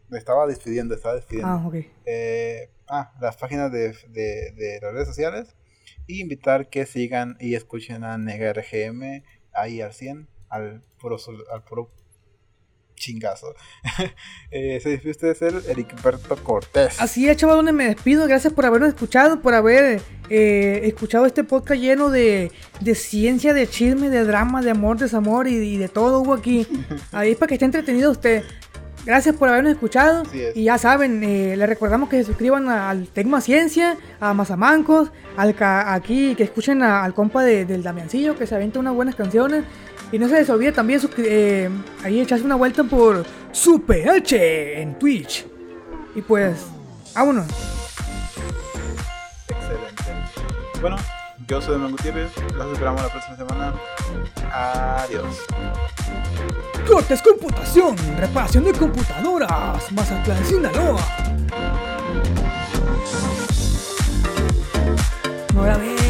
Me 0.10 0.18
estaba 0.20 0.45
despidiendo, 0.45 0.94
estaba 0.94 1.16
despidiendo. 1.16 1.52
Ah, 1.52 1.66
ok. 1.68 1.76
eh, 2.06 2.70
ah, 2.88 3.12
las 3.20 3.38
páginas 3.38 3.72
de, 3.72 3.94
de, 4.10 4.52
de 4.52 4.80
las 4.82 4.94
redes 4.94 5.08
sociales 5.08 5.56
y 6.06 6.22
invitar 6.22 6.70
que 6.70 6.86
sigan 6.86 7.38
y 7.40 7.56
escuchen 7.56 8.03
a 8.03 8.18
Nega 8.20 8.53
RGM 8.53 9.24
ahí 9.53 9.82
al 9.82 9.94
100, 9.94 10.28
al 10.49 10.84
puro, 10.99 11.18
al 11.52 11.64
puro 11.64 11.91
chingazo. 12.96 13.54
eh, 14.52 14.80
se 14.82 14.90
despide 14.90 15.12
usted 15.12 15.28
de 15.30 15.36
ser 15.36 15.54
Ericberto 15.70 16.36
Cortés. 16.44 17.00
Así 17.02 17.28
es, 17.30 17.38
chavalones, 17.38 17.74
me 17.74 17.86
despido. 17.88 18.28
Gracias 18.28 18.54
por 18.54 18.66
habernos 18.66 18.90
escuchado, 18.90 19.42
por 19.42 19.54
haber 19.54 20.02
eh, 20.30 20.82
escuchado 20.84 21.26
este 21.26 21.44
podcast 21.44 21.80
lleno 21.82 22.10
de, 22.10 22.52
de 22.80 22.96
ciencia, 22.96 23.54
de 23.54 23.68
chisme, 23.68 24.10
de 24.10 24.24
drama, 24.24 24.62
de 24.62 24.72
amor, 24.72 24.98
desamor 24.98 25.48
y, 25.48 25.56
y 25.56 25.78
de 25.78 25.90
todo 25.90 26.20
hubo 26.22 26.34
aquí. 26.34 26.68
Ahí 27.12 27.36
para 27.36 27.48
que 27.48 27.56
esté 27.56 27.66
entretenido 27.66 28.12
usted. 28.12 28.44
Gracias 29.04 29.36
por 29.36 29.50
habernos 29.50 29.72
escuchado. 29.74 30.22
Es. 30.32 30.56
Y 30.56 30.66
ya 30.66 30.78
saben, 30.78 31.24
eh, 31.24 31.56
les 31.58 31.68
recordamos 31.68 32.08
que 32.08 32.18
se 32.18 32.24
suscriban 32.24 32.70
al 32.70 33.08
Tecma 33.08 33.42
Ciencia, 33.42 33.98
a 34.20 34.36
Mazamancos, 34.36 35.10
al 35.38 35.56
ca- 35.56 35.92
aquí 35.96 36.36
que 36.36 36.44
escuchen 36.44 36.84
a- 36.84 37.04
al 37.04 37.16
compa 37.16 37.44
de- 37.44 37.66
del 37.66 37.82
Damiancillo, 37.82 38.38
que 38.38 38.46
se 38.46 38.54
avienta 38.54 38.78
unas 38.80 38.94
buenas 38.94 39.16
canciones. 39.16 39.64
Y 40.12 40.20
no 40.20 40.28
se 40.28 40.36
les 40.36 40.50
olvide 40.50 40.72
también 40.74 41.00
eh, 41.20 41.70
ahí 42.04 42.20
echarse 42.20 42.44
una 42.44 42.56
vuelta 42.56 42.84
por 42.84 43.26
Super 43.52 44.10
H 44.10 44.82
en 44.82 45.00
Twitch. 45.00 45.46
Y 46.16 46.22
pues, 46.22 46.66
vámonos. 47.16 47.48
Excelente. 49.48 50.04
Bueno, 50.82 50.98
yo 51.48 51.62
soy 51.62 51.74
Damián 51.74 51.92
Gutiérrez. 51.92 52.32
Los 52.56 52.74
esperamos 52.74 53.02
la 53.02 53.10
próxima 53.10 53.38
semana. 53.38 53.74
Adiós. 54.54 55.38
Cortes 56.88 57.22
Computación, 57.22 57.96
reparación 58.18 58.66
de 58.66 58.74
computadoras, 58.74 59.92
Mazatlán, 59.92 60.46
Sinaloa. 60.46 61.02
No 65.54 65.66
la 65.66 65.78
veo. 65.78 66.01